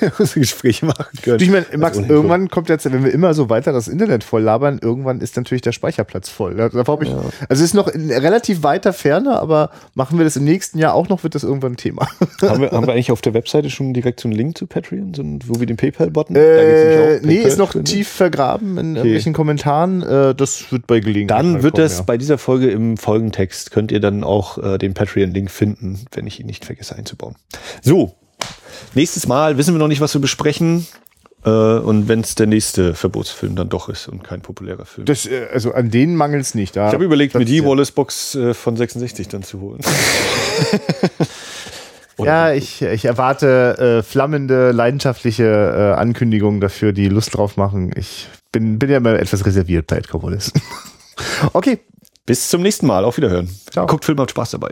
unsere 0.18 0.40
Gespräche 0.40 0.86
machen 0.86 1.18
können. 1.22 1.40
Ich 1.40 1.50
meine, 1.50 1.66
Max, 1.76 1.98
irgendwann 1.98 2.48
kommt 2.48 2.68
jetzt, 2.68 2.90
wenn 2.90 3.04
wir 3.04 3.12
immer 3.12 3.34
so 3.34 3.48
weiter 3.48 3.72
das 3.72 3.88
Internet 3.88 4.24
voll 4.24 4.42
labern, 4.42 4.78
irgendwann 4.80 5.20
ist 5.20 5.36
natürlich 5.36 5.62
der 5.62 5.72
Speicherplatz 5.72 6.28
voll. 6.28 6.54
Ich, 6.54 7.10
Also 7.10 7.30
es 7.48 7.60
ist 7.60 7.74
noch 7.74 7.88
in 7.88 8.10
relativ 8.10 8.62
weiter 8.62 8.92
Ferne, 8.92 9.38
aber 9.38 9.70
machen 9.94 10.18
wir 10.18 10.24
das 10.24 10.36
im 10.36 10.44
nächsten 10.44 10.78
Jahr 10.78 10.94
auch 10.94 11.08
noch, 11.08 11.22
wird 11.22 11.34
das 11.34 11.44
irgendwann 11.44 11.72
ein 11.72 11.76
Thema. 11.76 12.08
haben, 12.42 12.60
wir, 12.60 12.70
haben 12.70 12.86
wir 12.86 12.92
eigentlich 12.92 13.10
auf 13.10 13.20
der 13.20 13.34
Webseite 13.34 13.70
schon 13.70 13.94
direkt 13.94 14.20
so 14.20 14.28
einen 14.28 14.36
Link 14.36 14.58
zu 14.58 14.66
Patreon, 14.66 15.14
so 15.14 15.22
ein, 15.22 15.40
wo 15.46 15.60
wir 15.60 15.66
den 15.66 15.76
PayPal-Button? 15.76 16.36
Äh, 16.36 17.20
nee, 17.22 17.36
ist 17.36 17.58
noch 17.58 17.72
drin. 17.72 17.84
tief 17.84 18.08
vergraben 18.08 18.78
in 18.78 18.96
irgendwelchen 18.96 19.32
Kommentaren. 19.32 20.02
Äh, 20.02 20.34
das 20.34 20.70
wird 20.72 20.86
bei 20.86 21.00
Gelegenheit. 21.00 21.38
Dann 21.38 21.62
wird 21.62 21.74
kommen, 21.74 21.84
das 21.84 21.98
ja. 21.98 22.04
bei 22.04 22.18
dieser 22.18 22.38
Folge 22.38 22.70
im 22.70 22.96
Folgentext, 22.96 23.70
könnt 23.70 23.92
ihr 23.92 24.00
dann 24.00 24.24
auch 24.24 24.58
äh, 24.58 24.78
den 24.78 24.94
Patreon-Link 24.94 25.50
finden, 25.50 26.04
wenn 26.12 26.26
ich 26.26 26.40
ihn 26.40 26.46
nicht 26.46 26.64
vergesse 26.64 26.96
einzubauen. 26.96 27.36
So, 27.82 28.14
nächstes 28.96 29.28
Mal 29.28 29.56
wissen 29.58 29.74
wir 29.74 29.78
noch 29.78 29.88
nicht, 29.88 30.00
was 30.00 30.12
wir 30.14 30.20
besprechen. 30.20 30.86
Äh, 31.44 31.50
und 31.50 32.08
wenn 32.08 32.20
es 32.20 32.34
der 32.34 32.46
nächste 32.48 32.94
Verbotsfilm 32.94 33.54
dann 33.54 33.68
doch 33.68 33.88
ist 33.88 34.08
und 34.08 34.24
kein 34.24 34.40
populärer 34.40 34.84
Film. 34.84 35.04
Das, 35.04 35.26
äh, 35.26 35.46
also 35.52 35.72
an 35.72 35.90
denen 35.90 36.16
mangelt 36.16 36.42
es 36.42 36.54
nicht. 36.56 36.74
Da 36.74 36.88
ich 36.88 36.94
habe 36.94 37.04
überlegt, 37.04 37.34
mir 37.34 37.44
die 37.44 37.60
Platz- 37.60 37.70
Wallace-Box 37.70 38.34
äh, 38.34 38.54
von 38.54 38.76
66 38.76 39.28
dann 39.28 39.44
zu 39.44 39.60
holen. 39.60 39.80
Ja, 42.18 42.50
ich, 42.50 42.80
ich 42.80 43.04
erwarte 43.04 43.98
äh, 43.98 44.02
flammende, 44.02 44.70
leidenschaftliche 44.72 45.96
Ankündigungen 45.98 46.62
dafür, 46.62 46.94
die 46.94 47.10
Lust 47.10 47.36
drauf 47.36 47.58
machen. 47.58 47.92
Ich 47.94 48.28
bin, 48.52 48.78
bin 48.78 48.88
ja 48.88 48.96
immer 48.96 49.18
etwas 49.18 49.44
reserviert 49.44 49.86
bei 49.86 49.98
Edgar 49.98 50.22
Wallace. 50.22 50.50
okay, 51.52 51.78
Bis 52.24 52.48
zum 52.48 52.62
nächsten 52.62 52.86
Mal. 52.86 53.04
Auf 53.04 53.18
Wiederhören. 53.18 53.48
Ciao. 53.70 53.86
Guckt 53.86 54.06
Film, 54.06 54.18
habt 54.18 54.30
Spaß 54.30 54.52
dabei. 54.52 54.70